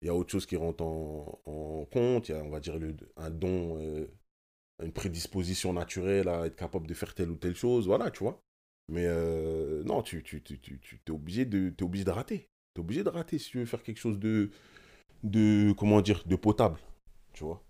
il 0.02 0.06
y 0.06 0.08
a 0.08 0.14
autre 0.14 0.30
chose 0.30 0.46
qui 0.46 0.56
rentre 0.56 0.82
en, 0.82 1.40
en 1.44 1.84
compte. 1.86 2.28
Il 2.28 2.32
y 2.32 2.34
a, 2.34 2.42
on 2.42 2.50
va 2.50 2.60
dire, 2.60 2.78
le, 2.78 2.96
un 3.16 3.30
don, 3.30 3.78
euh, 3.78 4.06
une 4.82 4.92
prédisposition 4.92 5.72
naturelle 5.72 6.28
à 6.28 6.46
être 6.46 6.56
capable 6.56 6.86
de 6.86 6.94
faire 6.94 7.14
telle 7.14 7.30
ou 7.30 7.36
telle 7.36 7.54
chose. 7.54 7.86
Voilà, 7.86 8.10
tu 8.10 8.20
vois. 8.20 8.42
Mais 8.88 9.04
euh, 9.06 9.84
non, 9.84 10.02
tu, 10.02 10.22
tu, 10.22 10.42
tu, 10.42 10.58
tu, 10.58 10.80
tu 10.80 11.00
es, 11.06 11.10
obligé 11.10 11.44
de, 11.44 11.70
t'es 11.70 11.84
obligé 11.84 12.04
de 12.04 12.10
rater. 12.10 12.48
Tu 12.74 12.80
es 12.80 12.84
obligé 12.84 13.04
de 13.04 13.08
rater 13.08 13.38
si 13.38 13.50
tu 13.50 13.58
veux 13.58 13.66
faire 13.66 13.82
quelque 13.82 13.98
chose 13.98 14.18
de, 14.18 14.50
de 15.22 15.72
comment 15.72 16.00
dire, 16.00 16.24
de 16.26 16.36
potable. 16.36 16.78
Tu 17.32 17.44
vois. 17.44 17.62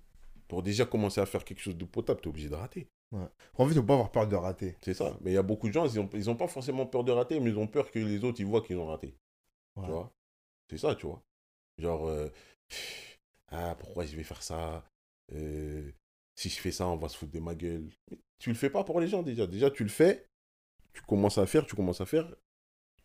Pour 0.49 0.63
déjà 0.63 0.87
commencer 0.87 1.21
à 1.21 1.27
faire 1.27 1.45
quelque 1.45 1.61
chose 1.61 1.77
de 1.77 1.85
potable, 1.85 2.21
tu 2.21 2.29
es 2.29 2.31
obligé 2.31 2.49
de 2.49 2.55
rater. 2.55 2.89
En 3.13 3.65
fait, 3.67 3.73
il 3.73 3.75
faut 3.75 3.83
pas 3.83 3.95
avoir 3.95 4.13
peur 4.13 4.29
de 4.29 4.37
rater. 4.37 4.77
C'est 4.83 4.95
ça. 4.95 5.17
Mais 5.21 5.33
il 5.33 5.35
y 5.35 5.39
a 5.39 5.43
beaucoup 5.43 5.67
de 5.67 5.73
gens, 5.73 5.87
ils 5.87 5.97
n'ont 5.97 6.09
ils 6.15 6.31
ont 6.31 6.37
pas 6.37 6.47
forcément 6.47 6.87
peur 6.87 7.03
de 7.03 7.11
rater, 7.11 7.41
mais 7.41 7.51
ils 7.51 7.59
ont 7.59 7.67
peur 7.67 7.91
que 7.91 7.99
les 7.99 8.23
autres, 8.25 8.41
ils 8.41 8.47
voient 8.47 8.63
qu'ils 8.63 8.79
ont 8.79 8.87
raté. 8.87 9.17
Ouais. 9.77 9.85
Tu 9.85 9.91
vois 9.91 10.13
C'est 10.69 10.79
ça, 10.79 10.95
tu 10.95 11.07
vois. 11.07 11.23
Genre, 11.79 12.07
euh, 12.09 12.29
ah, 13.49 13.75
pourquoi 13.79 14.05
je 14.07 14.17
vais 14.17 14.23
faire 14.25 14.43
ça? 14.43 14.85
Euh, 15.33 15.91
Si 16.37 16.49
je 16.49 16.61
fais 16.61 16.73
ça, 16.73 16.87
on 16.89 16.97
va 16.97 17.09
se 17.09 17.17
foutre 17.17 17.33
de 17.33 17.41
ma 17.41 17.55
gueule. 17.55 17.91
Tu 18.39 18.49
le 18.51 18.55
fais 18.57 18.71
pas 18.71 18.85
pour 18.85 19.01
les 19.01 19.09
gens 19.09 19.23
déjà. 19.23 19.47
Déjà, 19.47 19.71
tu 19.71 19.83
le 19.83 19.91
fais, 19.91 20.27
tu 20.95 21.03
commences 21.03 21.39
à 21.39 21.47
faire, 21.47 21.67
tu 21.67 21.77
commences 21.77 22.01
à 22.01 22.07
faire. 22.07 22.35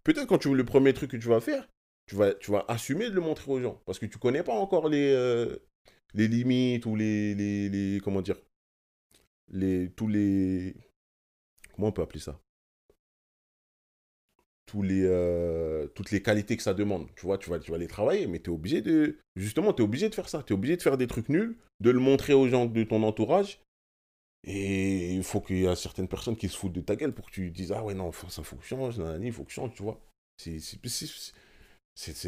Peut-être 0.03 0.27
quand 0.27 0.37
tu 0.39 0.53
le 0.55 0.65
premier 0.65 0.93
truc 0.93 1.11
que 1.11 1.17
tu 1.17 1.27
vas 1.27 1.41
faire, 1.41 1.67
tu 2.07 2.15
vas, 2.15 2.65
assumer 2.67 3.09
de 3.09 3.15
le 3.15 3.21
montrer 3.21 3.51
aux 3.51 3.61
gens. 3.61 3.81
Parce 3.85 3.99
que 3.99 4.05
tu 4.07 4.17
connais 4.19 4.43
pas 4.43 4.53
encore 4.53 4.89
les, 4.89 5.11
euh, 5.13 5.57
les 6.13 6.27
limites 6.27 6.85
ou 6.85 6.95
les, 6.95 7.35
les, 7.35 7.69
les- 7.69 7.99
Comment 8.01 8.21
dire 8.21 8.37
les, 9.49 9.91
Tous 9.95 10.07
les. 10.07 10.75
Comment 11.73 11.87
on 11.89 11.91
peut 11.91 12.01
appeler 12.01 12.19
ça? 12.19 12.39
Tous 14.65 14.81
les, 14.81 15.03
euh, 15.03 15.87
toutes 15.87 16.11
les 16.11 16.21
qualités 16.21 16.57
que 16.57 16.63
ça 16.63 16.73
demande. 16.73 17.07
Tu 17.15 17.25
vois, 17.25 17.37
tu 17.37 17.49
vas, 17.49 17.59
tu 17.59 17.71
vas 17.71 17.77
les 17.77 17.87
travailler, 17.87 18.27
mais 18.27 18.39
tu 18.39 18.49
es 18.49 18.53
obligé 18.53 18.81
de. 18.81 19.17
Justement, 19.35 19.73
tu 19.73 19.81
es 19.81 19.85
obligé 19.85 20.09
de 20.09 20.15
faire 20.15 20.29
ça. 20.29 20.43
Tu 20.43 20.53
es 20.53 20.55
obligé 20.55 20.75
de 20.77 20.81
faire 20.81 20.97
des 20.97 21.07
trucs 21.07 21.29
nuls, 21.29 21.57
de 21.79 21.89
le 21.91 21.99
montrer 21.99 22.33
aux 22.33 22.47
gens 22.47 22.65
de 22.65 22.83
ton 22.83 23.03
entourage. 23.03 23.61
Et 24.47 25.13
il 25.15 25.23
faut 25.23 25.41
qu'il 25.41 25.57
y 25.57 25.65
ait 25.65 25.75
certaines 25.75 26.07
personnes 26.07 26.35
qui 26.35 26.49
se 26.49 26.57
foutent 26.57 26.73
de 26.73 26.81
ta 26.81 26.95
gueule 26.95 27.13
pour 27.13 27.25
que 27.27 27.31
tu 27.31 27.49
dises 27.49 27.71
Ah 27.71 27.83
ouais, 27.83 27.93
non, 27.95 28.11
ça 28.11 28.43
faut 28.43 28.55
que 28.55 28.63
je 28.63 28.67
change, 28.67 29.01
il 29.21 29.31
faut 29.31 29.43
que 29.43 29.49
je 29.49 29.55
change, 29.55 29.73
tu 29.73 29.83
vois. 29.83 29.99
C'est- 30.37 30.59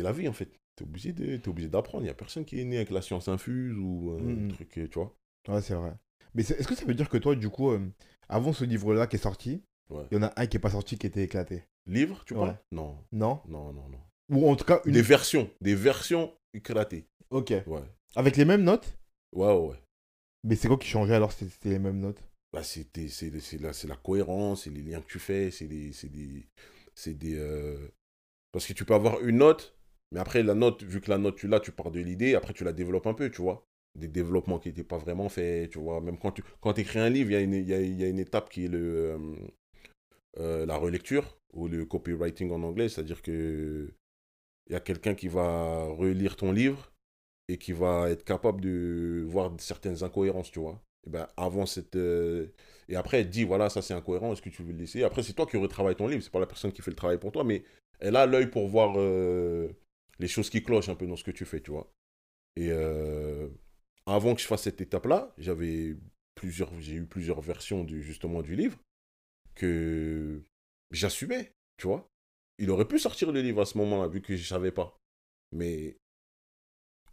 la 0.01 0.11
vie, 0.11 0.27
en 0.27 0.33
fait. 0.33 0.49
Tu 0.75 0.83
es 0.83 1.47
obligé 1.47 1.67
d'apprendre. 1.69 2.03
Il 2.03 2.05
n'y 2.05 2.11
a 2.11 2.15
personne 2.15 2.45
qui 2.45 2.59
est 2.59 2.63
né 2.65 2.77
avec 2.77 2.91
la 2.91 3.01
science 3.01 3.27
infuse 3.27 3.75
ou 3.77 4.11
un 4.11 4.21
Mhm. 4.21 4.47
truc, 4.49 4.69
tu 4.69 4.89
vois. 4.93 5.15
Ouais, 5.47 5.61
c'est 5.61 5.73
vrai. 5.73 5.93
Mais 6.35 6.43
est-ce 6.43 6.67
que 6.67 6.75
ça 6.75 6.85
veut 6.85 6.93
dire 6.93 7.09
que 7.09 7.17
toi, 7.17 7.35
du 7.35 7.49
coup, 7.49 7.71
euh, 7.71 7.79
avant 8.29 8.53
ce 8.53 8.63
livre-là 8.63 9.07
qui 9.07 9.15
est 9.15 9.19
sorti, 9.19 9.63
il 9.89 9.95
Ouais. 9.95 10.05
y 10.11 10.15
en 10.17 10.23
a 10.23 10.33
un 10.35 10.45
qui 10.45 10.57
est 10.57 10.59
pas 10.59 10.69
sorti 10.71 10.97
qui 10.97 11.07
était 11.07 11.23
éclaté? 11.23 11.63
Livre, 11.87 12.23
tu 12.25 12.33
Ouais. 12.33 12.39
parles 12.41 12.57
Non, 12.71 12.97
Non? 13.11 13.39
Non, 13.47 13.73
non, 13.73 13.87
non. 13.89 13.99
Ou 14.29 14.49
en 14.49 14.55
tout 14.55 14.65
cas, 14.65 14.81
une. 14.85 14.91
Des 14.93 15.01
versions, 15.01 15.49
des 15.61 15.75
versions 15.75 16.33
éclatées. 16.53 17.07
Ok. 17.29 17.53
Ouais. 17.65 17.81
Avec 18.15 18.35
les 18.35 18.45
mêmes 18.45 18.63
notes? 18.63 18.97
Ouais, 19.33 19.47
ouais, 19.47 19.67
ouais. 19.69 19.75
Mais 20.43 20.55
c'est 20.55 20.67
quoi 20.67 20.77
qui 20.77 20.87
changeait 20.87 21.15
alors 21.15 21.31
c'était 21.31 21.69
les 21.69 21.79
mêmes 21.79 21.99
notes? 21.99 22.21
Bah, 22.53 22.63
c'est 22.63 22.87
la, 23.59 23.71
la 23.87 23.95
cohérence, 23.95 24.63
c'est 24.63 24.69
les 24.69 24.81
liens 24.81 25.01
que 25.01 25.07
tu 25.07 25.19
fais, 25.19 25.51
c'est 25.51 25.67
des. 25.67 25.91
C'est 25.91 27.13
des, 27.13 27.35
euh, 27.35 27.87
Parce 28.51 28.65
que 28.65 28.73
tu 28.73 28.85
peux 28.85 28.93
avoir 28.95 29.21
une 29.21 29.37
note, 29.37 29.77
mais 30.11 30.19
après, 30.19 30.43
la 30.43 30.55
note, 30.55 30.83
vu 30.83 31.01
que 31.01 31.09
la 31.09 31.17
note, 31.17 31.37
tu 31.37 31.47
l'as, 31.47 31.59
tu 31.59 31.71
pars 31.71 31.91
de 31.91 31.99
l'idée, 31.99 32.35
après, 32.35 32.53
tu 32.53 32.63
la 32.63 32.73
développes 32.73 33.07
un 33.07 33.13
peu, 33.13 33.29
tu 33.29 33.41
vois. 33.41 33.65
Des 33.95 34.07
développements 34.07 34.59
qui 34.59 34.69
n'étaient 34.69 34.83
pas 34.83 34.97
vraiment 34.97 35.29
faits, 35.29 35.71
tu 35.71 35.79
vois. 35.79 36.01
Même 36.01 36.17
quand 36.17 36.31
tu 36.31 36.43
quand 36.61 36.77
écris 36.79 36.99
un 36.99 37.09
livre, 37.09 37.31
il 37.31 37.33
y, 37.33 37.37
a 37.37 37.41
une- 37.41 37.53
il 37.53 37.67
y 37.67 37.73
a, 37.73 37.81
y 37.81 38.03
a 38.03 38.07
une 38.07 38.19
étape 38.19 38.49
qui 38.49 38.65
est 38.65 38.67
le, 38.67 38.79
euh, 39.13 39.35
euh, 40.39 40.65
la 40.65 40.77
relecture, 40.77 41.37
ou 41.53 41.67
le 41.67 41.85
copywriting 41.85 42.51
en 42.51 42.63
anglais, 42.63 42.89
c'est-à-dire 42.89 43.21
que 43.21 43.91
il 44.69 44.73
y 44.73 44.75
a 44.75 44.79
quelqu'un 44.81 45.15
qui 45.15 45.27
va 45.29 45.85
relire 45.85 46.35
ton 46.35 46.51
livre 46.51 46.91
et 47.47 47.57
qui 47.57 47.71
va 47.71 48.09
être 48.09 48.25
capable 48.25 48.61
de 48.61 49.23
voir 49.27 49.51
certaines 49.59 50.03
incohérences, 50.03 50.51
tu 50.51 50.59
vois. 50.59 50.81
Et 51.05 51.09
ben, 51.09 51.27
avant 51.37 51.65
cette. 51.65 51.95
euh, 51.95 52.47
Et 52.89 52.95
après, 52.95 53.21
elle 53.21 53.29
dit, 53.29 53.45
voilà, 53.45 53.69
ça 53.69 53.81
c'est 53.81 53.93
incohérent, 53.93 54.33
est-ce 54.33 54.41
que 54.41 54.49
tu 54.49 54.63
veux 54.63 54.73
le 54.73 54.79
laisser? 54.79 55.03
Après, 55.03 55.23
c'est 55.23 55.33
toi 55.33 55.45
qui 55.45 55.57
retravailles 55.57 55.95
ton 55.95 56.07
livre, 56.07 56.21
c'est 56.23 56.31
pas 56.31 56.39
la 56.39 56.47
personne 56.47 56.71
qui 56.73 56.81
fait 56.81 56.91
le 56.91 56.97
travail 56.97 57.17
pour 57.19 57.31
toi, 57.31 57.43
mais 57.43 57.63
elle 57.99 58.15
a 58.15 58.25
l'œil 58.25 58.47
pour 58.47 58.67
voir 58.67 58.95
euh, 58.97 59.69
les 60.19 60.27
choses 60.27 60.49
qui 60.49 60.61
clochent 60.63 60.89
un 60.89 60.95
peu 60.95 61.07
dans 61.07 61.15
ce 61.15 61.23
que 61.23 61.31
tu 61.31 61.45
fais, 61.45 61.61
tu 61.61 61.71
vois. 61.71 61.89
Et 62.55 62.71
avant 64.05 64.33
que 64.33 64.41
je 64.41 64.47
fasse 64.47 64.63
cette 64.63 64.81
étape-là, 64.81 65.33
j'avais 65.37 65.95
plusieurs, 66.35 66.71
j'ai 66.79 66.95
eu 66.95 67.05
plusieurs 67.05 67.41
versions 67.41 67.83
du, 67.83 68.01
justement 68.01 68.41
du 68.41 68.55
livre 68.55 68.77
que 69.57 70.41
j'assumais, 70.91 71.53
tu 71.77 71.87
vois. 71.87 72.09
Il 72.59 72.71
aurait 72.71 72.87
pu 72.87 72.97
sortir 72.99 73.31
le 73.31 73.41
livre 73.41 73.61
à 73.61 73.65
ce 73.65 73.77
moment-là, 73.77 74.07
vu 74.07 74.21
que 74.21 74.35
je 74.35 74.47
savais 74.47 74.71
pas. 74.71 74.97
Mais 75.51 75.97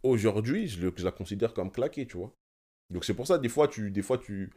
aujourd'hui, 0.03 0.67
je, 0.67 0.89
je 0.95 1.05
la 1.05 1.11
considère 1.11 1.53
comme 1.53 1.71
claquée, 1.71 2.07
tu 2.07 2.17
vois. 2.17 2.33
Donc 2.89 3.05
c'est 3.05 3.13
pour 3.13 3.27
ça, 3.27 3.37
des 3.37 3.49
fois, 3.49 3.67
tu, 3.67 3.91
des 3.91 4.01
fois, 4.01 4.17
tu... 4.17 4.51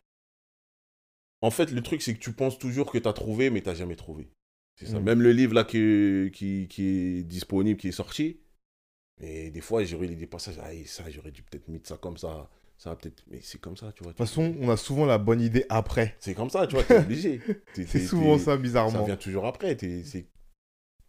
En 1.40 1.50
fait, 1.50 1.70
le 1.70 1.82
truc, 1.82 2.02
c'est 2.02 2.14
que 2.14 2.20
tu 2.20 2.32
penses 2.32 2.58
toujours 2.58 2.90
que 2.90 2.98
tu 2.98 3.08
as 3.08 3.12
trouvé, 3.12 3.50
mais 3.50 3.62
tu 3.62 3.68
n'as 3.68 3.74
jamais 3.74 3.96
trouvé. 3.96 4.30
C'est 4.76 4.86
ça. 4.86 5.00
Mm. 5.00 5.04
Même 5.04 5.22
le 5.22 5.32
livre 5.32 5.54
là 5.54 5.64
qui, 5.64 6.30
qui, 6.32 6.68
qui 6.68 6.82
est 6.82 7.22
disponible, 7.22 7.78
qui 7.78 7.88
est 7.88 7.92
sorti, 7.92 8.40
et 9.20 9.50
des 9.50 9.60
fois, 9.60 9.84
j'aurais 9.84 10.08
des 10.08 10.26
passages, 10.26 10.58
ah, 10.60 10.70
ça, 10.86 11.10
j'aurais 11.10 11.32
dû 11.32 11.42
peut-être 11.42 11.68
mettre 11.68 11.88
ça 11.88 11.96
comme 11.96 12.16
ça. 12.16 12.48
Ça 12.78 12.90
va 12.90 12.96
peut-être. 12.96 13.24
Mais 13.28 13.40
c'est 13.42 13.60
comme 13.60 13.76
ça, 13.76 13.92
tu 13.92 14.04
vois. 14.04 14.12
De 14.12 14.16
toute 14.16 14.26
façon, 14.26 14.54
on 14.60 14.68
a 14.70 14.76
souvent 14.76 15.04
la 15.04 15.18
bonne 15.18 15.40
idée 15.40 15.66
après. 15.68 16.14
C'est 16.20 16.32
comme 16.34 16.48
ça, 16.48 16.66
tu 16.66 16.76
vois, 16.76 16.84
t'es 16.84 16.96
obligé. 17.04 17.40
C'est 17.74 17.98
souvent 17.98 18.38
ça, 18.38 18.44
Ça 18.52 18.56
bizarrement. 18.56 19.04
vient 19.04 19.16
toujours 19.16 19.46
après. 19.46 19.76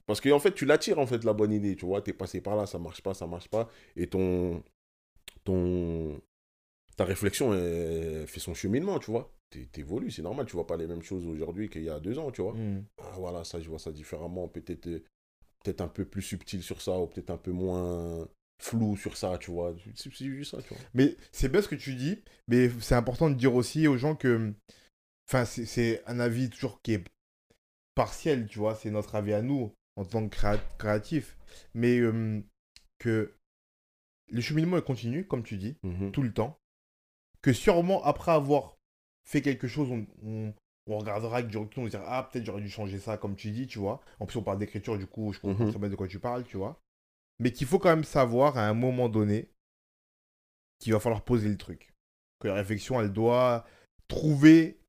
Parce 0.08 0.20
qu'en 0.22 0.40
fait, 0.40 0.54
tu 0.56 0.66
l'attires, 0.66 0.98
en 0.98 1.06
fait, 1.06 1.24
la 1.24 1.34
bonne 1.34 1.52
idée, 1.54 1.76
tu 1.76 1.86
vois. 1.86 2.02
T'es 2.02 2.14
passé 2.14 2.42
par 2.42 2.56
là, 2.56 2.66
ça 2.66 2.80
marche 2.80 3.02
pas, 3.02 3.14
ça 3.14 3.28
marche 3.28 3.48
pas. 3.50 3.70
Et 3.96 4.08
ton. 4.08 4.64
ton... 5.44 6.20
Ta 6.98 7.06
réflexion 7.06 7.54
elle 7.54 8.28
fait 8.28 8.40
son 8.42 8.54
cheminement, 8.54 9.00
tu 9.00 9.12
vois. 9.12 9.32
T'é- 9.52 9.68
T'évolues, 9.68 10.12
c'est 10.12 10.22
normal. 10.22 10.46
Tu 10.48 10.54
vois 10.54 10.68
pas 10.68 10.76
les 10.76 10.88
mêmes 10.88 11.02
choses 11.04 11.26
aujourd'hui 11.28 11.70
qu'il 11.70 11.84
y 11.84 11.90
a 11.90 12.00
deux 12.00 12.18
ans, 12.20 12.32
tu 12.32 12.42
vois. 12.42 12.54
Mm. 12.54 12.84
Ah, 12.98 13.14
voilà, 13.18 13.44
ça, 13.44 13.60
je 13.62 13.70
vois 13.70 13.80
ça 13.80 13.92
différemment. 13.92 14.48
Peut-être 14.48 14.88
euh, 14.88 15.00
peut-être 15.64 15.82
un 15.82 15.88
peu 15.88 16.04
plus 16.06 16.22
subtil 16.24 16.62
sur 16.64 16.82
ça, 16.82 17.00
ou 17.00 17.08
peut-être 17.08 17.30
un 17.30 17.38
peu 17.38 17.52
moins 17.52 18.28
flou 18.60 18.98
sur 18.98 19.16
ça, 19.18 19.38
tu 19.38 19.52
vois. 19.52 19.74
C'est 19.96 20.12
juste 20.14 20.52
ça, 20.52 20.62
tu 20.62 20.74
vois. 20.74 20.84
Mais 20.94 21.16
c'est 21.32 21.50
bien 21.50 21.62
ce 21.62 21.68
que 21.68 21.76
tu 21.76 21.96
dis, 21.96 22.22
mais 22.48 22.70
c'est 22.82 22.96
important 22.96 23.30
de 23.30 23.36
dire 23.36 23.56
aussi 23.56 23.88
aux 23.88 23.98
gens 23.98 24.16
que. 24.16 24.54
Enfin, 25.28 25.46
c'est- 25.46 26.04
un 26.08 26.20
avis 26.20 26.50
toujours 26.50 26.82
qui 26.82 26.94
est 26.94 27.04
partiel, 27.96 28.48
tu 28.48 28.60
vois, 28.60 28.76
c'est 28.76 28.92
notre 28.92 29.16
avis 29.16 29.34
à 29.34 29.42
nous 29.42 29.74
en 29.96 30.06
tant 30.06 30.28
que 30.28 30.36
créa- 30.36 30.60
créatif. 30.78 31.38
Mais 31.74 32.00
euh, 32.00 32.42
que 33.00 33.34
le 34.32 34.42
cheminement 34.42 34.78
est 34.78 34.86
continu, 34.86 35.26
comme 35.26 35.44
tu 35.44 35.58
dis, 35.58 35.78
Mhm. 35.84 36.12
tout 36.12 36.22
le 36.22 36.32
temps. 36.34 36.60
Que 37.42 37.54
sûrement, 37.54 38.04
après 38.04 38.32
avoir 38.32 38.78
fait 39.24 39.42
quelque 39.42 39.68
chose, 39.68 39.90
on, 39.92 40.06
on- 40.24 40.54
on 40.88 40.98
regardera 40.98 41.38
avec 41.38 41.50
du 41.50 41.58
recul, 41.58 41.84
on 41.84 41.86
se 41.86 41.92
dira 41.92 42.04
Ah, 42.08 42.24
peut-être 42.24 42.46
j'aurais 42.46 42.62
dû 42.62 42.70
changer 42.70 43.00
ça, 43.00 43.18
comme 43.18 43.36
tu 43.36 43.52
dis, 43.52 43.68
tu 43.68 43.80
vois. 43.80 44.02
En 44.20 44.26
plus, 44.26 44.38
on 44.40 44.44
parle 44.44 44.58
d'écriture, 44.60 44.98
du 44.98 45.06
coup, 45.08 45.32
je 45.34 45.40
comprends 45.40 45.70
très 45.70 45.80
bien 45.80 45.90
de 45.90 45.96
quoi 45.96 46.08
tu 46.08 46.20
parles, 46.20 46.44
tu 46.46 46.58
vois. 46.58 46.82
Mais 47.40 47.52
qu'il 47.52 47.68
faut 47.68 47.80
quand 47.80 47.90
même 47.90 48.04
savoir 48.04 48.58
à 48.58 48.68
un 48.68 48.74
moment 48.74 49.10
donné 49.10 49.50
qu'il 50.80 50.94
va 50.94 51.00
falloir 51.00 51.24
poser 51.24 51.50
le 51.50 51.58
truc. 51.58 51.94
Que 52.40 52.48
la 52.48 52.56
réflexion, 52.56 53.00
elle 53.02 53.12
doit 53.12 53.66
trouver 54.08 54.80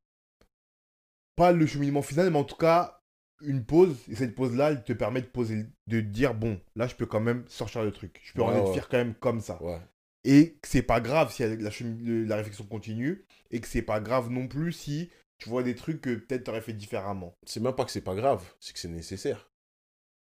pas 1.37 1.53
le 1.53 1.67
cheminement 1.67 2.03
final, 2.03 2.31
mais 2.31 2.39
en 2.39 2.45
tout 2.45 2.57
cas 2.57 3.01
une 3.43 3.65
pause. 3.65 3.97
Et 4.09 4.15
cette 4.15 4.35
pause-là, 4.35 4.71
elle 4.73 4.85
te 4.85 4.93
permet 4.93 5.23
de 5.23 5.27
poser, 5.27 5.67
de 5.87 6.01
dire 6.01 6.35
bon, 6.35 6.61
là, 6.77 6.87
je 6.87 6.95
peux 6.95 7.07
quand 7.07 7.21
même 7.21 7.45
sortir 7.49 7.83
le 7.83 7.93
truc. 7.93 8.21
Je 8.25 8.33
peux 8.35 8.43
en 8.43 8.49
Ouais, 8.51 8.59
être 8.59 8.67
ouais. 8.67 8.73
fier 8.75 8.89
quand 8.89 8.99
même 8.99 9.15
comme 9.15 9.41
ça. 9.41 9.63
Ouais. 9.63 9.81
Et 10.25 10.59
que 10.61 10.69
c'est 10.69 10.83
pas 10.83 11.01
grave 11.01 11.33
si 11.33 11.43
la, 11.43 11.71
chemi- 11.71 12.27
la 12.27 12.37
réflexion 12.37 12.65
continue. 12.67 13.25
Et 13.51 13.61
que 13.61 13.67
c'est 13.67 13.83
pas 13.83 14.01
grave 14.01 14.29
non 14.31 14.47
plus 14.47 14.73
si 14.73 15.11
tu 15.39 15.49
vois 15.49 15.63
des 15.63 15.75
trucs 15.75 16.03
que 16.03 16.15
peut-être 16.17 16.45
t'aurais 16.45 16.61
fait 16.61 16.75
différemment. 16.75 17.35
c'est 17.47 17.61
même 17.61 17.75
pas 17.75 17.87
que 17.87 17.91
c'est 17.91 18.03
pas 18.03 18.15
grave, 18.15 18.45
c'est 18.61 18.75
que 18.75 18.79
c'est 18.79 18.89
nécessaire. 18.89 19.50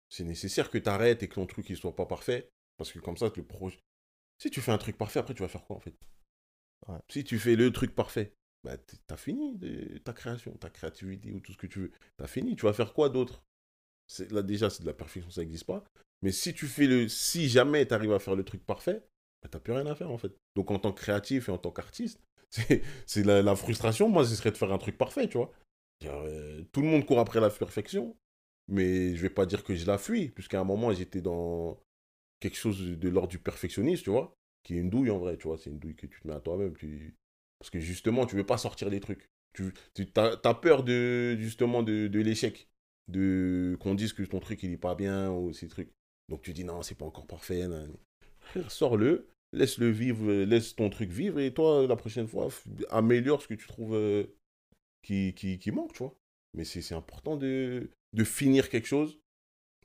C'est 0.09 0.23
nécessaire 0.23 0.69
que 0.69 0.77
tu 0.77 0.89
arrêtes 0.89 1.23
et 1.23 1.27
que 1.27 1.35
ton 1.35 1.45
truc 1.45 1.69
il 1.69 1.77
soit 1.77 1.95
pas 1.95 2.05
parfait. 2.05 2.49
Parce 2.77 2.91
que 2.91 2.99
comme 2.99 3.17
ça, 3.17 3.31
le 3.35 3.43
projet. 3.43 3.79
Si 4.41 4.49
tu 4.51 4.61
fais 4.61 4.71
un 4.71 4.77
truc 4.77 4.97
parfait, 4.97 5.19
après 5.19 5.33
tu 5.33 5.41
vas 5.41 5.47
faire 5.49 5.65
quoi 5.65 5.75
en 5.75 5.79
fait? 5.79 5.95
Ouais. 6.87 6.99
Si 7.09 7.23
tu 7.23 7.39
fais 7.39 7.55
le 7.55 7.71
truc 7.71 7.95
parfait, 7.95 8.33
bah, 8.63 8.77
t'as 9.07 9.17
fini 9.17 9.55
de- 9.57 9.97
ta 9.99 10.13
création, 10.13 10.51
ta 10.57 10.69
créativité 10.69 11.31
ou 11.31 11.39
tout 11.39 11.53
ce 11.53 11.57
que 11.57 11.67
tu 11.67 11.79
veux. 11.79 11.91
T'as 12.17 12.27
fini, 12.27 12.55
tu 12.55 12.65
vas 12.65 12.73
faire 12.73 12.93
quoi 12.93 13.09
d'autre? 13.09 13.43
Là 14.31 14.41
déjà, 14.41 14.69
c'est 14.69 14.83
de 14.83 14.87
la 14.87 14.93
perfection, 14.93 15.29
ça 15.31 15.41
n'existe 15.41 15.65
pas. 15.65 15.83
Mais 16.21 16.31
si 16.31 16.53
tu 16.53 16.65
fais 16.67 16.87
le. 16.87 17.07
Si 17.09 17.49
jamais 17.49 17.85
tu 17.85 17.93
arrives 17.93 18.13
à 18.13 18.19
faire 18.19 18.35
le 18.35 18.43
truc 18.43 18.65
parfait, 18.65 19.03
bah, 19.41 19.49
t'as 19.51 19.59
plus 19.59 19.73
rien 19.73 19.85
à 19.85 19.95
faire 19.95 20.11
en 20.11 20.17
fait. 20.17 20.31
Donc 20.55 20.71
en 20.71 20.79
tant 20.79 20.91
que 20.93 21.01
créatif 21.01 21.49
et 21.49 21.51
en 21.51 21.57
tant 21.57 21.71
qu'artiste, 21.71 22.21
c'est 23.05 23.25
la, 23.25 23.41
la 23.41 23.55
frustration, 23.55 24.09
moi, 24.09 24.25
ce 24.25 24.35
serait 24.35 24.51
de 24.51 24.57
faire 24.57 24.71
un 24.71 24.77
truc 24.77 24.97
parfait, 24.97 25.27
tu 25.27 25.37
vois. 25.37 25.51
Euh, 26.05 26.63
tout 26.71 26.81
le 26.81 26.87
monde 26.87 27.05
court 27.05 27.19
après 27.19 27.39
la 27.39 27.49
perfection, 27.49 28.15
mais 28.67 29.15
je 29.15 29.21
vais 29.21 29.29
pas 29.29 29.45
dire 29.45 29.63
que 29.63 29.75
je 29.75 29.85
la 29.85 29.97
fuis, 29.97 30.29
puisqu'à 30.29 30.59
un 30.59 30.63
moment, 30.63 30.93
j'étais 30.93 31.21
dans 31.21 31.79
quelque 32.39 32.57
chose 32.57 32.81
de, 32.81 33.09
l'ordre 33.09 33.29
du 33.29 33.39
perfectionnisme, 33.39 34.03
tu 34.03 34.09
vois, 34.09 34.35
qui 34.63 34.75
est 34.75 34.79
une 34.79 34.89
douille 34.89 35.09
en 35.09 35.19
vrai, 35.19 35.37
tu 35.37 35.47
vois, 35.47 35.57
c'est 35.57 35.69
une 35.69 35.79
douille 35.79 35.95
que 35.95 36.07
tu 36.07 36.19
te 36.21 36.27
mets 36.27 36.33
à 36.33 36.39
toi-même. 36.39 36.73
Parce 37.59 37.69
que 37.69 37.79
justement, 37.79 38.25
tu 38.25 38.35
veux 38.35 38.45
pas 38.45 38.57
sortir 38.57 38.89
des 38.89 38.99
trucs. 38.99 39.25
Tu, 39.53 39.73
as, 40.15 40.53
peur 40.53 40.83
de, 40.83 41.35
justement 41.39 41.81
de, 41.81 42.19
l'échec, 42.19 42.69
de 43.07 43.75
qu'on 43.79 43.95
dise 43.95 44.13
que 44.13 44.21
ton 44.23 44.39
truc, 44.39 44.61
il 44.61 44.71
est 44.71 44.77
pas 44.77 44.93
bien, 44.93 45.31
ou 45.31 45.53
ces 45.53 45.67
trucs. 45.67 45.91
Donc 46.29 46.41
tu 46.41 46.53
dis, 46.53 46.63
non, 46.63 46.81
c'est 46.83 46.95
pas 46.95 47.05
encore 47.05 47.25
parfait. 47.25 47.63
Sors-le, 48.67 49.29
laisse-le 49.53 49.89
vivre, 49.89 50.31
laisse 50.43 50.75
ton 50.75 50.89
truc 50.89 51.09
vivre, 51.09 51.39
et 51.39 51.53
toi, 51.53 51.87
la 51.87 51.95
prochaine 51.95 52.27
fois, 52.27 52.49
améliore 52.89 53.41
ce 53.41 53.47
que 53.47 53.55
tu 53.55 53.67
trouves 53.67 53.95
euh, 53.95 54.25
qui, 55.01 55.33
qui, 55.33 55.57
qui 55.57 55.71
manque, 55.71 55.93
tu 55.93 55.99
vois. 55.99 56.13
Mais 56.53 56.63
c'est 56.63 56.93
important 56.93 57.37
de, 57.37 57.89
de 58.13 58.23
finir 58.23 58.69
quelque 58.69 58.87
chose 58.87 59.19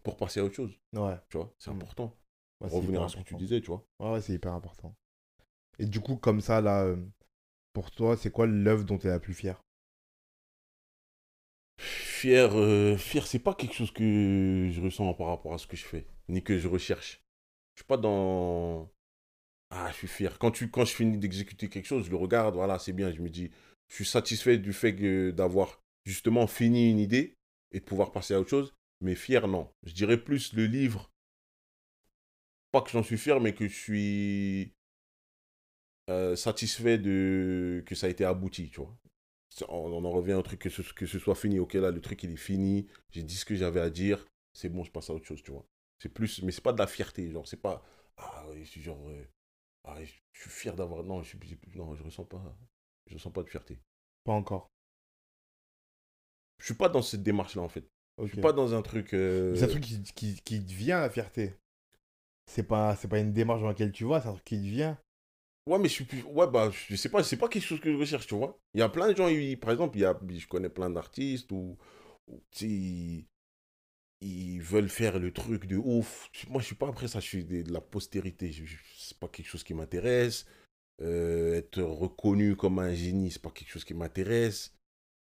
pour 0.03 0.17
passer 0.17 0.41
à 0.41 0.45
autre 0.45 0.55
chose, 0.55 0.73
Ouais. 0.95 1.17
tu 1.29 1.37
vois. 1.37 1.55
C'est 1.59 1.71
Mm. 1.71 1.75
important. 1.77 2.17
Ouais, 2.61 2.69
c'est 2.71 2.77
Revenir 2.77 3.03
à 3.03 3.09
ce 3.09 3.15
que 3.17 3.23
tu 3.23 3.35
important. 3.35 3.39
disais, 3.39 3.61
tu 3.61 3.67
vois. 3.69 3.85
Ouais, 4.01 4.13
ouais, 4.13 4.21
c'est 4.21 4.33
hyper 4.35 4.53
important. 4.53 4.95
Et 5.79 5.87
du 5.87 6.01
coup, 6.01 6.17
comme 6.17 6.41
ça, 6.41 6.61
là, 6.61 6.85
euh, 6.85 6.97
pour 7.73 7.91
toi, 7.91 8.17
c'est 8.17 8.31
quoi 8.31 8.47
l'œuvre 8.47 8.85
dont 8.85 8.99
tu 8.99 9.07
es 9.07 9.11
la 9.11 9.19
plus 9.21 9.35
fière? 9.35 9.61
Fier, 11.79 12.51
euh, 12.55 12.97
fier, 12.97 13.27
c'est 13.27 13.39
pas 13.41 13.55
quelque 13.55 13.75
chose 13.75 13.91
que 13.91 14.69
je 14.73 14.81
ressens 14.81 15.13
par 15.15 15.27
rapport 15.29 15.55
à 15.55 15.59
ce 15.59 15.67
que 15.67 15.77
je 15.77 15.85
fais, 15.85 16.07
ni 16.29 16.43
que 16.43 16.59
je 16.59 16.69
recherche. 16.69 17.21
Je 17.75 17.81
suis 17.81 17.87
pas 17.87 17.97
dans. 17.97 18.91
Ah, 19.71 19.89
je 19.91 19.97
suis 19.97 20.07
fier. 20.09 20.39
Quand, 20.39 20.51
tu, 20.51 20.71
quand 20.71 20.85
je 20.85 20.95
finis 20.95 21.19
d'exécuter 21.19 21.69
quelque 21.69 21.87
chose, 21.87 22.05
je 22.05 22.11
le 22.11 22.17
regarde, 22.17 22.55
voilà, 22.55 22.79
c'est 22.79 22.93
bien. 22.93 23.11
Je 23.11 23.21
me 23.23 23.31
dis, 23.31 23.51
je 23.89 23.95
suis 23.97 24.05
satisfait 24.05 24.59
du 24.59 24.73
fait 24.73 24.93
d'avoir 25.33 25.83
justement 26.05 26.47
fini 26.47 26.91
une 26.91 26.99
idée 26.99 27.37
et 27.73 27.81
de 27.81 27.85
pouvoir 27.85 28.13
passer 28.13 28.35
à 28.35 28.41
autre 28.41 28.51
chose. 28.51 28.75
Mais 29.01 29.15
fier, 29.15 29.49
non. 29.49 29.69
Je 29.85 29.93
dirais 29.95 30.19
plus 30.23 30.53
le 30.55 30.67
livre. 30.67 31.11
Pas 32.71 32.83
que 32.83 32.91
j'en 32.91 33.03
suis 33.03 33.17
fier, 33.19 33.41
mais 33.41 33.55
que 33.55 33.67
je 33.69 33.75
suis 33.75 34.75
euh, 36.11 36.37
satisfait 36.37 36.99
de 36.99 37.83
que 37.87 37.95
ça 37.95 38.07
a 38.07 38.11
été 38.11 38.25
abouti, 38.25 38.71
tu 38.71 38.81
vois. 38.81 38.97
On, 39.69 40.05
en 40.05 40.11
revient 40.11 40.35
au 40.35 40.43
truc 40.43 40.61
que 40.61 40.71
ce, 40.71 40.83
que 40.95 41.07
ce 41.07 41.19
soit 41.19 41.35
fini. 41.35 41.59
Ok, 41.59 41.75
là, 41.75 41.91
le 41.91 42.01
truc, 42.01 42.23
il 42.23 42.33
est 42.33 42.37
fini. 42.37 42.89
J'ai 43.11 43.23
dit 43.23 43.37
ce 43.37 43.45
que 43.45 43.55
j'avais 43.55 43.81
à 43.81 43.91
dire. 43.91 44.27
C'est 44.55 44.69
bon, 44.71 44.85
je 44.85 44.91
passe 44.91 45.11
à 45.11 45.15
autre 45.15 45.27
chose, 45.27 45.43
tu 45.43 45.51
vois. 45.53 45.67
C'est 45.99 46.09
plus, 46.09 46.43
mais 46.43 46.53
c'est 46.53 46.63
pas 46.63 46.73
de 46.73 46.79
la 46.79 46.87
fierté. 46.87 47.31
Genre, 47.31 47.47
c'est 47.47 47.61
pas. 47.61 47.85
Ah, 48.17 48.47
oui, 48.51 48.67
c'est 48.73 48.81
genre. 48.81 49.09
euh, 49.11 49.25
ah, 49.85 50.03
je 50.05 50.13
je 50.33 50.41
suis 50.43 50.51
fier 50.51 50.77
d'avoir. 50.77 51.05
Non, 51.05 51.23
je, 51.23 51.31
suis- 51.31 51.39
je 51.73 51.81
ressens 52.05 52.25
pas. 52.25 52.57
Je 53.07 53.15
ressens 53.15 53.31
pas 53.33 53.43
de 53.45 53.51
fierté. 53.51 53.81
Pas 54.25 54.33
encore. 54.33 54.71
Je 56.63 56.67
suis 56.67 56.75
pas 56.75 56.89
dans 56.89 57.03
cette 57.03 57.25
démarche-là, 57.25 57.63
en 57.63 57.69
fait. 57.69 57.85
Je 58.19 58.23
Ok. 58.23 58.29
suis 58.31 58.41
pas 58.41 58.53
dans 58.53 58.73
un 58.73 58.83
truc. 58.83 59.15
euh, 59.15 59.55
C'est 59.57 59.65
un 59.65 59.69
truc 59.69 59.83
qui, 59.83 60.01
qui, 60.15 60.41
qui 60.45 60.65
te 60.65 60.73
vient, 60.73 61.01
la 61.01 61.11
fierté. 61.11 61.55
C'est 62.47 62.63
pas, 62.63 62.95
c'est 62.95 63.09
pas 63.09 63.19
une 63.19 63.33
démarche 63.33 63.61
dans 63.63 63.69
laquelle 63.69 63.91
tu 63.91 64.05
vois, 64.05 64.21
c'est 64.21 64.29
un 64.29 64.33
truc 64.35 64.45
qui 64.45 64.57
te 64.59 64.67
vient. 64.67 64.97
Ouais, 65.69 65.79
mais 65.79 65.89
je 65.89 65.95
suis 65.95 66.05
plus. 66.05 66.23
Ouais, 66.23 66.47
bah, 66.49 66.71
je 66.71 66.95
sais 66.95 67.09
pas, 67.09 67.23
c'est 67.25 67.37
pas 67.37 67.49
quelque 67.49 67.65
chose 67.65 67.81
que 67.81 67.93
je 67.93 67.97
recherche, 67.97 68.27
tu 68.29 68.37
vois. 68.37 68.59
Il 68.75 68.81
y 68.81 68.83
a 68.83 68.89
plein 68.89 69.09
de 69.11 69.17
gens, 69.17 69.29
ils- 69.29 69.59
par 69.59 69.71
exemple, 69.73 69.97
il 69.99 70.03
y 70.03 70.05
a, 70.05 70.17
je 70.29 70.47
connais 70.47 70.69
plein 70.69 70.91
d'artistes 70.91 71.51
ou. 71.51 71.77
ils, 72.61 73.25
ils 74.21 74.61
veulent 74.61 74.89
faire 74.89 75.19
le 75.19 75.33
truc 75.33 75.67
de 75.67 75.77
ouf. 75.77 76.31
Moi, 76.49 76.61
je 76.61 76.67
suis 76.67 76.75
pas 76.77 76.89
après 76.89 77.09
ça, 77.09 77.19
je 77.21 77.27
suis 77.27 77.45
de, 77.45 77.73
la 77.73 77.81
postérité. 77.81 78.53
Je, 78.53 78.65
je- 78.65 78.77
c'est 78.97 79.19
pas 79.19 79.29
quelque 79.29 79.49
chose 79.49 79.65
qui 79.65 79.75
m'intéresse. 79.75 80.47
Euh, 81.01 81.55
être 81.57 81.83
reconnu 81.83 82.55
comme 82.55 82.79
un 82.79 82.95
génie, 82.95 83.31
c'est 83.33 83.43
pas 83.43 83.51
quelque 83.51 83.71
chose 83.71 83.85
qui 83.85 83.95
m'intéresse. 83.95 84.73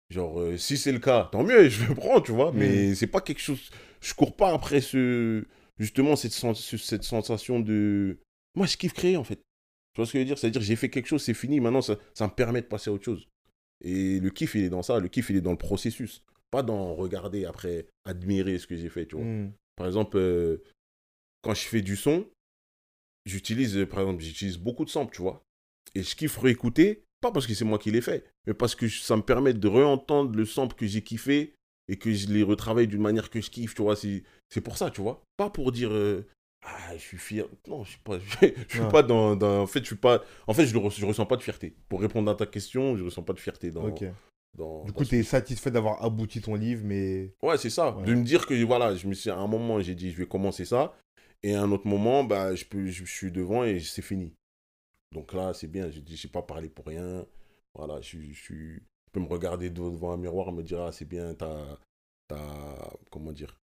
Genre, 0.10 0.39
euh, 0.39 0.57
si 0.57 0.78
c'est 0.78 0.91
le 0.91 0.99
cas, 0.99 1.30
tant 1.32 1.43
mieux, 1.43 1.70
je 1.70 1.86
le 1.86 1.95
prends, 1.95 2.22
tu 2.22 2.32
vois. 2.32 2.51
Mais 2.51 2.95
c'est 2.95 3.07
pas 3.07 3.22
quelque 3.22 3.41
chose. 3.41 3.70
Je 4.01 4.14
cours 4.14 4.36
pas 4.36 4.53
après 4.53 4.82
ce. 4.82 5.45
Justement, 5.78 6.16
cette, 6.16 6.34
sens- 6.34 6.76
cette 6.78 7.03
sensation 7.03 7.60
de. 7.60 8.20
Moi, 8.55 8.66
je 8.66 8.78
kiffe 8.78 8.93
créer, 8.93 9.18
en 9.18 9.24
fait. 9.24 9.36
Tu 9.36 9.97
vois 9.97 10.05
ce 10.05 10.14
que 10.14 10.18
je 10.18 10.24
veux 10.24 10.26
dire? 10.28 10.38
C'est-à-dire, 10.38 10.62
j'ai 10.62 10.76
fait 10.76 10.89
quelque 10.89 11.07
chose, 11.07 11.24
c'est 11.24 11.34
fini, 11.34 11.60
maintenant, 11.60 11.82
ça, 11.82 11.97
ça 12.14 12.28
me 12.28 12.32
permet 12.32 12.62
de 12.62 12.68
passer 12.68 12.89
à 12.89 12.93
autre 12.93 13.05
chose. 13.05 13.28
Et 13.82 14.20
le 14.20 14.30
kiff, 14.30 14.55
il 14.55 14.64
est 14.66 14.70
dans 14.70 14.82
ça. 14.82 14.99
Le 14.99 15.07
kiff, 15.07 15.30
il 15.30 15.38
est 15.38 15.41
dans 15.41 15.51
le 15.51 15.57
processus. 15.57 16.24
Pas 16.51 16.64
dans 16.64 16.95
regarder 16.95 17.45
après, 17.45 17.86
admirer 18.05 18.57
ce 18.57 18.68
que 18.68 18.76
j'ai 18.76 18.89
fait, 18.89 19.05
tu 19.05 19.16
vois. 19.16 19.26
Hmm. 19.26 19.51
Par 19.76 19.88
exemple, 19.88 20.18
euh, 20.18 20.57
quand 21.41 21.53
je 21.53 21.62
fais 21.62 21.82
du 21.82 21.95
son, 21.95 22.26
j'utilise, 23.26 23.86
par 23.89 23.99
exemple, 24.01 24.22
j'utilise 24.24 24.57
beaucoup 24.57 24.84
de 24.86 24.89
samples, 24.89 25.16
tu 25.16 25.22
vois. 25.22 25.43
Et 25.95 26.03
je 26.03 26.16
kiffe 26.16 26.38
réécouter, 26.38 27.03
pas 27.22 27.32
parce 27.32 27.47
que 27.47 27.53
c'est 27.53 27.66
moi 27.66 27.80
qui 27.80 27.91
l'ai 27.91 28.01
fait, 28.01 28.26
mais 28.50 28.56
parce 28.56 28.74
que 28.74 28.89
ça 28.89 29.16
me 29.16 29.22
permet 29.22 29.54
de 29.54 29.68
réentendre 29.68 30.36
le 30.36 30.43
sample 30.43 30.76
que 30.76 30.88
j'ai 30.88 31.04
kiffé 31.04 31.54
et 31.88 31.97
que 31.97 32.12
je 32.12 32.28
les 32.30 32.41
retravaille 32.41 32.88
d'une 32.88 33.02
manière 33.02 33.30
que 33.30 33.39
je 33.41 33.52
kiffe, 33.52 33.76
tu 33.76 33.84
vois. 33.84 33.95
C'est 33.95 34.62
pour 34.64 34.76
ça, 34.76 34.89
tu 34.89 35.02
vois. 35.02 35.22
Pas 35.38 35.52
pour 35.52 35.72
dire, 35.72 35.91
euh, 35.91 36.26
ah, 36.66 36.93
je 36.97 37.02
suis 37.02 37.20
fier. 37.20 37.45
Non, 37.68 37.84
je 37.84 37.91
suis 37.91 38.00
pas, 38.00 38.18
je, 38.41 38.47
suis 38.68 38.88
pas 38.89 39.04
dans, 39.04 39.36
dans- 39.36 39.62
En 39.62 39.68
fait, 39.68 39.82
je 39.82 39.86
suis 39.86 39.95
pas. 39.95 40.24
En 40.47 40.56
fait, 40.56 40.66
je 40.66 40.76
ne 40.76 41.06
ressens 41.06 41.28
pas 41.28 41.38
de 41.38 41.43
fierté. 41.43 41.76
Pour 41.89 42.02
répondre 42.02 42.32
à 42.32 42.34
ta 42.34 42.47
question, 42.47 42.97
je 42.97 43.04
ressens 43.04 43.22
pas 43.22 43.34
de 43.34 43.39
fierté 43.39 43.70
dans. 43.70 43.84
Du 44.84 44.93
coup, 44.93 45.06
tu 45.06 45.16
es 45.16 45.22
satisfait 45.22 45.70
d'avoir 45.70 46.04
abouti 46.04 46.41
ton 46.41 46.56
livre, 46.56 46.82
mais. 46.84 47.32
Ouais, 47.43 47.60
c'est 47.60 47.70
ça. 47.70 47.95
Ouais. 47.95 48.04
De 48.04 48.16
me 48.16 48.24
dire 48.24 48.47
que 48.47 48.56
voilà, 48.64 48.95
je 48.95 49.08
me 49.08 49.14
suis 49.14 49.30
à 49.30 49.38
un 49.38 49.45
moment, 49.47 49.80
j'ai 49.80 49.93
dit 49.93 50.10
je 50.12 50.18
vais 50.18 50.28
commencer 50.28 50.66
ça. 50.66 50.95
Et 51.43 51.54
à 51.54 51.62
un 51.62 51.72
autre 51.72 51.86
moment, 51.86 52.24
bah, 52.24 52.56
je, 52.56 52.66
peux, 52.66 52.88
je, 52.88 53.06
je 53.06 53.12
suis 53.12 53.32
devant 53.32 53.64
et 53.64 53.80
c'est 53.80 54.02
fini. 54.02 54.34
Donc 55.14 55.34
là, 55.34 55.54
c'est 55.54 55.68
bien. 55.68 55.91
Je 55.91 56.00
dis, 56.00 56.18
j'ai 56.18 56.28
pas 56.28 56.41
parlé 56.41 56.68
pour 56.68 56.88
rien. 56.88 57.26
Voilà, 57.74 57.99
je, 58.01 58.17
peux 59.11 59.20
me 59.20 59.28
regarder 59.28 59.70
devant 59.70 60.11
un 60.13 60.17
miroir 60.17 60.49
et 60.49 60.51
me 60.51 60.63
dire, 60.63 60.82
ah, 60.82 60.91
c'est 60.91 61.05
bien, 61.05 61.34
t'as. 61.34 61.78
t'as- 62.28 62.93
Comment 63.11 63.32
dire? 63.32 63.59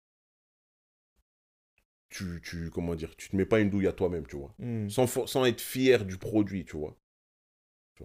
Tu, 2.08 2.40
tu, 2.44 2.70
comment 2.70 2.94
dire, 2.94 3.16
tu 3.16 3.28
te 3.30 3.36
mets 3.36 3.46
pas 3.46 3.58
une 3.60 3.70
douille 3.70 3.86
à 3.88 3.92
toi-même, 3.92 4.26
tu 4.26 4.36
vois. 4.36 4.54
Hmm. 4.58 4.88
Sans, 4.88 5.06
sans 5.26 5.44
être 5.44 5.60
fier 5.60 6.04
du 6.04 6.18
produit, 6.18 6.64
tu 6.64 6.76
vois. 6.76 6.96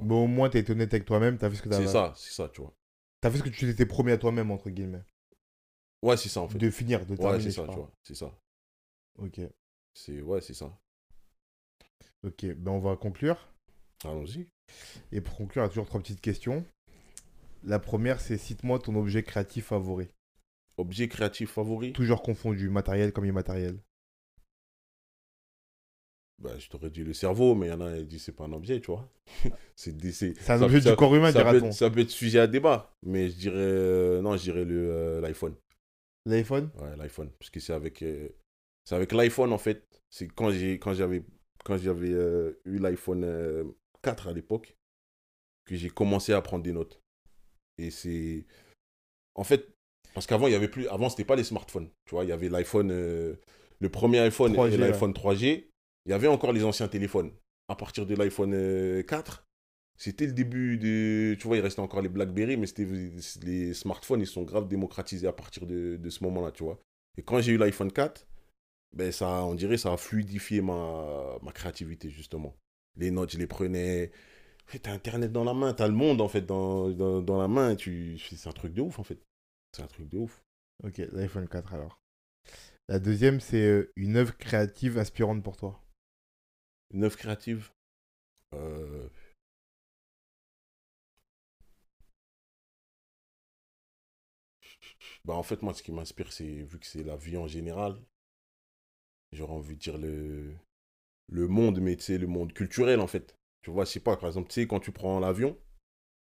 Mais 0.01 0.13
au 0.13 0.27
moins, 0.27 0.49
été 0.49 0.71
honnête 0.71 0.93
avec 0.93 1.05
toi-même, 1.05 1.37
tu 1.37 1.45
as 1.45 1.49
fait 1.49 1.55
ce 1.57 1.61
que 1.61 1.69
tu 1.69 1.75
C'est 1.75 1.87
ça, 1.87 2.13
c'est 2.15 2.33
ça, 2.33 2.49
tu 2.49 2.61
vois. 2.61 2.73
as 3.23 3.31
fait 3.31 3.39
ce 3.39 3.43
que 3.43 3.49
tu 3.49 3.65
t'étais 3.65 3.85
promis 3.85 4.11
à 4.13 4.17
toi-même, 4.17 4.51
entre 4.51 4.69
guillemets? 4.69 5.03
Ouais, 6.01 6.15
c'est 6.17 6.29
ça, 6.29 6.41
en 6.41 6.47
fait. 6.47 6.59
De 6.59 6.69
finir, 6.69 7.05
de 7.05 7.15
Ouais, 7.17 7.21
terminer. 7.21 7.43
c'est 7.43 7.51
je 7.51 7.55
ça, 7.61 7.67
tu 7.67 7.79
vois. 7.79 7.91
C'est 8.03 8.15
ça. 8.15 8.31
Ok. 9.17 9.39
C'est, 9.93 10.21
ouais, 10.21 10.41
c'est 10.41 10.53
ça. 10.53 10.77
Ok, 12.23 12.45
ben 12.57 12.71
on 12.73 12.79
va 12.79 12.97
conclure. 12.97 13.37
Allons-y. 14.06 14.47
Et 15.12 15.22
pour 15.22 15.36
conclure, 15.36 15.64
il 15.64 15.66
y 15.66 15.68
a 15.68 15.70
toujours 15.70 15.86
trois 15.86 15.99
petites 15.99 16.22
questions. 16.22 16.66
La 17.64 17.80
première, 17.80 18.20
c'est 18.22 18.38
cite-moi 18.38 18.80
ton 18.80 18.95
objet 18.95 19.24
créatif 19.24 19.66
favori. 19.68 20.08
Objet 20.78 21.08
créatif 21.08 21.51
favori 21.51 21.93
Toujours 21.93 22.22
confondu, 22.22 22.70
matériel 22.70 23.12
comme 23.12 23.26
immatériel. 23.26 23.80
bah, 26.39 26.58
Je 26.58 26.68
t'aurais 26.70 26.89
dit 26.89 27.03
le 27.03 27.14
cerveau, 27.14 27.56
mais 27.56 27.68
il 27.68 27.70
y 27.70 27.74
en 27.74 27.82
a 27.82 27.97
qui 27.97 28.06
disent 28.06 28.24
c'est 28.24 28.32
pas 28.36 28.43
un 28.45 28.53
objet, 28.53 28.80
tu 28.82 28.88
vois. 28.88 29.10
c'est 29.76 29.91
un 30.49 30.62
objet 30.62 30.82
ça- 30.82 30.91
du 30.91 30.95
corps 30.97 31.16
humain, 31.16 31.32
ça 31.32 31.43
peut, 31.43 31.49
dira-t-on. 31.49 31.68
être, 31.70 31.74
ça 31.74 31.89
peut 31.89 31.99
être 32.01 32.10
sujet 32.10 32.39
à 32.39 32.47
débat, 32.47 32.93
mais 33.03 33.30
je 33.30 33.36
dirais. 33.38 33.56
euh, 33.58 34.22
non, 34.22 34.36
je 34.38 34.43
dirais 34.43 34.66
euh, 34.68 35.22
l'iPhone. 35.22 35.56
L'iPhone? 36.26 36.70
Ouais, 36.82 36.95
l'iPhone. 36.97 37.30
Parce 37.39 37.49
que 37.49 37.60
c'est 37.60 37.74
avec, 37.74 38.01
euh, 38.03 38.30
c'est 38.84 38.95
avec 38.95 39.12
l'iPhone, 39.12 39.53
en 39.53 39.58
fait. 39.58 39.84
C'est 40.10 40.28
quand, 40.28 40.51
j'ai, 40.51 40.80
quand 40.80 40.93
j'avais, 40.93 41.24
quand 41.64 41.78
j'avais 41.78 42.12
euh, 42.12 42.60
eu 42.66 42.78
l'iPhone 42.80 43.24
4 44.06 44.28
à 44.28 44.34
l'époque 44.34 44.76
que 45.66 45.76
j'ai 45.76 45.89
commencé 45.89 46.32
à 46.34 46.41
prendre 46.41 46.64
des 46.64 46.72
notes. 46.74 47.01
Et 47.78 47.89
c'est. 47.91 48.45
En 49.34 49.43
fait, 49.43 49.68
parce 50.14 50.28
qu'avant, 50.28 50.47
il 50.47 50.53
y 50.53 50.56
avait 50.56 50.70
plus. 50.70 50.88
Avant, 50.88 51.10
c'était 51.10 51.26
pas 51.26 51.36
les 51.36 51.43
smartphones. 51.43 51.89
Tu 52.06 52.16
vois, 52.16 52.24
il 52.24 52.30
y 52.30 52.32
avait 52.32 52.49
l'iPhone. 52.49 52.91
euh, 52.91 53.36
le 53.80 53.89
premier 53.89 54.20
iPhone 54.20 54.53
3G, 54.53 54.74
et 54.74 54.78
l'iPhone 54.78 55.12
3G. 55.14 55.66
Il 56.06 56.12
y 56.12 56.14
avait 56.14 56.28
encore 56.28 56.53
les 56.53 56.64
anciens 56.64 56.88
téléphones. 56.88 57.32
À 57.68 57.76
partir 57.76 58.06
de 58.06 58.16
l'iPhone 58.16 58.53
euh, 58.53 59.01
4, 59.03 59.43
c'était 59.97 60.28
le 60.28 60.34
début 60.34 60.78
de. 60.78 61.36
Tu 61.39 61.47
vois, 61.47 61.58
il 61.58 61.62
restait 61.62 61.82
encore 61.82 62.01
les 62.01 62.10
Blackberry, 62.10 62.58
mais 62.58 62.68
c'était 62.68 62.86
les 63.43 63.74
smartphones, 63.74 64.22
ils 64.22 64.28
sont 64.28 64.43
grave 64.43 64.68
démocratisés 64.68 65.28
à 65.28 65.34
partir 65.34 65.66
de, 65.66 65.97
de 65.97 66.10
ce 66.10 66.24
moment-là, 66.24 66.51
tu 66.51 66.64
vois. 66.64 66.80
Et 67.18 67.24
quand 67.24 67.41
j'ai 67.41 67.53
eu 67.53 67.58
l'iPhone 67.58 67.91
4, 67.91 68.28
ben 68.93 69.12
ça, 69.12 69.43
on 69.45 69.56
dirait, 69.56 69.78
ça 69.78 69.91
a 69.91 69.97
fluidifié 69.97 70.62
ma, 70.62 71.38
ma 71.41 71.51
créativité, 71.51 72.10
justement. 72.10 72.56
Les 72.97 73.11
notes, 73.11 73.31
je 73.31 73.37
les 73.37 73.47
prenais. 73.47 74.11
T'as 74.81 74.91
Internet 74.93 75.31
dans 75.31 75.43
la 75.43 75.53
main, 75.53 75.73
t'as 75.73 75.87
le 75.87 75.93
monde, 75.93 76.21
en 76.21 76.27
fait, 76.27 76.41
dans, 76.41 76.89
dans, 76.89 77.21
dans 77.21 77.39
la 77.39 77.47
main. 77.47 77.75
Tu... 77.75 78.17
C'est 78.19 78.49
un 78.49 78.53
truc 78.53 78.73
de 78.73 78.81
ouf, 78.81 78.99
en 78.99 79.03
fait. 79.03 79.19
C'est 79.71 79.83
un 79.83 79.87
truc 79.87 80.09
de 80.09 80.17
ouf. 80.17 80.43
Ok, 80.83 80.99
l'iPhone 81.11 81.47
4 81.47 81.73
alors. 81.73 81.99
La 82.89 82.99
deuxième, 82.99 83.39
c'est 83.39 83.65
euh, 83.65 83.91
une 83.95 84.17
œuvre 84.17 84.37
créative 84.37 84.97
inspirante 84.97 85.43
pour 85.43 85.57
toi. 85.57 85.81
Une 86.93 87.03
œuvre 87.03 87.17
créative? 87.17 87.71
Euh, 88.53 89.09
Bah, 95.25 95.33
en 95.33 95.43
fait, 95.43 95.61
moi, 95.61 95.73
ce 95.73 95.83
qui 95.83 95.91
m'inspire, 95.91 96.31
c'est, 96.31 96.45
vu 96.63 96.79
que 96.79 96.85
c'est 96.85 97.03
la 97.03 97.17
vie 97.17 97.35
en 97.37 97.47
général, 97.47 97.99
j'aurais 99.31 99.53
envie 99.53 99.75
de 99.75 99.79
dire 99.79 99.97
le, 99.99 100.55
le 101.28 101.47
monde, 101.47 101.80
mais 101.82 101.95
tu 101.95 102.03
sais, 102.03 102.17
le 102.17 102.28
monde 102.28 102.53
culturel, 102.53 102.99
en 102.99 103.07
fait. 103.07 103.36
Tu 103.63 103.71
vois, 103.71 103.86
je 103.86 103.91
sais 103.91 103.99
pas, 103.99 104.15
par 104.17 104.28
exemple, 104.28 104.49
tu 104.49 104.55
sais, 104.61 104.67
quand 104.67 104.80
tu 104.80 104.91
prends 104.91 105.19
l'avion 105.19 105.57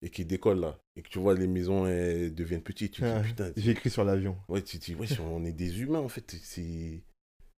et 0.02 0.10
qu'il 0.10 0.26
décolle, 0.26 0.60
là, 0.60 0.78
et 0.94 1.02
que 1.02 1.08
tu 1.08 1.18
vois 1.18 1.34
les 1.34 1.46
maisons 1.46 1.86
elles 1.86 2.34
deviennent 2.34 2.62
petites, 2.62 2.92
tu 2.92 3.00
te 3.00 3.06
Ah, 3.06 3.20
dis, 3.20 3.28
putain, 3.28 3.52
J'ai 3.56 3.70
écrit 3.72 3.90
sur 3.90 4.04
l'avion. 4.04 4.36
Ouais, 4.48 4.62
tu 4.62 4.78
te 4.78 4.84
dis, 4.84 4.94
ouais, 4.94 5.08
on 5.20 5.44
est 5.44 5.52
des 5.52 5.80
humains, 5.80 6.00
en 6.00 6.08
fait. 6.08 6.30
C'est... 6.42 7.02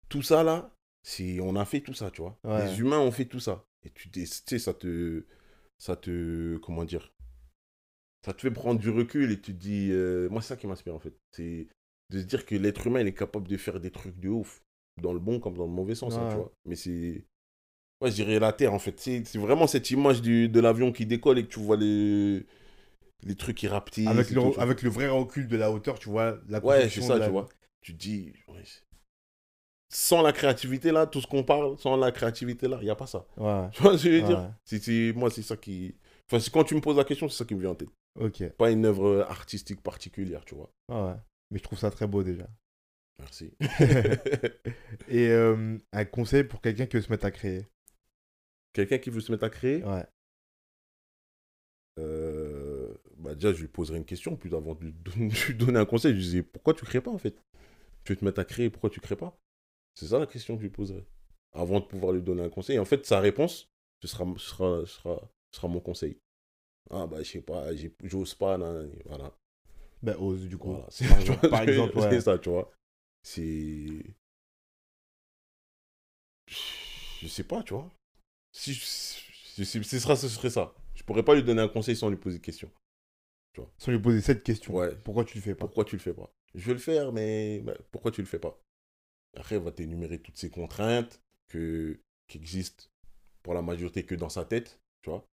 Tout 0.10 0.22
ça, 0.22 0.44
là, 0.44 0.74
c'est... 1.04 1.40
on 1.42 1.56
a 1.56 1.66
fait 1.66 1.82
tout 1.82 1.94
ça, 1.94 2.12
tu 2.12 2.22
vois. 2.22 2.40
Ouais. 2.44 2.66
Les 2.72 2.80
humains 2.80 3.00
ont 3.00 3.12
fait 3.12 3.26
tout 3.26 3.40
ça. 3.40 3.66
Et 3.84 3.90
tu 3.90 4.10
tu 4.10 4.26
sais, 4.26 4.60
ça 4.60 4.74
te... 4.74 5.26
Ça 5.78 5.96
te... 5.96 6.58
Comment 6.58 6.86
dire 6.86 7.12
Ça 8.26 8.34
te 8.34 8.42
fait 8.42 8.52
prendre 8.52 8.80
du 8.80 8.90
recul 8.90 9.32
et 9.32 9.42
tu 9.42 9.54
te 9.54 9.60
dis... 9.60 9.90
euh, 9.92 10.30
Moi, 10.30 10.42
c'est 10.42 10.50
ça 10.50 10.58
qui 10.58 10.68
m'inspire, 10.68 10.96
en 10.96 11.00
fait. 11.00 11.16
C'est 11.32 11.68
de 12.10 12.20
se 12.22 12.26
dire 12.26 12.46
que 12.46 12.56
l'être 12.56 12.88
humain, 12.88 13.02
il 13.02 13.08
est 13.08 13.14
capable 13.14 13.48
de 13.48 13.58
faire 13.58 13.80
des 13.82 13.92
trucs 13.92 14.18
de 14.20 14.30
ouf. 14.30 14.64
Dans 15.02 15.14
le 15.14 15.20
bon 15.20 15.40
comme 15.40 15.56
dans 15.56 15.66
le 15.66 15.72
mauvais 15.72 15.96
sens, 15.96 16.16
hein, 16.18 16.28
tu 16.30 16.38
vois. 16.38 16.52
Mais 16.66 16.76
c'est... 16.76 17.24
Ouais, 18.02 18.12
je 18.12 18.16
dirais 18.16 18.40
la 18.40 18.54
Terre, 18.54 18.74
en 18.74 18.80
fait. 18.80 19.00
C'est, 19.00 19.22
vraiment 19.38 19.68
cette 19.68 19.90
image 19.92 20.22
du... 20.22 20.50
de 20.50 20.60
l'avion 20.60 20.92
qui 20.92 21.06
décolle 21.06 21.40
et 21.40 21.44
que 21.44 21.50
tu 21.52 21.60
vois 21.60 21.78
les... 21.78 22.46
Les 23.24 23.36
trucs 23.36 23.58
qui 23.58 23.68
rapetissent. 23.68 24.08
Avec 24.08 24.30
le, 24.30 24.42
tout, 24.42 24.54
avec 24.60 24.82
le 24.84 24.90
vrai 24.90 25.10
recul 25.10 25.48
de 25.48 25.58
la 25.58 25.72
hauteur, 25.72 25.98
tu 25.98 26.10
vois 26.10 26.38
la 26.48 26.64
Ouais, 26.64 26.88
c'est 26.88 27.02
ça, 27.02 27.18
la- 27.18 27.26
tu 27.26 27.32
vois. 27.32 27.50
Tu 27.82 27.94
te 27.94 27.98
dis, 27.98 28.34
ouais, 28.48 28.64
sans 29.90 30.22
la 30.22 30.34
créativité 30.34 30.92
là, 30.92 31.08
tout 31.08 31.22
ce 31.22 31.28
qu'on 31.28 31.44
parle, 31.44 31.78
sans 31.78 31.96
la 31.96 32.12
créativité 32.12 32.68
là, 32.68 32.78
il 32.82 32.86
n'y 32.86 32.90
a 32.90 32.96
pas 32.96 33.08
ça. 33.08 33.26
Ouais. 33.38 33.70
Tu 33.74 33.82
vois 33.82 33.98
ce 33.98 34.04
que 34.04 34.10
je 34.12 34.18
veux 34.18 34.22
dire? 34.22 34.52
C'est, 34.66 34.84
c'est- 34.84 35.14
Moi, 35.16 35.30
c'est 35.30 35.42
ça 35.42 35.56
qui. 35.58 35.96
Enfin, 36.30 36.40
c'est 36.40 36.52
quand 36.52 36.64
tu 36.64 36.76
me 36.76 36.82
poses 36.82 36.98
la 36.98 37.04
question, 37.04 37.30
c'est 37.30 37.38
ça 37.38 37.46
qui 37.46 37.56
me 37.56 37.62
vient 37.62 37.72
en 37.72 37.76
tête. 37.76 37.90
Ok. 38.20 38.44
Pas 38.58 38.72
une 38.72 38.86
œuvre 38.86 39.26
artistique 39.30 39.82
particulière, 39.82 40.44
tu 40.46 40.56
vois. 40.56 40.70
Ouais. 40.90 41.16
Mais 41.52 41.60
je 41.60 41.64
trouve 41.64 41.80
ça 41.80 41.90
très 41.92 42.08
beau 42.08 42.24
déjà. 42.24 42.48
Merci. 43.20 43.52
Et 45.10 45.30
euh, 45.30 45.78
un 45.92 46.06
conseil 46.06 46.44
pour 46.44 46.62
quelqu'un 46.62 46.86
qui 46.86 46.98
veut 46.98 47.02
se 47.02 47.10
mettre 47.12 47.26
à 47.26 47.32
créer. 47.32 47.66
Quelqu'un 48.74 49.00
qui 49.00 49.10
veut 49.10 49.22
se 49.22 49.32
mettre 49.32 49.44
à 49.46 49.50
créer, 49.50 49.84
Ouais. 49.84 50.06
euh, 52.00 52.94
bah 53.18 53.34
déjà, 53.34 53.54
je 53.54 53.62
lui 53.62 53.68
poserai 53.68 53.98
une 53.98 54.06
question, 54.06 54.36
puis 54.36 54.54
avant 54.54 54.76
de 54.76 54.84
lui 54.86 54.94
donner 55.56 55.80
un 55.80 55.86
conseil, 55.86 56.12
je 56.12 56.18
lui 56.18 56.24
disais, 56.24 56.44
pourquoi 56.44 56.74
tu 56.74 56.86
crées 56.86 57.02
pas 57.02 57.12
en 57.12 57.18
fait? 57.18 57.36
Tu 58.04 58.14
veux 58.14 58.18
te 58.18 58.26
mettre 58.26 58.40
à 58.40 58.46
créer, 58.46 58.70
pourquoi 58.70 58.90
tu 58.90 59.00
crées 59.02 59.16
pas? 59.16 59.36
C'est 59.96 60.08
ça 60.08 60.20
la 60.20 60.28
question 60.28 60.56
que 60.56 60.62
je 60.62 60.68
lui 60.68 60.72
poserai. 60.74 61.04
Avant 61.54 61.80
de 61.80 61.86
pouvoir 61.86 62.14
lui 62.14 62.22
donner 62.22 62.44
un 62.44 62.50
conseil. 62.50 62.76
Et 62.76 62.80
en 62.80 62.86
fait, 62.86 63.06
sa 63.06 63.20
réponse, 63.20 63.68
ce 64.04 64.08
sera, 64.08 64.26
ce 64.38 64.48
sera, 64.50 64.80
ce 64.82 64.94
sera, 64.94 65.32
ce 65.52 65.58
sera 65.58 65.68
mon 65.68 65.80
conseil. 65.80 66.20
Ah 66.92 67.08
bah, 67.08 67.24
je 67.24 67.32
sais 67.32 67.42
pas, 67.42 67.66
j'ose 68.04 68.36
pas, 68.36 68.58
nan, 68.60 68.74
nan, 68.74 68.92
voilà. 69.06 69.36
Ben, 70.04 70.16
ose 70.20 70.48
du 70.48 70.58
coup. 70.58 70.74
Voilà, 70.74 70.88
Par 71.10 71.20
exemple- 71.20 71.50
par 71.50 71.62
exemple, 71.64 71.98
ouais. 71.98 72.10
c'est 72.12 72.22
ça, 72.22 72.38
tu 72.38 72.50
vois. 72.50 72.72
C'est. 73.28 74.06
Je 77.22 77.28
sais 77.28 77.44
pas, 77.44 77.62
tu 77.62 77.74
vois. 77.74 77.92
Si 78.54 78.74
je- 78.74 78.86
ce, 79.64 80.00
sera, 80.00 80.16
ce 80.16 80.30
serait 80.30 80.50
ça. 80.50 80.74
Je 80.96 81.04
pourrais 81.04 81.24
pas 81.24 81.36
lui 81.36 81.44
donner 81.44 81.62
un 81.62 81.68
conseil 81.68 81.98
sans 81.98 82.10
lui 82.10 82.16
poser 82.16 82.38
de 82.38 82.44
questions. 82.44 82.72
Sans 83.80 83.92
lui 83.92 84.00
poser 84.00 84.22
cette 84.22 84.44
question. 84.44 84.74
Ouais. 84.74 84.96
Pourquoi 85.04 85.26
tu 85.26 85.38
le 85.38 85.42
fais 85.42 85.56
pas? 85.56 85.66
Pourquoi 85.66 85.84
tu 85.84 85.96
le 85.98 86.02
fais 86.02 86.14
pas? 86.14 86.32
Je 86.56 86.66
vais 86.68 86.74
le 86.74 86.80
faire, 86.80 87.12
mais 87.12 87.60
bah, 87.60 87.76
pourquoi 87.92 88.12
tu 88.12 88.22
le 88.22 88.28
fais 88.28 88.40
pas? 88.40 88.58
Après, 89.36 89.56
il 89.58 89.62
va 89.62 89.72
t'énumérer 89.72 90.22
toutes 90.22 90.38
ces 90.38 90.50
contraintes 90.50 91.22
que, 91.50 92.00
qui 92.28 92.38
existent 92.38 92.86
pour 93.44 93.56
la 93.56 93.62
majorité 93.62 94.06
que 94.06 94.16
dans 94.16 94.30
sa 94.30 94.46
tête, 94.46 94.80
tu 95.02 95.10
vois. 95.10 95.28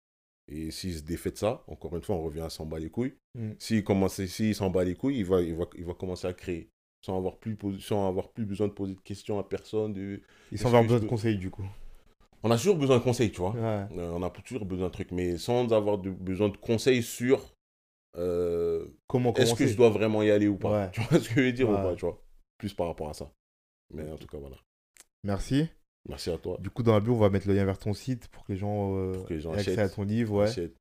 Et 0.47 0.71
s'il 0.71 0.95
se 0.95 1.01
défait 1.01 1.31
de 1.31 1.37
ça, 1.37 1.63
encore 1.67 1.95
une 1.95 2.03
fois, 2.03 2.15
on 2.15 2.23
revient 2.23 2.41
à 2.41 2.49
s'en 2.49 2.65
bat 2.65 2.79
les 2.79 2.89
couilles. 2.89 3.17
Mm. 3.35 3.51
S'il 3.59 3.83
commence, 3.83 4.23
s'il 4.23 4.55
s'en 4.55 4.69
bat 4.69 4.85
les 4.85 4.95
couilles, 4.95 5.17
il 5.19 5.25
va, 5.25 5.41
il, 5.41 5.55
va, 5.55 5.65
il 5.75 5.83
va 5.83 5.93
commencer 5.93 6.27
à 6.27 6.33
créer. 6.33 6.70
Sans 7.03 7.17
avoir, 7.17 7.37
plus, 7.37 7.57
sans 7.79 8.07
avoir 8.07 8.27
besoin 8.37 8.67
de 8.67 8.73
poser 8.73 8.93
de 8.93 8.99
questions 8.99 9.39
à 9.39 9.43
personne. 9.43 9.93
De... 9.93 10.21
S'en 10.55 10.69
va 10.69 10.81
que 10.81 10.87
besoin 10.87 10.99
de 10.99 11.07
conseils 11.07 11.37
du 11.37 11.49
coup. 11.49 11.65
On 12.43 12.51
a 12.51 12.57
toujours 12.57 12.75
besoin 12.75 12.97
de 12.97 13.03
conseils, 13.03 13.31
tu 13.31 13.39
vois. 13.39 13.51
Ouais. 13.51 13.85
Euh, 13.97 14.11
on 14.13 14.23
a 14.23 14.29
toujours 14.29 14.65
besoin 14.65 14.87
de 14.87 14.93
trucs, 14.93 15.11
mais 15.11 15.37
sans 15.37 15.71
avoir 15.73 15.97
de, 15.97 16.09
besoin 16.09 16.49
de 16.49 16.57
conseils 16.57 17.03
sur 17.03 17.53
euh, 18.17 18.85
Comment 19.07 19.33
est-ce 19.33 19.53
que 19.53 19.67
je 19.67 19.75
dois 19.75 19.89
vraiment 19.89 20.21
y 20.21 20.31
aller 20.31 20.47
ou 20.47 20.57
pas 20.57 20.85
Ouais. 20.85 20.89
Tu 20.93 21.01
vois 21.01 21.19
ce 21.19 21.29
que 21.29 21.35
je 21.35 21.45
veux 21.45 21.51
dire 21.51 21.69
ou 21.69 21.73
pas, 21.73 21.95
tu 21.95 22.05
vois 22.05 22.21
Plus 22.57 22.73
par 22.73 22.87
rapport 22.87 23.09
à 23.09 23.13
ça. 23.13 23.31
Mais 23.93 24.09
en 24.11 24.17
tout 24.17 24.27
cas, 24.27 24.37
voilà. 24.37 24.57
Merci. 25.23 25.67
Merci 26.07 26.31
à 26.31 26.37
toi. 26.37 26.57
Du 26.59 26.69
coup, 26.69 26.81
dans 26.81 26.93
la 26.93 26.99
bio, 26.99 27.13
on 27.13 27.17
va 27.17 27.29
mettre 27.29 27.47
le 27.47 27.53
lien 27.53 27.65
vers 27.65 27.77
ton 27.77 27.93
site 27.93 28.27
pour 28.29 28.43
que 28.43 28.53
les 28.53 28.57
gens, 28.57 28.97
euh, 28.97 29.13
Pour 29.13 29.25
que 29.25 29.33
les 29.33 29.39
gens 29.39 29.53
aient 29.53 29.59
accès 29.59 29.71
achètent. 29.73 29.91
à 29.91 29.95
ton 29.95 30.03
livre. 30.03 30.33
Ouais. 30.33 30.71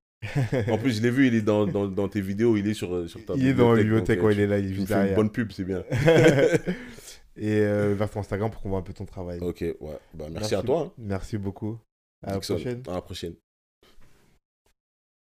En 0.69 0.77
plus, 0.79 0.97
je 0.99 1.03
l'ai 1.03 1.11
vu, 1.11 1.27
il 1.29 1.35
est 1.35 1.41
dans, 1.43 1.67
dans, 1.67 1.87
dans 1.89 2.09
tes 2.09 2.21
vidéos, 2.21 2.57
il 2.57 2.69
est 2.69 2.75
sur, 2.75 3.09
sur 3.09 3.25
ta 3.25 3.35
il 3.37 3.47
est 3.47 3.55
dans 3.55 3.73
la 3.73 3.83
bibliothèque, 3.83 4.19
bibliothèque, 4.19 4.23
ouais, 4.23 4.35
il 4.35 4.41
est 4.41 4.47
là, 4.47 4.59
il 4.59 4.67
est 4.71 4.75
juste 4.75 4.91
une 4.91 5.15
bonne 5.15 5.31
pub, 5.31 5.51
c'est 5.53 5.65
bien. 5.65 5.83
Et 7.37 7.61
euh, 7.61 7.95
vers 7.97 8.11
ton 8.11 8.21
Instagram 8.21 8.51
pour 8.51 8.61
qu'on 8.61 8.69
voit 8.71 8.81
un 8.81 8.83
peu 8.83 8.93
ton 8.93 9.07
travail. 9.07 9.39
ok, 9.41 9.61
ouais. 9.61 9.99
Bah, 10.15 10.27
merci, 10.31 10.55
à 10.55 10.63
toi. 10.63 10.87
hein. 10.89 10.93
Merci 10.99 11.39
beaucoup. 11.39 11.79
À 12.23 12.33
la 12.33 12.39
Dixon. 12.39 12.55
prochaine. 12.55 12.83
À 12.89 12.93
la 12.95 13.01
prochaine. 13.03 13.35